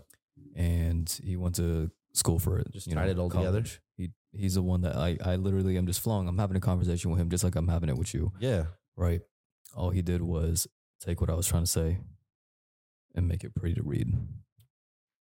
and 0.55 1.09
he 1.23 1.35
went 1.35 1.55
to 1.55 1.91
school 2.13 2.39
for 2.39 2.59
it. 2.59 2.71
Just 2.71 2.89
tied 2.91 3.09
it 3.09 3.19
all 3.19 3.29
together? 3.29 3.49
college. 3.51 3.81
He 3.97 4.11
he's 4.31 4.55
the 4.55 4.61
one 4.61 4.81
that 4.81 4.95
I 4.95 5.17
I 5.23 5.35
literally 5.35 5.77
am 5.77 5.87
just 5.87 5.99
flowing. 6.01 6.27
I'm 6.27 6.37
having 6.37 6.57
a 6.57 6.61
conversation 6.61 7.11
with 7.11 7.19
him, 7.19 7.29
just 7.29 7.43
like 7.43 7.55
I'm 7.55 7.67
having 7.67 7.89
it 7.89 7.97
with 7.97 8.13
you. 8.13 8.31
Yeah. 8.39 8.65
Right. 8.95 9.21
All 9.75 9.89
he 9.89 10.01
did 10.01 10.21
was 10.21 10.67
take 11.01 11.19
what 11.19 11.29
I 11.29 11.33
was 11.33 11.47
trying 11.47 11.63
to 11.63 11.67
say 11.69 11.99
and 13.13 13.27
make 13.27 13.43
it 13.43 13.53
pretty 13.55 13.75
to 13.75 13.83
read. 13.83 14.13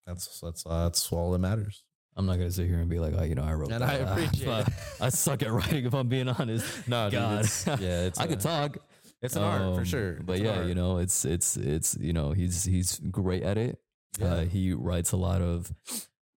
That's 0.06 0.40
that's 0.42 0.64
uh, 0.66 0.84
that's 0.84 1.12
all 1.12 1.32
that 1.32 1.40
matters. 1.40 1.84
I'm 2.16 2.26
not 2.26 2.38
gonna 2.38 2.52
sit 2.52 2.68
here 2.68 2.80
and 2.80 2.90
be 2.90 3.00
like, 3.00 3.14
oh, 3.18 3.24
you 3.24 3.36
know, 3.36 3.44
I 3.44 3.54
wrote 3.54 3.72
And 3.72 3.82
that. 3.82 3.90
I 3.90 3.94
appreciate 3.96 4.46
But 4.46 4.70
I 5.02 5.10
suck 5.10 5.42
at 5.44 5.52
writing 5.52 5.86
if 5.86 5.94
I'm 5.94 6.08
being 6.08 6.30
honest. 6.30 6.66
No, 6.88 7.10
dude, 7.10 7.20
God. 7.20 7.40
it's- 7.46 7.66
yeah, 7.82 8.02
it's 8.06 8.20
I 8.20 8.26
a- 8.26 8.28
could 8.28 8.40
talk. 8.40 8.78
It's 9.22 9.36
an 9.38 9.44
art 9.44 9.62
for 9.74 9.80
Um, 9.80 9.86
sure. 9.86 10.14
But 10.22 10.34
It's 10.40 10.42
yeah, 10.44 10.64
you 10.66 10.76
know, 10.76 10.98
it's 10.98 11.24
it's 11.26 11.56
it's 11.58 11.96
you 12.00 12.12
know, 12.14 12.32
he's 12.34 12.66
he's 12.66 13.00
great 13.00 13.44
at 13.44 13.58
it. 13.58 13.80
Yeah. 14.20 14.26
Uh, 14.34 14.46
he 14.46 14.74
writes 14.74 15.12
a 15.14 15.18
lot 15.18 15.42
of 15.42 15.74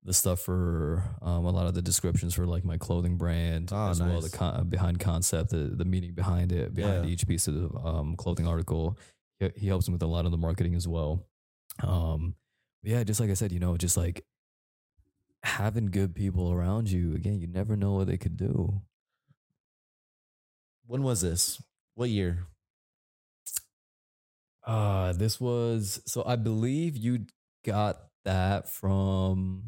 the 0.04 0.14
stuff 0.14 0.38
for 0.40 1.02
um, 1.20 1.44
a 1.46 1.50
lot 1.50 1.66
of 1.66 1.74
the 1.74 1.82
descriptions 1.82 2.32
for 2.32 2.46
like 2.46 2.64
my 2.64 2.78
clothing 2.78 3.16
brand 3.18 3.70
Oh, 3.72 3.90
as 3.90 4.00
well 4.00 4.20
the 4.20 4.30
con- 4.30 4.68
behind 4.68 5.00
concept 5.00 5.50
the 5.50 5.72
the 5.74 5.84
meaning 5.84 6.14
behind 6.14 6.52
it 6.52 6.72
behind 6.74 7.04
Yeah. 7.06 7.10
each 7.10 7.26
piece 7.26 7.48
of 7.48 7.54
the 7.54 7.76
um, 7.80 8.14
clothing 8.16 8.46
article 8.46 8.96
he, 9.40 9.50
he 9.56 9.66
helps 9.66 9.88
me 9.88 9.92
with 9.94 10.02
a 10.02 10.06
lot 10.06 10.24
of 10.24 10.30
the 10.30 10.38
marketing 10.38 10.76
as 10.76 10.86
well 10.86 11.26
um, 11.82 12.36
yeah, 12.84 13.02
just 13.02 13.18
like 13.18 13.30
I 13.30 13.34
said, 13.34 13.50
you 13.50 13.58
know, 13.58 13.76
just 13.76 13.96
like 13.96 14.24
having 15.46 15.86
good 15.86 16.14
people 16.14 16.52
around 16.52 16.90
you. 16.90 17.14
Again, 17.14 17.40
you 17.40 17.46
never 17.46 17.76
know 17.76 17.92
what 17.92 18.08
they 18.08 18.18
could 18.18 18.36
do. 18.36 18.82
When 20.86 21.02
was 21.02 21.20
this? 21.20 21.62
What 21.94 22.10
year? 22.10 22.46
Uh, 24.66 25.12
this 25.12 25.40
was 25.40 26.00
so 26.06 26.24
I 26.26 26.34
believe 26.34 26.96
you 26.96 27.26
got 27.64 27.96
that 28.24 28.68
from 28.68 29.62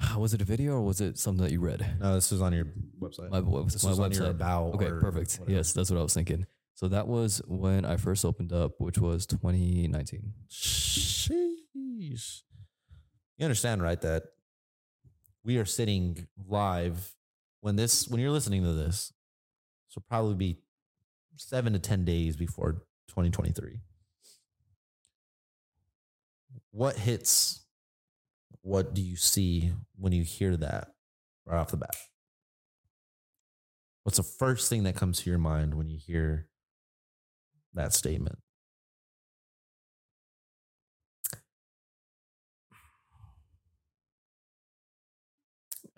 was 0.16 0.32
it 0.32 0.40
a 0.40 0.44
video 0.44 0.72
or 0.72 0.82
was 0.82 1.00
it 1.02 1.18
something 1.18 1.44
that 1.44 1.52
you 1.52 1.60
read? 1.60 1.98
No, 2.00 2.14
this 2.14 2.30
was 2.30 2.40
on 2.40 2.54
your 2.54 2.66
website. 2.98 3.30
My, 3.30 3.40
web- 3.40 3.70
this 3.70 3.84
my 3.84 3.90
was 3.90 3.98
on 4.00 4.12
your 4.12 4.26
about. 4.26 4.74
Okay, 4.74 4.88
perfect. 4.88 5.38
whatever. 5.38 5.56
Yes, 5.56 5.74
that's 5.74 5.90
what 5.90 6.00
I 6.00 6.02
was 6.02 6.14
thinking. 6.14 6.46
So 6.74 6.88
that 6.88 7.06
was 7.06 7.42
when 7.46 7.84
I 7.84 7.98
first 7.98 8.24
opened 8.24 8.54
up, 8.54 8.72
which 8.78 8.96
was 8.96 9.26
2019. 9.26 10.32
Sheesh. 10.50 12.42
You 13.40 13.46
understand, 13.46 13.82
right? 13.82 13.98
That 14.02 14.24
we 15.42 15.56
are 15.56 15.64
sitting 15.64 16.28
live 16.46 17.14
when 17.62 17.74
this 17.74 18.06
when 18.06 18.20
you're 18.20 18.30
listening 18.30 18.62
to 18.64 18.74
this. 18.74 19.14
Will 19.96 20.04
probably 20.08 20.34
be 20.34 20.58
seven 21.36 21.72
to 21.72 21.78
ten 21.78 22.04
days 22.04 22.36
before 22.36 22.82
2023. 23.08 23.80
What 26.70 26.96
hits? 26.98 27.64
What 28.60 28.92
do 28.92 29.00
you 29.00 29.16
see 29.16 29.72
when 29.96 30.12
you 30.12 30.22
hear 30.22 30.54
that 30.58 30.88
right 31.46 31.58
off 31.58 31.70
the 31.70 31.78
bat? 31.78 31.96
What's 34.02 34.18
the 34.18 34.22
first 34.22 34.68
thing 34.68 34.82
that 34.82 34.96
comes 34.96 35.22
to 35.22 35.30
your 35.30 35.38
mind 35.38 35.74
when 35.74 35.88
you 35.88 35.96
hear 35.98 36.46
that 37.72 37.94
statement? 37.94 38.38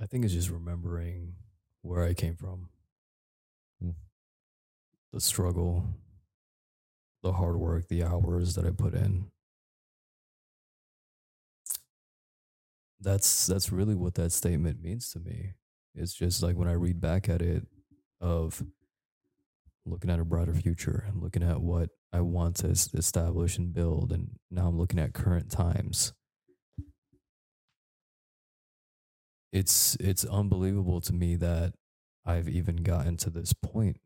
I 0.03 0.07
think 0.07 0.25
it's 0.25 0.35
just 0.35 0.51
remembering 0.51 1.37
where 1.83 2.03
I 2.03 2.13
came 2.13 2.35
from, 2.35 2.71
Hmm. 3.81 3.91
the 5.13 5.21
struggle, 5.21 5.95
the 7.23 7.33
hard 7.35 7.57
work, 7.57 7.87
the 7.87 8.03
hours 8.03 8.57
that 8.57 8.67
I 8.67 8.71
put 8.71 8.95
in. 8.95 9.31
That's 13.01 13.47
that's 13.47 13.71
really 13.71 13.95
what 13.95 14.15
that 14.15 14.33
statement 14.33 14.83
means 14.83 15.11
to 15.13 15.21
me. 15.21 15.55
It's 15.95 16.15
just 16.15 16.43
like 16.43 16.57
when 16.57 16.69
I 16.69 16.73
read 16.73 17.01
back 17.01 17.29
at 17.29 17.43
it 17.43 17.67
of 18.21 18.65
looking 19.85 20.11
at 20.11 20.21
a 20.21 20.25
brighter 20.25 20.55
future 20.55 21.05
and 21.07 21.23
looking 21.23 21.43
at 21.45 21.61
what 21.61 21.91
I 22.13 22.21
want 22.23 22.57
to 22.57 22.69
establish 22.69 23.59
and 23.59 23.73
build 23.73 24.13
and 24.13 24.39
now 24.51 24.69
I'm 24.69 24.79
looking 24.79 24.99
at 25.01 25.13
current 25.13 25.51
times 25.51 26.13
it's 29.53 29.97
it's 30.01 30.25
unbelievable 30.25 31.01
to 31.03 31.13
me 31.13 31.37
that 31.37 31.75
I've 32.25 32.49
even 32.49 32.77
gotten 32.77 33.17
to 33.19 33.31
this 33.31 33.53
point. 33.53 33.99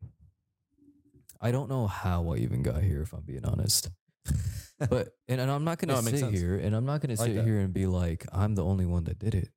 I 1.39 1.51
don't 1.51 1.69
know 1.69 1.87
how 1.87 2.31
I 2.33 2.37
even 2.37 2.63
got 2.63 2.81
here, 2.81 3.01
if 3.01 3.13
I'm 3.13 3.21
being 3.21 3.45
honest. 3.45 3.89
But 4.79 5.09
and, 5.27 5.41
and 5.41 5.49
I'm 5.49 5.63
not 5.63 5.79
gonna 5.79 5.99
makes 6.03 6.19
sit 6.19 6.19
sense. 6.19 6.39
here 6.39 6.55
and 6.55 6.75
I'm 6.75 6.85
not 6.85 7.01
gonna 7.01 7.15
like 7.15 7.33
sit 7.33 7.43
here 7.43 7.57
and 7.57 7.73
be 7.73 7.87
like, 7.87 8.27
I'm 8.31 8.53
the 8.53 8.63
only 8.63 8.85
one 8.85 9.05
that 9.05 9.17
did 9.17 9.33
it. 9.33 9.49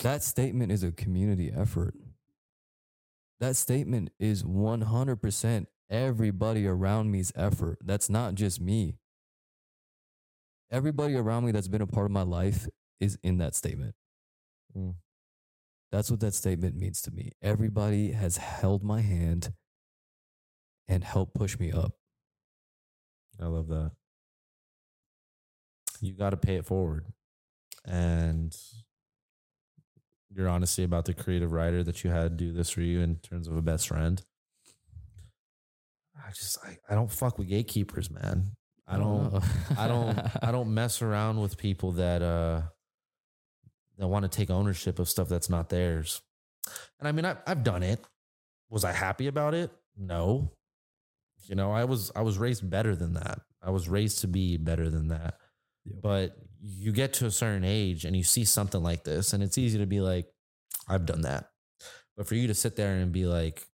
That 0.00 0.22
statement 0.22 0.72
is 0.72 0.82
a 0.82 0.90
community 0.90 1.52
effort. 1.54 1.94
That 3.40 3.56
statement 3.56 4.10
is 4.18 4.42
100% 4.42 5.66
everybody 5.90 6.66
around 6.66 7.10
me's 7.10 7.30
effort. 7.36 7.78
That's 7.84 8.08
not 8.08 8.34
just 8.34 8.58
me. 8.58 8.96
Everybody 10.70 11.14
around 11.14 11.44
me 11.44 11.52
that's 11.52 11.68
been 11.68 11.82
a 11.82 11.86
part 11.86 12.06
of 12.06 12.12
my 12.12 12.22
life 12.22 12.66
is 13.00 13.18
in 13.22 13.36
that 13.38 13.54
statement. 13.54 13.94
Mm. 14.76 14.94
That's 15.90 16.10
what 16.10 16.20
that 16.20 16.34
statement 16.34 16.76
means 16.76 17.02
to 17.02 17.10
me. 17.10 17.32
Everybody 17.42 18.12
has 18.12 18.38
held 18.38 18.82
my 18.82 19.02
hand 19.02 19.52
and 20.88 21.04
helped 21.04 21.34
push 21.34 21.58
me 21.58 21.70
up. 21.70 21.92
I 23.40 23.46
love 23.46 23.68
that. 23.68 23.92
You 26.00 26.14
got 26.14 26.30
to 26.30 26.36
pay 26.36 26.56
it 26.56 26.66
forward. 26.66 27.06
And 27.84 28.56
your 30.34 30.48
honesty 30.48 30.82
about 30.82 31.04
the 31.04 31.14
creative 31.14 31.52
writer 31.52 31.82
that 31.84 32.04
you 32.04 32.10
had 32.10 32.36
do 32.36 32.52
this 32.52 32.70
for 32.70 32.80
you 32.80 33.00
in 33.00 33.16
terms 33.16 33.48
of 33.48 33.56
a 33.56 33.62
best 33.62 33.88
friend. 33.88 34.22
I 36.16 36.30
just 36.30 36.58
I, 36.64 36.76
I 36.90 36.94
don't 36.94 37.10
fuck 37.10 37.38
with 37.38 37.48
gatekeepers, 37.48 38.10
man. 38.10 38.52
I 38.86 38.96
don't. 38.98 39.42
I 39.76 39.88
don't 39.88 40.18
I 40.42 40.52
don't 40.52 40.72
mess 40.74 41.02
around 41.02 41.40
with 41.40 41.56
people 41.56 41.92
that 41.92 42.22
uh 42.22 42.62
that 44.02 44.08
want 44.08 44.24
to 44.24 44.28
take 44.28 44.50
ownership 44.50 44.98
of 44.98 45.08
stuff 45.08 45.28
that's 45.28 45.48
not 45.50 45.68
theirs. 45.68 46.20
And 46.98 47.08
I 47.08 47.12
mean 47.12 47.24
I 47.24 47.36
I've 47.46 47.64
done 47.64 47.82
it. 47.82 48.04
Was 48.70 48.84
I 48.84 48.92
happy 48.92 49.26
about 49.26 49.54
it? 49.54 49.70
No. 49.96 50.52
You 51.48 51.54
know, 51.54 51.72
I 51.72 51.84
was 51.84 52.12
I 52.14 52.22
was 52.22 52.38
raised 52.38 52.68
better 52.68 52.94
than 52.94 53.14
that. 53.14 53.40
I 53.62 53.70
was 53.70 53.88
raised 53.88 54.20
to 54.20 54.28
be 54.28 54.56
better 54.56 54.90
than 54.90 55.08
that. 55.08 55.34
Yep. 55.84 55.96
But 56.02 56.36
you 56.60 56.92
get 56.92 57.14
to 57.14 57.26
a 57.26 57.30
certain 57.30 57.64
age 57.64 58.04
and 58.04 58.16
you 58.16 58.22
see 58.22 58.44
something 58.44 58.82
like 58.82 59.04
this 59.04 59.32
and 59.32 59.42
it's 59.42 59.58
easy 59.58 59.78
to 59.78 59.86
be 59.86 60.00
like 60.00 60.26
I've 60.88 61.06
done 61.06 61.22
that. 61.22 61.50
But 62.16 62.26
for 62.26 62.34
you 62.34 62.46
to 62.48 62.54
sit 62.54 62.76
there 62.76 62.94
and 62.94 63.12
be 63.12 63.26
like 63.26 63.66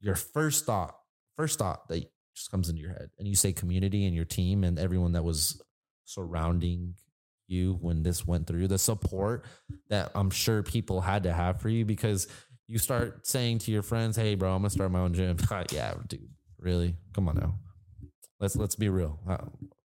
your 0.00 0.14
first 0.14 0.66
thought, 0.66 0.96
first 1.36 1.58
thought 1.58 1.88
that 1.88 2.04
just 2.34 2.50
comes 2.50 2.68
into 2.68 2.82
your 2.82 2.92
head 2.92 3.10
and 3.18 3.26
you 3.26 3.34
say 3.34 3.52
community 3.52 4.06
and 4.06 4.14
your 4.14 4.24
team 4.24 4.62
and 4.62 4.78
everyone 4.78 5.12
that 5.12 5.24
was 5.24 5.60
surrounding 6.04 6.94
you 7.48 7.78
when 7.80 8.02
this 8.02 8.26
went 8.26 8.46
through 8.46 8.68
the 8.68 8.78
support 8.78 9.44
that 9.88 10.10
I'm 10.14 10.30
sure 10.30 10.62
people 10.62 11.00
had 11.00 11.22
to 11.24 11.32
have 11.32 11.60
for 11.60 11.68
you 11.68 11.84
because 11.84 12.26
you 12.68 12.78
start 12.78 13.26
saying 13.26 13.58
to 13.60 13.70
your 13.70 13.82
friends, 13.82 14.16
"Hey, 14.16 14.34
bro, 14.34 14.52
I'm 14.52 14.58
gonna 14.62 14.70
start 14.70 14.90
my 14.90 15.00
own 15.00 15.14
gym." 15.14 15.36
yeah, 15.72 15.94
dude, 16.08 16.28
really? 16.58 16.96
Come 17.12 17.28
on 17.28 17.36
now. 17.36 17.58
Let's 18.40 18.56
let's 18.56 18.74
be 18.74 18.88
real. 18.88 19.20
How, 19.26 19.52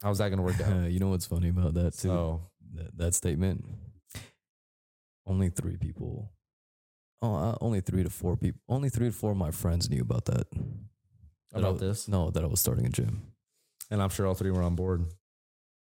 how's 0.04 0.18
that 0.18 0.30
gonna 0.30 0.42
work 0.42 0.60
out? 0.66 0.92
you 0.92 1.00
know 1.00 1.10
what's 1.10 1.26
funny 1.26 1.50
about 1.50 1.74
that 1.76 1.94
too? 1.94 2.10
So 2.10 2.42
that, 2.74 2.98
that 2.98 3.14
statement. 3.16 3.64
Only 5.26 5.50
three 5.50 5.78
people. 5.78 6.32
Oh, 7.22 7.36
uh, 7.36 7.56
only 7.62 7.82
three 7.82 8.04
to 8.04 8.10
four 8.10 8.38
people. 8.38 8.62
Only 8.70 8.90
three 8.90 9.08
to 9.08 9.12
four 9.12 9.32
of 9.32 9.38
my 9.38 9.52
friends 9.52 9.90
knew 9.90 10.02
about 10.02 10.26
that. 10.26 10.48
That 11.52 11.60
about 11.60 11.80
this, 11.80 12.08
No, 12.08 12.30
that 12.32 12.44
I 12.44 12.48
was 12.48 12.60
starting 12.60 12.86
a 12.86 12.90
gym. 12.90 13.22
and 13.90 14.02
I'm 14.02 14.10
sure 14.10 14.28
all 14.28 14.36
three 14.36 14.52
were 14.52 14.62
on 14.62 14.76
board, 14.76 15.06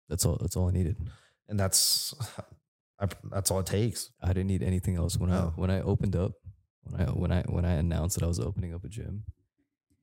That's 0.09 0.25
all. 0.25 0.37
That's 0.41 0.57
all 0.57 0.69
I 0.69 0.73
needed. 0.73 0.97
And 1.49 1.59
that's 1.59 2.15
I, 3.01 3.09
that's 3.31 3.51
all 3.51 3.61
it 3.61 3.67
takes. 3.67 4.11
I 4.23 4.29
didn't 4.29 4.47
need 4.49 4.63
anything 4.63 4.97
else 4.97 5.17
when 5.19 5.31
I 5.31 5.43
when 5.57 5.71
I 5.71 5.81
opened 5.81 6.17
up. 6.17 6.33
When 6.83 7.01
I 7.01 7.05
when 7.11 7.33
I 7.33 7.43
when 7.43 7.65
I 7.65 7.73
announced 7.75 8.17
that 8.17 8.25
I 8.25 8.29
was 8.29 8.39
opening 8.41 8.75
up 8.75 8.85
a 8.85 8.89
gym, 8.89 9.25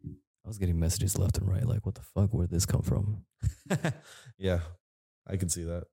I 0.03 0.47
was 0.47 0.57
getting 0.57 0.79
messages 0.79 1.17
left 1.17 1.37
and 1.37 1.47
right. 1.47 1.65
Like, 1.65 1.85
what 1.85 1.95
the 1.95 2.01
fuck? 2.01 2.31
Where'd 2.33 2.49
this 2.49 2.65
come 2.65 2.81
from? 2.81 3.25
yeah, 4.37 4.59
I 5.27 5.37
can 5.37 5.49
see 5.49 5.63
that. 5.63 5.83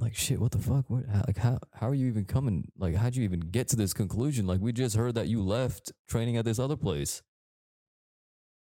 like 0.00 0.14
shit 0.16 0.40
what 0.40 0.50
the 0.52 0.58
fuck 0.58 0.88
what 0.88 1.04
how, 1.06 1.22
like 1.26 1.36
how 1.36 1.58
how 1.74 1.88
are 1.88 1.94
you 1.94 2.06
even 2.08 2.24
coming 2.24 2.64
like 2.78 2.94
how'd 2.96 3.14
you 3.14 3.22
even 3.24 3.40
get 3.40 3.68
to 3.68 3.76
this 3.76 3.92
conclusion 3.92 4.46
like 4.46 4.60
we 4.60 4.72
just 4.72 4.96
heard 4.96 5.14
that 5.14 5.28
you 5.28 5.40
left 5.42 5.92
training 6.08 6.36
at 6.38 6.44
this 6.46 6.58
other 6.58 6.76
place 6.76 7.22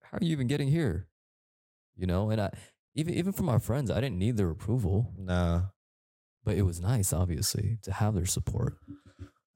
how 0.02 0.16
are 0.16 0.24
you 0.24 0.32
even 0.32 0.46
getting 0.48 0.68
here 0.68 1.06
you 1.96 2.06
know 2.06 2.30
and 2.30 2.40
i 2.40 2.50
even 2.94 3.12
even 3.14 3.32
from 3.32 3.46
my 3.46 3.58
friends 3.58 3.90
i 3.90 4.00
didn't 4.00 4.18
need 4.18 4.36
their 4.38 4.50
approval 4.50 5.12
Nah, 5.18 5.62
but 6.44 6.56
it 6.56 6.62
was 6.62 6.80
nice 6.80 7.12
obviously 7.12 7.78
to 7.82 7.92
have 7.92 8.14
their 8.14 8.26
support 8.26 8.76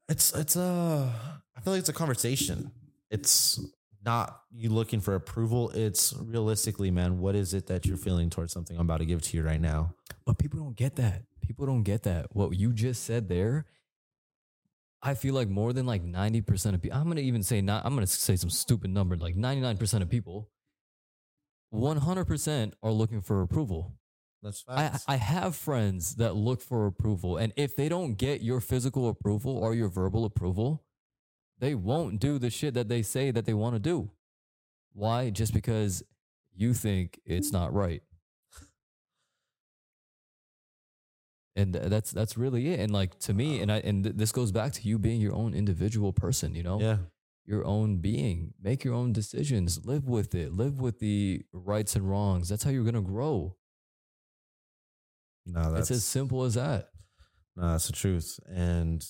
it's 0.09 0.33
it's 0.35 0.57
a 0.57 1.13
I 1.57 1.61
feel 1.61 1.73
like 1.73 1.81
it's 1.81 1.89
a 1.89 1.93
conversation. 1.93 2.71
It's 3.11 3.59
not 4.05 4.43
you 4.53 4.69
looking 4.71 5.01
for 5.01 5.17
approval. 5.17 5.71
It's 5.71 6.15
realistically, 6.21 6.93
man, 6.93 7.19
what 7.19 7.35
is 7.35 7.55
it 7.55 7.67
that 7.67 7.87
you're 7.87 7.97
feeling 7.97 8.31
towards 8.31 8.53
something 8.53 8.77
I'm 8.77 8.83
about 8.83 8.99
to 8.99 9.07
give 9.07 9.23
to 9.23 9.37
you 9.37 9.43
right 9.43 9.61
now? 9.61 9.95
but 10.27 10.39
people 10.39 10.59
don't 10.59 10.77
get 10.77 10.97
that 10.97 11.23
people 11.41 11.65
don't 11.67 11.85
get 11.85 12.03
that 12.03 12.27
what 12.35 12.53
you 12.59 12.73
just 12.73 13.05
said 13.05 13.29
there 13.29 13.65
i 15.03 15.15
feel 15.15 15.35
like 15.35 15.49
more 15.49 15.73
than 15.73 15.87
like 15.87 16.05
90% 16.05 16.75
of 16.75 16.83
people 16.83 16.99
i'm 16.99 17.07
gonna 17.09 17.21
even 17.21 17.43
say 17.43 17.61
not 17.61 17.87
i'm 17.87 17.95
gonna 17.95 18.07
say 18.07 18.37
some 18.37 18.51
stupid 18.51 18.91
number 18.91 19.17
like 19.17 19.37
99% 19.37 20.03
of 20.03 20.11
people 20.11 20.51
100% 21.73 22.73
are 22.83 22.91
looking 22.91 23.21
for 23.21 23.43
approval 23.43 23.93
That's 24.43 24.65
I. 24.69 24.99
I 25.09 25.17
have 25.17 25.57
friends 25.57 26.17
that 26.17 26.37
look 26.37 26.61
for 26.61 26.87
approval, 26.87 27.37
and 27.37 27.53
if 27.57 27.75
they 27.75 27.89
don't 27.89 28.15
get 28.15 28.43
your 28.43 28.61
physical 28.61 29.09
approval 29.09 29.57
or 29.57 29.75
your 29.75 29.89
verbal 29.89 30.25
approval, 30.25 30.85
they 31.59 31.75
won't 31.75 32.21
do 32.21 32.39
the 32.39 32.51
shit 32.51 32.75
that 32.75 32.89
they 32.89 33.03
say 33.03 33.31
that 33.31 33.47
they 33.47 33.55
want 33.55 33.75
to 33.75 33.81
do. 33.81 34.11
Why? 34.93 35.31
Just 35.31 35.53
because 35.53 36.03
you 36.55 36.75
think 36.75 37.21
it's 37.25 37.53
not 37.53 37.73
right. 37.73 38.03
And 41.55 41.75
that's 41.75 42.11
that's 42.11 42.37
really 42.37 42.69
it. 42.73 42.81
And 42.81 42.93
like 42.93 43.19
to 43.21 43.33
me, 43.33 43.61
and 43.61 43.73
I 43.73 43.79
and 43.79 44.05
th- 44.05 44.17
this 44.17 44.31
goes 44.31 44.53
back 44.53 44.73
to 44.73 44.83
you 44.87 44.99
being 44.99 45.21
your 45.23 45.35
own 45.35 45.55
individual 45.55 46.13
person. 46.13 46.55
You 46.55 46.63
know, 46.63 46.81
yeah, 46.81 46.99
your 47.47 47.65
own 47.65 47.97
being. 47.97 48.53
Make 48.63 48.85
your 48.85 48.93
own 48.93 49.15
decisions. 49.15 49.87
Live 49.87 50.07
with 50.07 50.35
it. 50.35 50.53
Live 50.53 50.81
with 50.81 50.99
the 50.99 51.43
rights 51.53 51.97
and 51.97 52.09
wrongs. 52.09 52.51
That's 52.51 52.63
how 52.63 52.71
you're 52.71 52.85
gonna 52.85 53.01
grow. 53.01 53.57
No, 55.47 55.73
that's 55.73 55.91
it's 55.91 55.99
as 55.99 56.05
simple 56.05 56.45
as 56.45 56.55
that. 56.55 56.89
No, 57.57 57.73
that's 57.73 57.87
the 57.87 57.93
truth. 57.93 58.39
And 58.47 59.05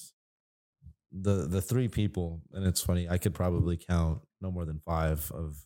the 1.13 1.47
the 1.49 1.63
three 1.63 1.89
people, 1.89 2.43
and 2.53 2.67
it's 2.67 2.83
funny, 2.83 3.09
I 3.09 3.19
could 3.19 3.35
probably 3.35 3.77
count 3.77 4.21
no 4.41 4.51
more 4.51 4.65
than 4.65 4.81
five 4.85 5.31
of 5.33 5.57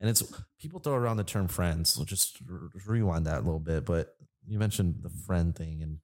and 0.00 0.10
it's 0.10 0.22
people 0.58 0.80
throw 0.80 0.94
around 0.94 1.16
the 1.16 1.24
term 1.24 1.48
friends. 1.48 1.90
So 1.94 2.04
just 2.04 2.38
r- 2.50 2.68
rewind 2.86 3.26
that 3.26 3.38
a 3.38 3.44
little 3.44 3.60
bit. 3.60 3.84
But 3.84 4.14
you 4.46 4.58
mentioned 4.58 4.96
the 5.02 5.08
friend 5.08 5.54
thing, 5.54 5.82
and 5.82 5.98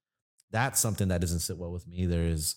that's 0.51 0.81
something 0.81 1.09
that 1.09 1.21
doesn't 1.21 1.41
sit 1.41 1.59
well 1.59 1.73
with 1.73 1.87
me. 1.87 2.07
There 2.07 2.25
is 2.25 2.57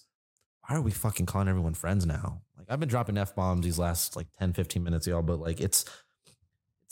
why 0.67 0.77
are 0.77 0.81
we 0.81 0.91
fucking 0.91 1.25
calling 1.25 1.49
everyone 1.49 1.73
friends 1.73 2.05
now? 2.05 2.43
Like 2.57 2.67
I've 2.69 2.79
been 2.79 2.89
dropping 2.89 3.17
F 3.17 3.35
bombs 3.35 3.65
these 3.65 3.79
last 3.79 4.15
like 4.15 4.27
10, 4.39 4.53
15 4.53 4.83
minutes, 4.83 5.07
y'all, 5.07 5.21
but 5.21 5.39
like 5.39 5.59
it's 5.59 5.85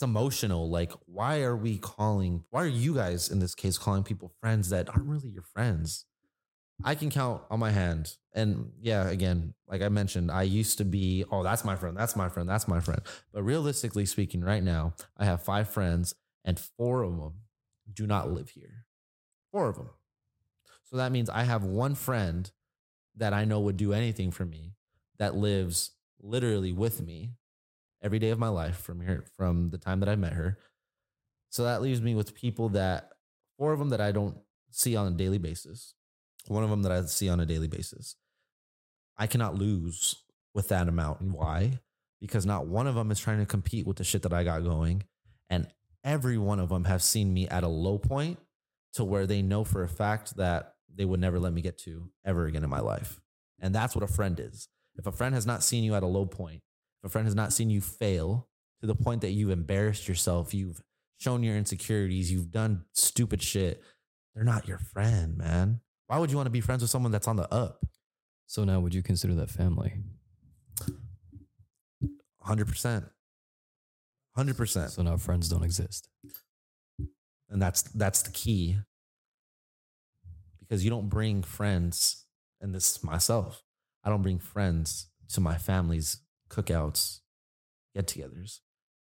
it's 0.02 0.08
emotional. 0.08 0.68
Like, 0.68 0.92
why 1.06 1.42
are 1.42 1.56
we 1.56 1.78
calling 1.78 2.42
why 2.50 2.64
are 2.64 2.66
you 2.66 2.94
guys 2.94 3.30
in 3.30 3.38
this 3.38 3.54
case 3.54 3.78
calling 3.78 4.02
people 4.02 4.32
friends 4.40 4.70
that 4.70 4.88
aren't 4.88 5.06
really 5.06 5.28
your 5.28 5.44
friends? 5.44 6.06
I 6.84 6.96
can 6.96 7.08
count 7.08 7.42
on 7.50 7.60
my 7.60 7.70
hand. 7.70 8.16
And 8.34 8.72
yeah, 8.80 9.08
again, 9.08 9.54
like 9.68 9.80
I 9.80 9.88
mentioned, 9.88 10.32
I 10.32 10.42
used 10.42 10.78
to 10.78 10.84
be, 10.84 11.24
oh, 11.30 11.44
that's 11.44 11.64
my 11.64 11.76
friend, 11.76 11.96
that's 11.96 12.16
my 12.16 12.28
friend, 12.28 12.48
that's 12.48 12.66
my 12.66 12.80
friend. 12.80 13.00
But 13.32 13.44
realistically 13.44 14.04
speaking, 14.06 14.42
right 14.42 14.62
now, 14.64 14.94
I 15.16 15.24
have 15.24 15.42
five 15.42 15.68
friends 15.68 16.16
and 16.44 16.58
four 16.58 17.04
of 17.04 17.16
them 17.16 17.34
do 17.92 18.04
not 18.08 18.32
live 18.32 18.48
here. 18.48 18.86
Four 19.52 19.68
of 19.68 19.76
them. 19.76 19.90
So 20.82 20.96
that 20.96 21.12
means 21.12 21.30
I 21.30 21.44
have 21.44 21.62
one 21.62 21.94
friend 21.94 22.50
that 23.16 23.32
I 23.32 23.44
know 23.44 23.60
would 23.60 23.76
do 23.76 23.92
anything 23.92 24.32
for 24.32 24.44
me 24.44 24.72
that 25.18 25.36
lives 25.36 25.92
literally 26.20 26.72
with 26.72 27.00
me 27.00 27.34
every 28.02 28.18
day 28.18 28.30
of 28.30 28.38
my 28.38 28.48
life 28.48 28.76
from 28.76 29.00
here, 29.00 29.24
from 29.36 29.70
the 29.70 29.78
time 29.78 30.00
that 30.00 30.08
I 30.08 30.16
met 30.16 30.32
her. 30.32 30.58
So 31.50 31.64
that 31.64 31.82
leaves 31.82 32.00
me 32.00 32.14
with 32.14 32.34
people 32.34 32.70
that, 32.70 33.10
four 33.58 33.72
of 33.72 33.78
them 33.78 33.90
that 33.90 34.00
I 34.00 34.12
don't 34.12 34.36
see 34.70 34.96
on 34.96 35.06
a 35.06 35.10
daily 35.10 35.38
basis 35.38 35.94
one 36.46 36.64
of 36.64 36.70
them 36.70 36.82
that 36.82 36.92
I 36.92 37.02
see 37.02 37.28
on 37.28 37.40
a 37.40 37.46
daily 37.46 37.68
basis. 37.68 38.16
I 39.16 39.26
cannot 39.26 39.54
lose 39.54 40.16
with 40.54 40.68
that 40.68 40.88
amount. 40.88 41.20
And 41.20 41.32
why? 41.32 41.80
Because 42.20 42.46
not 42.46 42.66
one 42.66 42.86
of 42.86 42.94
them 42.94 43.10
is 43.10 43.20
trying 43.20 43.38
to 43.38 43.46
compete 43.46 43.86
with 43.86 43.96
the 43.96 44.04
shit 44.04 44.22
that 44.22 44.32
I 44.32 44.44
got 44.44 44.64
going. 44.64 45.04
And 45.50 45.68
every 46.02 46.38
one 46.38 46.60
of 46.60 46.68
them 46.68 46.84
have 46.84 47.02
seen 47.02 47.32
me 47.32 47.48
at 47.48 47.64
a 47.64 47.68
low 47.68 47.98
point 47.98 48.38
to 48.94 49.04
where 49.04 49.26
they 49.26 49.42
know 49.42 49.64
for 49.64 49.82
a 49.82 49.88
fact 49.88 50.36
that 50.36 50.74
they 50.94 51.04
would 51.04 51.20
never 51.20 51.38
let 51.38 51.52
me 51.52 51.62
get 51.62 51.78
to 51.78 52.10
ever 52.24 52.46
again 52.46 52.64
in 52.64 52.70
my 52.70 52.80
life. 52.80 53.20
And 53.58 53.74
that's 53.74 53.94
what 53.94 54.04
a 54.04 54.12
friend 54.12 54.38
is. 54.40 54.68
If 54.96 55.06
a 55.06 55.12
friend 55.12 55.34
has 55.34 55.46
not 55.46 55.62
seen 55.62 55.84
you 55.84 55.94
at 55.94 56.02
a 56.02 56.06
low 56.06 56.26
point, 56.26 56.62
if 57.02 57.08
a 57.08 57.10
friend 57.10 57.26
has 57.26 57.34
not 57.34 57.52
seen 57.52 57.70
you 57.70 57.80
fail 57.80 58.48
to 58.80 58.86
the 58.86 58.94
point 58.94 59.22
that 59.22 59.30
you've 59.30 59.50
embarrassed 59.50 60.08
yourself, 60.08 60.54
you've 60.54 60.82
shown 61.18 61.42
your 61.42 61.56
insecurities, 61.56 62.30
you've 62.30 62.50
done 62.50 62.84
stupid 62.92 63.42
shit, 63.42 63.82
they're 64.34 64.44
not 64.44 64.68
your 64.68 64.78
friend, 64.78 65.36
man. 65.36 65.80
Why 66.06 66.18
would 66.18 66.30
you 66.30 66.36
want 66.36 66.46
to 66.46 66.50
be 66.50 66.60
friends 66.60 66.82
with 66.82 66.90
someone 66.90 67.12
that's 67.12 67.28
on 67.28 67.36
the 67.36 67.52
up? 67.52 67.84
So 68.46 68.64
now, 68.64 68.80
would 68.80 68.94
you 68.94 69.02
consider 69.02 69.34
that 69.36 69.50
family? 69.50 69.94
100%. 72.46 73.08
100%. 74.36 74.90
So 74.90 75.02
now 75.02 75.16
friends 75.16 75.48
don't 75.48 75.62
exist. 75.62 76.08
And 77.48 77.60
that's 77.60 77.82
that's 77.82 78.22
the 78.22 78.30
key. 78.30 78.78
Because 80.60 80.84
you 80.84 80.90
don't 80.90 81.08
bring 81.08 81.42
friends 81.42 82.24
and 82.60 82.74
this 82.74 82.96
is 82.96 83.04
myself. 83.04 83.62
I 84.04 84.10
don't 84.10 84.22
bring 84.22 84.38
friends 84.38 85.08
to 85.30 85.40
my 85.40 85.58
family's 85.58 86.18
cookouts, 86.52 87.20
get-togethers. 87.94 88.60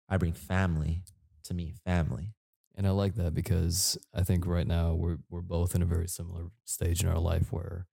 I 0.07 0.17
bring 0.17 0.33
family 0.33 1.03
to 1.43 1.53
me, 1.53 1.73
family. 1.85 2.33
And 2.75 2.87
I 2.87 2.91
like 2.91 3.15
that 3.15 3.33
because 3.33 3.97
I 4.13 4.23
think 4.23 4.45
right 4.45 4.67
now 4.67 4.93
we're 4.93 5.17
we're 5.29 5.41
both 5.41 5.75
in 5.75 5.81
a 5.81 5.85
very 5.85 6.07
similar 6.07 6.45
stage 6.63 7.03
in 7.03 7.09
our 7.09 7.19
life 7.19 7.51
where 7.51 7.87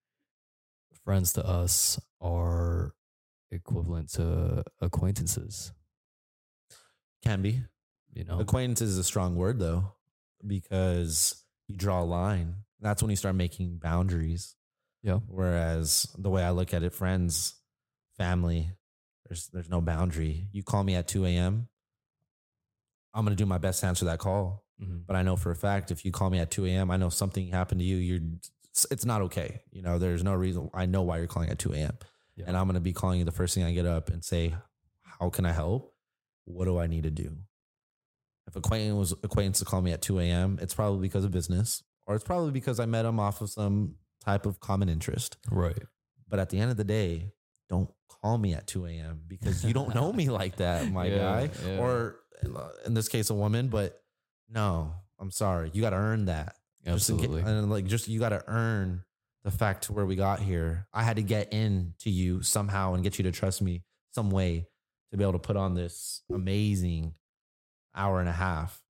friends 1.05 1.33
to 1.35 1.47
us 1.47 1.99
are 2.21 2.95
equivalent 3.51 4.11
to 4.11 4.63
acquaintances. 4.81 5.73
Can 7.25 7.43
be. 7.43 7.63
You 8.15 8.25
know, 8.25 8.39
Acquaintance 8.41 8.81
is 8.81 8.99
a 8.99 9.05
strong 9.05 9.37
word 9.37 9.59
though, 9.59 9.93
because 10.47 11.43
you 11.67 11.77
draw 11.77 12.03
a 12.03 12.05
line. 12.05 12.55
That's 12.81 13.03
when 13.03 13.11
you 13.11 13.17
start 13.17 13.35
making 13.35 13.79
boundaries. 13.79 14.55
Yeah. 15.03 15.19
Whereas 15.27 16.07
the 16.17 16.31
way 16.31 16.43
I 16.43 16.51
look 16.51 16.73
at 16.73 16.83
it, 16.83 16.93
friends, 16.93 17.55
family, 18.17 18.71
there's 19.29 19.49
there's 19.49 19.69
no 19.69 19.81
boundary. 19.81 20.49
You 20.53 20.63
call 20.63 20.85
me 20.85 20.95
at 20.95 21.07
2 21.09 21.25
a.m. 21.27 21.69
I'm 23.15 23.25
gonna 23.25 23.37
do 23.37 23.47
my 23.47 23.59
best 23.59 23.81
to 23.81 23.87
answer 23.87 24.05
that 24.07 24.19
call. 24.19 24.65
Mhm. 24.83 25.07
But 25.07 25.17
I 25.17 25.23
know 25.23 25.37
for 25.37 25.51
a 25.51 25.57
fact 25.57 25.91
if 25.91 26.05
you 26.05 26.13
call 26.13 26.31
me 26.31 26.39
at 26.39 26.51
2 26.51 26.67
a.m., 26.67 26.91
I 26.91 26.97
know 26.97 27.09
something 27.09 27.49
happened 27.49 27.81
to 27.81 27.85
you. 27.85 27.97
You're 27.97 28.21
it's 28.91 29.05
not 29.05 29.23
okay. 29.23 29.63
You 29.73 29.83
know, 29.83 29.99
there's 29.99 30.23
no 30.23 30.35
reason. 30.35 30.71
I 30.73 30.87
know 30.87 31.03
why 31.03 31.19
you're 31.19 31.27
calling 31.27 31.51
at 31.51 31.59
2 31.59 31.73
a.m. 31.75 31.99
Yeah. 32.37 32.45
And 32.47 32.57
I'm 32.57 32.67
gonna 32.67 32.81
be 32.81 32.93
calling 32.93 33.19
you 33.19 33.25
the 33.25 33.33
first 33.33 33.55
thing 33.55 33.65
I 33.65 33.73
get 33.73 33.87
up 33.87 34.09
and 34.09 34.25
say, 34.25 34.55
How 35.03 35.31
can 35.31 35.45
I 35.47 35.53
help? 35.53 35.95
What 36.45 36.67
do 36.67 36.79
I 36.79 36.87
need 36.87 37.03
to 37.03 37.11
do? 37.11 37.37
If 38.47 38.57
acquaintance 38.57 38.97
was 38.97 39.13
acquaintance 39.25 39.59
to 39.59 39.65
call 39.65 39.83
me 39.83 39.93
at 39.93 40.01
2 40.01 40.21
a.m., 40.21 40.59
it's 40.63 40.75
probably 40.75 41.01
because 41.07 41.25
of 41.25 41.31
business, 41.33 41.83
or 42.07 42.15
it's 42.15 42.25
probably 42.25 42.53
because 42.53 42.79
I 42.81 42.87
met 42.87 43.05
him 43.05 43.19
off 43.21 43.41
of 43.41 43.51
some 43.51 43.97
type 44.25 44.47
of 44.47 44.61
common 44.61 44.89
interest. 44.89 45.37
right. 45.51 45.83
But 46.31 46.39
at 46.39 46.51
the 46.51 46.59
end 46.59 46.71
of 46.71 46.77
the 46.77 46.85
day, 46.85 47.33
don't 47.69 47.91
call 48.09 48.39
me 48.39 48.55
at 48.55 48.67
2 48.67 48.87
a.m. 48.87 49.21
because 49.27 49.65
you 49.65 49.73
don't 49.75 49.95
know 49.95 50.13
me 50.21 50.29
like 50.31 50.57
that, 50.57 50.91
my 50.91 51.07
Yeah, 51.07 51.19
guy. 51.19 51.51
yeah. 51.67 51.79
Or 51.79 52.17
in 52.87 52.95
this 52.95 53.09
case, 53.09 53.31
a 53.31 53.35
woman. 53.35 53.69
But 53.69 54.01
no, 54.49 54.95
I'm 55.19 55.31
sorry. 55.31 55.71
You 55.73 55.83
got 55.83 55.91
to 55.91 55.97
earn 55.97 56.27
that. 56.27 56.57
Just 56.85 57.11
in 57.11 57.17
ca- 57.19 57.25
Absolutely. 57.25 57.51
and 57.51 57.71
like, 57.71 57.85
just 57.87 58.09
you 58.09 58.19
got 58.19 58.31
to 58.31 58.43
earn 58.47 59.03
the 59.45 59.51
fact 59.51 59.85
to 59.85 59.93
where 59.93 60.07
we 60.07 60.17
got 60.17 60.41
here. 60.41 60.87
I 60.93 61.03
had 61.03 61.17
to 61.17 61.23
get 61.23 61.53
in 61.53 61.95
to 62.01 62.11
you 62.11 62.43
somehow 62.43 62.95
and 62.95 63.03
get 63.05 63.19
you 63.19 63.25
to 63.25 63.33
trust 63.33 63.61
me 63.63 63.83
some 64.13 64.31
way 64.31 64.67
to 65.11 65.17
be 65.17 65.23
able 65.25 65.33
to 65.35 65.39
put 65.39 65.57
on 65.57 65.75
this 65.75 66.23
amazing 66.33 67.15
hour 67.95 68.21
and 68.21 68.29
a 68.29 68.33
half. 68.33 68.81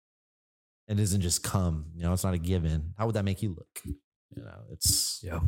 It 0.87 0.95
doesn't 0.97 1.21
just 1.21 1.43
come, 1.43 1.87
you 1.95 2.03
know, 2.03 2.13
it's 2.13 2.25
not 2.25 2.35
a 2.35 2.39
given. 2.39 2.95
How 2.97 3.07
would 3.07 3.15
that 3.17 3.25
make 3.25 3.43
you 3.43 3.51
look? 3.51 3.69
You 3.85 4.43
know, 4.43 4.61
it's 4.71 5.21
Yeah, 5.23 5.41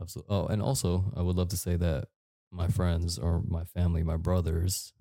absolutely. 0.00 0.34
Oh, 0.36 0.46
and 0.46 0.62
also, 0.62 1.12
I 1.16 1.22
would 1.22 1.36
love 1.36 1.48
to 1.48 1.56
say 1.56 1.76
that 1.76 2.08
my 2.56 2.68
friends 2.68 3.18
or 3.18 3.42
my 3.46 3.64
family, 3.64 4.02
my 4.02 4.16
brothers, 4.16 4.92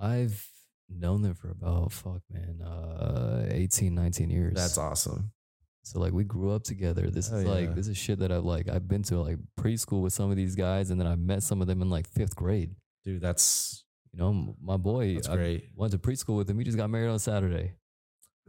I've 0.00 0.46
known 0.88 1.22
them 1.22 1.34
for 1.34 1.50
about, 1.50 1.92
fuck, 1.92 2.22
man, 2.30 2.62
uh, 2.62 3.46
18, 3.50 3.94
19 3.94 4.30
years. 4.30 4.54
that's 4.54 4.78
awesome. 4.78 5.32
So, 5.82 5.98
like, 6.00 6.12
we 6.12 6.24
grew 6.24 6.50
up 6.50 6.62
together. 6.62 7.10
This 7.10 7.30
Oh, 7.32 7.36
is 7.36 7.44
like, 7.44 7.68
yeah. 7.68 7.74
this 7.74 7.88
is 7.88 7.96
shit 7.96 8.18
that 8.18 8.30
I've, 8.30 8.44
like, 8.44 8.68
I've 8.68 8.86
been 8.86 9.02
to, 9.04 9.18
like, 9.20 9.38
preschool 9.58 10.02
with 10.02 10.12
some 10.12 10.30
of 10.30 10.36
these 10.36 10.54
guys, 10.54 10.90
and 10.90 11.00
then 11.00 11.06
I 11.06 11.16
met 11.16 11.42
some 11.42 11.60
of 11.62 11.66
them 11.68 11.80
in, 11.82 11.88
like, 11.90 12.06
fifth 12.08 12.36
grade. 12.36 12.74
Dude, 13.04 13.20
that's 13.22 13.84
You 14.12 14.18
know, 14.18 14.56
my 14.60 14.76
boy, 14.76 15.14
that's 15.14 15.28
I 15.28 15.36
great. 15.36 15.64
went 15.76 15.92
to 15.92 15.98
preschool 15.98 16.36
with 16.36 16.50
him. 16.50 16.58
He 16.58 16.64
just 16.64 16.76
got 16.76 16.90
married 16.90 17.08
on 17.08 17.18
Saturday. 17.20 17.74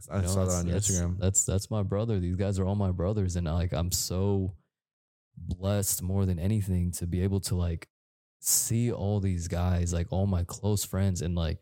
I 0.10 0.16
You 0.18 0.22
know, 0.24 0.28
saw 0.28 0.46
that 0.46 0.52
on 0.54 0.66
that's- 0.66 0.90
Instagram. 0.90 1.20
That's 1.20 1.46
that's 1.46 1.70
my 1.70 1.84
brother. 1.84 2.20
These 2.20 2.36
guys 2.36 2.58
are 2.58 2.66
all 2.66 2.74
my 2.76 2.92
brothers, 2.92 3.36
and 3.36 3.46
like 3.46 3.72
I'm 3.72 3.92
so 3.92 4.56
blessed 5.48 6.02
more 6.02 6.26
than 6.26 6.40
anything 6.40 6.92
to 6.92 7.08
be 7.08 7.22
able 7.22 7.40
to 7.42 7.56
like 7.56 7.88
see 8.40 8.92
all 8.92 9.20
these 9.20 9.48
guys, 9.48 9.94
like 9.94 10.08
all 10.12 10.28
my 10.28 10.44
close 10.44 10.84
friends, 10.84 11.22
and 11.22 11.36
like 11.36 11.60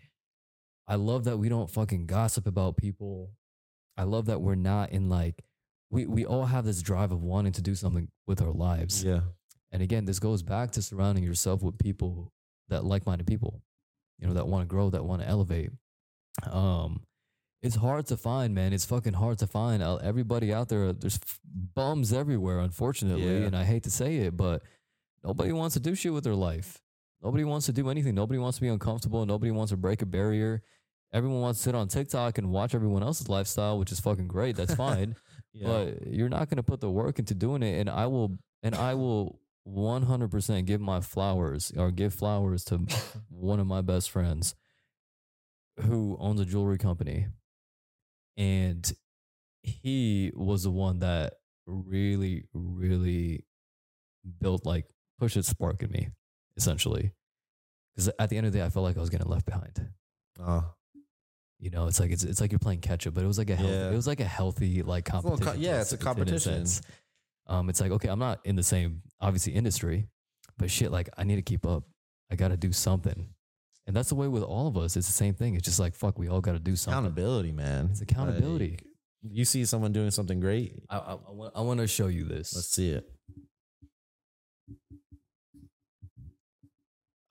I 0.88 0.96
love 0.96 1.26
that 1.26 1.38
we 1.38 1.50
don't 1.50 1.70
fucking 1.70 2.08
gossip 2.08 2.48
about 2.48 2.78
people. 2.78 3.32
I 3.98 4.04
love 4.04 4.28
that 4.28 4.42
we're 4.42 4.56
not 4.56 4.92
in 4.92 5.10
like 5.10 5.44
we 5.90 6.06
we 6.06 6.26
all 6.26 6.46
have 6.46 6.66
this 6.66 6.82
drive 6.82 7.12
of 7.12 7.24
wanting 7.24 7.54
to 7.54 7.62
do 7.62 7.76
something 7.76 8.10
with 8.28 8.42
our 8.42 8.52
lives. 8.52 9.04
Yeah. 9.04 9.22
And 9.72 9.84
again, 9.84 10.06
this 10.06 10.20
goes 10.20 10.42
back 10.42 10.72
to 10.72 10.82
surrounding 10.82 11.24
yourself 11.24 11.62
with 11.62 11.78
people 11.78 12.32
that 12.70 12.84
like-minded 12.84 13.28
people, 13.28 13.62
you 14.18 14.28
know, 14.28 14.34
that 14.34 14.48
want 14.48 14.64
to 14.64 14.68
grow, 14.68 14.90
that 14.90 15.06
want 15.06 15.22
to 15.22 15.28
elevate. 15.28 15.70
Um, 16.50 17.02
it's 17.62 17.76
hard 17.76 18.06
to 18.08 18.18
find, 18.18 18.54
man. 18.56 18.72
It's 18.74 18.86
fucking 18.86 19.14
hard 19.14 19.38
to 19.40 19.48
find. 19.48 19.82
Everybody 19.84 20.54
out 20.54 20.70
there, 20.70 20.94
there's 20.94 21.20
bums 21.44 22.14
everywhere, 22.14 22.60
unfortunately, 22.60 23.24
Yeah. 23.40 23.46
and 23.48 23.56
I 23.56 23.64
hate 23.66 23.84
to 23.84 23.92
say 23.92 24.18
it, 24.18 24.38
but 24.38 24.64
nobody 25.24 25.52
wants 25.52 25.74
to 25.74 25.80
do 25.80 25.96
shit 25.96 26.14
with 26.14 26.24
their 26.24 26.36
life. 26.36 26.82
Nobody 27.22 27.44
wants 27.44 27.66
to 27.66 27.74
do 27.74 27.90
anything. 27.90 28.16
Nobody 28.16 28.40
wants 28.40 28.58
to 28.60 28.62
be 28.62 28.70
uncomfortable. 28.70 29.26
Nobody 29.26 29.52
wants 29.52 29.72
to 29.72 29.78
break 29.78 30.02
a 30.02 30.06
barrier. 30.06 30.62
Everyone 31.12 31.42
wants 31.42 31.60
to 31.60 31.64
sit 31.64 31.76
on 31.76 31.88
TikTok 31.90 32.38
and 32.38 32.50
watch 32.52 32.74
everyone 32.76 33.04
else's 33.04 33.28
lifestyle, 33.28 33.78
which 33.80 33.92
is 33.92 34.00
fucking 34.00 34.28
great. 34.28 34.56
That's 34.56 34.76
fine 34.76 35.16
Yeah. 35.54 35.68
but 35.68 36.08
you're 36.08 36.30
not 36.30 36.48
going 36.50 36.58
to 36.58 36.64
put 36.64 36.80
the 36.80 36.90
work 36.92 37.18
into 37.20 37.34
doing 37.34 37.64
it 37.64 37.80
and 37.80 37.90
i 37.90 38.06
will 38.06 38.38
and 38.62 38.76
i 38.76 38.94
will 38.94 39.40
100% 39.68 40.66
give 40.66 40.80
my 40.80 41.02
flowers 41.02 41.72
or 41.76 41.90
give 41.92 42.14
flowers 42.14 42.64
to 42.66 42.78
one 43.30 43.60
of 43.60 43.66
my 43.66 43.82
best 43.82 44.12
friends 44.12 44.54
who 45.82 46.16
owns 46.20 46.40
a 46.40 46.46
jewelry 46.46 46.78
company 46.78 47.28
and 48.40 48.92
he 49.62 50.32
was 50.36 50.64
the 50.64 50.72
one 50.72 51.00
that 51.00 51.34
really 51.68 52.46
really 52.56 53.46
built 54.42 54.66
like 54.66 54.86
pushed 55.20 55.36
a 55.38 55.44
spark 55.44 55.84
in 55.84 55.92
me 55.92 56.10
essentially 56.58 57.12
because 57.96 58.10
at 58.18 58.30
the 58.30 58.38
end 58.38 58.48
of 58.48 58.52
the 58.54 58.58
day 58.60 58.66
i 58.66 58.70
felt 58.70 58.84
like 58.86 58.98
i 58.98 59.00
was 59.00 59.10
getting 59.12 59.28
left 59.28 59.46
behind 59.46 59.88
oh, 60.40 60.66
You 61.60 61.70
know, 61.70 61.88
it's 61.88 62.00
like 62.00 62.12
it's 62.12 62.24
it's 62.24 62.40
like 62.40 62.52
you're 62.54 62.60
playing 62.60 62.80
catch 62.80 63.06
up, 63.06 63.14
but 63.14 63.22
it 63.24 63.28
was 63.28 63.38
like 63.38 63.50
a 63.50 63.56
healthy, 63.56 63.74
Yeah. 63.74 63.92
it 63.92 63.96
was 63.96 64.08
like 64.08 64.22
a 64.22 64.26
healthy 64.26 64.82
like 64.82 65.12
a 65.12 65.18
little 65.18 65.32
co- 65.32 65.44
competition. 65.44 65.62
yeah, 65.62 65.82
it's 65.82 65.92
a 65.92 65.98
competition. 65.98 66.66
Um, 67.48 67.70
it's 67.70 67.82
like 67.82 67.92
okay, 67.92 68.08
I'm 68.08 68.20
not 68.20 68.40
in 68.46 68.56
the 68.56 68.64
same 68.64 69.02
obviously 69.20 69.54
industry, 69.54 70.08
but 70.58 70.72
shit, 70.72 70.90
like 70.90 71.10
I 71.18 71.26
need 71.26 71.36
to 71.36 71.42
keep 71.42 71.66
up. 71.68 71.84
I 72.32 72.36
got 72.36 72.50
to 72.50 72.58
do 72.58 72.72
something, 72.72 73.28
and 73.90 73.96
that's 73.98 74.10
the 74.10 74.16
way 74.16 74.28
with 74.28 74.44
all 74.44 74.68
of 74.68 74.78
us. 74.78 74.96
It's 74.96 75.08
the 75.08 75.14
same 75.14 75.34
thing. 75.34 75.56
It's 75.56 75.66
just 75.66 75.80
like 75.80 75.96
fuck, 75.96 76.20
we 76.20 76.30
all 76.30 76.42
got 76.42 76.52
to 76.54 76.60
do 76.60 76.76
something. 76.76 76.94
Accountability, 77.00 77.52
man. 77.52 77.88
It's 77.92 78.02
accountability. 78.02 78.70
Like, 78.72 78.84
you 79.32 79.44
see 79.46 79.66
someone 79.66 79.92
doing 79.92 80.12
something 80.12 80.40
great, 80.40 80.76
I, 80.90 80.98
I, 80.98 81.18
I 81.56 81.62
want 81.62 81.80
to 81.80 81.88
show 81.88 82.06
you 82.08 82.24
this. 82.24 82.56
let's 82.56 82.70
see 82.70 82.92
it. 82.92 83.10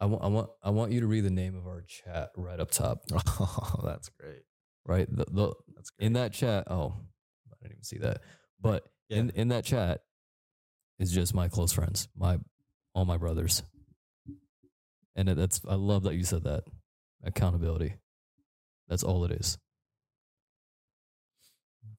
I 0.00 0.06
want 0.06 0.22
I 0.22 0.26
want 0.28 0.50
I 0.62 0.70
want 0.70 0.92
you 0.92 1.00
to 1.00 1.06
read 1.06 1.22
the 1.24 1.30
name 1.30 1.56
of 1.56 1.66
our 1.66 1.82
chat 1.82 2.30
right 2.36 2.60
up 2.60 2.70
top. 2.70 3.02
Oh, 3.40 3.80
that's 3.84 4.08
great. 4.20 4.42
Right, 4.86 5.08
the, 5.10 5.24
the 5.30 5.52
That's 5.76 5.90
great. 5.90 6.06
in 6.06 6.12
that 6.14 6.32
chat. 6.32 6.64
Oh, 6.70 6.94
I 7.50 7.54
didn't 7.62 7.72
even 7.72 7.84
see 7.84 7.98
that. 7.98 8.20
But 8.60 8.84
Yeah. 9.08 9.18
in 9.18 9.30
in 9.30 9.48
that 9.48 9.64
chat 9.64 10.00
is 10.98 11.12
just 11.12 11.34
my 11.34 11.48
close 11.48 11.72
friends, 11.72 12.08
my 12.16 12.38
all 12.94 13.04
my 13.04 13.16
brothers, 13.16 13.62
and 15.18 15.28
that's 15.28 15.60
I 15.68 15.74
love 15.74 16.04
that 16.04 16.14
you 16.14 16.24
said 16.24 16.44
that 16.44 16.62
accountability. 17.24 17.96
That's 18.88 19.02
all 19.02 19.24
it 19.24 19.32
is. 19.32 19.58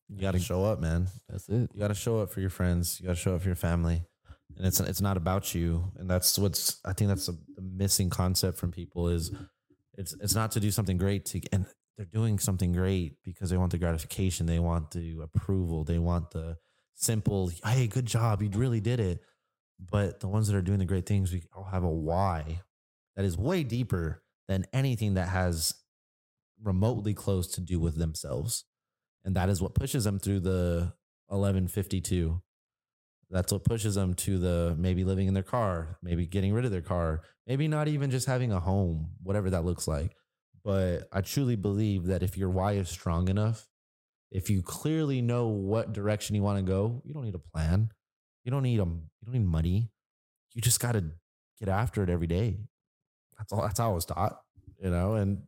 you 0.07 0.21
got 0.21 0.31
to 0.31 0.39
show 0.39 0.63
up, 0.63 0.79
man. 0.79 1.07
That's 1.29 1.47
it. 1.49 1.69
You 1.73 1.79
got 1.79 1.89
to 1.89 1.93
show 1.93 2.19
up 2.19 2.31
for 2.31 2.39
your 2.39 2.49
friends. 2.49 2.99
You 2.99 3.07
got 3.07 3.15
to 3.15 3.21
show 3.21 3.35
up 3.35 3.41
for 3.41 3.49
your 3.49 3.55
family, 3.55 4.03
and 4.57 4.65
it's 4.65 4.79
it's 4.79 5.01
not 5.01 5.17
about 5.17 5.53
you. 5.53 5.91
And 5.97 6.09
that's 6.09 6.39
what's 6.39 6.79
I 6.85 6.93
think 6.93 7.09
that's 7.09 7.27
a, 7.27 7.33
the 7.55 7.61
missing 7.61 8.09
concept 8.09 8.57
from 8.57 8.71
people 8.71 9.09
is 9.09 9.31
it's 9.97 10.15
it's 10.21 10.35
not 10.35 10.51
to 10.53 10.61
do 10.61 10.71
something 10.71 10.97
great 10.97 11.25
to 11.25 11.41
and 11.51 11.65
they're 11.97 12.05
doing 12.05 12.39
something 12.39 12.71
great 12.71 13.17
because 13.25 13.49
they 13.49 13.57
want 13.57 13.71
the 13.71 13.77
gratification, 13.77 14.45
they 14.45 14.59
want 14.59 14.91
the 14.91 15.17
approval, 15.21 15.83
they 15.83 15.99
want 15.99 16.31
the 16.31 16.57
simple 16.95 17.51
hey 17.65 17.87
good 17.87 18.05
job 18.05 18.41
you 18.41 18.49
really 18.53 18.79
did 18.79 19.01
it. 19.01 19.19
But 19.79 20.21
the 20.21 20.27
ones 20.27 20.47
that 20.47 20.57
are 20.57 20.61
doing 20.61 20.79
the 20.79 20.85
great 20.85 21.05
things, 21.05 21.31
we 21.33 21.43
all 21.55 21.65
have 21.65 21.83
a 21.83 21.89
why 21.89 22.61
that 23.19 23.25
is 23.25 23.37
way 23.37 23.65
deeper 23.65 24.23
than 24.47 24.65
anything 24.71 25.15
that 25.15 25.27
has 25.27 25.73
remotely 26.63 27.13
close 27.13 27.47
to 27.47 27.59
do 27.59 27.77
with 27.77 27.97
themselves. 27.97 28.63
And 29.25 29.35
that 29.35 29.49
is 29.49 29.61
what 29.61 29.75
pushes 29.75 30.05
them 30.05 30.19
through 30.19 30.39
the 30.39 30.93
1152 31.27 32.41
that's 33.29 33.51
what 33.51 33.65
pushes 33.65 33.95
them 33.95 34.13
to 34.13 34.39
the 34.39 34.73
maybe 34.79 35.03
living 35.03 35.27
in 35.27 35.33
their 35.33 35.43
car 35.43 35.99
maybe 36.01 36.25
getting 36.25 36.53
rid 36.53 36.65
of 36.65 36.71
their 36.71 36.81
car 36.81 37.21
maybe 37.45 37.67
not 37.67 37.87
even 37.87 38.09
just 38.09 38.25
having 38.25 38.51
a 38.53 38.59
home 38.59 39.11
whatever 39.21 39.49
that 39.49 39.65
looks 39.65 39.85
like. 39.85 40.15
But 40.63 41.09
i 41.11 41.19
truly 41.19 41.57
believe 41.57 42.05
that 42.05 42.23
if 42.23 42.37
your 42.37 42.49
why 42.49 42.73
is 42.73 42.87
strong 42.87 43.27
enough 43.27 43.67
if 44.31 44.49
you 44.49 44.61
clearly 44.61 45.21
know 45.21 45.49
what 45.49 45.91
direction 45.91 46.35
you 46.37 46.41
want 46.41 46.57
to 46.57 46.63
go 46.63 47.01
you 47.03 47.13
don't 47.13 47.25
need 47.25 47.35
a 47.35 47.39
plan. 47.39 47.91
You 48.45 48.51
don't 48.51 48.63
need 48.63 48.79
a 48.79 48.85
you 48.85 49.25
don't 49.25 49.33
need 49.33 49.45
money. 49.45 49.91
You 50.53 50.61
just 50.61 50.79
got 50.79 50.93
to 50.93 51.03
get 51.59 51.67
after 51.67 52.01
it 52.01 52.09
every 52.09 52.27
day 52.27 52.59
that's 53.39 53.51
all 53.51 53.61
that's 53.63 53.79
how 53.79 53.89
i 53.89 53.93
was 53.93 54.05
taught 54.05 54.39
you 54.83 54.89
know 54.91 55.15
and 55.15 55.41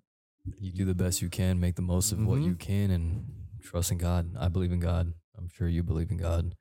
You 0.60 0.72
do 0.72 0.86
the 0.86 0.96
best 0.96 1.22
you 1.22 1.30
can, 1.30 1.60
make 1.60 1.76
the 1.76 1.84
most 1.84 2.12
of 2.12 2.18
what 2.26 2.40
Mhm. 2.40 2.46
you 2.46 2.56
can, 2.56 2.90
and 2.90 3.06
trust 3.62 3.92
in 3.92 4.00
God. 4.00 4.36
I 4.36 4.48
believe 4.50 4.72
in 4.72 4.80
God. 4.80 5.14
I'm 5.38 5.48
sure 5.50 5.68
you 5.68 5.84
believe 5.84 6.10
in 6.10 6.18
God. 6.18 6.56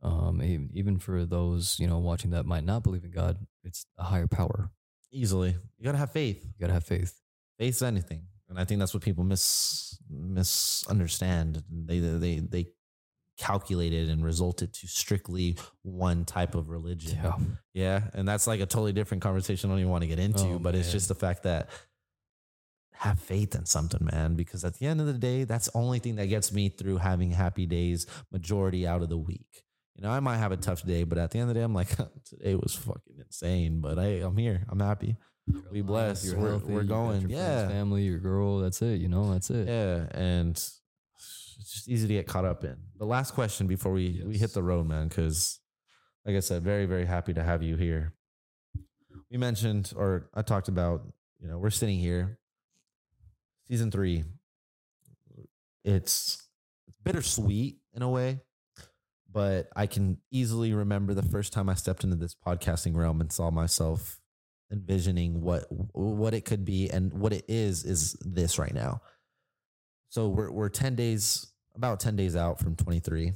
Um, 0.00 0.40
even, 0.42 0.70
even 0.72 0.98
for 0.98 1.26
those 1.26 1.78
you 1.78 1.86
know 1.86 1.98
watching 1.98 2.30
that 2.30 2.46
might 2.46 2.64
not 2.64 2.82
believe 2.82 3.04
in 3.04 3.10
God, 3.10 3.36
it's 3.62 3.84
a 3.98 4.04
higher 4.04 4.26
power. 4.26 4.70
easily 5.12 5.50
you 5.78 5.84
got 5.84 5.92
to 5.92 5.98
have 5.98 6.12
faith 6.12 6.40
You 6.44 6.52
gotta 6.60 6.72
have 6.78 6.84
faith. 6.84 7.12
face 7.58 7.80
anything 7.82 8.22
and 8.48 8.58
i 8.60 8.64
think 8.66 8.78
that's 8.80 8.92
what 8.94 9.02
people 9.02 9.24
mis 9.24 9.98
misunderstand 10.10 11.62
they 11.70 11.98
they 12.00 12.38
they 12.40 12.66
calculate 13.38 13.92
it 13.92 14.08
and 14.08 14.24
resulted 14.24 14.72
to 14.72 14.86
strictly 14.86 15.56
one 15.82 16.24
type 16.24 16.54
of 16.54 16.68
religion 16.70 17.18
Yeah. 17.22 17.32
yeah 17.74 18.00
and 18.14 18.26
that's 18.26 18.46
like 18.46 18.60
a 18.60 18.66
totally 18.66 18.92
different 18.92 19.22
conversation 19.22 19.68
i 19.68 19.72
don't 19.74 19.80
even 19.80 19.90
want 19.90 20.02
to 20.02 20.08
get 20.08 20.18
into 20.18 20.44
Oh, 20.54 20.58
but 20.58 20.74
it's 20.74 20.90
just 20.90 21.08
the 21.08 21.14
fact 21.14 21.42
that 21.42 21.68
have 22.92 23.20
faith 23.20 23.54
in 23.54 23.66
something 23.66 24.08
man 24.10 24.34
because 24.36 24.64
at 24.64 24.74
the 24.78 24.86
end 24.86 25.00
of 25.02 25.06
the 25.06 25.12
day 25.12 25.44
that's 25.44 25.66
the 25.70 25.76
only 25.76 25.98
thing 25.98 26.16
that 26.16 26.26
gets 26.28 26.50
me 26.50 26.70
through 26.70 26.96
having 26.96 27.30
happy 27.30 27.66
days 27.66 28.06
majority 28.32 28.86
out 28.86 29.02
of 29.02 29.10
the 29.10 29.18
week 29.18 29.64
you 29.96 30.02
know 30.02 30.10
i 30.10 30.18
might 30.18 30.38
have 30.38 30.50
a 30.52 30.56
tough 30.56 30.82
day 30.82 31.04
but 31.04 31.18
at 31.18 31.30
the 31.30 31.38
end 31.38 31.50
of 31.50 31.54
the 31.54 31.60
day 31.60 31.64
i'm 31.64 31.74
like 31.74 31.90
today 32.24 32.54
was 32.54 32.74
fucking 32.74 33.16
insane 33.18 33.80
but 33.82 33.98
hey 33.98 34.20
i'm 34.22 34.36
here 34.38 34.64
i'm 34.70 34.80
happy 34.80 35.14
We 35.70 35.78
You're 35.78 35.84
blessed. 35.84 36.24
You're 36.24 36.38
We're- 36.38 36.50
healthy, 36.52 36.72
we're 36.72 36.82
going. 36.82 37.20
Friends, 37.20 37.32
Yeah. 37.32 37.68
family, 37.68 38.02
your 38.02 38.18
girl. 38.18 38.58
That's 38.58 38.82
it. 38.82 39.00
You 39.00 39.06
know, 39.08 39.32
that's 39.32 39.48
it. 39.48 39.68
Yeah, 39.68 40.06
and 40.10 40.60
it's 41.58 41.72
just 41.72 41.88
easy 41.88 42.06
to 42.08 42.14
get 42.14 42.26
caught 42.26 42.44
up 42.44 42.64
in. 42.64 42.76
The 42.98 43.06
last 43.06 43.34
question 43.34 43.66
before 43.66 43.92
we 43.92 44.22
we 44.24 44.38
hit 44.38 44.52
the 44.52 44.62
road, 44.62 44.86
man, 44.86 45.08
because 45.08 45.60
like 46.24 46.36
I 46.36 46.40
said, 46.40 46.62
very 46.62 46.86
very 46.86 47.06
happy 47.06 47.34
to 47.34 47.42
have 47.42 47.62
you 47.62 47.76
here. 47.76 48.14
We 49.30 49.38
mentioned, 49.38 49.92
or 49.96 50.30
I 50.34 50.42
talked 50.42 50.68
about, 50.68 51.02
you 51.40 51.48
know, 51.48 51.58
we're 51.58 51.70
sitting 51.70 51.98
here, 51.98 52.38
season 53.68 53.90
three. 53.90 54.24
It's 55.84 56.42
it's 56.86 56.98
bittersweet 57.04 57.78
in 57.94 58.02
a 58.02 58.08
way, 58.08 58.40
but 59.30 59.68
I 59.74 59.86
can 59.86 60.18
easily 60.30 60.72
remember 60.72 61.14
the 61.14 61.22
first 61.22 61.52
time 61.52 61.68
I 61.68 61.74
stepped 61.74 62.04
into 62.04 62.16
this 62.16 62.34
podcasting 62.34 62.94
realm 62.94 63.20
and 63.20 63.32
saw 63.32 63.50
myself 63.50 64.20
envisioning 64.70 65.40
what 65.40 65.66
what 65.70 66.34
it 66.34 66.44
could 66.44 66.64
be 66.64 66.90
and 66.90 67.12
what 67.12 67.32
it 67.32 67.44
is 67.48 67.84
is 67.84 68.16
this 68.20 68.58
right 68.58 68.74
now. 68.74 69.00
So 70.08 70.28
we're 70.28 70.50
we're 70.50 70.68
10 70.68 70.94
days 70.94 71.46
about 71.74 72.00
10 72.00 72.16
days 72.16 72.36
out 72.36 72.58
from 72.58 72.76
23. 72.76 73.32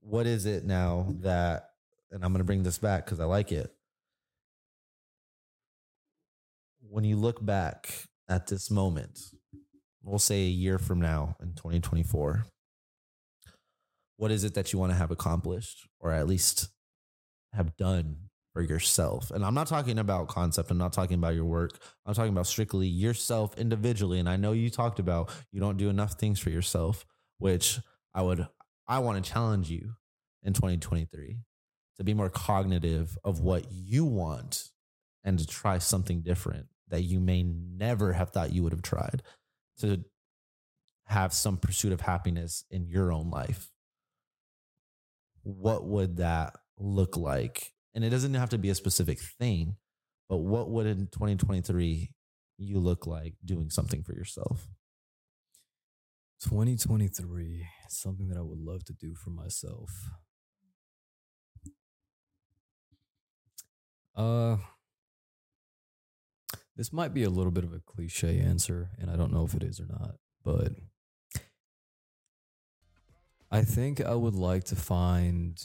What 0.00 0.26
is 0.26 0.46
it 0.46 0.64
now 0.64 1.08
that 1.20 1.70
and 2.10 2.24
I'm 2.24 2.32
going 2.32 2.40
to 2.40 2.44
bring 2.44 2.62
this 2.62 2.78
back 2.78 3.06
cuz 3.06 3.20
I 3.20 3.24
like 3.24 3.52
it. 3.52 3.70
When 6.80 7.04
you 7.04 7.16
look 7.16 7.44
back 7.44 8.08
at 8.28 8.46
this 8.46 8.70
moment, 8.70 9.18
we'll 10.02 10.18
say 10.18 10.46
a 10.46 10.50
year 10.50 10.78
from 10.78 11.00
now 11.00 11.36
in 11.42 11.54
2024, 11.54 12.46
what 14.16 14.30
is 14.30 14.42
it 14.42 14.54
that 14.54 14.72
you 14.72 14.78
want 14.78 14.92
to 14.92 14.96
have 14.96 15.10
accomplished 15.10 15.86
or 16.00 16.12
at 16.12 16.26
least 16.26 16.68
have 17.52 17.76
done 17.76 18.27
yourself. 18.62 19.30
And 19.30 19.44
I'm 19.44 19.54
not 19.54 19.66
talking 19.66 19.98
about 19.98 20.28
concept. 20.28 20.70
I'm 20.70 20.78
not 20.78 20.92
talking 20.92 21.14
about 21.14 21.34
your 21.34 21.44
work. 21.44 21.78
I'm 22.06 22.14
talking 22.14 22.32
about 22.32 22.46
strictly 22.46 22.86
yourself 22.86 23.56
individually. 23.58 24.18
And 24.18 24.28
I 24.28 24.36
know 24.36 24.52
you 24.52 24.70
talked 24.70 24.98
about 24.98 25.30
you 25.52 25.60
don't 25.60 25.76
do 25.76 25.88
enough 25.88 26.14
things 26.14 26.38
for 26.40 26.50
yourself, 26.50 27.06
which 27.38 27.78
I 28.14 28.22
would, 28.22 28.46
I 28.86 28.98
want 29.00 29.22
to 29.22 29.30
challenge 29.30 29.70
you 29.70 29.94
in 30.42 30.52
2023 30.52 31.38
to 31.98 32.04
be 32.04 32.14
more 32.14 32.30
cognitive 32.30 33.18
of 33.24 33.40
what 33.40 33.66
you 33.70 34.04
want 34.04 34.70
and 35.24 35.38
to 35.38 35.46
try 35.46 35.78
something 35.78 36.22
different 36.22 36.66
that 36.88 37.02
you 37.02 37.20
may 37.20 37.42
never 37.42 38.12
have 38.12 38.30
thought 38.30 38.52
you 38.52 38.62
would 38.62 38.72
have 38.72 38.82
tried 38.82 39.22
to 39.80 40.04
have 41.06 41.32
some 41.32 41.56
pursuit 41.56 41.92
of 41.92 42.00
happiness 42.00 42.64
in 42.70 42.86
your 42.86 43.12
own 43.12 43.30
life. 43.30 43.70
What 45.42 45.84
would 45.84 46.18
that 46.18 46.54
look 46.78 47.16
like? 47.16 47.72
And 47.98 48.04
it 48.04 48.10
doesn't 48.10 48.34
have 48.34 48.50
to 48.50 48.58
be 48.58 48.70
a 48.70 48.76
specific 48.76 49.18
thing, 49.18 49.74
but 50.28 50.36
what 50.36 50.70
would 50.70 50.86
in 50.86 51.08
2023 51.08 52.12
you 52.56 52.78
look 52.78 53.08
like 53.08 53.34
doing 53.44 53.70
something 53.70 54.04
for 54.04 54.12
yourself? 54.12 54.68
2023, 56.44 57.66
something 57.88 58.28
that 58.28 58.38
I 58.38 58.42
would 58.42 58.60
love 58.60 58.84
to 58.84 58.92
do 58.92 59.16
for 59.16 59.30
myself. 59.30 59.90
Uh, 64.14 64.58
this 66.76 66.92
might 66.92 67.12
be 67.12 67.24
a 67.24 67.30
little 67.30 67.50
bit 67.50 67.64
of 67.64 67.72
a 67.72 67.80
cliche 67.84 68.38
answer, 68.38 68.90
and 69.00 69.10
I 69.10 69.16
don't 69.16 69.32
know 69.32 69.44
if 69.44 69.54
it 69.54 69.64
is 69.64 69.80
or 69.80 69.86
not, 69.88 70.14
but 70.44 70.70
I 73.50 73.62
think 73.62 74.00
I 74.00 74.14
would 74.14 74.36
like 74.36 74.62
to 74.66 74.76
find 74.76 75.58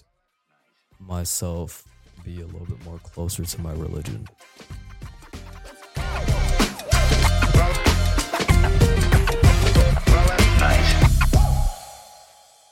myself 0.99 1.85
be 2.23 2.41
a 2.41 2.45
little 2.45 2.65
bit 2.65 2.83
more 2.85 2.99
closer 2.99 3.43
to 3.43 3.61
my 3.61 3.73
religion. 3.73 4.25